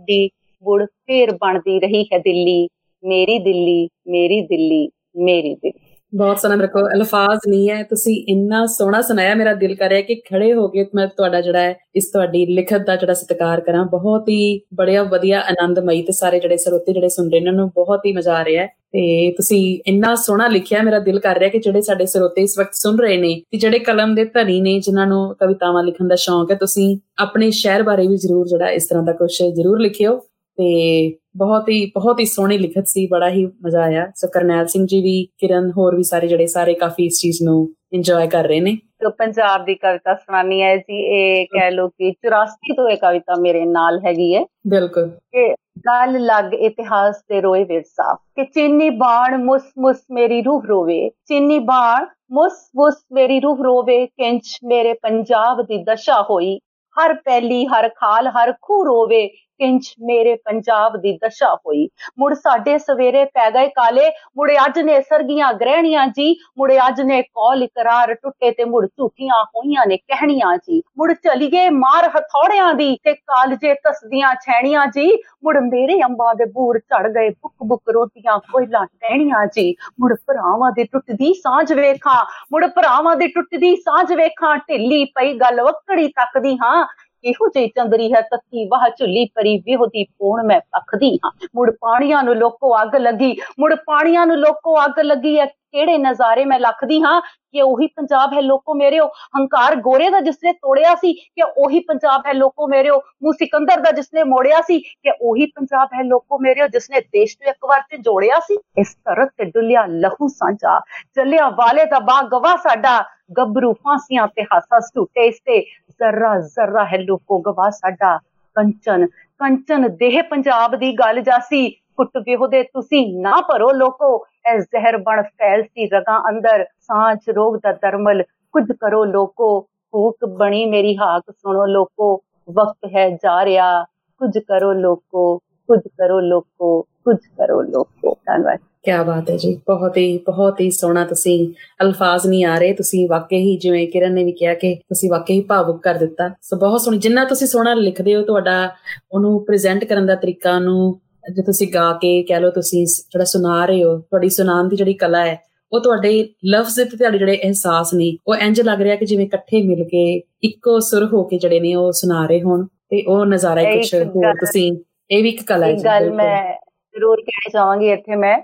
ਦੀ 0.61 0.65
ਬੁੜ 0.65 0.85
ਫੇਰ 0.85 1.33
ਬਣਦੀ 1.33 1.81
ਰਹੀ 1.81 2.05
ਹੈ 2.05 2.19
ਦਿੱਲੀ। 2.19 2.69
ਮੇਰੀ 3.05 3.39
ਦਿੱਲੀ 3.39 3.89
ਮੇਰੀ 4.09 4.41
ਦਿੱਲੀ 4.41 4.91
ਮੇਰੀ 5.17 5.55
ਦਿੱਲੀ। 5.55 5.87
ਬਹੁਤ 6.15 6.41
ਸੋਹਣਾ, 6.41 6.57
ਮੇਰੇ 6.57 6.69
ਕੋਲ 6.69 6.89
ਅਲਫਾਜ਼ 6.95 7.49
ਨਹੀਂ 7.49 7.71
ਹੈ। 7.71 7.83
ਤੁਸੀਂ 7.83 8.25
ਇੰਨਾ 8.29 8.67
ਸੋਹਣਾ 8.67 9.03
ਸੁਣਾਇਆ, 9.03 9.35
ਮੇਰਾ 9.35 9.55
ਦਿਲ 9.55 9.75
ਕਰ 9.75 9.89
ਰਿਹਾ 9.89 10.01
ਕਿ 10.01 10.15
ਖੜੇ 10.15 10.55
ਹੋ 10.55 10.69
ਕੇ 10.69 10.87
ਮੈਂ 10.95 11.07
ਤੁਹਾਡਾ 11.07 11.41
ਜਿਹੜਾ 11.41 11.61
ਹੈ, 11.61 11.77
ਇਸ 11.97 12.11
ਤੁਹਾਡੀ 12.13 12.47
ਲਿਖਤ 12.47 12.87
ਦਾ 12.87 12.97
ਜਿਹੜਾ 12.97 13.15
ਸਤਿਕਾਰ 13.15 13.61
ਕਰਾਂ। 13.61 13.85
ਬਹੁਤ 13.85 14.29
ਹੀ 14.29 14.61
ਬੜਿਆ, 14.75 15.03
ਵਧੀਆ, 15.03 15.41
ਆਨੰਦਮਈ 15.41 16.03
ਤੇ 16.03 16.13
ਸਾਰੇ 16.13 16.41
ਜਿਹੜੇ 16.41 16.57
ਸਰੋਤੇ 16.57 16.93
ਜਿਹੜੇ 16.93 17.09
ਸੁਣ 17.09 17.31
ਰਹੇ 17.31 17.39
ਇਹਨਾਂ 17.39 17.53
ਨੂੰ 17.53 17.69
ਬਹੁਤ 17.69 18.01
ਹੀ 18.07 18.13
ਮਜ਼ਾ 18.13 18.35
ਆ 18.35 18.45
ਰਿਹਾ 18.45 18.63
ਹੈ। 18.63 18.67
ਤੇ 18.67 19.33
ਤੁਸੀਂ 19.33 19.79
ਇੰਨਾ 19.87 20.15
ਸੋਹਣਾ 20.15 20.49
ਲਿਖਿਆ, 20.49 20.83
ਮੇਰਾ 20.83 20.99
ਦਿਲ 20.99 21.21
ਕਰ 21.21 21.39
ਰਿਹਾ 21.39 21.51
ਕਿ 21.51 21.59
ਜਿਹੜੇ 21.59 21.81
ਸਾਡੇ 21.81 22.07
ਸਰੋਤੇ 22.07 22.43
ਇਸ 22.43 22.59
ਵਕਤ 22.59 22.75
ਸੁਣ 22.75 22.99
ਰਹੇ 22.99 23.17
ਨੇ, 23.17 23.43
ਤੇ 23.51 23.59
ਜਿਹੜੇ 23.59 23.79
ਕਲਮ 23.79 24.15
ਦੇ 24.15 24.25
ਧਨੀ 24.25 24.61
ਨੇ, 24.61 24.81
ਜਿਨ੍ਹਾਂ 24.81 25.07
ਨੂੰ 25.07 25.35
ਕਵਿਤਾਵਾਂ 25.35 25.85
ਲਿਖਣ 25.85 26.09
ਦਾ 26.09 26.15
ਸ਼ੌਂਕ 26.15 26.51
ਹੈ, 26.51 26.57
ਤੁਸੀਂ 26.57 26.99
ਆਪਣੇ 27.19 27.51
ਸ਼ਹਿਰ 27.51 27.83
ਬਾਰੇ 27.83 28.07
ਵੀ 28.07 28.17
ਜ਼ਰੂਰ 28.17 28.49
ਜਿਹੜਾ 28.49 28.71
ਇਸ 28.71 28.87
ਤਰ੍ਹਾਂ 28.87 29.05
ਦਾ 29.05 29.13
ਕੁਝ 29.13 29.43
ਜ਼ਰੂਰ 29.43 29.81
ਲਿਖਿਓ। 29.81 30.21
ਤੇ 30.61 31.15
ਬਹੁਤ 31.37 31.69
ਹੀ 31.69 31.87
ਬਹੁਤ 31.87 32.21
ਹੀ 32.21 32.25
ਸੋਹਣੀ 32.25 32.59
ਲਿਖਤ 32.59 32.87
ਸੀ 32.87 33.07
ਬੜਾ 33.07 33.31
ਹੀ 33.31 33.47
ਮਜ਼ਾ 33.47 33.81
ਆਇਆ। 33.81 34.07
ਸੋ 34.17 34.29
ਕਰਨੈਲ 34.29 34.67
ਸਿੰਘ 34.67 34.87
ਜੀ 34.87 35.01
ਵੀ 35.01 35.25
ਕਿਰਨ 35.25 35.71
ਹੋਰ 35.71 35.97
ਵੀ 35.97 36.03
ਸਾਰੇ 36.03 36.27
ਜਿਹੜੇ 36.27 36.47
ਸਾਰੇ 36.47 36.75
ਕਾਫੀ 36.75 37.05
ਇਸ 37.05 37.21
ਚੀਜ਼ 37.21 37.39
ਨੂੰ 37.43 37.75
ਇੰਜੋਏ 37.93 38.27
ਕਰ 38.27 38.45
ਰਹੇ 38.45 38.61
ਨੇ। 38.61 38.73
ਜੋ 38.73 39.11
ਪੰਜਾਬ 39.11 39.65
ਦੀ 39.65 39.75
ਕਵਿਤਾ 39.75 40.15
ਸੁਣਾਨੀ 40.15 40.63
ਹੈ 40.63 40.77
ਜੀ 40.77 40.99
ਇਹ 40.99 41.47
ਕਹਿ 41.47 41.71
ਲੋ 41.71 41.89
ਕਿ 41.89 42.13
84 42.23 42.75
ਤੋਂ 42.77 42.89
ਇਹ 42.89 42.97
ਕਵਿਤਾ 42.97 43.35
ਮੇਰੇ 43.41 43.65
ਨਾਲ 43.65 44.01
ਹੈਗੀ 44.07 44.35
ਹੈ। 44.35 44.45
ਬਿਲਕੁਲ। 44.67 45.09
ਕਿ 45.09 45.55
ਗੱਲ 45.79 46.25
ਲੱਗ 46.25 46.55
ਇਤਿਹਾਸ 46.55 47.17
ਤੇ 47.29 47.41
ਰੋਏ 47.41 47.65
ਵਿਰਸਾ 47.65 48.15
ਕਿ 48.15 48.45
ਚੀਨੀ 48.45 48.91
ਬਾਣ 48.91 49.45
ਮੁਸ 49.45 49.63
ਮੁਸ 49.79 49.97
ਮੇਰੀ 50.11 50.43
ਰੂਹ 50.43 50.63
ਰੋਵੇ। 50.63 51.09
ਚੀਨੀ 51.09 51.59
ਬਾਣ 51.59 52.07
ਮੁਸ 52.33 52.53
ਮੁਸ 52.77 52.95
ਮੇਰੀ 53.13 53.41
ਰੂਹ 53.41 53.65
ਰੋਵੇ 53.65 54.07
ਕਿੰਚ 54.07 54.59
ਮੇਰੇ 54.65 54.93
ਪੰਜਾਬ 54.93 55.63
ਦੀ 55.63 55.83
ਦਸ਼ਾ 55.83 56.23
ਹੋਈ। 56.23 56.59
ਹਰ 56.99 57.15
ਪਹਿਲੀ 57.15 57.67
ਹਰ 57.67 57.89
ਖਾਲ 57.89 58.29
ਹਰ 58.29 58.53
ਖੂ 58.63 58.85
ਰੋਵੇ। 58.85 59.31
ਕਿੰਚ 59.61 59.95
ਮੇਰੇ 60.01 60.35
ਪੰਜਾਬ 60.45 60.97
ਦੀ 60.97 61.13
ਦਸ਼ਾ 61.25 61.55
ਹੋਈ। 61.57 61.89
ਮੁੜ 62.19 62.33
ਸਾਡੇ 62.35 62.77
ਸਵੇਰੇ 62.79 63.25
ਪੈ 63.25 63.51
ਗਏ 63.51 63.69
ਕਾਲੇ, 63.69 64.09
ਮੁੜ 64.37 64.51
ਅੱਜ 64.65 64.79
ਨੇ 64.81 65.01
ਸਰਗੀਆਂ 65.01 65.53
ਗ੍ਰਹਿਣੀਆਂ 65.55 66.07
ਜੀ, 66.07 66.35
ਮੁੜ 66.59 66.73
ਅੱਜ 66.89 67.01
ਨੇ 67.01 67.21
ਕੌਲ 67.23 67.63
ਇਕਰਾਰ 67.63 68.15
ਟੁੱਟੇ 68.15 68.51
ਤੇ 68.51 68.65
ਮੁੜ 68.65 68.87
ਝੂਠੀਆਂ 68.87 69.43
ਹੋਈਆਂ 69.47 69.87
ਨੇ 69.87 69.97
ਕਹਿਣੀਆਂ 69.97 70.57
ਜੀ। 70.57 70.83
ਮੁੜ 70.99 71.13
ਚਲੀਏ 71.13 71.69
ਮਾਰ 71.71 72.09
ਹਥੌੜਿਆਂ 72.09 72.73
ਦੀ 72.75 72.95
ਤੇ 73.05 73.15
ਕਾਲਜੇ 73.15 73.75
ਤਸਦੀਆਂ 73.75 74.35
ਛੈਣੀਆਂ 74.35 74.87
ਜੀ। 74.87 75.07
ਮੁੜ 75.45 75.57
ਮੇਰੇ 75.59 76.01
ਅੰਬਾਂ 76.05 76.35
ਦੇ 76.35 76.45
ਬੂਰ 76.45 76.79
ਝੜ 76.79 77.07
ਗਏ 77.09 77.29
ਬੁੱਕ 77.31 77.55
ਬੁੱਕ 77.67 77.91
ਰੋਟੀਆਂ 77.91 78.39
ਕੋਇਲਾਂ 78.53 78.87
ਟਹਿਣੀਆਂ 78.87 79.47
ਜੀ। 79.47 79.75
ਮੁੜ 80.01 80.15
ਭਰਾਵਾਂ 80.27 80.73
ਦੀ 80.73 80.85
ਟੁੱਟਦੀ 80.85 81.33
ਸਾਂਝ 81.35 81.73
ਵੇਖਾਂ, 81.73 82.25
ਮੁੜ 82.53 82.67
ਭਰਾਵਾਂ 82.67 83.17
ਦੀ 83.17 83.27
ਟੁੱਟਦੀ 83.27 83.77
ਸਾਂਝ 83.77 84.13
ਵੇਖਾਂ, 84.13 84.57
ਢਿੱਲੀ 84.69 85.05
ਪਈ 85.05 85.33
ਗੱਲ 85.35 85.63
ਵਕੜੀ 85.63 86.09
ਤੱਕਦੀ 86.09 86.57
ਹਾਂ। 86.63 86.87
ਇਹੋ 87.25 87.49
ਜਿਹੀ 87.49 87.69
ਚੰਦਰੀ 87.69 88.13
ਹੈ 88.13 88.21
ਤੱਤੀ 88.21 88.67
ਵਾਹ 88.69 88.89
ਝੁੱਲੀ 88.91 89.25
ਪਰੀ 89.35 89.57
ਵਿਹੋਦੀ 89.59 90.05
ਪੂਣ 90.05 90.43
ਮੈਂ 90.47 90.61
ਪਖਦੀ 90.73 91.15
ਹਾਂ। 91.25 91.31
ਮੁੜ 91.57 91.71
ਪਾਣੀਆਂ 91.81 92.23
ਨੂੰ 92.23 92.37
ਲੋਕੋ 92.37 92.77
ਅੱਗ 92.83 92.97
ਲੱਗੀ, 92.97 93.37
ਮੁੜ 93.61 93.75
ਪਾਣੀਆਂ 93.87 94.27
ਨੂੰ 94.27 94.37
ਲੋਕੋ 94.39 94.85
ਅੱਗ 94.85 95.01
ਲੱਗੀ 95.01 95.39
ਹੈ 95.39 95.47
ਕਿਹੜੇ 95.47 95.97
ਨਜ਼ਾਰੇ 95.99 96.45
ਮੈਂ 96.45 96.59
ਲੱਖਦੀ 96.61 97.01
ਹਾਂ 97.03 97.21
ਕਿ 97.21 97.63
ਉਹੀ 97.63 97.87
ਪੰਜਾਬ 97.87 98.33
ਹੈ 98.33 98.41
ਲੋਕੋ 98.41 98.75
ਮੇਰਿਓ। 98.75 99.07
ਹੰਕਾਰ 99.37 99.75
ਗੋਰੇ 99.77 100.09
ਦਾ 100.11 100.21
ਜਿਸਨੇ 100.21 100.53
ਤੋੜਿਆ 100.53 100.95
ਸੀ 100.95 101.13
ਕਿ 101.13 101.43
ਉਹੀ 101.57 101.81
ਪੰਜਾਬ 101.81 102.23
ਹੈ 102.27 102.33
ਲੋਕੋ 102.33 102.67
ਮੇਰਿਓ। 102.69 102.97
ਮੂ 103.23 103.33
ਸਿਕੰਦਰ 103.33 103.81
ਦਾ 103.81 103.91
ਜਿਸਨੇ 103.91 104.25
ਮੋੜਿਆ 104.25 104.61
ਸੀ 104.61 104.79
ਕਿ 104.79 105.13
ਉਹੀ 105.21 105.47
ਪੰਜਾਬ 105.47 105.89
ਹੈ 105.95 106.03
ਲੋਕੋ 106.03 106.39
ਮੇਰਿਓ, 106.39 106.67
ਜਿਸਨੇ 106.67 107.01
ਦੇਸ਼ 107.01 107.37
ਨੂੰ 107.41 107.51
ਇੱਕ 107.51 107.67
ਵਾਰ 107.69 107.81
ਤੇ 107.81 107.97
ਜੋੜਿਆ 107.99 108.41
ਸੀ। 108.41 108.59
ਇਸ 108.79 108.95
ਤਰਤ 108.95 109.31
ਤੇ 109.39 109.45
ਡੁੱਲਿਆ 109.45 109.85
ਲਹੂ 109.87 110.29
ਸਾਂਝਾ 110.29 110.79
ਚੱਲਿਆ 111.15 111.49
ਵਾਲੇ 111.49 111.85
ਦਾ 111.85 111.99
ਬਾਗ 112.01 112.29
ਗਵਾ 112.29 112.57
ਸਾਡਾ। 112.57 113.03
ਗੱਭਰੂ 113.37 113.73
ਫਾਂਸੀਆਂ 113.73 114.27
ਤੇ 114.27 114.43
ਹਾਸਾ 114.43 114.81
ਝੂਟੇ 114.81 115.27
ਇਸ 115.27 115.39
ਤੇ 115.39 115.61
ਜ਼ਰਾ 115.91 116.41
ਜ਼ਰਾ 116.41 116.85
ਹੈ 116.85 116.99
ਲੋਕੋ 116.99 117.39
ਗਵਾ 117.39 117.71
ਸਾਡਾ 117.71 118.19
ਕੰਚਨ। 118.55 119.07
ਕੰਚਨ 119.07 119.97
ਦੇਹ 119.97 120.23
ਪੰਜਾਬ 120.23 120.77
ਦੀ 120.77 120.93
ਗੱਲ 120.93 121.21
ਜਾਸੀ, 121.21 121.71
ਕੁੱਟ 121.71 122.19
ਵਿਹੋਦੇ 122.19 122.63
ਤੁਸੀਂ 122.63 123.21
ਨਾ 123.21 123.41
ਭਰੋ 123.41 123.71
ਲੋਕੋ। 123.71 124.27
ਐ 124.47 124.59
ਜ਼ਹਿਰ 124.59 124.97
ਬਣ 124.97 125.23
ਫੈਲਸੀ 125.23 125.87
ਰਗਾਂ 125.87 126.21
ਅੰਦਰ, 126.29 126.65
ਸਾਂਝ 126.81 127.19
ਰੋਗ 127.31 127.57
ਦਾ 127.57 127.73
ਦਰਮਲ, 127.73 128.23
ਕੁਝ 128.23 128.73
ਕਰੋ 128.73 129.05
ਲੋਕੋ। 129.05 129.67
ਹੂਕ 129.95 130.25
ਬਣੀ 130.25 130.67
ਮੇਰੀ 130.67 130.97
ਹਾਕ 130.97 131.23
ਸੁਣੋ 131.31 131.67
ਲੋਕੋ, 131.67 132.23
ਵਕਤ 132.51 132.91
ਹੈ 132.97 133.11
ਜਾ 133.11 133.45
ਰਿਹਾ। 133.45 133.85
ਕੁਝ 134.21 134.39
ਕਰੋ 134.39 134.73
ਲੋਕੋ, 134.73 135.39
ਕੁਝ 135.39 135.81
ਕਰੋ 135.89 136.21
ਲੋਕੋ, 136.21 136.83
ਕੁਝ 136.83 137.17
ਕਰੋ 137.17 137.63
ਲੋਕੋ। 137.63 138.15
ਧੰਨਵਾਦ। 138.15 138.59
ਕੀ 138.85 138.93
ਬਾਤ 139.07 139.31
ਹੈ 139.31 139.37
ਜੀ। 139.37 139.55
ਬਹੁਤ 139.67 139.97
ਹੀ 139.97 140.19
ਬਹੁਤ 140.19 140.61
ਹੀ 140.61 140.71
ਸੋਹਣਾ 140.71 141.05
ਤੁਸੀਂ 141.05 141.49
ਅਲਫਾਜ਼ 141.83 142.27
ਨਹੀਂ 142.27 142.45
ਆ 142.45 142.59
ਰਹੇ। 142.59 142.73
ਤੁਸੀਂ 142.73 143.09
ਵਾਕਈ 143.09 143.39
ਹੀ 143.39 143.57
ਜਿਵੇਂ 143.57 143.87
ਕਿਰਨ 143.89 144.15
ਨੇ 144.15 144.25
ਵੀ 144.25 144.33
ਕਿਹਾ 144.33 144.55
ਕਿ 144.55 144.75
ਤੁਸੀਂ 144.75 145.11
ਵਾਕਈ 145.11 145.35
ਹੀ 145.35 145.41
ਭਾਵੁਕ 145.41 145.83
ਕਰ 145.83 145.95
ਦਿੱਤਾ। 145.95 146.29
ਸੋ 146.43 146.57
ਬਹੁਤ 146.57 146.81
ਸੋਹਣੀ 146.81 146.99
ਜਿੰਨਾ 146.99 147.25
ਤੁਸੀਂ 147.25 147.47
ਸੋਹਣਾ 147.47 147.75
ਲਿਖਦੇ 147.75 148.17
ਹੋ 148.17 148.23
ਤੁਹਾਡਾ 148.23 148.71
ਉਹਨੂੰ 149.13 149.45
ਪ੍ਰੈਜ਼ੈਂਟ 149.45 149.85
ਕਰਨ 149.85 150.07
ਦਾ 150.07 150.15
ਤਰੀਕਾ 150.15 150.59
ਨੂੰ 150.59 151.01
ਜੇ 151.35 151.43
ਤੁਸੀਂ 151.43 151.69
ਗਾ 151.75 151.93
ਕੇ 151.93 152.23
ਕਹਿ 152.23 152.41
ਲਓ 152.41 152.51
ਤੁਸੀਂ 152.51 152.87
ਜਿਹੜਾ 152.87 153.25
ਸੁਣਾ 153.25 153.65
ਰਹੇ 153.67 153.85
ਹੋ 153.85 153.99
ਤੁਹਾਡੀ 153.99 154.29
ਸੁਣਾਉਣ 154.29 154.69
ਦੀ 154.69 154.77
ਜਿਹੜੀ 154.77 154.95
ਕਲਾ 154.95 155.27
ਹੈ 155.27 155.39
ਉਹ 155.73 155.81
ਤੁਹਾਡੇ 155.81 156.29
ਲਫ਼ਜ਼ 156.47 156.77
ਤੇ 156.77 156.85
ਤੁਹਾਡੇ 156.85 157.19
ਜਿਹੜੇ 157.19 157.39
ਅਹਿਸਾਸ 157.45 157.95
ਨੇ 157.95 158.17
ਉਹ 158.27 158.35
ਇੰਜ 158.37 158.61
ਲੱਗ 158.61 158.81
ਰਿਹਾ 158.81 158.97
ਕਿ 158.97 159.07
ਜਿਵੇਂ 159.07 159.27
ਇਕੱਠੇ 159.27 159.63
ਮਿਲ 159.63 159.85
ਕੇ 159.85 160.23
ਇੱਕੋ 160.43 160.79
ਸੁਰ 160.81 161.05
ਹੋ 161.13 161.23
ਕੇ 161.25 161.39
ਜਿਹੜੇ 161.39 161.61
ਨੇ 161.61 161.75
ਉਹ 161.75 161.93
ਸੁਣਾ 161.93 162.27
ਰਹੇ 162.27 162.43
ਹੋਣ 162.43 162.65
ਤੇ 162.65 163.03
ਉਹ 163.03 163.27
ਨਜ਼ਾਰਾ 163.27 163.61
ਹੀ 163.61 163.77
ਕੁਝ 163.77 163.95
ਹੋਰ 163.95 164.35
ਤੁਸੀਂ 164.35 164.73
ਇਹ 165.11 165.23
ਵੀ 165.23 165.29
ਇੱਕ 165.29 165.43
ਕਲਾ 165.47 165.67
ਹੈ 165.67 165.75
ਗੱਲ 165.85 166.11
ਮੈਂ 166.13 166.55
ਜ਼ਰੂਰ 166.95 167.21
ਕਹਿਣਾ 167.21 167.51
ਚਾਹਾਂਗੀ 167.53 167.91
ਇੱਥੇ 167.91 168.17
ਮੈਂ। 168.17 168.39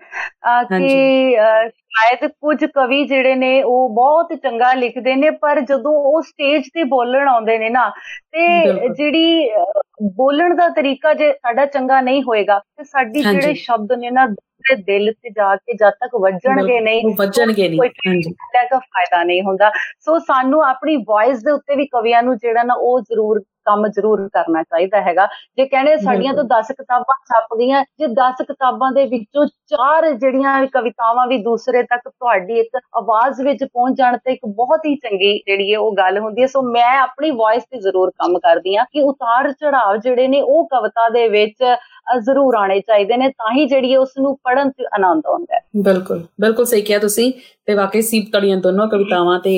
ਕਿ 0.65 0.89
ਸ਼ਾਇਦ 1.69 2.31
ਕੁਝ 2.31 2.65
ਕਵੀ 2.65 3.05
ਜਿਹੜੇ 3.05 3.35
ਨੇ 3.35 3.63
ਉਹ 3.63 3.89
ਬਹੁਤ 3.89 4.33
ਚੰਗਾ 4.35 4.73
ਲਿਖਦੇ 4.73 5.15
ਨੇ 5.15 5.31
ਪਰ 5.31 5.61
ਜਦੋਂ 5.61 5.93
ਉਹ 6.03 6.23
ਸਟੇਜ 6.23 6.63
ਤੇ 6.75 6.85
ਬੋਲਣ 6.85 7.29
ਆਉਂਦੇ 7.29 7.59
ਨੇ 7.59 7.69
ਨਾ 7.69 7.89
ਤੇ 8.33 8.47
ਜਿਹੜੀ 8.89 9.51
ਬੋਲਣ 10.17 10.55
ਦਾ 10.55 10.69
ਤਰੀਕਾ 10.69 11.15
ਜੇ 11.15 11.33
ਸਾਡਾ 11.33 11.67
ਚੰਗਾ 11.67 12.01
ਨਹੀਂ 12.01 12.23
ਹੋਏਗਾ 12.23 12.59
ਤੇ 12.59 12.85
ਸਾਡੀ 12.85 13.23
ਜਿਹੜੇ 13.23 13.55
ਸ਼ਬਦ 13.55 13.93
ਨੇ 13.93 14.11
ਨਾ 14.11 14.27
ਦੇ 14.27 14.75
ਦਿਲ 14.77 15.13
ਤੇ 15.13 15.31
ਜਾ 15.31 15.55
ਕੇ 15.57 15.73
ਜਦ 15.73 15.91
ਤੱਕ 15.91 16.15
ਵੱਜਣਗੇ 16.15 16.81
ਨਹੀਂ 16.81 17.15
ਵੱਜਣਗੇ 17.19 17.69
ਨਹੀਂ। 17.69 17.81
ਹਾਂਜੀ। 18.09 18.35
ਦਾ 18.71 18.79
ਫਾਇਦਾ 18.79 19.23
ਨਹੀਂ 19.25 19.43
ਹੁੰਦਾ। 19.43 19.71
ਸੋ 20.01 20.19
ਸਾਨੂੰ 20.19 20.63
ਆਪਣੀ 20.65 20.97
ਵੌਇਸ 20.97 21.43
ਦੇ 21.43 21.51
ਉੱਤੇ 21.51 21.77
ਵੀ 21.77 21.87
ਕਵੀਆਂ 21.87 22.23
ਨੂੰ 22.23 22.37
ਜਿਹੜਾ 22.37 22.63
ਨਾ 22.63 22.75
ਉਹ 22.79 23.01
ਜ਼ਰੂਰ 23.01 23.43
ਕੰਮ 23.67 23.87
ਜ਼ਰੂਰ 23.89 24.29
ਕਰਨਾ 24.33 24.63
ਚਾਹੀਦਾ 24.63 25.01
ਹੈਗਾ। 25.03 25.27
ਜੇ 25.57 25.67
ਕਹਿੰਦੇ 25.67 25.97
ਸਾਡੀਆਂ 25.97 26.35
ਤੋਂ 26.35 26.45
10 26.49 26.73
ਕਿਤਾਬਾਂ 26.73 27.17
ਛਪ 27.27 27.55
ਗਈਆਂ 27.59 27.83
ਜੇ 27.99 28.07
10 28.15 28.43
ਕਿਤਾਬਾਂ 28.43 28.91
ਦੇ 28.93 29.05
ਵਿੱਚੋਂ 29.07 29.47
ਚਾਰ 29.69 30.11
ਜਿਹੜੀਆਂ 30.13 30.67
ਕਵਿਤਾਵਾਂ 30.67 31.27
ਵੀ 31.27 31.39
ਦੂਸਰੇ 31.43 31.83
ਤੱਕ 31.83 32.09
ਤੁਹਾਡੀ 32.09 32.59
ਇੱਕ 32.61 32.77
ਆਵਾਜ਼ 32.97 33.41
ਵਿੱਚ 33.43 33.65
ਪਹੁੰਚ 33.65 33.97
ਜਾਣ 33.99 34.17
ਤੇ 34.17 34.33
ਇੱਕ 34.33 34.47
ਬਹੁਤ 34.57 34.87
ਹੀ 34.87 34.95
ਚੰਗੀ 34.97 35.33
ਜਿਹੜੀ 35.39 35.73
ਹੈ 35.73 35.79
ਉਹ 35.79 35.93
ਗੱਲ 35.99 36.19
ਹੁੰਦੀ 36.19 36.43
ਹੈ। 36.43 36.47
ਸੋ 36.47 36.63
ਮੈਂ 36.63 36.91
ਆਪਣੀ 36.99 37.31
ਵੌਇਸ 37.37 37.63
ਤੇ 37.71 37.79
ਜ਼ਰੂਰ 37.81 38.11
ਕੰਮ 38.11 38.39
ਕਰਦੀ 38.39 38.77
ਆ 38.77 38.85
ਕਿ 38.93 39.03
ਉਤਾਰ 39.03 39.51
ਚੜਾਵ 39.53 39.97
ਜਿਹੜੇ 39.97 40.29
ਨੇ 40.29 40.41
ਉਹ 40.43 40.67
ਕਵਿਤਾ 40.69 41.09
ਦੇ 41.09 41.27
ਵਿੱਚ 41.29 41.65
ਜ਼ਰੂਰ 42.21 42.55
ਆਣੇ 42.55 42.79
ਚਾਹੀਦੇ 42.81 43.17
ਨੇ 43.17 43.29
ਤਾਂ 43.29 43.53
ਹੀ 43.55 43.67
ਜਿਹੜੀ 43.67 43.97
ਉਸ 43.97 44.13
ਨੂੰ 44.19 44.37
ਪੜਨ 44.45 44.71
ਤੇ 44.71 44.85
ਆਨੰਦ 44.95 45.27
ਆਉਂਦਾ 45.27 45.55
ਹੈ। 45.55 45.61
ਬਿਲਕੁਲ 45.77 46.23
ਬਿਲਕੁਲ 46.41 46.65
ਸਹੀ 46.65 46.81
ਕਿਹਾ 46.83 46.99
ਤੁਸੀਂ 46.99 47.33
ਤੇ 47.67 47.75
ਵਾਕਈ 47.75 48.03
ਸੀਪ 48.03 48.31
ਤੜੀਆਂ 48.33 48.57
ਦੋਨੋਂ 48.57 48.89
ਕਵਿਤਾਵਾਂ 48.89 49.39
ਤੇ 49.41 49.57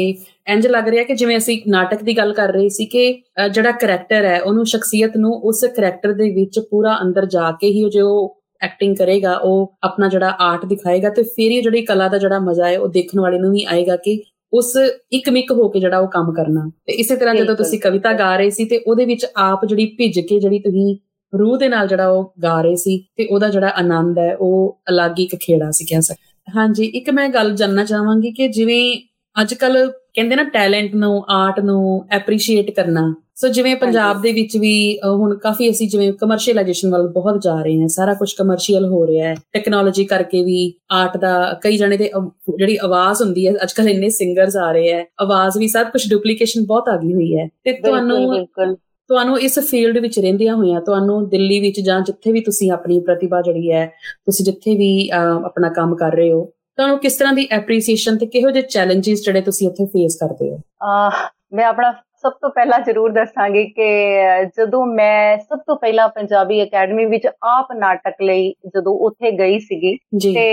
ਇੰਜ 0.48 0.66
ਲੱਗ 0.66 0.88
ਰਿਹਾ 0.88 1.04
ਕਿ 1.04 1.14
ਜਿਵੇਂ 1.14 1.36
ਅਸੀਂ 1.36 1.60
ਨਾਟਕ 1.68 2.02
ਦੀ 2.02 2.16
ਗੱਲ 2.16 2.32
ਕਰ 2.32 2.52
ਰਹੇ 2.52 2.68
ਸੀ 2.68 2.86
ਕਿ 2.86 3.22
ਜਿਹੜਾ 3.52 3.70
ਕੈਰੈਕਟਰ 3.70 4.24
ਹੈ 4.24 4.40
ਉਹਨੂੰ 4.40 4.66
ਸ਼ਖਸੀਅਤ 4.66 5.16
ਨੂੰ 5.16 5.32
ਉਸ 5.42 5.64
ਕੈਰੈਕਟਰ 5.76 6.12
ਦੇ 6.12 6.30
ਵਿੱਚ 6.30 6.58
ਪੂਰਾ 6.70 6.98
ਅੰਦਰ 7.02 7.26
ਜਾ 7.26 7.50
ਕੇ 7.50 7.68
ਹੀ 7.68 7.88
ਜੋ 7.90 8.34
ਐਕਟਿੰਗ 8.62 8.96
ਕਰੇਗਾ 8.96 9.34
ਉਹ 9.36 9.74
ਆਪਣਾ 9.82 10.08
ਜਿਹੜਾ 10.08 10.36
ਆਰਟ 10.40 10.64
ਦਿਖਾਏਗਾ 10.66 11.10
ਤੇ 11.10 11.22
ਫਿਰ 11.22 11.50
ਇਹ 11.50 11.62
ਜਿਹੜੀ 11.62 11.82
ਕਲਾ 11.82 12.08
ਦਾ 12.08 12.18
ਜਿਹੜਾ 12.18 12.38
ਮਜ਼ਾ 12.38 12.66
ਹੈ 12.68 12.78
ਉਹ 12.78 12.88
ਦੇਖਣ 12.88 13.20
ਵਾਲੇ 13.20 13.38
ਨੂੰ 13.38 13.50
ਵੀ 13.50 13.64
ਆਏਗਾ 13.68 13.96
ਕਿ 13.96 14.22
ਉਸ 14.52 14.72
ਇੱਕ 15.12 15.28
ਮਿਕ 15.30 15.52
ਹੋ 15.52 15.68
ਕੇ 15.68 15.80
ਜਿਹੜਾ 15.80 15.98
ਉਹ 15.98 16.08
ਕੰਮ 16.08 16.32
ਕਰਨਾ। 16.32 16.70
ਤੇ 16.86 16.92
ਇਸੇ 16.92 17.16
ਤਰ੍ਹਾਂ 17.16 17.34
ਜਦੋਂ 17.34 17.54
ਤੁਸੀਂ 17.56 17.78
ਕਵਿਤਾ 17.80 18.12
ਗਾ 18.12 18.36
ਰਹੇ 18.36 18.50
ਸੀ 18.50 18.64
ਤੇ 18.64 18.80
ਉਹਦੇ 18.86 19.04
ਵਿੱਚ 19.04 19.26
ਆਪ 19.36 19.64
ਜਿਹੜੀ 19.64 19.86
ਭਿੱਜ 19.86 20.18
ਕੇ 20.20 20.38
ਜਿਹੜੀ 20.40 20.58
ਤੁਸੀਂ 20.58 20.96
ਰੂਹ 21.38 21.56
ਦੇ 21.58 21.68
ਨਾਲ 21.68 21.88
ਜਿਹੜਾ 21.88 22.08
ਉਹ 22.08 22.32
ਗਾ 22.42 22.60
ਰਹੇ 22.60 22.76
ਸੀ 22.76 23.04
ਤੇ 23.16 23.26
ਉਹਦਾ 23.26 23.48
ਜਿਹੜਾ 23.48 23.68
ਆਨੰਦ 23.68 24.18
ਹੈ 24.18 24.36
ਉਹ 24.36 24.80
ਅਲੱਗ 24.90 25.18
ਹੀ 25.18 25.24
ਇੱਕ 25.24 25.36
ਖੇੜਾ 25.36 25.70
ਸੀ 25.70 25.84
ਕਹਿ 25.84 26.00
ਸਕਦੇ 26.00 26.52
ਹਾਂਜੀ 26.58 26.84
ਇੱਕ 26.84 27.10
ਮੈਂ 27.10 27.28
ਗੱਲ 27.28 27.54
ਜਾਨਣਾ 27.54 27.84
ਚਾਹਾਂਗੀ 27.84 28.32
ਕਿ 28.32 28.48
ਜਿਵੇਂ 28.48 28.98
ਅੱਜ 29.40 29.54
ਕੱਲ 29.54 29.92
ਕਹਿੰਦੇ 30.14 30.36
ਨਾ 30.36 30.42
ਟੈਲੈਂਟ 30.42 30.94
ਨੂੰ 30.94 31.24
ਆਰਟ 31.28 31.60
ਨੂੰ 31.60 32.04
ਐਪਰੀਸ਼ੀਏਟ 32.10 32.70
ਕਰਨਾ। 32.70 33.14
ਸੋ 33.34 33.48
ਜਿਵੇਂ 33.48 33.76
ਪੰਜਾਬ 33.76 34.22
ਦੇ 34.22 34.32
ਵਿੱਚ 34.32 34.56
ਵੀ 34.56 34.98
ਹੁਣ 35.04 35.36
ਕਾਫੀ 35.38 35.70
ਅਸੀਂ 35.70 35.88
ਜਿਵੇਂ 35.88 36.12
ਕਮਰਸ਼ੀਅਲਾਈਜੇਸ਼ਨ 36.12 36.90
ਵੱਲ 36.90 37.08
ਬਹੁਤ 37.08 37.42
ਜਾ 37.42 37.62
ਰਹੇ 37.62 37.80
ਹਾਂ 37.80 37.88
ਸਾਰਾ 37.88 38.14
ਕੁਝ 38.14 38.32
ਕਮਰਸ਼ੀਅਲ 38.32 38.84
ਹੋ 38.84 39.06
ਰਿਹਾ 39.06 39.28
ਹੈ। 39.28 39.34
ਟੈਕਨੋਲੋਜੀ 39.52 40.04
ਕਰਕੇ 40.04 40.44
ਵੀ 40.44 40.72
ਆਰਟ 40.90 41.16
ਦਾ 41.16 41.58
ਕਈ 41.62 41.76
ਜਣੇ 41.76 41.96
ਦੇ 41.96 42.10
ਜਿਹੜੀ 42.58 42.76
ਆਵਾਜ਼ 42.76 43.22
ਹੁੰਦੀ 43.22 43.46
ਹੈ 43.46 43.52
ਅੱਜ 43.62 43.72
ਕੱਲ 43.72 43.88
ਇੰਨੇ 43.88 44.08
ਸਿੰਗਰਸ 44.08 44.56
ਆ 44.56 44.72
ਰਹੇ 44.72 44.92
ਹੈ 44.92 45.04
ਆਵਾਜ਼ 45.20 45.58
ਵੀ 45.58 45.68
ਸਭ 45.68 45.86
ਕੁਝ 45.86 46.08
ਡੁਪਲੀਕੇਸ਼ਨ 46.10 46.66
ਬਹੁਤ 46.66 46.88
ਆ 46.88 46.96
ਗਈ 46.96 47.14
ਹੋਈ 47.14 47.38
ਹੈ। 47.38 47.48
ਤੇ 47.64 47.72
ਤੁਹਾਨੂੰ 47.72 48.46
ਤੁਹਾਨੂੰ 49.08 49.40
ਇਸ 49.40 49.58
ਫੀਲਡ 49.70 49.98
ਵਿੱਚ 49.98 50.18
ਰਹਿੰਦਿਆਂ 50.18 50.56
ਹੋਇਆਂ 50.56 50.80
ਤੁਹਾਨੂੰ 50.80 51.28
ਦਿੱਲੀ 51.28 51.60
ਵਿੱਚ 51.60 51.80
ਜਾਂ 51.80 52.00
ਜਿੱਥੇ 52.00 52.32
ਵੀ 52.32 52.40
ਤੁਸੀਂ 52.40 52.70
ਆਪਣੀ 52.72 53.00
ਪ੍ਰਤਿਭਾ 53.00 53.42
ਜਿਹੜੀ 53.42 53.72
ਹੈ 53.72 53.86
ਤੁਸੀਂ 54.26 54.44
ਜਿੱਥੇ 54.44 54.74
ਵੀ 54.74 55.08
ਆਪਣਾ 55.44 55.68
ਕੰਮ 55.68 55.94
ਕਰ 55.96 56.12
ਰਹੇ 56.12 56.32
ਹੋ 56.32 56.44
ਤੁਹਾਨੂੰ 56.76 56.98
ਕਿਸ 56.98 57.16
ਤਰ੍ਹਾਂ 57.16 57.32
ਦੀ 57.32 57.48
ਐਪਰੀਸੀਏਸ਼ਨ 57.50 58.16
ਤੇ 58.16 58.26
ਕਿਹੋ 58.26 58.50
ਜਿਹੇ 58.50 58.62
ਚੈਲੰਜਸ 58.62 59.24
ਜਿਹੜੇ 59.24 59.40
ਤੁਸੀਂ 59.40 59.68
ਉੱਥੇ 59.68 59.86
ਫੇਸ 59.86 60.16
ਕਰਦੇ 60.16 60.50
ਹੋ? 60.50 60.60
ਮੈਂ 61.54 61.64
ਆਪਣਾ 61.64 61.92
ਸਭ 61.92 62.32
ਤੋਂ 62.32 62.50
ਪਹਿਲਾਂ 62.50 62.78
ਜ਼ਰੂਰ 62.80 63.10
ਦੱਸਾਂਗੀ 63.12 63.64
ਕਿ 63.64 63.88
ਜਦੋਂ 64.44 64.86
ਮੈਂ 64.86 65.38
ਸਭ 65.38 65.58
ਤੋਂ 65.58 65.76
ਪਹਿਲਾਂ 65.76 66.08
ਪੰਜਾਬੀ 66.08 66.62
ਅਕੈਡਮੀ 66.62 67.04
ਵਿੱਚ 67.04 67.26
ਆਪ 67.26 67.72
ਨਾਟਕ 67.72 68.22
ਲਈ 68.22 68.50
ਜਦੋਂ 68.50 68.98
ਉੱਥੇ 68.98 69.30
ਗਈ 69.30 69.58
ਸੀਗੀ 69.58 69.96
ਤੇ 70.34 70.46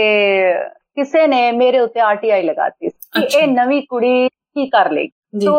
ਕਿਸੇ 0.96 1.28
ਨੇ 1.28 1.52
ਮੇਰੇ 1.52 1.80
ਉੱਤੇ 1.80 2.00
ਆਰਟੀਆਈ 2.00 2.44
ਲਗਾਤੀ 2.44 2.90
ਕਿ 2.90 3.38
ਇਹ 3.38 3.48
ਨਵੀਂ 3.48 3.82
ਕੁੜੀ 3.90 4.28
ਕੀ 4.28 4.68
ਕਰ 4.68 4.92
ਲਈ? 4.92 5.08
ਸੋ 5.44 5.54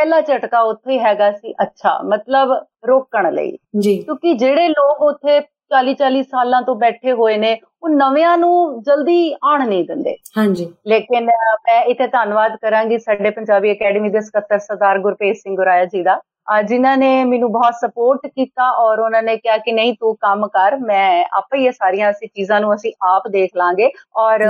ਪਹਿਲਾ 0.00 0.20
ਝਟਕਾ 0.20 0.60
ਉੱਥੇ 0.60 0.92
ਹੀ 0.92 0.98
ਹੈਗਾ 0.98 1.30
ਸੀ 1.32 1.54
ਅੱਛਾ 1.62 1.98
ਮਤਲਬ 2.02 2.52
ਰੋਕਣ 2.86 3.32
ਲਈ। 3.32 3.56
ਜੀ। 3.78 3.96
ਕਿਉਂਕਿ 3.96 4.32
ਜਿਹੜੇ 4.34 4.68
ਲੋਕ 4.68 5.02
ਉੱਥੇ 5.02 5.40
40 5.70 5.94
40 5.94 6.22
ਸਾਲਾਂ 6.22 6.62
ਤੋਂ 6.62 6.74
ਬੈਠੇ 6.74 7.12
ਹੋਏ 7.12 7.36
ਨੇ 7.36 7.56
ਉਹ 7.82 7.88
ਨਵਿਆਂ 7.88 8.36
ਨੂੰ 8.38 8.82
ਜਲਦੀ 8.82 9.34
ਆਣ 9.44 9.66
ਨਹੀਂ 9.68 9.84
ਦਿੰਦੇ। 9.84 10.16
ਹਾਂਜੀ। 10.38 10.72
ਲੇਕਿਨ 10.86 11.24
ਮੈਂ 11.24 11.82
ਇੱਥੇ 11.82 12.06
ਧੰਨਵਾਦ 12.06 12.56
ਕਰਾਂਗੀ 12.56 12.98
ਸਾਡੇ 12.98 13.30
ਪੰਜਾਬੀ 13.30 13.72
ਅਕੈਡਮੀ 13.72 14.08
ਦੇ 14.08 14.20
ਸਕੱਤਰ 14.20 14.58
ਸਰਦਾਰ 14.58 14.98
ਗੁਰਪ੍ਰੀਤ 14.98 15.36
ਸਿੰਘ 15.36 15.56
ਗੁਰਾਇਆ 15.56 15.84
ਜੀ 15.84 16.02
ਦਾ। 16.02 16.20
ਜਿਨ੍ਹਾਂ 16.68 16.96
ਨੇ 16.96 17.12
ਮੈਨੂੰ 17.24 17.50
ਬਹੁਤ 17.52 17.74
ਸਪੋਰਟ 17.74 18.26
ਕੀਤਾ 18.26 18.70
ਔਰ 18.78 18.98
ਉਹਨਾਂ 18.98 19.22
ਨੇ 19.22 19.36
ਕਿਹਾ 19.36 19.56
ਕਿ 19.58 19.72
ਨਹੀਂ 19.72 19.92
ਤੂੰ 20.00 20.14
ਕੰਮ 20.20 20.46
ਕਰ 20.48 20.76
ਮੈਂ 20.78 21.24
ਆਪੇ 21.38 21.58
ਹੀ 21.58 21.66
ਇਹ 21.66 21.72
ਸਾਰੀਆਂ 21.72 22.10
ਅਸੀਂ 22.10 22.28
ਚੀਜ਼ਾਂ 22.28 22.60
ਨੂੰ 22.60 22.74
ਅਸੀਂ 22.74 22.92
ਆਪ 23.08 23.28
ਦੇਖ 23.28 23.50
ਲਾਂਗੇ। 23.56 23.90
ਔਰ 24.18 24.44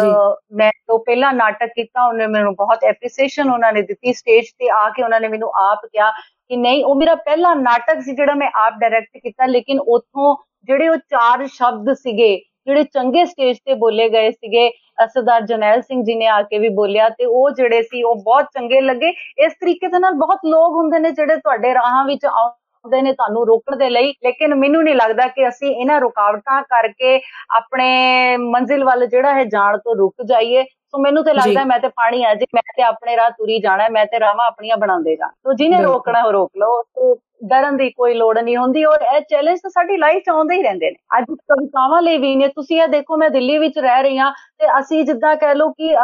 ਮੈਂ 0.52 0.70
ਤੋਂ 0.88 0.98
ਪਹਿਲਾਂ 0.98 1.32
ਨਾਟਕ 1.34 1.72
ਕੀਤਾ 1.74 2.06
ਉਹਨੇ 2.06 2.26
ਮੈਨੂੰ 2.26 2.54
ਬਹੁਤ 2.54 2.84
ਐਪਰੀਸੀਏਸ਼ਨ 2.84 3.50
ਉਹਨਾਂ 3.50 3.72
ਨੇ 3.72 3.82
ਦਿੱਤੀ 3.82 4.12
ਸਟੇਜ 4.12 4.50
ਤੇ 4.58 4.68
ਆ 4.74 4.88
ਕੇ 4.90 5.02
ਉਹਨਾਂ 5.02 5.20
ਨੇ 5.20 5.28
ਮੈਨੂੰ 5.28 5.50
ਆਪ 5.62 5.86
ਕਿਹਾ 5.86 6.10
ਕਿ 6.10 6.56
ਨਹੀਂ 6.56 6.84
ਉਹ 6.84 6.94
ਮੇਰਾ 6.94 7.14
ਪਹਿਲਾ 7.16 7.54
ਨਾਟਕ 7.56 8.00
ਸੀ 8.02 8.14
ਜਿਹੜਾ 8.14 8.34
ਮੈਂ 8.34 8.50
ਆਪ 8.56 8.78
ਡਾਇਰੈਕਟ 8.80 9.18
ਕੀਤਾ 9.18 9.46
ਲੇਕਿਨ 9.46 9.80
ਉਥੋਂ 9.80 10.36
ਜਿਹੜੇ 10.68 10.88
ਉਹ 10.88 10.96
ਚਾਰ 11.10 11.46
ਸ਼ਬਦ 11.48 11.92
ਸੀਗੇ 11.94 12.36
ਜਿਹੜੇ 12.66 12.84
ਚੰਗੇ 12.84 13.24
ਸਟੇਜ 13.24 13.58
ਤੇ 13.58 13.74
ਬੋਲੇ 13.74 14.08
ਗਏ 14.08 14.30
ਸੀਗੇ 14.30 14.68
ਸਰਦਾਰ 15.06 15.42
ਜਨੈਲ 15.46 15.82
ਸਿੰਘ 15.82 16.02
ਜੀ 16.04 16.14
ਨੇ 16.14 16.26
ਆ 16.28 16.40
ਕੇ 16.42 16.58
ਵੀ 16.58 16.68
ਬੋਲਿਆ 16.74 17.08
ਤੇ 17.08 17.24
ਉਹ 17.24 17.50
ਜਿਹੜੇ 17.50 17.82
ਸੀ 17.82 18.02
ਉਹ 18.02 18.22
ਬਹੁਤ 18.24 18.46
ਚੰਗੇ 18.54 18.80
ਲੱਗੇ। 18.80 19.12
ਇਸ 19.44 19.52
ਤਰੀਕੇ 19.60 19.88
ਦੇ 19.88 19.98
ਨਾਲ 19.98 20.14
ਬਹੁਤ 20.16 20.46
ਲੋਕ 20.46 20.74
ਹੁੰਦੇ 20.74 20.98
ਨੇ 20.98 21.10
ਜਿਹੜੇ 21.10 21.36
ਤੁਹਾਡੇ 21.36 21.74
ਰਾਹਾਂ 21.74 22.04
ਵਿੱਚ 22.04 22.26
ਆਉਂਦੇ 22.26 23.00
ਨੇ 23.02 23.12
ਤੁਹਾਨੂੰ 23.12 23.46
ਰੋਕਣ 23.46 23.76
ਦੇ 23.76 23.88
ਲਈ। 23.90 24.12
ਲੇਕਿਨ 24.24 24.54
ਮੈਨੂੰ 24.54 24.82
ਨਹੀਂ 24.84 24.94
ਲੱਗਦਾ 24.94 25.26
ਕਿ 25.28 25.48
ਅਸੀਂ 25.48 25.74
ਇਹਨਾਂ 25.74 26.00
ਰੁਕਾਵਟਾਂ 26.00 26.62
ਕਰਕੇ 26.62 27.20
ਆਪਣੇ 27.56 28.36
ਮੰਜ਼ਿਲ 28.36 28.84
ਵੱਲ 28.84 29.06
ਜਿਹੜਾ 29.06 29.34
ਹੈ 29.34 29.44
ਜਾਣ 29.46 29.78
ਤੋਂ 29.78 29.96
ਰੁਕ 29.96 30.22
ਜਾਈਏ। 30.26 30.64
ਸੋ 30.64 30.98
ਮੈਨੂੰ 30.98 31.24
ਤੇ 31.24 31.32
ਲੱਗਦਾ 31.34 31.64
ਮੈਂ 31.64 31.78
ਤੇ 31.78 31.88
ਪਾਣੀ 31.96 32.22
ਆ 32.24 32.34
ਜੀ 32.34 32.46
ਮੈਂ 32.54 32.62
ਤੇ 32.76 32.82
ਆਪਣੇ 32.82 33.16
ਰਾਹ 33.16 33.30
ਤੁਰੀ 33.30 33.58
ਜਾਣਾ 33.60 33.88
ਮੈਂ 33.88 34.04
ਤੇ 34.06 34.20
ਰਾਵਾਂ 34.20 34.46
ਆਪਣੀਆਂ 34.46 34.76
ਬਣਾਉਂਦੇ 34.76 35.14
ਜਾ 35.16 35.26
ਤੋ 35.44 35.52
ਜਿਹਨੇ 35.52 35.82
ਰੋਕਣਾ 35.82 36.22
ਉਹ 36.22 36.32
ਰੋਕ 36.32 36.50
ਲਓ। 36.58 36.82
ਤੋ 36.82 37.14
ਡਰਨ 37.42 37.76
ਦੀ 37.76 37.88
ਕੋਈ 37.90 38.14
ਲੋੜ 38.14 38.38
ਨਹੀਂ 38.38 38.56
ਹੁੰਦੀ, 38.56 38.84
ਔਰ 38.84 39.02
ਇਹ 39.14 39.20
ਚੈਲੰਜ 39.30 39.58
ਤਾਂ 39.62 39.70
ਸਾਡੀ 39.70 39.96
ਲਾਈਫ 39.96 40.22
'ਚ 40.24 40.30
ਆਉਂਦੇ 40.30 40.54
ਹੀ 40.54 40.62
ਰਹਿੰਦੇ 40.62 40.90
ਨੇ। 40.90 40.96
ਅੱਜ 41.18 41.24
ਕਵਿਤਾਵਾਂ 41.30 42.00
ਲਈ 42.02 42.18
ਵੀ 42.18 42.34
ਨੇ, 42.36 42.48
ਤੁਸੀਂ 42.48 42.80
ਇਹ 42.82 42.88
ਦੇਖੋ, 42.88 43.16
ਮੈਂ 43.16 43.28
ਦਿੱਲੀ 43.30 43.58
ਵਿੱਚ 43.58 43.78
ਰਹਿ 43.78 44.02
ਰਹੀ 44.02 44.18
ਹਾਂ 44.18 44.32
ਤੇ 44.60 44.66
ਅਸੀਂ 44.78 45.04
ਜਿੱਦਾਂ 45.04 45.34
ਕਹਿ 45.36 45.54
ਲਓ 45.54 45.68
ਕਿ 45.70 45.94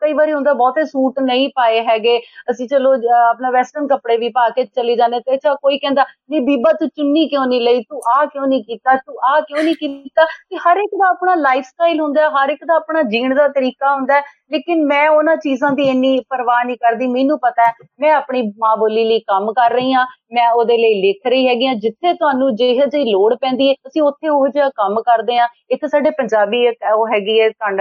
ਕਈ 0.00 0.12
ਵਾਰੀ 0.12 0.32
ਹੁੰਦਾ 0.32 0.52
ਬਹੁਤੇ 0.52 0.84
ਸੂਟ 0.84 1.18
ਨਹੀਂ 1.20 1.48
ਪਾਏ 1.56 1.80
ਹੈਗੇ, 1.86 2.18
ਅਸੀਂ 2.50 2.68
ਚਲੋ 2.68 2.92
ਆਪਣਾ 3.20 3.50
ਵੈਸਟਰਨ 3.50 3.86
ਕੱਪੜੇ 3.86 4.16
ਵੀ 4.16 4.28
ਪਾ 4.34 4.48
ਕੇ 4.50 4.64
ਚਲੇ 4.66 4.96
ਜਾਂਦੇ 4.96 5.20
ਤੇ 5.20 5.34
ਅੱਛਾ 5.34 5.54
ਕੋਈ 5.54 5.78
ਕਹਿੰਦਾ, 5.78 6.04
ਨਹੀਂ 6.30 6.40
ਬੀਬਾ 6.42 6.72
ਤੂੰ 6.72 6.88
ਚੁੰਨੀ 6.88 7.26
ਕਿਉਂ 7.28 7.46
ਨਹੀਂ 7.46 7.60
ਲਈ? 7.60 7.82
ਤੂੰ 7.82 8.00
ਆ 8.14 8.24
ਕਿਉਂ 8.26 8.46
ਨਹੀਂ 8.46 8.62
ਕੀਤਾ? 8.64 8.96
ਤੂੰ 8.96 9.16
ਆ 9.24 9.40
ਕਿਉਂ 9.40 9.62
ਨਹੀਂ 9.62 9.74
ਕੀਤਾ? 9.76 10.24
ਕਿ 10.24 10.56
ਹਰ 10.58 10.76
ਇੱਕ 10.76 10.94
ਦਾ 10.94 11.08
ਆਪਣਾ 11.08 11.34
ਲਾਈਫ 11.36 11.64
ਸਟਾਈਲ 11.64 12.00
ਹੁੰਦਾ 12.00 12.28
ਹਰ 12.30 12.50
ਇੱਕ 12.50 12.64
ਦਾ 12.64 12.74
ਆਪਣਾ 12.76 13.02
ਜੀਣ 13.10 13.34
ਦਾ 13.34 13.48
ਤਰੀਕਾ 13.50 13.94
ਹੁੰਦਾ 13.94 14.20
ਲੇਕਿਨ 14.52 14.84
ਮੈਂ 14.86 15.08
ਉਹਨਾਂ 15.10 15.36
ਚੀਜ਼ਾਂ 15.36 15.70
ਦੀ 15.72 15.82
ਇੰਨੀ 15.90 16.18
ਪਰਵਾਹ 16.30 16.64
ਨਹੀਂ 16.64 16.76
ਕਰਦੀ। 16.76 17.06
ਮੈਨੂੰ 17.08 17.38
ਪਤਾ 17.40 17.62
ਹੈ, 17.62 17.72
ਮੈਂ 18.00 18.12
ਆਪਣੀ 18.14 18.42
ਮਾਂ 18.58 18.76
ਬੋਲੀ 18.76 19.04
ਲਈ 19.04 19.18
ਕੰਮ 19.20 19.52
ਕਰ 19.52 19.72
ਰਹੀ 19.72 19.92
ਹਾਂ, 19.92 20.06
ਮੈਂ 20.34 20.48
ਉਹਦੇ 20.50 20.75
ਲਈ 20.76 21.00
ਲਿਖ 21.00 21.26
ਰਹੀ 21.26 21.46
ਹੈਗੀ 21.48 21.66
ਆ 21.66 21.74
ਜਿੱਥੇ 21.80 22.12
ਤੁਹਾਨੂੰ 22.14 22.54
ਜਿਹੇ 22.56 22.86
ਜਿਹੀ 22.86 23.12
ਲੋੜ 23.12 23.34
ਪੈਂਦੀ 23.40 23.68
ਹੈ 23.68 23.74
ਅਸੀਂ 23.88 24.02
ਉੱਥੇ 24.02 24.28
ਉਹ 24.28 24.46
ਜਿਹਾ 24.48 24.68
ਕੰਮ 24.76 25.00
ਕਰਦੇ 25.02 25.38
ਆ। 25.38 25.46
ਇੱਥੇ 25.70 25.88
ਸਾਡੇ 25.88 26.10
ਪੰਜਾਬੀ 26.18 26.66
ਉਹ 26.92 27.06
ਹੈਗੀ 27.08 27.40
ਹੈ 27.40 27.48
ਕੰਡ 27.50 27.80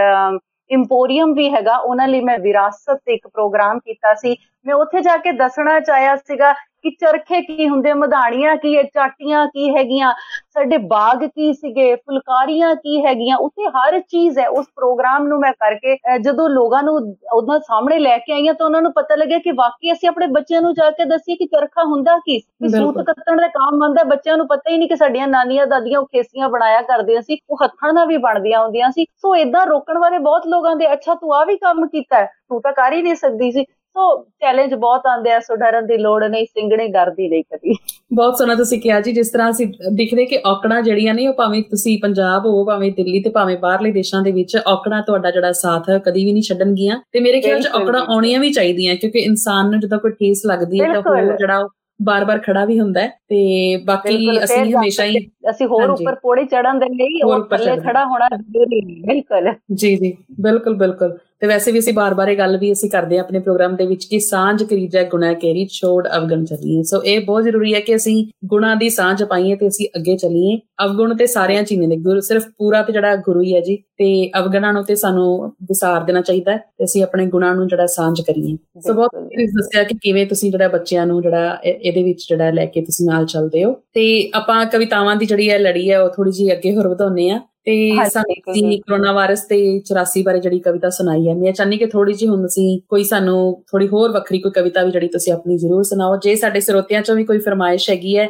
ਇੰਪੋਰੀਅਮ 0.70 1.34
ਵੀ 1.34 1.50
ਹੈਗਾ, 1.54 1.76
ਉਹਨਾਂ 1.78 2.08
ਲਈ 2.08 2.22
ਮੈਂ 2.22 2.38
ਵਿਰਾਸਤ 2.40 2.98
ਤੇ 3.06 3.14
ਇੱਕ 3.14 3.28
ਪ੍ਰੋਗਰਾਮ 3.28 3.80
ਕੀਤਾ 3.80 4.14
ਸੀ। 4.16 4.36
ਮੈਂ 4.66 4.76
ਉੱਥੇ 4.76 5.02
ਜਾ 5.02 5.16
ਕੇ 5.18 5.32
ਦੱਸਣਾ 5.34 5.80
ਚਾਹਿਆ 5.80 6.16
ਸੀਗਾ 6.18 6.54
ਕਿ 6.86 6.90
ਚਰਖੇ 7.00 7.42
ਕੀ 7.44 7.68
ਹੁੰਦੇ 7.68 7.94
ਮਧਾਣੀਆਂ 7.96 8.56
ਕੀ 8.58 8.76
ਹੈ 8.78 8.82
ਚਾਟੀਆਂ 8.86 9.46
ਕੀ 9.48 9.70
ਹੈਗੀਆਂ 9.76 10.14
ਸਾਡੇ 10.50 10.78
ਬਾਗ 10.88 11.24
ਕੀ 11.26 11.52
ਸੀਗੇ 11.54 11.94
ਫੁਲਕਾਰੀਆਂ 11.96 12.74
ਕੀ 12.76 13.04
ਹੈਗੀਆਂ 13.06 13.38
ਉੱਥੇ 13.38 13.68
ਹਰ 13.70 14.00
ਚੀਜ਼ 14.02 14.40
ਹੈ। 14.40 14.48
ਉਸ 14.50 14.66
ਪ੍ਰੋਗਰਾਮ 14.76 15.28
ਨੂੰ 15.28 15.40
ਮੈਂ 15.40 15.52
ਕਰਕੇ 15.56 15.96
ਜਦੋਂ 16.20 16.48
ਲੋਕਾਂ 16.50 16.82
ਨੂੰ 16.84 16.96
ਉਹਨਾਂ 17.34 17.60
ਸਾਹਮਣੇ 17.60 18.00
ਲੈ 18.00 18.18
ਕੇ 18.18 18.34
ਆਈਆਂ 18.34 18.54
ਤਾਂ 18.54 18.66
ਉਹਨਾਂ 18.66 18.82
ਨੂੰ 18.82 18.92
ਪਤਾ 18.94 19.16
ਲੱਗਿਆ 19.16 19.40
ਕਿ 19.40 19.52
ਵਾਕਈ 19.56 19.92
ਅਸੀਂ 19.92 20.10
ਆਪਣੇ 20.10 20.28
ਬੱਚਿਆਂ 20.30 20.62
ਨੂੰ 20.62 20.74
ਜਾ 20.74 20.90
ਕੇ 20.92 21.06
ਦੱਸੀਏ 21.06 21.36
ਕਿ 21.36 21.46
ਚਰਖਾ 21.48 21.84
ਹੁੰਦਾ 21.86 22.18
ਕੀ 22.20 22.40
ਸੂਤ 22.70 22.98
ਕੱਤਣ 23.08 23.38
ਦਾ 23.38 23.48
ਕੰਮ 23.50 23.82
ਹੁੰਦਾ 23.84 24.04
ਬੱਚਿਆਂ 24.06 24.38
ਨੂੰ 24.38 24.48
ਪਤਾ 24.48 24.72
ਹੀ 24.72 24.78
ਨਹੀਂ 24.78 24.90
ਕਿ 24.90 24.96
ਸਾਡੀਆਂ 24.96 25.28
ਨਾਨੀਆਂ 25.28 25.66
ਦਾਦੀਆਂ 25.68 26.00
ਉਹ 26.00 26.06
ਖੇਸੀਆਂ 26.08 26.50
ਬਣਾਇਆ 26.50 26.82
ਕਰਦੀਆਂ 26.84 27.22
ਸੀ 27.22 27.38
ਉਹ 27.50 27.58
ਹੱਥਾਂ 27.64 27.94
ਨਾਲ 27.94 28.08
ਵੀ 28.08 28.18
ਬਣਦੀਆਂ 28.20 28.64
ਹੁੰਦੀਆਂ 28.64 28.90
ਸੀ। 28.92 29.06
ਸੋ 29.18 29.36
ਇਦਾਂ 29.36 29.66
ਰੋਕਣ 29.68 29.98
ਵਾਲੇ 30.00 30.18
ਬਹੁਤ 30.20 30.48
ਲੋਕਾਂ 30.48 30.76
ਦੇ 30.76 30.92
ਅੱਛਾ 30.94 31.16
ਤੂੰ 31.16 31.34
ਆ 31.36 31.44
ਵੀ 31.46 31.58
ਕੰਮ 31.58 31.86
ਕੀਤਾ 31.88 32.26
ਤੂੰ 32.26 32.62
ਤਾਂ 32.62 32.72
ਕਰ 32.74 32.94
ਹੀ 32.94 33.02
ਨਹੀਂ 33.02 33.16
ਸਕਦੀ 33.16 33.52
ਸੀ। 33.52 33.66
ਸੋ 33.96 34.24
ਚੈਲੰਜ 34.42 34.74
ਬਹੁਤ 34.74 35.02
ਆਉਂਦੇ 35.08 35.32
ਆ 35.32 35.40
ਸੋ 35.40 35.56
ਡਰਨ 35.56 35.86
ਦੀ 35.88 35.98
ਲੋੜ 35.98 36.24
ਨਹੀਂ 36.24 36.46
ਸਿੰਗਣੀ 36.46 36.88
ਡਰਦੀ 36.88 37.28
ਨਹੀਂ 37.30 37.44
ਕਦੀ। 37.44 37.76
ਬਹੁਤ 38.14 38.38
ਸੋਹਣਾ 38.38 38.56
ਤੁਸੀਂ 38.56 38.80
ਕਿਹਾ 38.82 39.00
ਜੀ 39.02 39.12
ਜਿਸ 39.12 39.30
ਤਰ੍ਹਾਂ 39.30 39.50
ਅਸੀਂ 39.52 39.68
ਦਿਖਦੇ 39.92 40.26
ਕਿ 40.26 40.40
ਔਕੜਾਂ 40.46 40.82
ਜਿਹੜੀਆਂ 40.82 41.14
ਨੇ 41.14 41.28
ਉਹ 41.28 41.34
ਭਾਵੇਂ 41.34 41.62
ਤੁਸੀਂ 41.64 41.98
ਪੰਜਾਬ 42.02 42.46
ਹੋ 42.46 42.66
ਭਾਵੇਂ 42.66 42.92
ਦਿੱਲੀ 42.92 43.20
ਤੇ 43.20 43.30
ਭਾਵੇਂ 43.30 43.58
ਬਾਹਰਲੇ 43.58 43.92
ਦੇਸ਼ਾਂ 43.92 44.22
ਦੇ 44.22 44.32
ਵਿੱਚ 44.32 44.58
ਔਕੜਾਂ 44.68 45.02
ਤੁਹਾਡਾ 45.02 45.32
ਜਿਹੜਾ 45.32 45.52
ਸਾਥ 45.52 45.90
ਹੈ 45.90 45.98
ਕਦੀ 45.98 46.26
ਵੀ 46.26 46.34
ਨਹੀਂ 46.34 46.44
ਛੱਡਣਗੀਆਂ। 46.44 47.00
ਤੇ 47.12 47.20
ਮੇਰੇ 47.20 47.42
ਖਿਆਲ 47.42 47.62
'ਚ 47.62 47.68
ਔਕੜਾਂ 47.68 48.02
ਆਉਣੀਆਂ 48.08 48.40
ਵੀ 48.40 48.52
ਚਾਹੀਦੀਆਂ 48.52 48.96
ਕਿਉਂਕਿ 48.96 49.20
ਇਨਸਾਨ 49.20 49.72
ਨੂੰ 49.72 49.80
ਜਦੋਂ 49.80 50.00
ਕੋਈ 50.00 50.12
ਠੇਸ 50.12 50.46
ਲੱਗਦੀ 50.46 50.82
ਹੈ 50.82 50.94
ਤਾਂ 50.94 51.12
ਉਹ 51.12 51.38
ਜਿਹੜਾ 51.38 51.68
ਬਾਰ-ਬਾਰ 52.02 52.40
ਖੜਾ 52.40 52.66
ਵੀ 52.66 52.80
ਹੁੰਦਾ 52.80 53.02
ਹੈ। 53.02 53.12
ਤੇ 53.30 53.76
ਬਾਕੀ 53.78 54.44
ਅਸੀਂ 54.44 54.58
ਹਮੇਸ਼ਾ 54.58 55.06
ਹੀ 55.06 55.28
ਅਸੀਂ 55.50 55.68
ਹੋਰ 55.68 55.90
ਉੱਪਰ 55.90 56.16
ਪੌੜੀ 56.16 56.46
ਚੜਨ 56.46 56.80
ਦੇ 56.80 56.86
ਲਈ 56.86 57.22
ਉਹ 57.22 57.46
ਥੱਲੇ 57.46 57.78
ਖੜਾ 57.78 58.06
ਹੋਣਾ 58.06 58.28
ਜ਼ਰੂਰੀ 58.38 58.82
ਨਹੀਂ 58.82 59.04
ਬਿਲਕੁਲ। 59.04 59.54
ਜੀ 59.74 59.96
ਜੀ 59.96 60.14
ਬਿਲਕੁਲ 60.42 60.76
ਬਿਲਕੁਲ। 60.76 61.18
ਤੇ 61.40 61.48
ਵੈਸੇ 61.48 61.72
ਵੀ 61.72 61.80
ਅਸੀਂ 61.80 61.94
ਬਾਰ-ਬਾਰ 61.94 62.28
ਇਹ 62.28 62.38
ਗੱਲ 62.38 62.58
ਵੀ 62.58 62.72
ਅਸੀਂ 62.72 62.90
ਕਰਦੇ 62.90 63.18
ਆ 63.18 63.22
ਆਪਣੇ 63.22 63.40
ਪ੍ਰੋਗਰਾਮ 63.40 63.76
ਦੇ 63.76 63.86
ਵਿੱਚ 63.86 64.06
ਕਿ 64.06 64.20
ਸਾਂਝ 64.20 64.64
ਕਰੀਜੈ 64.64 65.04
ਗੁਨਾ 65.04 65.34
ਕੇਰੀ 65.34 65.66
ਛੋੜ 65.66 66.08
ਅਵਗਣ 66.18 66.46
ਚੱਲੀਏ। 66.46 66.84
ਸੋ 66.84 67.04
ਇਹ 67.04 67.26
ਬਹੁਤ 67.26 67.44
ਜ਼ਰੂਰੀ 67.44 67.74
ਹੈ 67.74 67.80
ਕਿ 67.80 67.96
ਅਸੀਂ 67.96 68.26
ਗੁਣਾ 68.46 68.76
ਦੀ 68.76 68.90
ਸਾਂਝ 68.90 69.24
ਪਾਈਏ 69.24 69.56
ਤੇ 69.56 69.68
ਅਸੀਂ 69.68 69.88
ਅੱਗੇ 69.96 70.18
ਚੱਲੀਏ। 70.18 70.60
ਅਵਗੁਣ 70.86 71.16
ਤੇ 71.16 71.26
ਸਾਰਿਆਂ 71.26 71.64
ਚ 71.64 71.74
ਨੇ 71.74 71.98
ਗੁਰੂ 71.98 72.20
ਸਿਰਫ 72.20 72.44
ਪੂਰਾ 72.58 72.82
ਤੇ 72.82 72.94
ਜਿਹੜਾ 72.94 73.16
ਗੁਰੂ 73.16 73.42
ਹੀ 73.42 73.56
ਹੈ 73.56 73.62
ਜੀ 73.62 73.76
ਤੇ 73.76 74.32
ਅਵਗਣਾਂ 74.40 74.74
ਨੂੰ 74.74 74.84
ਤੇ 74.84 74.96
ਸਾਨੂੰ 74.96 75.48
ਵਿਸਾਰ 75.48 76.02
ਦੇਣਾ 76.02 76.22
ਚਾਹੀਦਾ 76.22 76.58
ਤੇ 76.58 76.84
ਅਸੀਂ 76.84 77.04
ਆਪਣੇ 77.04 77.26
ਗੁਣਾਂ 77.26 77.56
ਨੂੰ 77.56 77.68
ਜਿਹੜਾ 77.68 77.86
ਸਾਂਝ 77.86 78.22
ਕਰੀਏ। 78.22 78.58
ਸੋ 78.80 78.94
ਬਹੁਤ 78.94 79.10
ਤੁਸੀਂ 79.14 79.48
ਦੱਸਿਆ 79.48 79.84
ਕਿ 79.84 79.96
ਕਿਵੇਂ 80.02 80.26
ਤੁਸੀਂ 80.26 80.52
ਜਿਹੜਾ 80.52 80.68
ਬੱਚਿਆਂ 80.68 81.06
ਨੂੰ 81.06 81.22
ਜਿਹੜਾ 81.22 81.60
ਇਹਦੇ 81.64 82.04
ਵਿੱਚ 82.04 82.26
ਜਿਹੜਾ 82.30 82.52
ਲੈ 82.52 82.66
ਕੇ 82.66 82.82
ਤੁਸੀਂ 82.82 83.06
ਨਾਲ 83.16 83.26
ਚੱਲਦੇ 83.26 83.64
ਹੋ। 83.64 83.74
ਤੇ 83.94 84.06
ਆਪਾਂ 84.36 84.66
ਕਵਿਤਾਵਾਂ 84.66 85.16
ਦੀ 85.16 85.26
ਜਿਹੜੀ 85.26 85.50
ਹੈ 85.50 85.60
ਲੜੀ 85.60 85.90
ਹੈ 85.92 86.02
ਉਹ 86.02 86.10
ਥੋੜੀ 86.10 86.32
ਜੀ 86.32 86.52
ਅੱਗੇ 86.54 86.76
ਹੋਰ 86.76 86.88
ਵਧਾਉਨੇ 86.88 87.30
ਆ 87.30 87.40
ਤੇ 87.66 87.76
ਸਾਨੂੰ 88.10 88.78
ਕਰੋਨਾ 88.80 89.12
ਵਾਇਰਸ 89.12 89.42
ਤੇ 89.42 89.58
84 89.90 90.22
ਬਾਰੇ 90.24 90.40
ਜਿਹੜੀ 90.40 90.60
ਕਵਿਤਾ 90.60 90.90
ਸੁਣਾਈ 90.90 91.28
ਹੈ 91.28 91.34
ਮੈਂ 91.36 91.52
ਚਾਹਨੀ 91.52 91.78
ਕਿ 91.78 91.86
ਥੋੜੀ 91.86 92.14
ਜੀ 92.14 92.28
ਹੁਣ 92.28 92.46
ਅਸੀਂ 92.46 92.68
ਕੋਈ 92.90 93.04
ਸਾਨੂੰ 93.04 93.38
ਥੋੜੀ 93.72 93.88
ਹੋਰ 93.88 94.12
ਵੱਖਰੀ 94.12 94.40
ਕੋਈ 94.40 94.52
ਕਵਿਤਾ 94.52 94.84
ਵੀ 94.84 94.92
ਜਿਹੜੀ 94.92 95.08
ਤੁਸੀਂ 95.08 95.34
ਆਪਣੀ 95.34 95.58
ਜ਼ਰੂਰ 95.58 95.84
ਸੁਣਾਓ। 95.84 96.18
ਜੇ 96.24 96.36
ਸਾਡੇ 96.36 96.60
ਸਰੋਤਿਆਂ 96.60 97.02
ਚੋਂ 97.02 97.16
ਵੀ 97.16 97.24
ਕੋਈ 97.24 97.40
ਫਰਮਾਇਸ਼ 97.40 97.90
ਹੈਗੀ 97.90 98.18
ਹੈ 98.18 98.28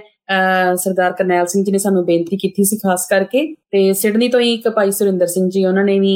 ਸਰਦਾਰ 0.75 1.11
ਕਰਨੈਲ 1.11 1.45
ਸਿੰਘ 1.45 1.63
ਜੀ 1.63 1.71
ਨੇ 1.71 1.77
ਸਾਨੂੰ 1.77 2.05
ਬੇਨਤੀ 2.05 2.37
ਕੀਤੀ 2.37 2.63
ਸੀ 2.63 2.77
ਖਾਸ 2.77 3.05
ਕਰਕੇ 3.09 3.45
ਤੇ 3.71 3.91
ਸਿਡਨੀ 3.93 4.27
ਤੋਂ 4.27 4.39
ਹੀ 4.39 4.53
ਇੱਕ 4.53 4.69
ਭਾਈ 4.69 4.91
ਸੁਰਿੰਦਰ 4.91 5.27
ਸਿੰਘ 5.27 5.49
ਜੀ 5.49 5.65
ਉਹਨਾਂ 5.65 5.83
ਨੇ 5.83 5.99
ਵੀ 5.99 6.13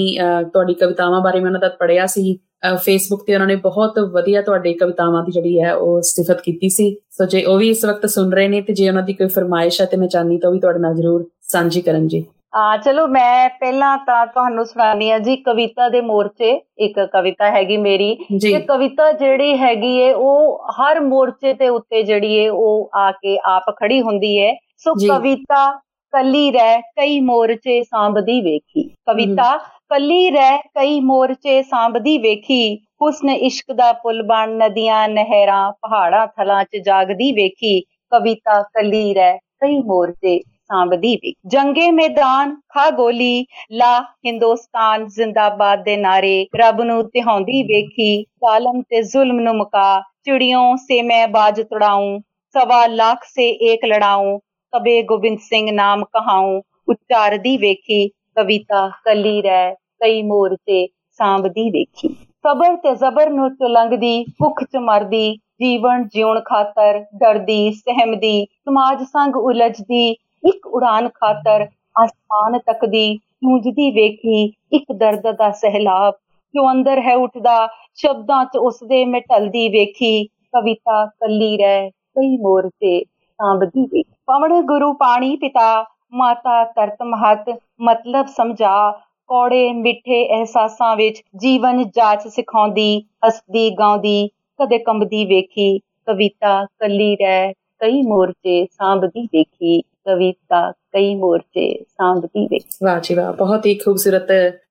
ਤੁਹਾਡੀ 0.53 0.74
ਕਵਿਤਾਵਾਂ 0.74 1.22
ਬਾਰੇ 1.22 1.39
ਮੈਂ 1.39 1.47
ਉਹਨਾਂ 1.47 1.61
ਦਾ 1.61 1.70
ਪੜਿਆ 1.80 2.05
ਸੀ। 2.05 2.38
ਫੇਸਬੁੱਕ 2.64 3.24
ਤੇ 3.28 3.34
ਉਹਨਾਂ 3.34 3.47
ਨੇ 3.47 3.55
ਬਹੁਤ 3.55 3.99
ਵਧੀਆ 4.14 4.41
ਤੁਹਾਡੇ 4.41 4.74
ਕਵਿਤਾਵਾਂ 4.74 5.24
ਦੀ 5.24 5.32
ਜਿਹੜੀ 5.32 5.60
ਹੈ 5.62 5.74
ਉਹ 5.76 6.01
ਸਿਫਤ 6.01 6.41
ਕੀਤੀ 6.41 6.70
ਸੀ। 6.70 6.95
ਸੋ 7.12 7.26
ਜੇ 7.26 7.43
ਉਹ 7.43 7.57
ਵੀ 7.57 7.70
ਇਸ 7.70 7.86
ਵਕਤ 7.86 8.05
ਸੁਣ 8.05 8.34
ਰਹੇ 8.34 8.47
ਨੇ 8.47 8.62
ਤੇ 8.62 8.74
ਜੇ 8.74 8.89
ਉਹਨਾਂ 8.89 9.03
ਦੀ 9.03 9.14
ਕੋਈ 9.14 9.28
ਫਰਮਾਇਸ਼ 9.28 9.82
ਹੈ 9.82 9.86
ਤੇ 9.86 9.97
ਮੈਂ 9.97 10.07
ਚਾਹਨੀ 10.07 10.38
ਤਾਂ 10.38 10.51
ਵੀ 10.51 10.60
ਤੁਹਾਡੇ 10.60 10.80
ਨਾਲ 10.80 10.95
ਜ਼ਰੂਰ 10.95 11.26
ਸਾਂਝੀ 11.51 11.82
ਕਰਨ 11.82 12.07
ਜੀ। 12.07 12.24
ਆ 12.55 12.78
ਚਲੋ 12.78 13.07
ਮੈਂ 13.07 13.49
ਪਹਿਲਾਂ 13.49 13.97
ਤਾਂ 13.97 14.26
ਤੁਹਾਨੂੰ 14.28 14.66
ਸੁਣਾਣੀ 14.66 15.10
ਆ 15.12 15.18
ਜੀ 15.20 15.36
ਕਵਿਤਾ 15.38 15.89
ਦੇ 15.89 16.01
ਮੋਰਚੇ 16.01 16.49
ਇੱਕ 16.80 16.99
ਕਵਿਤਾ 17.14 17.49
ਹੈਗੀ 17.51 17.78
ਮੇਰੀ। 17.78 18.10
ਇਹ 18.45 18.60
ਕਵਿਤਾ 18.60 19.12
ਜਿਹੜੀ 19.12 19.57
ਹੈਗੀ 19.57 19.95
ਏ 19.97 20.12
ਉਹ 20.14 20.72
ਹਰ 20.80 20.99
ਮੋਰਚੇ 20.99 21.53
ਤੇ 21.53 21.70
ਉੱਤੇ 21.70 22.01
ਜਿਹੜੀ 22.03 22.34
ਏ 22.36 22.47
ਉਹ 22.49 22.89
ਆ 22.95 23.12
ਕੇ 23.12 23.38
ਆਪ 23.45 23.70
ਖੜੀ 23.78 24.01
ਹੁੰਦੀ 24.01 24.36
ਏ। 24.38 24.51
ਸੋ 24.78 24.93
ਕਵਿਤਾ 25.07 25.70
ਕੱਲੀ 26.14 26.49
ਰਹਿ 26.51 26.82
ਕਈ 26.97 27.20
ਮੋਰਚੇ 27.20 27.82
ਸਾਂਭਦੀ 27.84 28.39
ਵੇਖੀ। 28.41 28.84
ਕਵਿਤਾ 29.07 29.55
ਕੱਲੀ 29.92 30.30
ਰਹਿ 30.32 30.58
ਕਈ 30.76 31.00
ਮੋਰਚੇ 31.02 31.62
ਸਾਂਭਦੀ 31.64 32.18
ਵੇਖੀ। 32.18 32.76
ਹੁਸਨ 33.02 33.30
ਇਸ਼ਕ 33.30 33.72
ਦਾ 33.74 33.92
ਪੁਲ 33.94 34.22
ਬਣ 34.24 34.50
ਨਦੀਆਂ, 34.58 35.08
ਨਹਿਰਾਂ, 35.10 35.72
ਪਹਾੜਾਂ, 35.82 36.26
ਥਲਾਂ 36.28 36.64
'ਚ 36.64 36.82
ਜਾਗਦੀ 36.86 37.32
ਵੇਖੀ। 37.34 37.80
ਕਵਿਤਾ 38.12 38.62
ਕੱਲੀ 38.74 39.14
ਰਹਿ 39.14 39.38
ਕਈ 39.62 39.78
ਮੋਰਚੇ 39.84 40.40
ਸਾਂਭਦੀ 40.40 41.16
ਵੀ 41.24 41.34
ਜੰਗੇ 41.52 41.90
ਮੈਦਾਨ, 41.92 42.56
ਖਾ 42.70 42.90
ਗੋਲੀ, 42.92 43.46
ਲਾ 43.72 44.00
ਹਿੰਦੁਸਤਾਨ 44.26 45.08
ਜ਼ਿੰਦਾਬਾਦ 45.08 45.84
ਦੇ 45.84 45.96
ਨਾਰੇ। 45.98 46.46
ਰੱਬ 46.56 46.82
ਨੂੰ 46.82 47.04
ਤਿਹਾਉਂਦੀ 47.10 47.64
ਵੇਖੀ, 47.64 48.22
ਜ਼ਾਲਮ 48.22 48.82
ਤੇ 48.82 49.02
ਜ਼ੁਲਮ 49.02 49.40
ਨੂੰ 49.40 49.56
ਮੁਕਾ। 49.56 50.02
ਚਿੜੀਆਂ 50.26 50.76
ਸੇ 50.78 51.02
ਮੈਂ 51.02 51.28
ਬਾਜ 51.28 51.62
ਤੜਾਉਂ 51.62 52.20
ਸਵਾ 52.56 52.86
ਲੱਖ 52.88 53.24
ਸੇ 53.26 53.50
ਏਕ 53.72 53.86
ਲੜਾਉਂ 53.86 54.38
ਕਬੇ 54.74 55.02
ਗੋਬਿੰਦ 55.04 55.40
ਸਿੰਘ 55.40 55.72
ਨਾਮ 55.72 56.04
ਕਹਾਉਂ 56.06 56.62
ਉਚਾਰਦੀ 56.90 57.58
ਵੇਖੀ। 57.58 58.10
ਕਵਿਤਾ, 58.36 58.88
ਕੱਲੀ 59.05 59.41
ਰਹਿ, 59.41 59.73
ਕਈ 59.99 60.21
ਮੋਰਚੇ, 60.21 60.88
ਸਾਂਭਦੀ 61.19 61.69
ਵੇਖੀ 61.69 62.15
ਸਬਰ 62.45 62.75
ਤੇ 62.75 62.93
ਜ਼ਬਰ 62.95 63.30
ਨੂੰ 63.30 63.49
ਚੁਲੰਗਦੀ 63.55 64.23
ਭੁੱਖ 64.39 64.63
ਚ 64.63 64.77
ਮਰਦੀ, 64.77 65.36
ਜੀਵਨ 65.36 66.07
ਜਿਉਣ 66.07 66.39
ਖਾਤਰ 66.39 66.99
ਡਰਦੀ, 67.15 67.71
ਸਹਿਮਦੀ, 67.71 68.45
ਸਮਾਜ 68.45 69.03
ਸੰਗ 69.03 69.36
ਉਲਝਦੀ, 69.36 70.09
ਇੱਕ 70.49 70.67
ਉਡਾਨ 70.67 71.09
ਖਾਤਰ 71.09 71.67
ਆਸਮਾਨ 72.01 72.59
ਤੱਕਦੀ, 72.59 73.15
ਗੂੰਜਦੀ 73.45 73.89
ਵੇਖੀ, 73.91 74.45
ਇੱਕ 74.73 74.91
ਦਰਦ 74.91 75.27
ਦਾ 75.38 75.51
ਸਹਿਲਾਬ, 75.51 76.13
ਜੋ 76.53 76.71
ਅੰਦਰ 76.71 77.01
ਹੈ 77.01 77.15
ਉੱਠਦਾ, 77.15 77.67
ਸ਼ਬਦਾਂ 77.95 78.45
'ਚ 78.45 78.57
ਉਸਦੇ 78.57 79.05
ਮੈਂ 79.05 79.21
ਢਲਦੀ 79.21 79.67
ਵੇਖੀ, 79.69 80.23
ਕਵਿਤਾ, 80.25 81.05
ਕੱਲੀ 81.05 81.57
ਰਹਿ, 81.57 81.89
ਕਈ 81.89 82.38
ਮੋਰਚੇ, 82.38 83.03
ਸਾਂਭਦੀ 83.39 83.82
ਵੇਖੀ। 83.82 84.13
ਪਵਨ 84.25 84.61
ਗੁਰੂ 84.61 84.93
ਪਾਣੀ 84.93 85.36
ਪਿਤਾ 85.36 85.84
ਮਾਤਾ 86.14 86.64
ਤਰਤ 86.66 87.01
ਮਹਤ, 87.03 87.49
ਮਤਲਬ 87.80 88.28
ਸਮਝਾ, 88.28 88.91
ਕੌੜੇ 89.30 89.72
ਮਿੱਠੇ 89.74 90.26
ਅਹਿਸਾਸਾਂ 90.28 90.95
ਵਿੱਚ 90.95 91.22
ਜੀਵਨ 91.41 91.84
ਜਾਚ 91.89 92.28
ਸਿਖਾਉਂਦੀ, 92.28 92.99
ਹੱਸਦੀ, 93.26 93.70
ਗਾਉਂਦੀ, 93.72 94.28
ਕਦੇ 94.60 94.78
ਕੰਬਦੀ 94.80 95.26
ਵੇਖੀ, 95.26 95.78
ਕਵਿਤਾ 96.07 96.64
ਕੱਲੀ 96.80 97.16
ਰਹਿ, 97.16 97.53
ਕਈ 97.82 98.01
ਮੋਰਚੇ 98.01 98.66
ਸਾਂਭਦੀ 98.72 99.28
ਵੇਖੀ 99.34 99.82
ਕਵਿਤਾ 99.82 100.72
ਕਈ 100.94 101.16
ਮੋਰਚੇ 101.16 101.84
ਸਾਂਭਦੀ 101.84 102.46
ਵੇ 102.46 102.60
ਵਾਹ 102.84 103.00
ਜੀ 103.00 103.16
ਵਾਹ 103.16 103.34
ਬਹੁਤ 103.34 103.66
ਹੀ 103.66 103.76
ਖੂਬਸੂਰਤ 103.76 104.28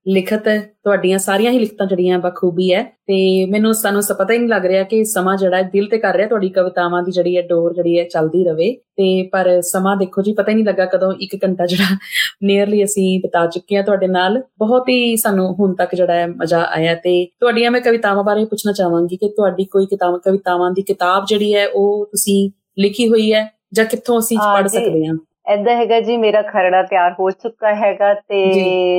ਲਿਖਤ 0.08 0.48
ਤੁਹਾਡੀਆਂ 0.58 1.18
ਸਾਰੀਆਂ 1.18 1.52
ਹੀ 1.52 1.58
ਲਿਖਤਾਂ 1.58 1.86
ਜਿਹੜੀਆਂ 1.86 2.18
ਬਖੂਬੀ 2.18 2.74
ਹੈ। 2.74 2.82
ਤੇ 2.82 3.46
ਮੈਨੂੰ 3.46 3.74
ਸਾਨੂੰ 3.74 4.02
ਪਤਾ 4.18 4.32
ਹੀ 4.32 4.38
ਨਹੀਂ 4.38 4.48
ਲੱਗ 4.48 4.66
ਰਿਹਾ 4.66 4.82
ਕਿ 4.82 5.04
ਸਮਾਂ 5.04 5.36
ਜਿਹੜਾ 5.36 5.62
ਦਿਲ 5.62 5.86
ਤੇ 5.86 5.98
ਕਰ 5.98 6.14
ਰਿਹਾ 6.16 6.28
ਤੁਹਾਡੀ 6.28 6.48
ਕਵਿਤਾਵਾਂ 6.48 7.02
ਦੀ 7.02 7.12
ਜਿਹੜੀ 7.12 7.36
ਹੈ 7.36 7.42
ਡੋਰ 7.42 7.74
ਜਿਹੜੀ 7.74 7.98
ਹੈ 7.98 8.04
ਚੱਲਦੀ 8.04 8.44
ਰਵੇ। 8.44 8.72
ਤੇ 8.72 9.22
ਪਰ 9.32 9.60
ਸਮਾਂ 9.60 9.96
ਦੇਖੋ 9.96 10.22
ਜੀ 10.22 10.32
ਪਤਾ 10.32 10.50
ਹੀ 10.50 10.54
ਨਹੀਂ 10.54 10.64
ਲੱਗਾ 10.64 10.84
ਕਦੋਂ 10.86 11.12
1 11.12 11.38
ਘੰਟਾ 11.44 11.66
ਜਿਹੜਾ 11.66 11.96
ਨੀਅਰਲੀ 12.42 12.84
ਅਸੀਂ 12.84 13.20
ਬਤਾ 13.20 13.46
ਚੁੱਕੇ 13.46 13.76
ਆ 13.76 13.82
ਤੁਹਾਡੇ 13.82 14.06
ਨਾਲ। 14.06 14.42
ਬਹੁਤ 14.58 14.88
ਹੀ 14.88 15.16
ਸਾਨੂੰ 15.16 15.54
ਹੁਣ 15.54 15.74
ਤੱਕ 15.74 15.94
ਜਿਹੜਾ 15.94 16.14
ਹੈ 16.14 16.26
ਮਜ਼ਾ 16.26 16.64
ਆਇਆ 16.64 16.94
ਤੇ 16.94 17.24
ਤੁਹਾਡੀਆਂ 17.24 17.70
ਮੈਂ 17.70 17.80
ਕਵਿਤਾਵਾਂ 17.80 18.24
ਬਾਰੇ 18.24 18.44
ਪੁੱਛਣਾ 18.44 18.72
ਚਾਹਾਂਗੀ 18.72 19.16
ਕਿ 19.16 19.28
ਤੁਹਾਡੀ 19.28 19.64
ਕੋਈ 19.64 19.86
ਕਿਤਾਬ 19.86 20.20
ਕਵਿਤਾਵਾਂ 20.24 20.70
ਦੀ 20.70 20.82
ਕਿਤਾਬ 20.82 21.24
ਜਿਹੜੀ 21.28 21.54
ਹੈ 21.54 21.68
ਉਹ 21.68 22.06
ਤੁਸੀਂ 22.06 22.50
ਲਿਖੀ 22.78 23.08
ਹੋਈ 23.08 23.32
ਹੈ 23.32 23.50
ਜਾਂ 23.72 23.84
ਕਿੱਥੋਂ 23.84 24.18
ਅਸੀਂ 24.18 24.38
ਪੜ੍ਹ 24.38 24.68
ਸਕਦੇ 24.68 25.06
ਹਾਂ? 25.06 25.14
ਐਦਾਂ 25.48 25.76
ਹੈਗਾ 25.76 26.00
ਜੀ 26.00 26.16
ਮੇਰਾ 26.16 26.42
ਖਰੜਾ 26.42 26.82
ਤਿਆਰ 26.82 27.12
ਹੋ 27.20 27.30
ਚੁੱਕਾ 27.30 27.74
ਹੈਗਾ 27.74 28.14
ਤੇ 28.14 28.50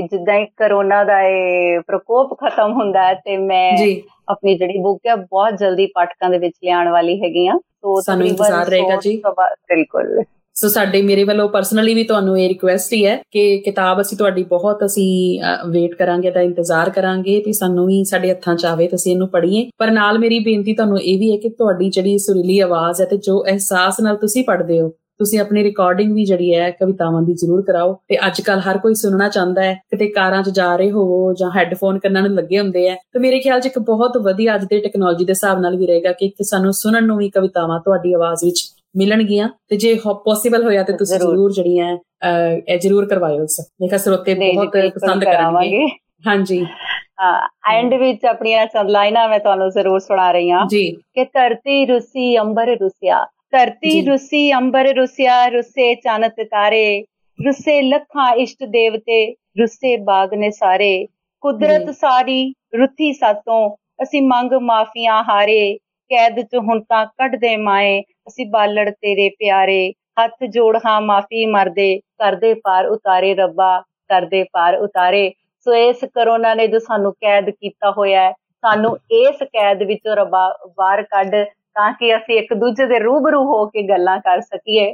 ਜਿੱਦਾਂ 0.02 0.40
ਹੀ 0.40 0.46
ਕਰੋਨਾ 0.58 1.04
ਦਾ 1.04 1.22
ਇਹ 1.22 1.80
ਪ੍ਰਕੋਪ 1.80 2.34
ਖਤਮ 2.34 2.74
ਹੁੰਦਾ 2.74 3.08
ਹੈ 3.08 3.14
ਤੇ 3.14 3.38
ਮੈਂ 3.38 3.78
ਆਪਣੀ 4.30 4.56
ਜਿਹੜੀ 4.58 4.78
ਬੁੱਕ 4.78 5.08
ਹੈ 5.08 5.16
ਬਹੁਤ 5.16 5.60
ਜਲਦੀ 5.60 5.86
ਪਾਠਕਾਂ 5.86 6.30
ਦੇ 6.30 6.38
ਵਿੱਚ 6.38 6.56
ਲਿਆਉਣ 6.64 6.90
ਵਾਲੀ 6.90 7.22
ਹੈਗੀ 7.22 7.48
ਆ 7.48 7.58
ਸੋ 7.58 8.02
ਸਾਨੂੰ 8.02 8.28
ਇੰਤਜ਼ਾਰ 8.28 8.68
ਰਹੇਗਾ 8.68 8.96
ਜੀ। 8.96 9.22
ਬਿਲਕੁਲ। 9.48 10.24
ਸੋ 10.56 10.68
ਸਾਡੇ 10.68 11.02
ਮੇਰੇ 11.02 11.24
ਵੱਲੋਂ 11.24 11.50
ਪਰਸਨਲੀ 11.50 11.94
ਵੀ 11.94 12.04
ਤੁਹਾਨੂੰ 12.04 12.40
ਇਹ 12.40 12.50
ਰਿਕੁਐਸਟ 12.50 12.94
ਹੀ 12.94 13.06
ਹੈ 13.06 13.22
ਕਿ 13.32 13.58
ਕਿਤਾਬ 13.58 14.02
ਅਸੀਂ 14.02 14.18
ਤੁਹਾਡੀ 14.18 14.44
ਬਹੁਤ 14.44 14.86
ਅਸੀਂ 14.86 15.40
ਵੇਟ 15.70 15.96
ਕਰਾਂਗੇ 15.96 16.32
ਦਾ 16.32 16.42
ਇੰਤਜ਼ਾਰ 16.42 16.90
ਕਰਾਂਗੇ 16.90 17.40
ਤੇ 17.40 17.52
ਸਾਨੂੰ 17.52 17.86
ਵੀ 17.86 18.04
ਸਾਡੇ 18.04 18.32
ਹੱਥਾਂ 18.32 18.56
'ਚ 18.56 18.66
ਆਵੇ 18.66 18.88
ਤੁਸੀਂ 18.88 19.12
ਇਹਨੂੰ 19.12 19.28
ਪੜ੍ਹੀਏ। 19.28 19.70
ਪਰ 19.78 19.92
ਨਾਲ 19.92 20.20
ਮੇਰੀ 20.20 20.40
ਬੇਨਤੀ 20.40 20.74
ਤੁਹਾਨੂੰ 20.74 21.00
ਇਹ 21.00 21.20
ਵੀ 21.20 21.32
ਹੈ 21.32 21.38
ਕਿ 21.38 21.50
ਤੁਹਾਡੀ 21.50 21.90
ਜਿਹੜੀ 21.90 22.18
ਸੁਰੀਲੀ 22.18 22.60
ਆਵਾਜ਼ 22.60 23.02
ਹੈ 23.02 23.06
ਤੇ 23.06 23.18
ਜੋ 23.18 23.44
ਅਹਿਸਾਸ 23.48 24.00
ਨਾਲ 24.00 24.16
ਤੁਸੀਂ 24.16 24.44
ਪੜ੍ਹਦੇ 24.44 24.82
ਹੋ 24.82 24.92
ਤੁਸੀਂ 25.20 25.40
ਆਪਣੀ 25.40 25.64
ਰਿਕਾਰਡਿੰਗ 25.64 26.14
ਵੀ 26.16 26.26
ਜਿਹੜੀ 26.26 26.54
ਹੈ 26.56 26.70
ਕਵਿਤਾਵਾਂ 26.72 27.22
ਦੀ 27.22 27.34
ਜ਼ਰੂਰ 27.34 27.62
ਕਰਾਓ। 27.62 27.94
ਤੇ 28.10 28.18
ਅੱਜ 28.28 28.42
ਕੱਲ 28.42 28.60
ਹਰ 28.60 28.78
ਕੋਈ 28.78 28.94
ਸੁਣਨਾ 28.96 29.28
ਚਾਹੁੰਦਾ 29.30 29.64
ਹੈ 29.64 29.74
ਕਿਤੇ 29.92 30.08
ਕਾਰਾਂ 30.10 30.42
'ਚ 30.44 30.50
ਜਾ 30.50 30.76
ਰਹੇ 30.76 30.92
ਹੋਵੋ 30.92 31.34
ਜਾਂ 31.40 31.50
ਹੈੱਡਫੋਨ 31.58 32.00
ਕੰਨਾਂ 32.00 32.22
ਨੂੰ 32.22 32.32
ਲੱਗੇ 32.36 32.60
ਹੁੰਦੇ 32.60 32.88
ਆ 32.90 32.96
ਤੇ 33.14 33.20
ਮੇਰੇ 33.20 33.40
ਖਿਆਲ 33.40 33.60
'ਚ 33.60 33.66
ਇੱਕ 33.66 33.80
ਬਹੁਤ 33.80 34.18
ਵਧੀਆ 34.18 34.56
ਅੱਜ 34.56 34.66
ਦੇ 34.66 34.80
ਟੈਕਨੋਲੋਜੀ 34.80 35.26
ਦੇ 35.26 35.32
ਹਿਸਾਬ 35.32 35.60
ਨਾਲ 35.62 35.76
ਵੀ 35.78 35.88
ਰਹੇਗਾ 35.88 36.12
ਕਿ 36.12 36.26
ਇੱਕ 36.26 36.44
ਸਾਨੂੰ 36.44 36.74
ਸੁਣਨ 36.74 37.06
ਨੂੰ 37.06 37.18
ਵੀ 37.18 37.30
ਕਵਿਤਾਵਾਂ 37.30 37.80
ਤੁਹਾਡੀ 37.80 38.14
ਆਵਾਜ਼ 38.14 38.44
ਵਿੱਚ 38.46 38.62
ਮਿਲਣਗੀਆਂ। 38.98 39.50
ਤੇ 39.70 39.78
ਜੇ 39.78 39.94
ਪੋਸੀਬਲ 40.26 40.64
ਹੋਇਆ 40.64 40.84
ਤੇ 40.84 40.94
ਤੁਸੀਂ 40.94 41.18
ਜ਼ਰੂਰ। 41.20 41.52
ਜਿਹੜੀਆਂ 41.54 41.98
ਇਹ 42.70 42.80
ਜ਼ਰੂਰ 42.80 43.06
ਕਰਵਾਇਓ 43.06 43.44
ਉਸ 43.44 43.60
ਦੇਖਾ 43.82 43.98
ਸਰੋਤੇ 43.98 44.34
ਬਹੁਤ 44.34 44.78
ਪਸੰਦ 44.96 45.24
ਕਰਨਗੇ। 45.24 45.88
ਹਾਂਜੀ। 46.28 46.66
ਐਂਡ 47.72 47.94
ਵਿੱਚ 47.94 48.26
ਆਪਣੀਆਂ 48.26 48.66
ਲਾਈਨਾਂ 48.90 49.28
ਮੈਂ 49.30 49.40
ਤੁਹਾਨੂੰ 49.40 49.70
ਜ਼ਰੂਰ 49.72 50.00
ਸੁਣਾ 50.00 50.32
ਰਹੀ 50.32 50.52
ਹਾਂ 50.52 50.66
ਜੀ। 50.68 50.92
ਕਿ 50.92 51.26
ਧਰਤੀ 51.26 51.86
ਰੁੱਸੀ 51.86 52.38
ਅੰਬਰ 52.40 52.76
ਰੁੱਸਿਆ। 52.82 53.26
ਧਰਤੀ 53.54 54.02
ਰੁੱਸੀ 54.06 54.52
ਅੰਬਰ 54.54 54.88
ਰੁੱਸਿਆ 54.96 55.46
ਰੁੱਸੇ 55.48 55.94
ਚੰਨ 55.96 56.28
ਤਾਰੇ 56.30 57.02
ਰੁੱਸੇ 57.40 57.82
ਲੱਖਾਂ 57.82 58.32
ਇਸ਼ਟ 58.36 58.64
ਦੇਵਤੇ 58.64 59.26
ਰੁੱਸੇ 59.60 59.96
ਬਾਗ 60.04 60.34
ਨੇ 60.34 60.50
ਸਾਰੇ। 60.52 61.08
ਕੁਦਰਤ 61.44 61.90
ਸਾਰੀ 61.96 62.54
ਰੁੱਥੀ 62.76 63.12
ਸਾਤੋਂ 63.14 63.70
ਅਸੀਂ 64.04 64.22
ਮੰਗ 64.22 64.54
ਮਾਫੀਆਂ 64.62 65.24
ਹਾਰੇ। 65.24 65.78
ਕੈਦ 66.12 66.40
ਚ 66.42 66.58
ਹੁਣ 66.58 66.80
ਤਾਂ 66.80 67.06
ਕੱਢਦੇ 67.18 67.56
ਮਾਏ 67.58 68.02
ਅਸੀਂ 68.02 68.46
ਬਾਲੜ 68.52 68.90
ਤੇਰੇ 68.92 69.30
ਪਿਆਰੇ। 69.30 69.92
ਹੱਥ 70.20 70.44
ਜੋੜ 70.44 70.78
ਹਾਂ 70.86 71.00
ਮਾਫੀ 71.02 71.46
ਮਰਦੇ 71.46 71.96
ਕਰਦੇ 72.18 72.54
ਪਾਰ 72.54 72.86
ਉਤਾਰੇ 72.88 73.34
ਰੱਬਾ 73.36 73.80
ਕਰਦੇ 74.10 74.44
ਪਾਰ 74.54 74.76
ਉਤਾਰੇ। 74.78 75.30
ਸੋ 75.68 75.74
ਇਸ 75.76 76.04
ਕਰੋਨਾ 76.14 76.54
ਨੇ 76.56 76.68
ਜੋ 76.68 76.80
ਸਾਨੂੰ 76.80 77.12
ਕੈਦ 77.14 77.50
ਕੀਤਾ 77.50 77.92
ਹੋਇਆ 77.92 78.22
ਹੈ 78.22 78.32
ਸਾਨੂੰ 78.64 78.98
ਇਸ 79.12 79.44
ਕੈਦ 79.44 79.84
ਵਿੱਚੋਂ 79.84 80.16
ਰੱਬਾ 80.16 80.48
ਬਾਹਰ 80.78 81.02
ਕੱਢ 81.04 81.36
ਤਾਂ 81.76 81.92
ਕਿ 81.94 82.16
ਅਸੀਂ 82.16 82.38
ਇੱਕ 82.38 82.54
ਦੂਜੇ 82.54 82.86
ਦੇ 82.86 83.00
ਰੂਬਰੂ 83.00 83.44
ਹੋ 83.44 83.66
ਕੇ 83.66 83.88
ਗੱਲਾਂ 83.90 84.20
ਕਰ 84.20 84.42
ਸਕੀਏ। 84.42 84.94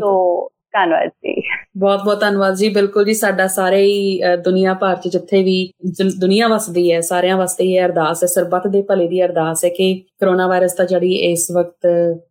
ਸੋ 0.00 0.48
ਧੰਨਵਾਦ 0.72 1.08
ਜੀ। 1.08 1.40
ਬਹੁਤ 1.78 2.00
ਬਹੁਤ 2.04 2.20
ਧੰਨਵਾਦ 2.20 2.54
ਜੀ। 2.54 2.68
ਬਿਲਕੁਲ 2.68 3.04
ਜੀ 3.04 3.14
ਸਾਡਾ 3.14 3.46
ਸਾਰੇ 3.46 3.82
ਹੀ 3.82 4.20
ਦੁਨੀਆ 4.44 4.74
ਭਰ 4.74 4.96
ਚ 4.96 5.08
ਜਿੱਥੇ 5.08 5.42
ਵੀ 5.42 5.70
ਦੁਨੀਆ 6.20 6.48
ਵਸਦੀ 6.48 6.92
ਹੈ 6.92 7.00
ਸਾਰਿਆਂ 7.00 7.36
ਵਾਸਤੇ 7.36 7.64
ਇਹ 7.64 7.84
ਅਰਦਾਸ 7.84 8.22
ਹੈ। 8.22 8.28
ਸਰਬੱਤ 8.28 8.66
ਦੇ 8.66 8.82
ਭਲੇ 8.82 9.08
ਦੀ 9.08 9.24
ਅਰਦਾਸ 9.24 9.64
ਹੈ 9.64 9.70
ਕਿ 9.70 9.94
ਕਰੋਨਾ 10.20 10.46
ਵਾਇਰਸ 10.46 10.74
ਦਾ 10.74 10.84
ਜਿਹੜੀ 10.84 11.14
ਇਸ 11.30 11.50
ਵਕਤ 11.56 11.86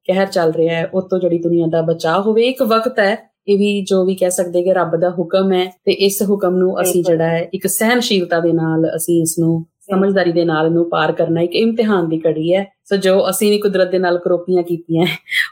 ਕਹਿਰ 0.07 0.25
ਚੱਲ 0.27 0.51
ਰਿਹਾ 0.51 0.75
ਹੈ 0.75 0.89
ਉਹ 0.93 1.01
ਤੋਂ 1.01 1.19
ਜਿਹੜੀ 1.19 1.39
ਦੁਨੀਆ 1.39 1.67
ਦਾ 1.67 1.81
ਬਚਾਅ 1.81 2.19
ਹੋਵੇ। 2.19 2.47
ਇੱਕ 2.47 2.63
ਵਕਤ 2.63 2.99
ਹੈ 2.99 3.17
ਇਹ 3.47 3.57
ਵੀ 3.57 3.81
ਜੋ 3.81 4.05
ਵੀ 4.05 4.15
ਕਹਿ 4.15 4.31
ਸਕਦੇ 4.31 4.63
ਕਿ 4.63 4.73
ਰੱਬ 4.73 4.95
ਦਾ 4.95 5.09
ਹੁਕਮ 5.09 5.51
ਹੈ 5.53 5.65
ਤੇ 5.85 5.91
ਇਸ 5.91 6.21
ਹੁਕਮ 6.29 6.55
ਨੂੰ 6.55 6.81
ਅਸੀਂ 6.81 7.03
ਜਿਹੜਾ 7.03 7.27
ਹੈ 7.27 7.49
ਇੱਕ 7.53 7.67
ਸਹਿਨਸ਼ੀਲਤਾ 7.67 8.39
ਦੇ 8.39 8.51
ਨਾਲ 8.51 8.95
ਅਸੀਂ 8.95 9.21
ਇਸ 9.21 9.35
ਨੂੰ 9.39 9.65
ਸਮਝਦਾਰੀ 9.89 10.31
ਦੇ 10.31 10.45
ਨਾਲ 10.45 10.65
ਇਹਨੂੰ 10.65 10.89
ਪਾਰ 10.89 11.11
ਕਰਨਾ 11.11 11.41
ਇੱਕ 11.41 11.55
ਇਮਤਿਹਾਨ 11.55 12.09
ਦੀ 12.09 12.19
ਕੜੀ 12.19 12.53
ਹੈ। 12.55 12.65
ਸੋ 12.85 12.95
ਜੋ 12.95 13.29
ਅਸੀਂ 13.29 13.51
ਵੀ 13.51 13.57
ਕੁਦਰਤ 13.57 13.87
ਦੇ 13.87 13.99
ਨਾਲ 13.99 14.17
ਕਰੋਪੀਆਂ 14.17 14.63
ਕੀਤੀਆਂ 14.63 15.05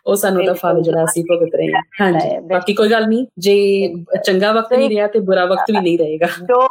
ਉਹ 0.07 0.15
ਸਾਨੂੰ 0.15 0.45
ਦਾ 0.45 0.53
ਫਲ 0.53 0.81
ਜਿਹੜਾ 0.81 1.03
ਅਸੀਂ 1.03 1.23
ਭੁਗਤ 1.23 1.55
ਰਹੇ 1.55 1.67
ਹਾਂ। 1.73 1.81
ਹਾਂਜੀ। 2.01 2.37
ਬਾਕੀ 2.47 2.73
ਕੋਈ 2.73 2.89
ਗੱਲ 2.89 3.07
ਨਹੀਂ 3.07 3.25
ਜੇ 3.39 3.55
ਚੰਗਾ 4.25 4.51
ਵਕਤ 4.51 4.73
ਨਹੀਂ 4.73 4.89
ਰਿਹਾ 4.89 5.07
ਤੇ 5.07 5.19
ਬੁਰਾ 5.19 5.45
ਵਕਤ 5.45 5.71
ਵੀ 5.71 5.79
ਨਹੀਂ 5.79 5.97
ਰਹੇਗਾ। 5.99 6.27
ਦੋ 6.43 6.67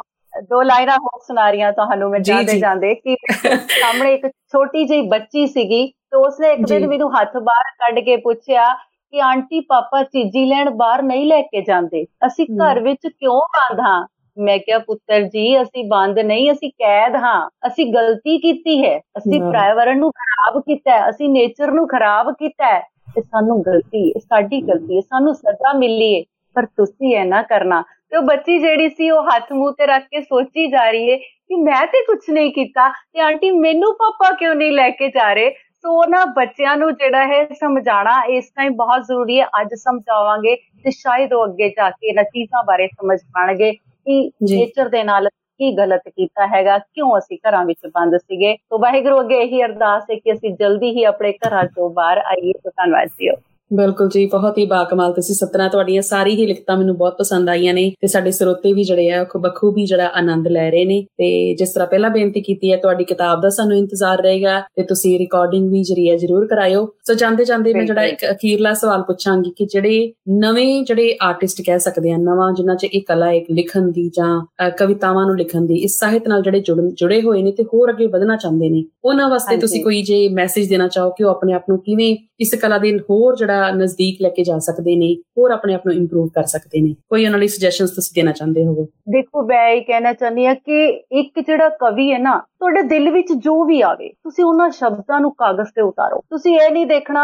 ਦੋ 0.49 0.63
ਲਾਈਨਾਂ 0.63 0.97
ਹੋਰ 0.97 1.21
ਸੁਣਾ 1.27 1.71
ਤੁਹਾਨੂੰ 1.73 2.11
ਮੈਂ 2.11 2.21
ਜਾਂਦੇ 2.21 2.59
ਜਾਂਦੇ। 2.59 2.95
ਕਿ 2.95 3.17
ਸਾਹਮਣੇ 3.27 4.15
ਇੱਕ 4.15 4.27
ਛੋਟੀ 4.27 4.85
ਜਿਹੀ 4.85 5.03
ਬੱਚੀ 5.09 5.47
ਸੀਗੀ 5.47 5.87
ਤੇ 5.87 6.17
ਉਸਨੇ 6.17 6.53
ਇੱਕ 6.53 6.67
ਦਿਨ 6.69 6.87
ਮੈਨੂੰ 6.87 7.11
ਹੱਥ 7.15 7.37
ਬਾਹਰ 7.37 7.71
ਕੱਢ 7.79 7.99
ਕੇ 8.05 8.17
ਪੁੱਛਿਆ 8.17 8.65
ਕਿ 9.13 9.21
ਆਂਟੀ 9.21 9.61
ਪਾਪਾ 9.61 10.03
ਚੀਜ਼ੀ 10.03 10.45
ਲੈਣ 10.47 10.71
ਬਾਹਰ 10.71 11.03
ਨਹੀਂ 11.03 11.27
ਲੈ 11.27 11.41
ਕੇ 11.43 11.63
ਜਾਂਦੇ। 11.63 12.05
ਅਸੀਂ 12.27 12.47
ਘਰ 12.47 12.81
ਵਿੱਚ 12.81 13.07
ਕਿਉਂ 13.07 13.41
ਹਾਂ? 13.81 14.07
ਮੈਂ 14.37 14.59
ਕਿਹਾ 14.59 14.79
ਪੁੱਤਰ 14.79 15.23
ਜੀ 15.23 15.63
ਅਸੀਂ 15.63 15.85
ਬੰਦ 15.89 16.19
ਨਹੀਂ 16.19 16.51
ਅਸੀਂ 16.53 16.71
ਕੈਦ 16.71 17.17
ਹਾਂ। 17.17 17.49
ਅਸੀਂ 17.67 17.87
ਗਲਤੀ 17.95 18.39
ਕੀਤੀ 18.39 18.83
ਹੈ। 18.85 18.99
ਅਸੀਂ 19.19 19.41
ਪ੍ਰਾਇਵਰਨ 19.51 19.99
ਨੂੰ 19.99 20.11
ਖਰਾਬ 20.13 20.61
ਕੀਤਾ 20.61 20.99
ਹੈ। 20.99 21.09
ਅਸੀਂ 21.11 21.29
ਨੇਚਰ 21.29 21.71
ਨੂੰ 21.71 21.87
ਖਰਾਬ 21.89 22.33
ਕੀਤਾ 22.33 22.73
ਹੈ। 22.73 22.83
ਇਹ 23.17 23.23
ਸਾਨੂੰ 23.23 23.61
ਗਲਤੀ 23.63 24.09
ਹੈ। 24.11 24.21
ਸਾਡੀ 24.21 24.61
ਗਲਤੀ 24.61 24.97
ਹੈ। 24.97 25.01
ਸਾਨੂੰ 25.01 25.35
ਸਜ਼ਾ 25.35 25.73
ਮਿਲੀ 25.73 26.15
ਹੈ। 26.17 26.23
ਪਰ 26.57 26.67
ਤੁਸੀਂ 26.67 27.17
ਇਹ 27.17 27.25
ਨਾ 27.25 27.43
ਕਰਨਾ। 27.43 27.83
ਤੇ 28.11 28.17
ਉਹ 28.17 28.23
ਬੱਚੀ 28.23 28.59
ਜਿਹੜੀ 28.59 28.89
ਸੀ 28.89 29.11
ਉਹ 29.11 29.23
ਹੱਥ 29.25 29.53
ਮੂੰਹ 29.53 29.73
ਤੇ 29.73 29.87
ਰੱਖ 29.87 30.05
ਕੇ 30.11 30.21
ਸੋਚੀ 30.21 30.67
ਜਾ 30.67 30.91
ਰਹੀ 30.91 31.11
ਹੈ 31.11 31.17
ਕਿ 31.17 31.55
ਮੈਂ 31.57 31.87
ਤੇ 31.87 32.03
ਕੁਝ 32.07 32.19
ਨਹੀਂ 32.31 32.53
ਕੀਤਾ। 32.53 32.89
ਤੇ 32.89 33.21
ਆਂਟੀ 33.21 33.51
ਮੈਨੂੰ 33.51 33.93
ਪਾਪਾ 33.95 34.31
ਕਿਉਂ 34.37 34.55
ਨਹੀਂ 34.55 34.73
ਲੈ 34.73 34.89
ਕੇ 34.91 35.09
ਜਾ 35.09 35.33
ਰਹੇ? 35.33 35.51
ਸੋ 35.85 36.05
ਨਾ 36.05 36.25
ਬੱਚਿਆਂ 36.25 36.77
ਨੂੰ 36.77 36.93
ਜਿਹੜਾ 36.95 37.27
ਹੈ 37.27 37.45
ਸਮਝਾਣਾ 37.61 38.23
ਇਸ 38.31 38.51
ਟਾਈਮ 38.57 38.73
ਬਹੁਤ 38.77 39.03
ਜ਼ਰੂਰੀ 39.03 39.41
ਹੈ। 39.41 39.47
ਅੱਜ 39.61 39.75
ਸਮਝਾਵਾਂਗੇ 39.75 40.57
ਤੇ 40.85 40.91
ਸ਼ਾਇਦ 40.91 41.33
ਉਹ 41.33 41.45
ਅੱਗੇ 41.45 41.69
ਜਾ 41.69 41.91
ਕੇ 41.91 42.09
ਇਹਨਾਂ 42.09 42.25
ਚੀਜ਼ਾਂ 42.25 42.63
ਬਾਰੇ 42.65 42.87
ਸਮਝ 42.87 43.19
ਪਾਣਗੇ। 43.35 43.73
ਕਿ 44.07 44.21
ਨੇਚਰ 44.47 44.89
ਦੇ 44.89 45.03
ਨਾਲ 45.05 45.29
ਕੀ 45.29 45.71
ਗਲਤ 45.77 46.09
ਕੀਤਾ 46.09 46.47
ਹੈਗਾ 46.49 46.77
ਕਿਉਂ 46.79 47.17
ਅਸੀਂ 47.19 47.39
ਘਰਾਂ 47.41 47.65
ਵਿੱਚ 47.65 47.87
ਬੰਦ 47.95 48.17
ਸੀਗੇ? 48.19 48.55
ਤੋਂ 48.71 48.79
ਵਾਹਿਗੁਰੂ 48.79 49.21
ਅੱਗੇ 49.21 49.41
ਇਹੀ 49.41 49.63
ਅਰਦਾਸ 49.65 50.03
ਹੈ 50.11 50.15
ਕਿ 50.17 50.33
ਅਸੀਂ 50.33 50.51
ਜਲਦੀ 50.55 50.91
ਹੀ 50.91 51.05
ਆਪਣੇ 51.05 51.33
ਘਰਾਂ 51.41 51.65
ਤੋਂ 51.67 51.91
ਬਾਹਰ 51.93 52.19
ਆਈਏ। 52.21 52.53
ਧੰਨਵਾਦ 52.67 53.09
ਜੀਓ 53.11 53.35
ਬਿਲਕੁਲ 53.73 54.09
ਜੀ 54.09 54.27
ਬਹੁਤ 54.27 54.59
ਹੀ 54.59 54.67
ਬਾਕਮਾਲ 54.67 55.13
ਤੁਸੀਂ 55.13 55.35
ਸਤਨਾ 55.35 55.69
ਤੁਹਾਡੀਆਂ 55.69 56.03
ਸਾਰੀ 56.03 56.35
ਹੀ 56.35 56.47
ਲਿਖਤਾਂ 56.47 56.77
ਮੈਨੂੰ 56.77 56.97
ਬਹੁਤ 56.97 57.19
ਪਸੰਦ 57.19 57.49
ਆਈਆਂ 57.49 57.75
ਨੇ 57.75 57.93
ਤੇ 58.01 58.07
ਸਾਡੇ 58.07 58.31
ਸਰੋਤੇ 58.31 58.73
ਵੀ 58.73 58.85
ਜਿਹੜੇ 58.85 59.11
ਆ 59.11 59.27
ਉਹ 59.35 59.41
ਬਖੂਬੀ 59.41 59.87
ਜਿਹੜਾ 59.87 60.11
ਆਨੰਦ 60.15 60.49
ਲੈ 60.49 60.71
ਰਹੇ 60.71 60.85
ਨੇ 60.85 61.03
ਤੇ 61.03 61.55
ਜਿਸ 61.55 61.73
ਤਰ੍ਹਾਂ 61.73 61.89
ਪਹਿਲਾਂ 61.89 62.11
ਬੇਨਤੀ 62.11 62.41
ਕੀਤੀ 62.41 62.73
ਹੈ 62.73 62.77
ਤੁਹਾਡੀ 62.77 63.05
ਕਿਤਾਬ 63.05 63.41
ਦਾ 63.41 63.49
ਸਾਨੂੰ 63.49 63.79
ਇੰਤਜ਼ਾਰ 63.79 64.23
ਰਹੇਗਾ 64.23 64.61
ਤੇ 64.61 64.83
ਤੁਸੀਂ 64.83 65.19
ਰਿਕਾਰਡਿੰਗ 65.19 65.71
ਵੀ 65.71 65.83
ਜਰੀ 65.83 66.11
ਹੈ 66.11 66.17
ਜਰੂਰ 66.17 66.47
ਕਰਾਇਓ। 66.47 66.87
ਸੋ 67.07 67.15
ਜਾਂਦੇ 67.15 67.45
ਜਾਂਦੇ 67.45 67.75
ਮੈਂ 67.75 67.87
ਜਿਹੜਾ 67.87 68.05
ਇੱਕ 68.05 68.27
ਅਖੀਰਲਾ 68.31 68.73
ਸਵਾਲ 68.73 69.03
ਪੁੱਛਾਂਗੀ 69.03 69.51
ਕਿ 69.51 69.67
ਜਿਹੜੇ 69.67 70.13
ਨਵੇਂ 70.29 70.83
ਜਿਹੜੇ 70.83 71.17
ਆਰਟਿਸਟ 71.23 71.63
ਕਹਿ 71.67 71.79
ਸਕਦੇ 71.79 72.11
ਆ 72.11 72.17
ਨਵਾਂ 72.17 72.53
ਜਿਨ੍ਹਾਂ 72.53 72.77
'ਚ 72.77 72.85
ਇਹ 72.85 73.01
ਕਲਾ 73.09 73.31
ਇੱਕ 73.31 73.47
ਲਿਖਣ 73.51 73.89
ਦੀ 73.89 74.09
ਜਾਂ 74.09 74.71
ਕਵਿਤਾਵਾਂ 74.71 75.27
ਨੂੰ 75.27 75.37
ਲਿਖਣ 75.37 75.61
ਦੀ 75.61 75.75
ਇਸ 75.75 75.99
ਸਾਹਿਤ 75.99 76.29
ਨਾਲ 76.29 76.43
ਜਿਹੜੇ 76.43 76.61
ਜੁੜੇ 76.93 77.23
ਹੋਏ 77.23 77.43
ਨੇ 77.43 77.53
ਤੇ 77.53 77.63
ਹੋਰ 77.63 77.91
ਅੱਗੇ 77.91 78.07
ਵਧਣਾ 78.07 78.37
ਚਾਹੁੰਦੇ 78.37 78.69
ਨੇ 78.69 78.85
ਉਹਨਾਂ 79.05 79.29
ਵਾਸਤੇ 79.29 79.57
ਤੁਸੀਂ 79.57 79.85
ਕੋਈ 79.85 80.03
ਜੇ 80.03 80.29
ਮੈਸੇਜ 80.29 80.69
ਦੇਣਾ 80.69 80.89
ਚਾਹੋ 80.89 81.11
ਕਿ 81.11 81.25
ਉਹ 81.25 81.31
ਆਪਣੇ 81.31 81.53
ਆਪ 81.53 81.63
ਨੂੰ 81.69 81.79
ਕਿਵੇਂ 81.79 82.17
ਇਸ 82.41 82.55
ਕਲਾ 82.55 82.79
ਦੇ 82.79 83.01
ਹੋਰ 83.11 83.37
ਜਿਹੜਾ 83.37 83.60
ਨਜ਼ਦੀਕ 83.73 84.23
ਲੈ 84.23 84.29
ਕੇ 84.29 84.45
ਜਾ 84.45 84.59
ਸਕਦੇ 84.59 84.97
ਨੇ 84.97 85.15
ਹੋਰ 85.39 85.51
ਆਪਣੇ 85.51 85.75
ਆਪ 85.75 85.87
ਨੂੰ 85.87 85.95
ਇੰਪਰੂਵ 85.95 86.29
ਕਰ 86.35 86.45
ਸਕਦੇ 86.47 86.81
ਨੇ। 86.83 86.95
ਕੋਈ 87.11 87.25
ਉਹਨਾਂ 87.27 87.39
ਲਈ 87.39 87.49
ਸੁਜੈਸ਼ਨਸ 87.49 87.91
ਤੁਸੀਂ 87.91 88.13
ਦੇਣਾ 88.15 88.33
ਚਾਹੁੰਦੇ 88.33 88.67
ਹੋ 88.67 88.87
ਦੇਖੋ 89.11 89.43
ਮੈਂ 89.47 89.69
ਇਹ 89.69 89.83
ਕਹਿਣਾ 89.83 90.13
ਚਾਹੁੰਦੀ 90.13 90.45
ਆ 90.47 90.55
ਕਿ 90.57 90.87
ਇੱਕ 91.21 91.41
ਜਿਹੜਾ 91.41 91.69
ਕਵੀ 91.81 92.11
ਹੈ 92.13 92.19
ਨਾ 92.19 92.39
ਤੁਹਾਡੇ 92.39 92.83
ਦਿਲ 92.89 93.11
ਵਿੱਚ 93.11 93.33
ਜੋ 93.45 93.65
ਵੀ 93.65 93.81
ਆਵੇ 93.83 94.09
ਤੁਸੀਂ 94.09 94.45
ਉਹਨਾਂ 94.45 94.69
ਸ਼ਬਦਾਂ 94.71 95.21
ਨੂੰ 95.21 95.31
ਕਾਗਜ਼ 95.39 95.69
ਤੇ 95.77 95.83
ਉਤਾਰੋ। 95.83 96.19
ਤੁਸੀਂ 96.31 96.59
ਇਹ 96.61 96.71
ਨਹੀਂ 96.71 96.87
ਦੇਖਣਾ 96.87 97.23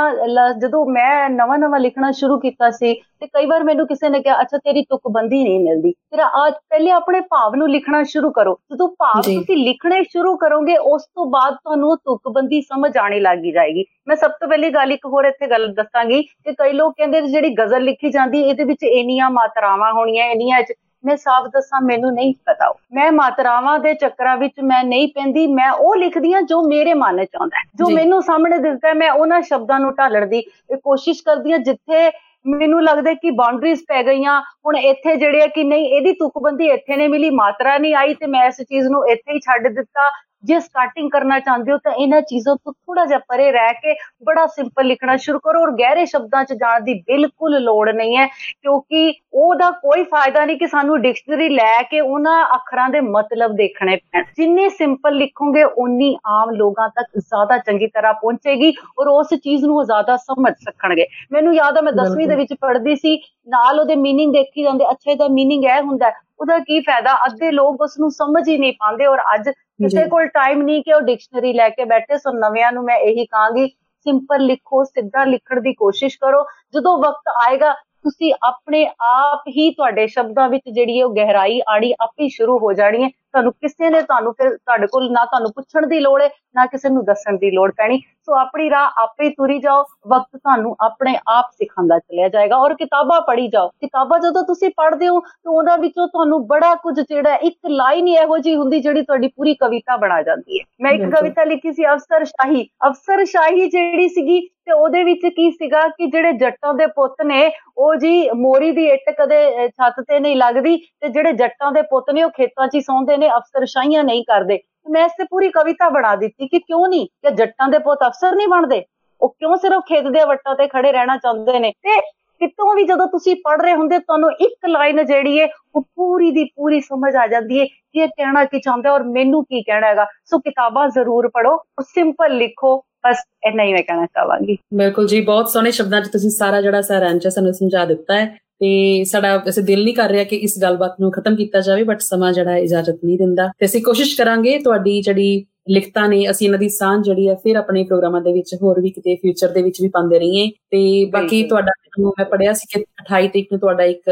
ਜਦੋਂ 0.61 0.85
ਮੈਂ 0.91 1.29
ਨਵਾਂ 1.31 1.59
ਨਵਾਂ 1.59 1.81
ਲਿਖਣਾ 1.81 2.11
ਸ਼ੁਰੂ 2.13 2.39
ਕੀਤਾ 2.41 2.71
ਸੀ 2.71 2.95
ਤੇ 2.95 3.27
ਕਈ 3.27 3.47
ਵਾਰ 3.47 3.65
ਮੈਨੂੰ 3.65 3.87
ਕਿਸੇ 3.87 4.09
ਨੇ 4.09 4.21
ਕਿਹਾ 4.23 4.41
ਅੱਛਾ 4.41 4.59
ਤੇਰੀ 4.59 4.83
ਤੁਕਬੰਦੀ 4.83 5.43
ਨਹੀਂ 5.43 5.61
ਮਿਲਦੀ। 5.61 5.93
ਤੇਰਾ 5.93 6.31
ਅੱਜ 6.47 6.55
ਪਹਿਲੇ 6.71 6.91
ਆਪਣੇ 6.91 7.21
ਭਾਵ 7.31 7.55
ਨੂੰ 7.55 7.69
ਲਿਖਣਾ 7.71 8.03
ਸ਼ੁਰੂ 8.05 8.31
ਕਰੋ। 8.31 8.57
ਜਦੋਂ 8.73 8.89
ਭਾਵ 8.99 9.21
ਤੁਸੀਂ 9.23 9.57
ਲਿਖਣੇ 9.57 10.03
ਸ਼ੁਰੂ 10.03 10.37
ਕਰੋਗੇ 10.37 10.77
ਉਸ 10.77 11.05
ਤੋਂ 11.07 11.27
ਬਾਅਦ 11.31 11.55
ਤੁਹਾਨੂੰ 11.55 11.97
ਤੁਕਬੰਦੀ 11.97 12.61
ਸਮਝ 12.63 12.97
ਆਣੀ 12.97 13.21
ਲੱਗੀ 13.21 13.53
ਜਾਏਗੀ। 13.53 13.85
ਮੈਂ 14.07 14.17
ਸਭ 14.17 14.31
ਤੋਂ 14.31 14.49
ਪਹਿਲੀ 14.49 14.69
ਗੱਲ 14.71 14.93
ਇੱਕ 14.93 15.07
ਹੋਰ 15.07 15.25
ਇੱਥੇ 15.25 15.47
ਗੱਲ 15.47 15.67
ਦੱਸਾਂਗੀ 15.75 16.23
ਕਿ 16.23 16.53
ਕਈ 16.53 16.73
ਲੋਕ 16.73 16.95
ਕਹਿੰਦੇ 16.97 17.21
ਜਿਹੜੀ 17.21 17.55
ਗਜ਼ਲ 17.55 17.83
ਲਿਖੀ 17.83 18.11
ਜਾਂਦੀ 18.11 18.41
ਇਹਦੇ 18.41 18.65
ਵਿੱਚ 18.65 18.83
ਇੰਨੀਆਂ 18.83 19.31
ਮਾਤਰਾਵਾਂ 19.31 19.93
ਹੋਣੀਆਂ 19.93 20.27
ਇੰਨੀਆਂ 20.27 20.61
ਮੈਂ 21.05 21.17
ਸਾਫ਼ 21.17 21.47
ਦੱਸਾਂ 21.49 21.81
ਮੈਨੂੰ 21.81 22.13
ਨਹੀਂ 22.15 22.33
ਪਤਾ। 22.47 22.73
ਮੈਂ 22.93 23.11
ਮਾਤਰਾਵਾਂ 23.13 23.79
ਦੇ 23.79 23.93
ਚੱਕਰਾਂ 23.95 24.37
ਵਿੱਚ 24.37 24.61
ਮੈਂ 24.61 24.83
ਨਹੀਂ 24.85 25.09
ਪੈਂਦੀ 25.09 25.47
ਮੈਂ 25.47 25.71
ਉਹ 25.71 25.95
ਲਿਖਦੀ 25.97 26.33
ਆ 26.33 26.41
ਜੋ 26.41 26.63
ਮੇਰੇ 26.69 26.95
ਮਨ 26.95 27.25
ਚ 27.25 27.37
ਆਉਂਦਾ 27.41 27.63
ਜੋ 27.77 27.91
ਮੈਨੂੰ 27.91 28.23
ਸਾਹਮਣੇ 28.23 28.59
ਦਿਸਦਾ 28.59 28.93
ਮੈਂ 28.95 29.11
ਉਹਨਾਂ 29.11 29.41
ਸ਼ਬਦਾਂ 29.43 29.79
ਨੂੰ 29.81 29.93
ਢਾਲਣ 29.95 30.27
ਦੀ 30.27 30.41
ਕੋਸ਼ਿਸ਼ 30.75 31.23
ਕਰਦੀ 31.23 31.53
ਆ 31.53 31.59
ਜਿੱਥੇ 31.59 32.09
ਮੈਨੂੰ 32.47 32.83
ਲੱਗਦਾ 32.83 33.13
ਕਿ 33.13 33.31
ਬਾਉਂਡਰੀਜ਼ 33.31 33.83
ਪੈ 33.89 34.03
ਗਈਆਂ 34.03 34.41
ਹੁਣ 34.67 34.77
ਇੱਥੇ 34.77 35.15
ਜਿਹੜੇ 35.17 35.43
ਆ 35.43 35.47
ਕਿ 35.47 35.65
ਨਹੀਂ 35.65 35.87
ਇਹਦੀ 35.89 36.13
ਤੁਕਬੰਦੀ 36.13 36.67
ਇੱਥੇ 36.67 36.97
ਨੇ 36.97 37.09
ਮਿਲੀ 37.09 37.31
ਮਾਤਰਾ 37.31 37.77
ਨਹੀਂ 37.79 37.95
ਆਈ 37.95 38.15
ਤੇ 38.15 38.27
ਮੈਂ 38.27 38.45
ਇਸ 38.47 38.61
ਚੀਜ਼ 38.61 38.89
ਨੂੰ 38.89 39.07
ਇੱਥੇ 39.09 39.33
ਹੀ 39.33 39.39
ਛੱਡ 39.39 39.69
ਦਿੱਤਾ 39.69 40.11
ਜੇ 40.46 40.60
ਸਟਾਰਟਿੰਗ 40.60 41.10
ਕਰਨਾ 41.12 41.38
ਚਾਹੁੰਦੇ 41.40 41.72
ਹੋ 41.72 41.78
ਤਾਂ 41.78 41.92
ਇਹਨਾਂ 41.94 42.22
ਚੀਜ਼ਾਂ 42.22 42.56
ਤੋਂ 42.56 42.72
ਥੋੜਾ 42.74 43.06
ਜਿਹਾ 43.06 43.20
ਪਰੇ 43.30 43.52
ਰਹਿ 43.52 43.74
ਕੇ 43.74 43.94
ਬੜਾ 44.26 44.46
ਸਿੰਪਲ 44.48 44.86
ਲਿਖਣਾ 44.86 45.16
ਸ਼ੁਰੂ 45.18 45.40
ਕਰੋ 45.40 45.62
ਔਰ 45.62 45.72
ਗਹਿਰੇ 45.72 46.06
ਸ਼ਬਦਾਂ 46.06 46.44
'ਚ 46.44 46.54
ਜਾਣ 46.54 46.82
ਦੀ 46.82 46.94
ਬਿਲਕੁਲ 47.08 47.60
ਲੋੜ 47.60 47.90
ਨਹੀਂ 47.90 48.18
ਹੈ 48.18 48.26
ਕਿਉਂਕਿ 48.28 49.14
ਉਹਦਾ 49.34 49.70
ਕੋਈ 49.82 50.04
ਫਾਇਦਾ 50.04 50.46
ਨਹੀਂ 50.46 50.58
ਕਿ 50.58 50.68
ਸਾਨੂੰ 50.68 51.00
ਡਿਕਸ਼ਨਰੀ 51.02 51.50
ਲੈ 51.50 51.82
ਕੇ 51.82 52.00
ਉਹਨਾਂ 52.00 52.44
ਅੱਖਰਾਂ 52.56 52.90
ਦੇ 52.90 53.02
ਮਤਲਬ 53.02 53.56
ਦੇਖਣੇ 53.56 53.96
ਪੈਣ 53.96 54.24
ਜਿੰਨੇ 54.38 54.68
ਸਿੰਪਲ 54.70 55.16
ਲਿਖੋਗੇ 55.16 55.64
ਉਨੀ 55.64 56.16
ਆਮ 56.30 56.50
ਲੋਕਾਂ 56.52 56.90
ਤੱਕ 56.90 57.18
ਜ਼ਿਆਦਾ 57.18 57.58
ਚੰਗੀ 57.58 57.88
ਤਰ੍ਹਾਂ 57.88 58.14
ਪਹੁੰਚੇਗੀ 58.14 58.74
ਔਰ 59.00 59.08
ਉਸ 59.08 59.34
ਚੀਜ਼ 59.34 59.66
ਨੂੰ 59.66 59.84
ਜ਼ਿਆਦਾ 59.86 60.18
ਸਮਝ 60.18 60.54
ਸਕਣਗੇ 60.60 61.08
ਮੈਨੂੰ 61.32 61.56
ਯਾਦ 61.56 61.78
ਹੈ 61.78 61.82
ਮੈਂ 61.82 61.94
10ਵੀਂ 61.96 62.28
ਦੇ 62.28 62.36
ਵਿੱਚ 62.36 62.54
ਪੜ੍ਹਦੀ 62.62 62.96
ਸੀ 62.96 63.16
ਨਾਲ 63.48 63.80
ਉਹਦੇ 63.80 63.96
मीनिंग 63.98 64.34
ਦੇਖੀ 64.34 64.64
ਜਾਂਦੇ 64.64 64.86
ਅੱਛਾ 64.92 65.12
ਇਹਦਾ 65.12 65.26
मीनिंग 65.30 65.66
ਇਹ 65.68 65.82
ਹੁੰਦਾ 65.82 66.12
ਉਹਦਾ 66.40 66.58
ਕੀ 66.60 66.80
ਫਾਇਦਾ 66.80 67.14
ਅੱਧੇ 67.26 67.52
ਲੋਕ 67.52 67.82
ਉਸ 67.82 68.00
ਨੂੰ 68.00 68.10
ਸਮਝ 68.12 68.48
ਹੀ 68.48 68.58
ਨਹੀਂ 68.58 68.74
ਪਾਉਂਦੇ 68.74 69.06
ਔਰ 69.06 69.20
ਅੱਜ 69.34 69.50
ਕਿਸੇ 69.81 70.09
ਕੋਲ 70.09 70.27
ਟਾਈਮ 70.27 70.63
ਨਹੀਂ 70.63 70.83
ਕਿ 70.83 70.93
ਉਹ 70.93 71.01
ਡਿਕਸ਼ਨਰੀ 71.01 71.53
ਲੈ 71.53 71.69
ਕੇ 71.69 71.85
ਬੈਠੇ, 71.85 72.17
ਸੋ 72.17 72.31
ਨਵਿਆਂ 72.31 72.73
ਨੂੰ 72.73 72.85
ਮੈਂ 72.85 72.97
ਇਹੀ 72.97 73.27
ਕਹਾਂਗੀ 73.27 73.67
ਸਿੰਪਲ 74.07 74.41
ਲਿਖੋ, 74.41 74.85
ਸਿੱਧਾ 74.85 75.25
ਲਿਖਣ 75.25 75.61
ਦੀ 75.61 75.73
ਕੋਸ਼ਿਸ਼ 75.73 76.19
ਕਰੋ। 76.19 76.43
ਜਦੋਂ 76.75 76.99
ਵਕਤ 76.99 77.29
ਆਏਗਾ, 77.47 77.73
ਤੁਸੀਂ 77.73 78.33
ਆਪਣੇ 78.43 78.87
ਆਪ 79.03 79.43
ਹੀ 79.49 79.71
ਤੁਹਾਡੇ 79.71 80.07
ਸ਼ਬਦਾਂ 80.07 80.49
ਵਿੱਚ 80.49 80.63
ਜਿਹੜੀ 80.69 81.03
ਉਹ 81.03 81.15
ਗਹਿਰਾਈ 81.15 81.61
ਆੜੀ 81.69 81.93
ਆਪੇ 82.01 82.29
ਸ਼ੁਰੂ 82.29 82.59
ਹੋ 82.59 82.73
ਜਾਣੀ 82.73 83.05
ਹੈ। 83.05 83.09
ਤੁਹਾਨੂੰ 83.35 83.53
ਕਿਸੇ 83.53 83.91
ਨੇ 83.91 84.01
ਤੁਹਾਨੂੰ 84.03 84.33
ਫਿਰ 84.35 84.49
ਤੁਹਾਡੇ 84.51 84.87
ਕੋਲ 84.87 85.11
ਨਾ 85.13 85.25
ਤੁਹਾਨੂੰ 85.25 85.51
ਪੁੱਛਣ 85.53 85.87
ਦੀ 85.87 86.01
ਲੋੜ 86.01 86.21
ਹੈ 86.23 86.29
ਨਾ 86.57 86.67
ਕਿਸੇ 86.67 86.89
ਨੂੰ 86.89 87.05
ਦੱਸਣ 87.05 87.37
ਦੀ 87.39 87.51
ਲੋੜ 87.51 87.71
ਪੈਣੀ। 87.77 87.99
ਸੋ 87.99 88.35
ਆਪਣੀ 88.35 88.69
ਰਾਹ 88.71 89.03
ਆਪੇ 89.03 89.29
ਤੁਰੀ 89.31 89.59
ਜਾਓ 89.61 89.83
ਵਕਤ 90.09 90.37
ਤੁਹਾਨੂੰ 90.37 90.75
ਆਪਣੇ 90.85 91.17
ਆਪ 91.29 91.51
ਸਿਖਾਉਂਦਾ 91.53 91.99
ਚਲਿਆ 91.99 92.29
ਜਾਏਗਾ 92.29 92.57
ਔਰ 92.57 92.75
ਕਿਤਾਬਾਂ 92.75 93.21
ਪੜ੍ਹੀ 93.27 93.47
ਜਾਓ। 93.49 93.69
ਕਿਤਾਬਾਂ 93.69 94.19
ਜਦੋਂ 94.21 94.43
ਤੁਸੀਂ 94.47 94.71
ਪੜ੍ਹਦੇ 94.77 95.09
ਹੋ 95.09 95.21
ਤਾਂ 95.21 95.53
ਉਹਨਾਂ 95.53 95.77
ਵਿੱਚੋਂ 95.79 96.09
ਤੁਹਾਨੂੰ 96.09 96.47
ਬੜਾ 96.47 96.75
ਕੁਝ 96.83 96.99
ਜਿਹੜਾ 97.01 97.35
ਇੱਕ 97.35 97.59
ਲਾਈਨ 97.71 98.07
ਹੀ 98.07 98.15
ਇਹੋ 98.23 98.39
ਜੀ 98.39 98.55
ਹੁੰਦੀ 98.57 98.81
ਜਿਹੜੀ 98.81 99.03
ਤੁਹਾਡੀ 99.03 99.29
ਪੂਰੀ 99.29 99.55
ਕਵਿਤਾ 99.55 99.97
ਬਣਾ 99.97 100.23
ਜਾਂਦੀ 100.23 100.59
ਹੈ 100.59 100.65
ਮੈਂ 100.83 100.93
ਇੱਕ 100.93 101.05
ਕਵਿਤਾ 101.15 101.45
ਲਿਖੀ 101.45 101.73
ਸੀ 101.73 101.87
ਅਫਸਰ 101.93 102.25
ਸ਼ਾਹੀ। 102.25 102.69
ਅਫਸਰ 102.89 103.25
ਸ਼ਾਹੀ 103.25 103.69
ਜਿਹੜੀ 103.69 104.09
ਸੀਗੀ 104.09 104.41
ਤੇ 104.67 104.73
ਉਹਦੇ 104.73 105.03
ਵਿੱਚ 105.05 105.27
ਕੀ 105.27 105.51
ਸੀਗਾ 105.51 105.87
ਕਿ 105.89 106.07
ਜਿਹੜੇ 106.07 106.33
ਜੱਟਾਂ 106.39 106.73
ਦੇ 106.75 106.87
ਪੁੱਤ 106.87 107.23
ਨੇ 107.25 107.51
ਉਹ 107.79 107.95
ਜੀ 107.97 108.31
ਮੋਰੀ 108.37 108.71
ਦੀ 108.73 108.87
ਇੱਟ 108.91 109.11
ਕਦੇ 109.19 109.69
ਛੱਤ 109.69 110.01
ਤੇ 110.01 110.19
ਨਹੀਂ 110.21 110.37
ਲੱਗਦੀ 110.37 110.77
ਤੇ 110.77 111.09
ਜਿਹੜੇ 111.09 111.33
ਜੱਟਾਂ 111.33 111.71
ਦੇ 111.73 111.83
ਪੁੱਤ 111.91 112.11
ਨੇ 112.11 112.23
ਉਹ 112.23 112.31
ਖੇਤਾਂ 112.31 112.67
'ਚ 112.67 112.75
ਹੀ 112.75 112.81
ਸੌਂਦੇ 112.81 113.16
ਨੇ, 113.19 113.29
ਅਫਸਰਸ਼ਾਹੀਆਂ 113.29 114.05
ਨਹੀਂ 114.05 114.25
ਕਰਦੇ। 114.25 114.59
ਮੈਂ 114.91 115.05
ਇਸ 115.05 115.13
ਤੇ 115.13 115.25
ਪੂਰੀ 115.25 115.49
ਕਵਿਤਾ 115.49 115.89
ਬਣਾ 115.89 116.17
ਦਿੱਤੀ 116.17 116.49
ਕਿ 116.49 116.59
ਕਿਉਂ 116.59 116.89
ਨਹੀਂ? 116.89 117.07
ਕਿ 117.07 117.31
ਜੱਟਾਂ 117.31 117.69
ਦੇ 117.69 117.79
ਪੁੱਤ 117.79 117.99
ਅਫਸਰ 118.07 118.37
ਨਹੀਂ 118.37 118.49
ਬਣਦੇ। 118.49 118.85
ਉਹ 119.21 119.29
ਕਿਉਂ 119.29 119.57
ਸਿਰਫ 119.57 119.83
ਖੇਤ 119.89 120.05
ਦੇ 120.05 120.25
ਵੱਟਾਂ 120.25 120.55
ਤੇ 120.55 120.67
ਖੜੇ 120.67 120.93
ਰਹਿਣਾ 120.93 121.17
ਚਾਹੁੰਦੇ 121.17 121.59
ਨੇ? 121.59 121.71
ਤੇ 121.71 122.01
ਕਿਤੋਂ 122.41 122.75
ਵੀ 122.75 122.85
ਜਦੋਂ 122.85 123.07
ਤੁਸੀਂ 123.07 123.37
ਪੜ 123.37 123.63
ਰਹੇ 123.63 123.75
ਹੁੰਦੇ, 123.75 123.99
ਤੁਹਾਨੂੰ 123.99 124.33
ਇੱਕ 124.33 124.67
ਲਾਈਨ 124.69 125.07
ਜਿਹੜੀ 125.07 125.41
ਹੈ 125.41 125.49
ਉਹ 125.75 125.83
ਪੂਰੀ 125.83 126.31
ਦੀ 126.31 126.45
ਪੂਰੀ 126.45 126.81
ਸਮਝ 126.81 127.17
ਆ 127.17 127.27
ਜਾਂਦੀ 127.27 127.61
ਹੈ 127.61 127.65
ਕਿ 127.65 127.99
ਇਹ 127.99 128.09
ਕਹਿਣਾ 128.09 128.45
ਕੀ 128.45 128.61
ਚਾਹੁੰਦਾ 128.61 128.93
ਔਰ 128.93 129.03
ਮੈਨੂੰ 129.03 129.45
ਕੀ 129.45 129.63
ਕਹਿਣਾ 129.63 129.87
ਹੈਗਾ। 129.87 130.05
ਸੋ 130.05 130.39
ਕਿਤਾਬਾਂ 130.39 130.89
ਜ਼ਰੂਰ 130.89 131.29
ਪੜੋ 131.29 131.57
ਸਿੰਪਲ 131.83 132.37
ਲਿਖੋ, 132.37 132.79
ਬਸ 132.79 133.23
ਇੰਨਾ 133.45 133.63
ਹੀ 133.63 133.73
ਮੈਂ 133.73 133.83
ਕਹਿਣਾ 133.83 134.07
ਚਾਹਾਂਗੀ। 134.07 134.59
ਬਿਲਕੁਲ 134.75 135.07
ਜੀ, 135.07 135.21
ਬਹੁਤ 135.21 135.51
ਸੋਹਣੇ 135.51 135.71
ਸ਼ਬਦਾਂ 135.71 136.01
'ਚ 136.01 136.09
ਤੁਸੀਂ 136.09 136.31
ਸਾਰਾ 136.31 136.61
ਜਿਹੜਾ 136.61 136.83
ਸਾਰਾਂਸ਼ 136.83 137.29
ਸਾਨੂੰ 137.29 137.53
ਸਮਝਾ 137.53 137.85
ਦਿੱਤਾ 137.85 138.15
ਹੈ। 138.15 138.46
ਤੇ 138.61 139.05
ਸਾਡਾ 139.05 139.37
ਵੈਸੇ 139.37 139.63
ਦਿਲ 139.63 139.85
ਨਹੀਂ 139.85 139.95
ਕਰ 139.95 140.11
ਰਿਹਾ 140.11 140.25
ਕਿ 140.25 140.37
ਇਸ 140.37 140.59
ਗੱਲਬਾਤ 140.63 140.97
ਨੂੰ 141.01 141.11
ਖਤਮ 141.13 141.37
ਕੀਤਾ 141.37 141.61
ਜਾਵੇ 141.61 141.83
ਬਟ 141.83 142.01
ਸਮਾਂ 142.01 142.33
ਜਿਹੜਾ 142.33 142.57
ਇਜਾਜ਼ਤ 142.57 142.99
ਨਹੀਂ 143.05 143.19
ਦਿੰਦਾ। 143.19 143.49
ਤੇ 143.59 143.67
ਅਸੀਂ 143.67 143.83
ਕੋਸ਼ਿਸ਼ 143.83 144.17
ਕਰਾਂਗੇ 144.17 144.59
ਤੁਹਾਡੀ 144.59 145.01
ਜਿਹੜੀ 145.03 145.45
ਲਿਖਤਾਂ 145.69 146.09
ਨੇ 146.09 146.31
ਅਸੀਂ 146.31 146.47
ਇਹਨਾਂ 146.47 146.59
ਦੀ 146.59 146.69
ਸਾਂਝ 146.69 147.05
ਜਿਹੜੀ 147.05 147.29
ਹੈ 147.29 147.35
ਫਿਰ 147.35 147.57
ਆਪਣੇ 147.57 147.85
ਪ੍ਰੋਗਰਾਮਾਂ 147.85 148.21
ਦੇ 148.21 148.33
ਵਿੱਚ 148.33 148.55
ਹੋਰ 148.63 148.81
ਵੀ 148.81 148.91
ਕਿਤੇ 148.91 149.15
ਫਿਊਚਰ 149.17 149.49
ਦੇ 149.49 149.63
ਵਿੱਚ 149.63 149.83
ਵੀ 149.83 149.89
ਪਾਉਂਦੇ 149.89 150.19
ਰਹੀਏ। 150.19 150.51
ਤੇ 150.71 151.05
ਬਾਕੀ 151.13 151.43
ਤੁਹਾਡਾ 151.43 151.73
ਮੈਂ 151.99 152.25
ਪੜਿਆ 152.25 152.53
ਸੀ 152.53 152.67
ਕਿ 152.73 152.81
28 153.03 153.29
ਤਰੀਕ 153.29 153.47
ਨੂੰ 153.53 153.59
ਤੁਹਾਡਾ 153.61 153.85
ਇੱਕ 153.85 154.11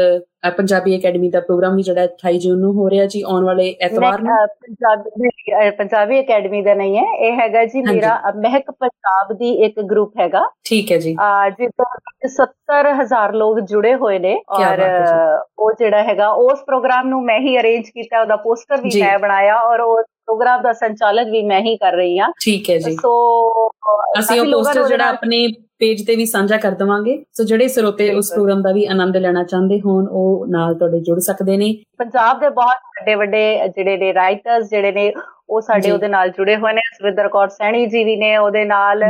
ਪੰਜਾਬੀ 0.57 0.97
ਅਕੈਡਮੀ 0.97 1.29
ਦਾ 1.29 1.39
ਪ੍ਰੋਗਰਾਮ 1.39 1.75
ਵੀ 1.75 1.83
ਜਿਹੜਾ 1.83 2.03
28 2.05 2.37
ਜੂਨ 2.39 2.59
ਨੂੰ 2.59 2.73
ਹੋ 2.73 2.89
ਰਿਹਾ 2.89 3.05
ਜੀ 3.05 3.21
ਆਉਣ 3.21 3.43
ਵਾਲੇ 3.45 3.75
ਐਤਵਾਰ 3.81 4.21
ਨੂੰ। 4.21 4.35
ਪੰਜਾਬੀ 4.61 5.71
ਪੰਜਾਬੀ 5.77 6.19
ਅਕੈਡਮੀ 6.19 6.61
ਦਾ 6.61 6.73
ਨਹੀਂ 6.73 6.97
ਹੈ 6.97 7.03
ਇਹ 7.19 7.39
ਹੈਗਾ 7.39 7.63
ਜੀ 7.65 7.81
ਮੇਰਾ 7.81 8.19
ਮਹਿਕ 8.35 8.71
ਪੰਜਾਬ 8.71 9.33
ਦੀ 9.37 9.51
ਇੱਕ 9.65 9.79
ਗਰੁੱਪ 9.81 10.19
ਹੈਗਾ। 10.19 10.45
ਠੀਕ 10.63 10.91
ਹੈ 10.91 10.97
ਜੀ। 10.97 11.15
ਜਿਸ 11.49 11.71
ਤੋਂ 11.77 12.45
70000 12.73 13.33
ਲੋਕ 13.33 13.59
ਜੁੜੇ 13.59 13.95
ਹੋਏ 13.95 14.19
ਨੇ 14.19 14.35
ਔਰ 14.49 14.83
ਉਹ 15.59 15.71
ਜਿਹੜਾ 15.79 16.03
ਹੈਗਾ 16.03 16.29
ਉਸ 16.29 16.63
ਪ੍ਰੋਗਰਾਮ 16.63 17.07
ਨੂੰ 17.07 17.23
ਮੈਂ 17.23 17.39
ਹੀ 17.39 17.57
ਅਰੇਂਜ 17.59 17.89
ਕੀਤਾ 17.89 18.21
ਉਹਦਾ 18.21 18.35
ਪੋਸਟਰ 18.35 18.81
ਵੀ 18.81 19.01
ਮੈਂ 19.01 19.17
ਬਣਾਇਆ 19.19 19.59
ਔਰ 19.61 19.79
ਉਹ 19.79 20.03
ਪ੍ਰੋਗਰਾਮ 20.25 20.61
ਦਾ 20.61 20.73
ਸੰਚਾਲਨ 20.73 21.31
ਵੀ 21.31 21.41
ਮੈਂ 21.41 21.61
ਹੀ 21.61 21.75
ਕਰ 21.77 21.93
ਰਹੀ 21.93 22.19
ਹਾਂ। 22.19 22.31
ਠੀਕ 22.41 22.69
ਹੈ 22.69 22.77
ਜੀ। 22.77 22.95
ਸੋ 22.95 23.11
ਅਸੀਂ 24.19 24.41
ਉਹ 24.41 24.45
ਪੋਸਟਰ 24.45 24.87
ਜਿਹੜਾ 24.87 25.09
ਆਪਣੇ 25.09 25.47
ਪੇਜ 25.79 26.05
ਤੇ 26.07 26.15
ਵੀ 26.15 26.25
ਸਾਂਝਾ 26.25 26.57
ਕਰ 26.57 26.71
ਦਵਾਂਗੇ। 26.71 27.25
ਸੋ 27.33 27.43
ਜਿਹੜੇ 27.43 27.67
ਸਰੋਤੇ 27.67 28.13
ਉਸ 28.13 28.31
ਪ੍ਰੋਗਰਾਮ 28.33 28.61
ਦਾ 28.61 28.71
ਵੀ 28.71 28.85
ਆਨੰਦ 28.85 29.17
ਲੈਣਾ 29.17 29.43
ਚਾਹੁੰਦੇ 29.43 29.79
ਹੋਣ 29.79 30.07
ਉਹ 30.07 30.45
ਨਾਲ 30.47 30.75
ਤੁਹਾਡੇ 30.75 30.99
ਜੁੜ 30.99 31.19
ਸਕਦੇ 31.19 31.57
ਨੇ। 31.57 31.73
ਪੰਜਾਬ 31.97 32.39
ਦੇ 32.39 32.49
ਬਹੁਤ 32.49 32.75
ਵੱਡੇ 32.99 33.15
ਵੱਡੇ 33.15 33.67
ਜਿਹੜੇ 33.67 33.97
ਨੇ 33.97 34.13
ਰਾਈਟਰਸ 34.13 34.69
ਜਿਹੜੇ 34.69 34.91
ਨੇ 34.91 35.13
ਉਹ 35.49 35.61
ਸਾਡੇ 35.61 35.91
ਉਹਦੇ 35.91 36.07
ਨਾਲ 36.07 36.29
ਜੁੜੇ 36.29 36.55
ਹੋਏ 36.55 36.73
ਨੇ 36.73 36.81
ਸਵਿੰਦਰ 36.99 37.27
ਕੌਰ 37.27 37.47
ਸੈਣੀ 37.47 37.85
ਜੀ 37.85 38.03
ਵੀ 38.03 38.15
ਨੇ 38.15 38.37
ਉਹਦੇ 38.37 38.65
ਨਾਲ 38.65 39.03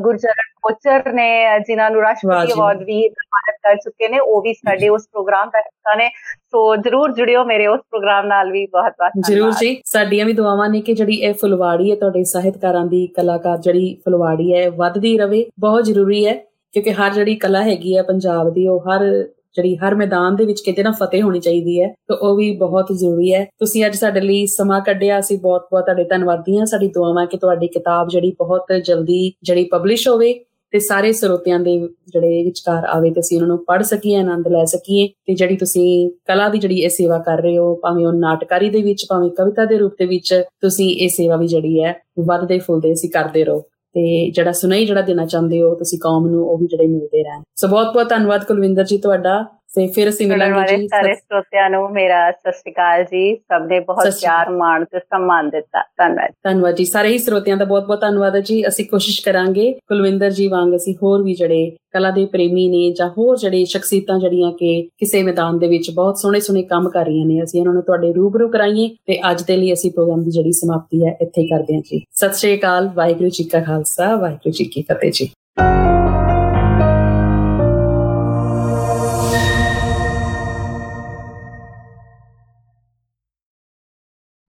ਗੁਰਚਰਨ 0.00 0.50
ਕੋਚਰ 0.62 1.12
ਨੇ 1.12 1.58
ਜਿਨ੍ਹਾਂ 1.58 1.90
ਨੂੰ 1.90 2.00
ਰਾਸ਼ਟਰਪਤੀ 2.00 2.52
ਅਵਾਰਡ 2.52 2.82
ਵੀ 2.82 3.08
ਪ੍ਰਾਪਤ 3.08 3.58
ਕਰ 3.62 3.76
ਚੁੱਕੇ 3.76 4.08
ਨੇ 4.08 4.18
ਉਹ 4.18 4.42
ਵੀ 4.42 4.52
ਸਾਡੇ 4.54 4.88
ਉਸ 4.88 5.08
ਪ੍ਰੋਗਰਾਮ 5.12 5.48
ਦਾ 5.48 5.58
ਹਿੱਸਾ 5.58 5.94
ਨੇ। 5.94 6.08
ਸੋ 6.52 6.76
ਜਰੂਰ 6.76 7.12
ਜੁੜਿਓ 7.12 7.44
ਮੇਰੇ 7.44 7.66
ਉਸ 7.66 7.80
ਪ੍ਰੋਗਰਾਮ 7.80 8.26
ਨਾਲ 8.26 8.52
ਵੀ 8.52 8.66
ਬਹੁਤ 8.66 8.92
ਬਹੁਤ 8.92 9.28
ਜਰੂਰ 9.28 9.52
ਜੀ 9.60 9.82
ਸਾਡੀਆਂ 9.84 10.26
ਵੀ 10.26 10.32
ਦੁਆਵਾਂ 10.32 10.68
ਨੇ 10.68 10.80
ਕਿ 10.80 10.92
ਜਿਹੜੀ 10.92 11.14
ਇਹ 11.14 11.34
ਫੁਲਵਾੜੀ 11.34 11.90
ਹੈ 11.90 11.96
ਤੁਹਾਡੇ 11.96 12.24
ਸਾਹਿਤਕਾਰਾਂ 12.24 12.86
ਦੀ 12.86 13.06
ਕਲਾਕਾਰ 13.06 13.58
ਜਿਹੜੀ 13.58 13.94
ਫੁਲਵਾੜੀ 13.94 14.54
ਹੈ 14.54 14.70
ਵੱਧਦੀ 14.70 15.18
ਰਵੇ 15.18 15.46
ਬਹੁਤ 15.60 15.84
ਜ਼ਰੂਰੀ 15.84 16.26
ਹੈ 16.26 16.34
ਕਿਉਂਕਿ 16.72 16.92
ਹਰ 16.92 17.10
ਜਿਹੜੀ 17.10 17.34
ਕਲਾ 17.34 17.62
ਹੈਗੀ 17.62 17.96
ਹੈ 17.96 18.02
ਪੰਜਾਬ 18.02 18.52
ਦੀ 18.52 18.66
ਉਹ 18.68 18.80
ਹਰ 18.80 19.24
ਜਿਹੜੀ 19.56 19.76
ਹਰ 19.76 19.94
ਮੈਦਾਨ 19.94 20.36
ਦੇ 20.36 20.44
ਵਿੱਚ 20.44 20.60
ਕਿਤੇ 20.60 20.82
ਨਾ 20.82 20.90
ਫਤਿਹ 20.90 21.22
ਹੋਣੀ 21.22 21.40
ਚਾਹੀਦੀ 21.40 21.80
ਹੈ, 21.80 21.88
ਤਾਂ 22.08 22.16
ਉਹ 22.16 22.36
ਵੀ 22.36 22.56
ਬਹੁਤ 22.56 22.86
ਜ਼ਰੂਰੀ 22.92 23.34
ਹੈ। 23.34 23.44
ਤੁਸੀਂ 23.58 23.86
ਅੱਜ 23.86 23.94
ਸਾਡੇ 23.94 24.20
ਲਈ 24.20 24.46
ਸਮਾਂ 24.46 24.80
ਕੱਢਿਆ, 24.80 25.18
ਅਸੀਂ 25.18 25.38
ਬਹੁਤ 25.38 25.68
ਬਹੁਤ 25.70 25.84
ਤੁਹਾਡੇ 25.84 26.04
ਧੰਨਵਾਦੀ 26.04 26.58
ਹਾਂ। 26.58 26.66
ਸਾਡੀ 26.66 26.88
ਦੁਆਵਾਂ 26.88 27.26
ਕਿ 27.26 27.36
ਤੁਹਾਡੀ 27.36 27.66
ਕਿਤਾਬ 27.66 28.08
ਜਿਹੜੀ 28.08 28.30
ਬਹੁਤ 28.30 28.72
ਜਲਦੀ 28.84 29.32
ਜਿਹੜੀ 29.42 29.64
ਪਬਲਿਸ਼ 29.64 30.08
ਹੋਵੇ 30.08 30.44
ਤੇ 30.72 30.78
ਸਾਰੇ 30.78 31.12
ਸਰੋਤਿਆਂ 31.12 31.60
ਦੇ 31.60 31.78
ਜਿਹੜੇ 32.08 32.44
ਵਿਚਕਾਰ 32.44 32.84
ਆਵੇ 32.84 33.10
ਤੇ 33.10 33.20
ਅਸੀਂ 33.20 33.36
ਉਹਨਾਂ 33.36 33.48
ਨੂੰ 33.48 33.64
ਪੜ੍ਹ 33.64 33.82
ਸਕੀਏ, 33.82 34.14
ਆਨੰਦ 34.14 34.48
ਲੈ 34.48 34.64
ਸਕੀਏ 34.64 35.08
ਤੇ 35.26 35.34
ਜਿਹੜੀ 35.34 35.56
ਤੁਸੀਂ 35.56 36.10
ਕਲਾ 36.26 36.48
ਦੀ 36.48 36.58
ਜਿਹੜੀ 36.58 36.80
ਇਹ 36.80 36.88
ਸੇਵਾ 36.88 37.18
ਕਰ 37.18 37.42
ਰਹੇ 37.42 37.58
ਹੋ, 37.58 37.74
ਭਾਵੇਂ 37.74 38.06
ਉਹ 38.06 38.12
ਨਾਟਕਾਰੀ 38.12 38.70
ਦੇ 38.70 38.82
ਵਿੱਚ, 38.82 39.06
ਭਾਵੇਂ 39.08 39.30
ਕਵਿਤਾ 39.30 39.64
ਦੇ 39.64 39.78
ਰੂਪ 39.78 39.92
ਦੇ 39.98 40.06
ਵਿੱਚ, 40.06 40.42
ਤੁਸੀਂ 40.60 40.96
ਇਹ 40.96 41.08
ਸੇਵਾ 41.08 41.36
ਵੀ 41.36 41.46
ਜਿਹੜੀ 41.46 41.82
ਹੈ 41.82 41.94
ਵੱਧਦੇ 42.26 42.58
ਫੁੱਲਦੇ 42.58 42.92
ਅਸੀਂ 42.92 43.10
ਕਰਦੇ 43.10 43.44
ਰਹੋ। 43.44 43.62
ਤੇ 43.94 44.30
ਜਿਹੜਾ 44.30 44.52
ਸੁਣਾਈ 44.52 44.86
ਜਿਹੜਾ 44.86 45.02
ਦੇਣਾ 45.02 45.26
ਚਾਹੁੰਦੇ 45.26 45.62
ਹੋ 45.62 45.74
ਤੁਸੀਂ 45.74 45.98
ਕੌਮ 45.98 46.28
ਨੂੰ, 46.28 46.46
ਉਹ 46.48 46.58
ਵੀ 46.58 46.66
ਜਿਹੜੇ 46.66 46.86
ਮਿਲਦੇ 46.86 47.22
ਰਹਿਣ। 47.22 47.42
ਸੋ 47.56 47.68
ਬਹੁਤ 47.68 47.92
ਬਹੁਤ 47.92 48.08
ਧੰਨਵਾਦ 48.08 48.44
ਕੁਲਵਿੰਦਰ 48.44 48.84
ਜੀ 48.84 48.98
ਤੁਹਾਡਾ। 48.98 49.59
ਤੇ 49.74 49.86
ਫਿਰ 49.86 50.08
ਅਸੀਂ 50.08 50.26
ਮਿਲਾਂਗੇ 50.26 50.76
ਜੀ 50.76 50.88
ਸਾਰੇ 50.88 51.14
ਸਰੋਤਿਆਂ 51.14 51.70
ਨੂੰ 51.70 51.90
ਮੇਰਾ 51.92 52.30
ਸਤਿ 52.30 52.52
ਸ਼੍ਰੀ 52.52 52.72
ਅਕਾਲ 52.72 53.04
ਜੀ। 53.04 53.36
ਸਭ 53.36 53.66
ਨੇ 53.66 53.80
ਬਹੁਤ 53.80 54.08
ਪਿਆਰ 54.08 54.50
ਮਾਣ 54.50 54.84
ਤੇ 54.84 54.98
ਸਨਮਾਨ 54.98 55.50
ਦਿੱਤਾ। 55.50 55.82
ਧੰਨਵਾਦ। 55.82 56.30
ਧੰਨਵਾਦ 56.44 56.74
ਜੀ। 56.74 56.84
ਸਾਰੇ 56.84 57.08
ਹੀ 57.08 57.18
ਸਰੋਤਿਆਂ 57.18 57.56
ਦਾ 57.56 57.64
ਬਹੁਤ 57.64 57.86
ਬਹੁਤ 57.86 58.00
ਧੰਨਵਾਦ 58.00 58.36
ਹੈ 58.36 58.40
ਜੀ। 58.40 58.68
ਅਸੀਂ 58.68 58.84
ਕੋਸ਼ਿਸ਼ 58.84 59.24
ਕਰਾਂਗੇ 59.24 59.72
ਕੁਲਵਿੰਦਰ 59.72 60.30
ਜੀ 60.30 60.48
ਵਾਂਗ 60.48 60.76
ਅਸੀਂ 60.76 60.94
ਹੋਰ 61.02 61.22
ਵੀ 61.22 61.34
ਜਿਹੜੇ 61.34 61.76
ਕਲਾ 61.92 62.10
ਦੇ 62.10 62.24
ਪ੍ਰੇਮੀ 62.26 62.68
ਨੇ 62.68 62.92
ਜਾਂ 62.92 63.08
ਹੋਰ 63.08 63.36
ਜਿਹੜੇ 63.36 63.64
ਸ਼ਖਸੀਅਤਾਂ 63.64 64.18
ਜੜੀਆਂ 64.18 64.52
ਕਿ 64.52 64.82
ਕਿਸੇ 64.82 65.22
ਮੈਦਾਨ 65.22 65.58
ਦੇ 65.58 65.66
ਵਿੱਚ 65.66 65.90
ਬਹੁਤ 65.90 66.18
ਸੋਹਣੇ 66.18 66.40
ਸੋਹਣੇ 66.40 66.62
ਕੰਮ 66.62 66.88
ਕਰ 66.88 67.04
ਰਹੀਆਂ 67.04 67.26
ਨੇ 67.26 67.42
ਅਸੀਂ 67.42 67.60
ਇਹਨਾਂ 67.60 67.72
ਨੂੰ 67.72 67.82
ਤੁਹਾਡੇ 67.82 68.12
ਰੂਬਰੂ 68.12 68.48
ਕਰਾਈਏ 68.48 68.88
ਤੇ 69.06 69.20
ਅੱਜ 69.30 69.42
ਦੇ 69.42 69.56
ਲਈ 69.56 69.72
ਅਸੀਂ 69.72 69.92
ਪ੍ਰੋਗਰਾਮ 69.92 70.22
ਦੀ 70.22 70.30
ਜਿਹੜੀ 70.30 70.52
ਸਮਾਪਤੀ 70.52 71.06
ਹੈ 71.06 71.16
ਇੱਥੇ 71.20 71.46
ਕਰਦੇ 71.46 71.74
ਹਾਂ 71.74 71.82
ਜੀ। 71.82 72.04
ਸਤਿ 72.12 72.34
ਸ਼੍ਰੀ 72.34 72.58
ਅਕਾਲ। 72.58 72.90
ਵਾਹਿਗੁਰੂ 72.94 73.28
ਜੀ 73.28 73.44
ਕਾ 73.44 73.60
ਖਾਲਸਾ। 73.60 74.16
ਵਾਹਿਗੁਰੂ 74.16 74.50
ਜੀ 74.50 74.64
ਕੀ 74.64 74.82
ਫਤਿਹ 74.82 75.10
ਜੀ। 75.14 75.30